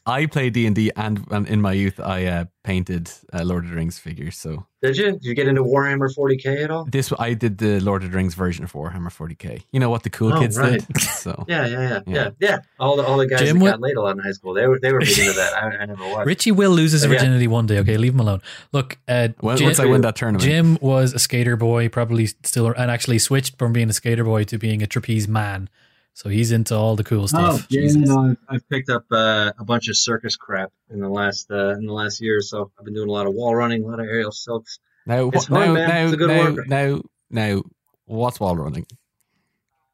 I? 0.06 0.22
I 0.22 0.26
play 0.28 0.50
D 0.52 0.68
and 0.68 0.76
D, 0.76 0.92
and 0.96 1.26
and 1.32 1.48
in 1.48 1.62
my 1.62 1.74
youth, 1.74 2.00
I 2.00 2.26
uh, 2.26 2.46
painted 2.70 3.12
uh, 3.34 3.44
Lord 3.44 3.64
of 3.66 3.72
the 3.72 3.76
Rings 3.76 3.98
figures. 3.98 4.38
So 4.38 4.66
Did 4.84 4.96
you? 4.98 5.12
Did 5.14 5.24
you 5.30 5.34
get 5.40 5.48
into 5.48 5.64
Warhammer 5.64 6.10
40k 6.18 6.64
at 6.66 6.70
all? 6.72 6.86
this 6.86 7.12
I 7.18 7.34
did 7.34 7.58
the 7.58 7.80
Lord 7.80 8.04
of 8.04 8.12
the 8.12 8.18
Rings 8.18 8.36
version 8.44 8.64
of 8.64 8.72
Warhammer 8.74 9.12
40k. 9.20 9.64
You 9.74 9.80
know 9.80 9.90
what 9.90 10.04
the 10.04 10.12
cool 10.12 10.34
Oh, 10.34 10.40
kids 10.42 10.56
right. 10.58 10.80
did. 10.88 11.02
So 11.26 11.32
Yeah, 11.54 11.66
yeah, 11.66 11.82
yeah, 11.82 11.90
Yeah. 11.90 12.02
yeah, 12.16 12.30
yeah. 12.48 12.58
All 12.80 12.96
the 12.96 13.04
all 13.08 13.18
the 13.18 13.26
guys 13.28 13.40
Jim, 13.42 13.58
that 13.58 13.64
what- 13.64 13.72
got 13.72 13.82
laid 13.82 13.98
a 13.98 14.02
lot 14.02 14.16
in 14.18 14.20
high 14.24 14.32
school, 14.40 14.54
they 14.54 14.68
were 14.68 14.80
they 14.80 14.92
were 14.94 15.00
big 15.00 15.18
into 15.18 15.34
that. 15.34 15.54
I, 15.62 15.66
I 15.82 15.86
never 15.86 16.04
watched. 16.14 16.28
Richie 16.28 16.52
will 16.52 16.72
lose 16.82 16.92
his 16.92 17.02
But 17.04 17.12
yeah. 17.14 17.20
virginity 17.20 17.48
one 17.48 17.66
day. 17.66 17.80
Okay, 17.80 17.98
leave 17.98 18.14
him 18.14 18.20
alone. 18.20 18.42
Look, 18.72 19.00
uh, 19.08 19.30
when, 19.40 19.58
Jim, 19.58 19.66
once 19.66 19.80
I 19.80 19.86
win 19.86 20.02
that 20.02 20.16
tournament, 20.16 20.44
Jim 20.44 20.78
was 20.82 21.14
a 21.14 21.20
skater 21.20 21.56
boy, 21.58 21.90
probably 21.90 22.28
still, 22.28 22.68
and 22.82 22.92
actually 22.92 23.20
switched 23.20 23.58
from 23.58 23.74
being 23.74 23.90
a 23.90 23.94
skater 23.94 24.24
boy 24.24 24.44
to 24.46 24.58
being 24.60 24.84
a 24.84 24.88
trapeze 24.88 25.28
man. 25.28 25.70
So 26.14 26.28
he's 26.30 26.52
into 26.52 26.76
all 26.76 26.96
the 26.98 27.04
cool 27.04 27.28
stuff. 27.28 27.42
Oh, 27.54 27.58
stuff. 27.58 27.68
yeah, 27.70 27.82
Jesus. 27.82 28.10
no, 28.10 28.30
I've, 28.32 28.38
I've 28.50 28.70
picked 28.70 28.90
up 28.90 29.06
uh, 29.12 29.54
a 29.58 29.64
bunch 29.64 29.88
of 29.88 29.96
circus 29.98 30.36
crap 30.36 30.72
in 30.90 31.00
the 31.00 31.08
last 31.10 31.50
uh, 31.50 31.76
in 31.76 31.86
the 31.86 31.94
last 31.94 32.20
year 32.22 32.38
or 32.38 32.42
so. 32.42 32.72
I've 32.78 32.84
been 32.86 32.94
doing 32.94 33.08
a 33.10 33.12
lot 33.12 33.26
of 33.26 33.34
wall 33.34 33.56
running, 33.56 33.84
a 33.84 33.88
lot 33.88 34.00
of 34.02 34.06
aerial 34.06 34.32
silks. 34.32 34.80
now 35.06 35.30
It's 35.34 35.46
wh- 35.46 35.52
now 35.52 35.74
man. 35.74 35.88
now 35.88 36.04
It's 36.06 36.14
a 36.14 36.18
good 36.18 36.28
now, 36.28 36.44
workout. 36.52 36.68
now 36.68 37.02
now 37.30 37.62
what's 38.06 38.40
wall 38.40 38.56
running? 38.58 38.86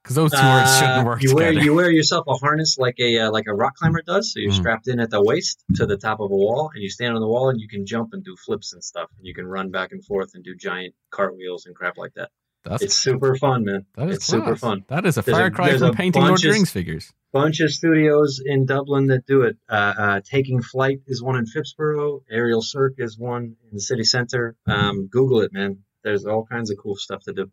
Because 0.02 0.16
those 0.16 0.32
two 0.32 0.38
words 0.38 0.78
shouldn't 0.78 0.98
Uh, 1.00 1.04
work 1.04 1.22
you 1.22 1.30
together. 1.30 1.54
wear 1.54 1.64
you 1.64 1.74
wear 1.76 1.92
yourself 1.92 2.26
a 2.28 2.34
harness 2.36 2.78
like 2.80 2.96
a 3.00 3.20
uh, 3.20 3.32
like 3.32 3.46
a 3.48 3.54
rock 3.54 3.76
climber 3.76 4.02
does. 4.02 4.34
So 4.34 4.40
you're 4.40 4.52
Mhm. 4.52 4.56
strapped 4.56 4.88
in 4.88 5.00
at 5.00 5.10
the 5.12 5.22
waist 5.22 5.64
to 5.76 5.86
the 5.86 5.98
top 5.98 6.20
of 6.20 6.32
a 6.32 6.36
wall, 6.36 6.72
and 6.74 6.82
you 6.82 6.90
stand 6.90 7.14
on 7.14 7.22
the 7.22 7.28
wall, 7.28 7.50
and 7.50 7.60
you 7.60 7.68
can 7.68 7.86
jump 7.86 8.14
and 8.14 8.24
do 8.24 8.36
flips 8.36 8.74
and 8.74 8.84
stuff. 8.84 9.10
and 9.18 9.28
You 9.28 9.34
can 9.36 9.46
run 9.46 9.70
back 9.70 9.92
and 9.92 10.04
forth 10.04 10.32
and 10.34 10.44
do 10.44 10.56
giant 10.56 10.96
cartwheels 11.12 11.66
and 11.68 11.76
crap 11.76 11.98
like 11.98 12.14
that. 12.16 12.30
That's 12.66 12.84
It's 12.84 12.96
super 12.96 13.36
fun, 13.36 13.64
man. 13.64 13.86
that 13.96 14.10
is 14.10 14.16
it's 14.18 14.26
super 14.26 14.56
fun. 14.56 14.84
That 14.88 15.06
is 15.06 15.18
a 15.18 15.22
There's 15.22 15.38
far 15.38 15.46
a- 15.48 15.52
cry 15.52 15.78
from 15.78 15.94
painting 15.94 16.22
Lord 16.24 16.34
of 16.36 16.42
the 16.42 16.50
Rings 16.50 16.72
figures. 16.72 17.14
bunch 17.32 17.60
of 17.60 17.70
studios 17.72 18.42
in 18.44 18.66
Dublin 18.66 19.08
that 19.08 19.26
do 19.26 19.44
it. 19.44 19.58
Uh, 19.70 19.94
uh, 19.98 20.22
Taking 20.24 20.62
Flight 20.62 21.02
is 21.08 21.22
one 21.22 21.36
in 21.38 21.46
Phibsborough. 21.46 22.22
Aerial 22.30 22.62
Cirque 22.62 22.96
is 22.98 23.18
one 23.18 23.56
in 23.64 23.70
the 23.74 23.80
city 23.80 24.04
center. 24.04 24.56
Um, 24.66 25.08
Google 25.08 25.42
it, 25.42 25.54
man. 25.54 25.84
There's 26.04 26.26
all 26.26 26.46
kinds 26.46 26.72
of 26.72 26.78
cool 26.78 26.96
stuff 26.96 27.24
to 27.24 27.34
do. 27.34 27.52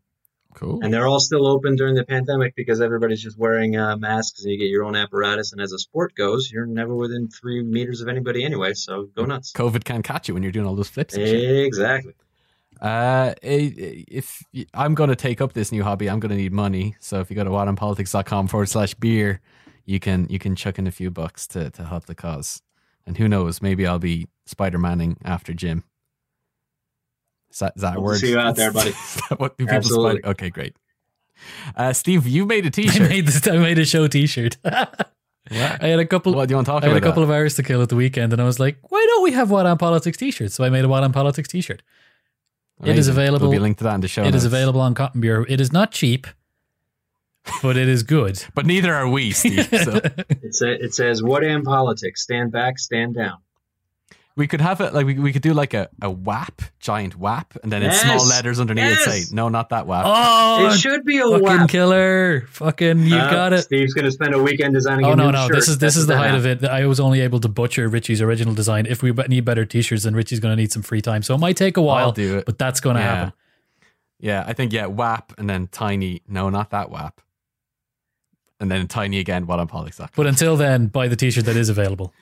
Cool. 0.55 0.81
And 0.83 0.93
they're 0.93 1.07
all 1.07 1.19
still 1.21 1.47
open 1.47 1.77
during 1.77 1.95
the 1.95 2.05
pandemic 2.05 2.55
because 2.55 2.83
everybody's 2.83 3.23
just 3.23 3.39
wearing 3.39 3.75
uh, 3.77 3.97
masks 3.97 4.43
and 4.43 4.53
you 4.53 4.59
get 4.59 4.67
your 4.69 4.85
own 4.85 4.95
apparatus. 4.95 5.53
And 5.53 5.63
as 5.63 5.73
a 5.73 5.79
sport 5.79 6.15
goes, 6.15 6.51
you're 6.53 6.67
never 6.67 6.95
within 6.95 7.29
three 7.29 7.63
meters 7.63 8.03
of 8.03 8.09
anybody 8.09 8.45
anyway. 8.45 8.75
So 8.75 9.09
go 9.17 9.25
nuts. 9.25 9.53
COVID 9.53 9.85
can't 9.85 10.05
catch 10.05 10.29
you 10.29 10.35
when 10.35 10.43
you're 10.43 10.53
doing 10.53 10.67
all 10.67 10.75
those 10.77 10.91
flips. 10.91 11.15
Exactly. 11.17 12.13
Uh, 12.83 13.33
i- 13.45 14.05
if 14.09 14.43
y- 14.53 14.67
I'm 14.75 14.95
going 14.95 15.09
to 15.09 15.15
take 15.17 15.41
up 15.41 15.53
this 15.53 15.71
new 15.71 15.85
hobby, 15.85 16.11
I'm 16.11 16.19
going 16.19 16.31
to 16.31 16.37
need 16.37 16.53
money. 16.53 16.97
So 16.99 17.21
if 17.21 17.31
you 17.31 17.37
go 17.37 17.45
to 17.45 17.51
whatonpolitics.com 17.51 18.49
forward 18.49 18.69
slash 18.69 18.93
beer, 18.95 19.41
you 19.87 20.01
can 20.01 20.27
you 20.29 20.39
can 20.41 20.57
chuck 20.57 20.79
in 20.81 20.87
a 20.89 20.91
few 20.91 21.11
bucks 21.11 21.47
to 21.49 21.71
to 21.71 21.85
help 21.85 22.07
the 22.07 22.15
cause. 22.17 22.61
And 23.07 23.17
who 23.17 23.29
knows, 23.29 23.63
maybe 23.63 23.87
I'll 23.87 23.99
be 24.01 24.27
Spider 24.47 24.79
Manning 24.79 25.17
after 25.25 25.53
Jim. 25.55 25.85
Is 27.53 27.59
that, 27.61 27.73
is 27.77 27.83
that 27.83 27.91
a 27.91 27.95
Hope 27.95 28.05
word? 28.05 28.19
see 28.19 28.31
you 28.31 28.39
out 28.39 28.57
there, 28.57 28.73
buddy. 28.79 28.93
What 29.37 29.57
do 29.59 29.65
people 29.67 29.77
Absolutely. 29.77 30.19
spell? 30.21 30.31
Okay, 30.33 30.51
great. 30.51 30.75
Uh, 31.77 31.93
Steve, 31.93 32.27
you 32.27 32.47
made 32.47 32.67
a 32.67 32.71
T-shirt. 32.79 33.09
made 33.09 33.27
this. 33.27 33.47
I 33.47 33.59
made 33.59 33.79
a 33.79 33.85
show 33.85 34.07
T-shirt. 34.09 34.57
I 34.65 34.97
had 35.51 35.99
a 35.99 36.07
couple. 36.07 36.33
what 36.35 36.49
do 36.49 36.53
you 36.53 36.57
want 36.57 36.67
to 36.67 36.73
talk 36.73 36.83
I 36.83 36.87
had 36.87 36.95
a 36.95 36.99
about? 36.99 37.07
couple 37.09 37.23
of 37.25 37.31
hours 37.31 37.57
to 37.57 37.63
kill 37.63 37.83
at 37.83 37.89
the 37.91 37.97
weekend, 37.97 38.33
and 38.33 38.41
I 38.41 38.45
was 38.45 38.59
like, 38.61 38.79
"Why 38.89 39.05
don't 39.09 39.23
we 39.25 39.33
have 39.33 39.51
What 39.51 39.67
on 39.67 39.77
Politics 39.77 40.17
T-shirts?" 40.17 40.55
So 40.55 40.65
I 40.65 40.71
made 40.71 40.85
a 40.85 40.89
What 40.89 41.03
on 41.03 41.13
Politics 41.13 41.49
T-shirt. 41.49 41.83
That? 42.83 42.91
it 42.91 42.99
is 42.99 43.09
available- 43.09 43.39
There'll 43.49 43.53
be 43.53 43.57
a 43.59 43.61
link 43.61 43.79
to 43.79 43.85
that 43.85 43.95
in 43.95 44.01
the 44.01 44.09
show. 44.09 44.23
It 44.23 44.29
is 44.35 44.45
notes. 44.45 44.45
available 44.55 44.81
on 44.81 44.95
Cotton 44.95 45.21
Bureau. 45.21 45.45
It 45.49 45.61
is 45.61 45.73
not 45.73 45.91
cheap, 45.93 46.27
but 47.63 47.77
it 47.77 47.89
is 47.89 48.03
good. 48.03 48.45
but 48.55 48.67
neither 48.67 48.95
are 48.95 49.09
we, 49.09 49.31
Steve. 49.33 49.67
So 49.71 49.93
It, 50.43 50.55
sa- 50.55 50.67
it 50.67 50.95
says, 50.95 51.23
"What 51.23 51.43
am 51.45 51.63
politics? 51.65 52.23
Stand 52.23 52.53
back, 52.53 52.79
stand 52.79 53.15
down." 53.15 53.39
We 54.37 54.47
could 54.47 54.61
have 54.63 54.81
it 54.81 54.95
like 54.95 55.05
we, 55.05 55.19
we 55.19 55.33
could 55.33 55.43
do 55.43 55.53
like 55.53 55.75
a, 55.75 55.89
a 56.01 56.11
WAP, 56.11 56.63
giant 56.81 57.17
WAP, 57.19 57.55
and 57.63 57.71
then 57.71 57.83
in 57.83 57.93
small 57.93 58.27
letters 58.27 58.59
underneath 58.59 58.93
it 58.93 58.99
say, 58.99 59.35
"No, 59.35 59.49
not 59.49 59.69
that 59.69 59.87
WAP." 59.87 60.05
oh, 60.07 60.67
it 60.71 60.79
should 60.79 61.05
be 61.05 61.19
a 61.19 61.23
fucking 61.25 61.43
WAP. 61.43 61.69
killer! 61.69 62.47
Fucking, 62.49 63.01
you 63.07 63.17
Uh, 63.17 63.31
got 63.31 63.53
it. 63.53 63.63
Steve's 63.63 63.93
going 63.93 64.07
to 64.07 64.11
spend 64.11 64.35
a 64.35 64.43
weekend 64.43 64.75
designing. 64.75 65.05
Oh 65.05 65.13
a 65.13 65.17
no, 65.17 65.27
new 65.27 65.33
no! 65.33 65.47
shirt. 65.49 65.57
This 65.57 65.69
is 65.69 65.79
this 65.79 65.95
That's 65.95 65.97
is 65.97 66.07
the 66.07 66.17
height 66.17 66.35
of 66.35 66.47
it. 66.47 66.65
I 66.65 66.87
was 66.87 66.99
only 67.01 67.21
able 67.21 67.41
to 67.41 67.49
butcher 67.49 67.89
Richie's 67.89 68.23
original 68.23 68.55
design. 68.55 68.87
If 68.87 69.03
we 69.03 69.13
need 69.13 69.45
better 69.45 69.65
T-shirts, 69.67 70.05
then 70.05 70.15
Richie's 70.15 70.41
going 70.41 70.57
to 70.57 70.61
need 70.61 70.73
some 70.73 70.83
free 70.83 71.03
time. 71.03 71.23
So 71.23 71.35
it 71.35 71.39
might 71.39 71.57
take 71.57 71.77
a 71.77 71.83
while, 71.83 72.07
I'll 72.07 72.13
do 72.13 72.39
it. 72.39 72.47
but 72.47 72.59
that's 72.59 72.81
going 72.81 72.97
to 72.97 73.03
yeah. 73.03 73.15
happen. 73.15 73.33
Yeah, 74.19 74.45
I 74.47 74.53
think 74.55 74.73
yeah, 74.73 74.87
WAP 74.87 75.35
and 75.37 75.51
then 75.51 75.67
tiny. 75.67 76.23
No, 76.29 76.49
not 76.49 76.71
that 76.71 76.91
WAP. 76.91 77.21
And 78.61 78.71
then 78.71 78.87
tiny 78.87 79.19
again. 79.19 79.47
What 79.47 79.59
on 79.59 79.67
politics? 79.67 80.01
But 80.15 80.27
until 80.29 80.57
then, 80.57 80.87
buy 80.87 81.09
the 81.09 81.17
T-shirt 81.17 81.45
that 81.47 81.57
is 81.57 81.69
available. 81.69 82.15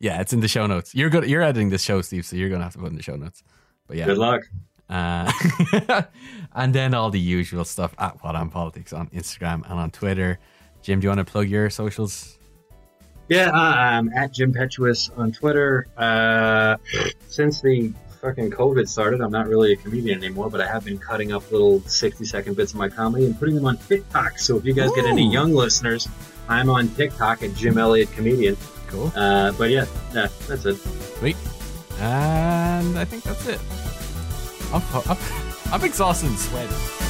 Yeah, 0.00 0.20
it's 0.20 0.32
in 0.32 0.40
the 0.40 0.48
show 0.48 0.66
notes. 0.66 0.94
You're 0.94 1.10
good. 1.10 1.28
You're 1.28 1.42
editing 1.42 1.68
this 1.68 1.82
show, 1.82 2.00
Steve, 2.00 2.24
so 2.24 2.34
you're 2.34 2.48
gonna 2.48 2.64
have 2.64 2.72
to 2.72 2.78
put 2.78 2.86
it 2.86 2.90
in 2.90 2.96
the 2.96 3.02
show 3.02 3.16
notes. 3.16 3.42
But 3.86 3.98
yeah, 3.98 4.06
Good 4.06 4.18
luck. 4.18 4.42
Uh, 4.88 5.30
and 6.54 6.74
then 6.74 6.94
all 6.94 7.10
the 7.10 7.20
usual 7.20 7.64
stuff 7.64 7.94
at 7.98 8.22
What 8.24 8.34
on 8.34 8.50
Politics 8.50 8.92
on 8.92 9.08
Instagram 9.10 9.62
and 9.70 9.78
on 9.78 9.90
Twitter. 9.90 10.38
Jim, 10.82 11.00
do 11.00 11.04
you 11.04 11.10
want 11.10 11.18
to 11.18 11.24
plug 11.30 11.48
your 11.48 11.70
socials? 11.70 12.38
Yeah, 13.28 13.50
uh, 13.50 13.74
I'm 13.76 14.08
at 14.14 14.32
Jim 14.32 14.52
Petuous 14.52 15.10
on 15.16 15.30
Twitter. 15.30 15.86
Uh, 15.96 16.76
since 17.28 17.60
the 17.60 17.92
fucking 18.20 18.50
COVID 18.50 18.88
started, 18.88 19.20
I'm 19.20 19.30
not 19.30 19.46
really 19.46 19.72
a 19.72 19.76
comedian 19.76 20.18
anymore, 20.18 20.50
but 20.50 20.60
I 20.60 20.66
have 20.66 20.84
been 20.84 20.98
cutting 20.98 21.32
up 21.32 21.52
little 21.52 21.80
60 21.82 22.24
second 22.24 22.56
bits 22.56 22.72
of 22.72 22.78
my 22.78 22.88
comedy 22.88 23.26
and 23.26 23.38
putting 23.38 23.54
them 23.54 23.66
on 23.66 23.76
TikTok. 23.76 24.38
So 24.38 24.56
if 24.56 24.64
you 24.64 24.72
guys 24.72 24.90
get 24.96 25.04
any 25.04 25.30
young 25.30 25.52
listeners, 25.52 26.08
I'm 26.48 26.68
on 26.68 26.88
TikTok 26.88 27.44
at 27.44 27.54
Jim 27.54 27.78
Elliott 27.78 28.10
Comedian. 28.12 28.56
Cool. 28.90 29.12
Uh, 29.14 29.52
but 29.52 29.70
yeah, 29.70 29.86
yeah, 30.12 30.28
that's 30.46 30.66
it. 30.66 30.76
Sweet. 31.18 31.36
And 32.00 32.98
I 32.98 33.04
think 33.04 33.22
that's 33.22 33.46
it. 33.46 33.60
I'm, 34.72 34.82
I'm, 35.08 35.16
I'm 35.72 35.84
exhausted 35.84 36.30
and 36.30 36.38
sweating. 36.38 37.09